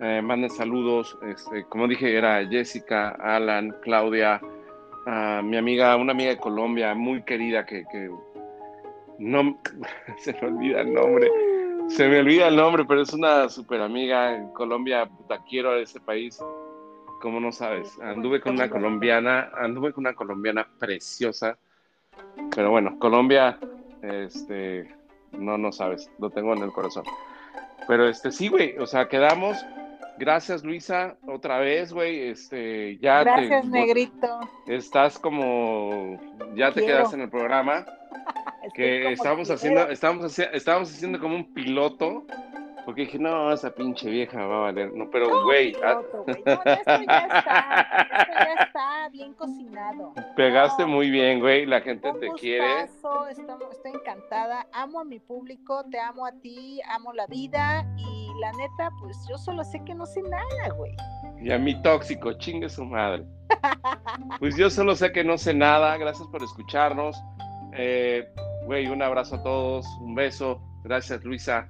eh, 0.00 0.22
manden 0.22 0.50
saludos. 0.50 1.18
Este, 1.26 1.64
como 1.64 1.88
dije, 1.88 2.16
era 2.16 2.46
Jessica, 2.46 3.10
Alan, 3.10 3.74
Claudia, 3.82 4.40
ah, 5.06 5.42
mi 5.44 5.56
amiga, 5.56 5.96
una 5.96 6.12
amiga 6.12 6.30
de 6.30 6.38
Colombia, 6.38 6.94
muy 6.94 7.22
querida, 7.22 7.66
que, 7.66 7.84
que 7.90 8.10
no 9.18 9.58
se 10.18 10.32
me 10.34 10.48
olvida 10.48 10.80
el 10.82 10.94
nombre. 10.94 11.28
Se 11.88 12.08
me 12.08 12.20
olvida 12.20 12.48
el 12.48 12.56
nombre, 12.56 12.84
pero 12.84 13.02
es 13.02 13.12
una 13.12 13.48
super 13.48 13.80
amiga 13.80 14.36
en 14.36 14.48
Colombia. 14.52 15.06
Puta, 15.06 15.42
quiero 15.48 15.72
a 15.72 15.78
ese 15.78 16.00
país. 16.00 16.40
Como 17.22 17.38
no 17.38 17.52
sabes, 17.52 17.96
anduve 18.00 18.40
con 18.40 18.54
una 18.54 18.68
colombiana, 18.68 19.52
anduve 19.54 19.92
con 19.92 20.02
una 20.02 20.14
colombiana 20.14 20.66
preciosa. 20.80 21.56
Pero 22.52 22.72
bueno, 22.72 22.98
Colombia, 22.98 23.60
este, 24.02 24.92
no, 25.30 25.56
no 25.56 25.70
sabes, 25.70 26.10
lo 26.18 26.30
tengo 26.30 26.52
en 26.52 26.64
el 26.64 26.72
corazón. 26.72 27.04
Pero 27.86 28.08
este, 28.08 28.32
sí, 28.32 28.48
güey, 28.48 28.76
o 28.76 28.86
sea, 28.86 29.08
quedamos. 29.08 29.56
Gracias, 30.18 30.64
Luisa, 30.64 31.16
otra 31.28 31.58
vez, 31.60 31.92
güey. 31.92 32.28
Este, 32.28 32.98
ya 32.98 33.22
Gracias, 33.22 33.62
te, 33.62 33.68
negrito. 33.68 34.40
estás 34.66 35.16
como, 35.16 36.18
ya 36.56 36.72
te 36.72 36.80
Quiero. 36.80 36.96
quedaste 36.96 37.14
en 37.16 37.22
el 37.22 37.30
programa 37.30 37.86
Estoy 38.62 38.70
que 38.74 39.12
estábamos 39.12 39.48
haciendo, 39.48 39.88
estábamos, 39.88 40.38
estábamos 40.38 40.92
haciendo 40.92 41.20
como 41.20 41.36
un 41.36 41.54
piloto, 41.54 42.24
porque 42.84 43.02
dije, 43.02 43.18
no, 43.18 43.52
esa 43.52 43.70
pinche 43.70 44.08
vieja 44.10 44.44
va 44.46 44.56
a 44.56 44.60
valer, 44.60 44.92
no, 44.92 45.08
pero 45.10 45.44
güey, 45.44 45.74
ah. 45.84 46.00
No, 46.26 46.32
esto 46.32 47.04
ya 47.06 47.26
está, 47.26 47.96
esto 48.18 48.32
ya 48.38 48.54
está 48.64 49.08
bien 49.10 49.32
cocinado. 49.34 50.12
pegaste 50.36 50.82
No, 50.82 50.88
muy 50.88 51.10
bien, 51.10 51.40
güey, 51.40 51.66
la 51.66 51.80
gente 51.80 52.10
Un 52.10 52.20
te 52.20 52.28
quiere, 52.32 52.82
gustazo, 52.82 53.28
estamos- 53.28 53.70
estoy 53.72 53.92
encantada, 53.92 54.66
amo 54.72 55.00
a 55.00 55.04
mi 55.04 55.18
público, 55.20 55.84
te 55.90 55.98
amo 56.00 56.26
a 56.26 56.32
ti, 56.32 56.80
amo 56.90 57.12
la 57.12 57.26
vida 57.26 57.86
y 57.96 58.30
la 58.40 58.50
neta, 58.52 58.90
pues 59.00 59.16
yo 59.28 59.36
solo 59.38 59.62
sé 59.64 59.82
que 59.84 59.94
no 59.94 60.06
sé 60.06 60.22
nada, 60.22 60.74
güey. 60.76 60.92
y 61.40 61.50
a 61.52 61.58
mí 61.58 61.80
tóxico, 61.82 62.32
chingue 62.34 62.68
su 62.68 62.84
madre. 62.84 63.24
Pues 64.38 64.56
yo 64.56 64.70
solo 64.70 64.94
sé 64.96 65.12
que 65.12 65.22
no 65.24 65.36
sé 65.38 65.54
nada, 65.54 65.96
gracias 65.98 66.26
por 66.28 66.42
escucharnos, 66.42 67.16
Eh, 67.74 68.26
güey, 68.66 68.86
un 68.88 69.00
abrazo 69.02 69.36
a 69.36 69.42
todos, 69.42 69.86
un 70.00 70.14
beso, 70.14 70.60
gracias 70.84 71.24
Luisa, 71.24 71.68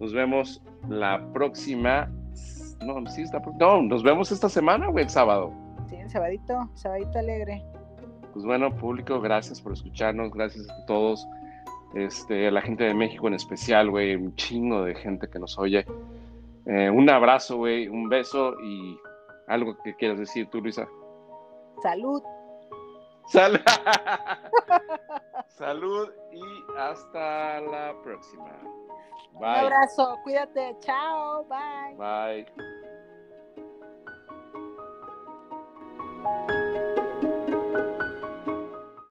nos 0.00 0.12
vemos 0.12 0.62
la 0.88 1.24
próxima, 1.32 2.10
no, 2.84 3.06
sí, 3.10 3.22
está, 3.22 3.40
no, 3.58 3.82
nos 3.82 4.02
vemos 4.02 4.30
esta 4.32 4.48
semana, 4.48 4.88
güey, 4.88 5.04
el 5.04 5.10
sábado. 5.10 5.52
Sí, 5.88 5.96
sabadito, 6.08 6.68
sabadito 6.74 7.18
alegre. 7.18 7.62
Pues 8.32 8.44
bueno, 8.44 8.74
público, 8.76 9.20
gracias 9.20 9.60
por 9.60 9.72
escucharnos, 9.72 10.32
gracias 10.32 10.68
a 10.68 10.86
todos, 10.86 11.26
este, 11.94 12.48
a 12.48 12.50
la 12.50 12.62
gente 12.62 12.84
de 12.84 12.94
México 12.94 13.28
en 13.28 13.34
especial, 13.34 13.90
güey, 13.90 14.16
un 14.16 14.34
chingo 14.34 14.84
de 14.84 14.94
gente 14.94 15.28
que 15.28 15.38
nos 15.38 15.58
oye. 15.58 15.86
Eh, 16.66 16.90
un 16.90 17.08
abrazo, 17.08 17.58
güey, 17.58 17.88
un 17.88 18.08
beso 18.08 18.60
y 18.60 18.98
algo 19.46 19.76
que 19.82 19.94
quieras 19.94 20.18
decir 20.18 20.48
tú, 20.50 20.60
Luisa. 20.60 20.88
Salud. 21.82 22.22
Sal- 23.26 23.62
Salud 25.48 26.10
y 26.32 26.64
hasta 26.78 27.60
la 27.60 27.94
próxima. 28.02 28.50
Un 29.32 29.40
Bye. 29.40 29.60
abrazo, 29.60 30.18
cuídate, 30.22 30.76
chao. 30.80 31.44
Bye. 31.44 31.96
bye. 31.96 32.46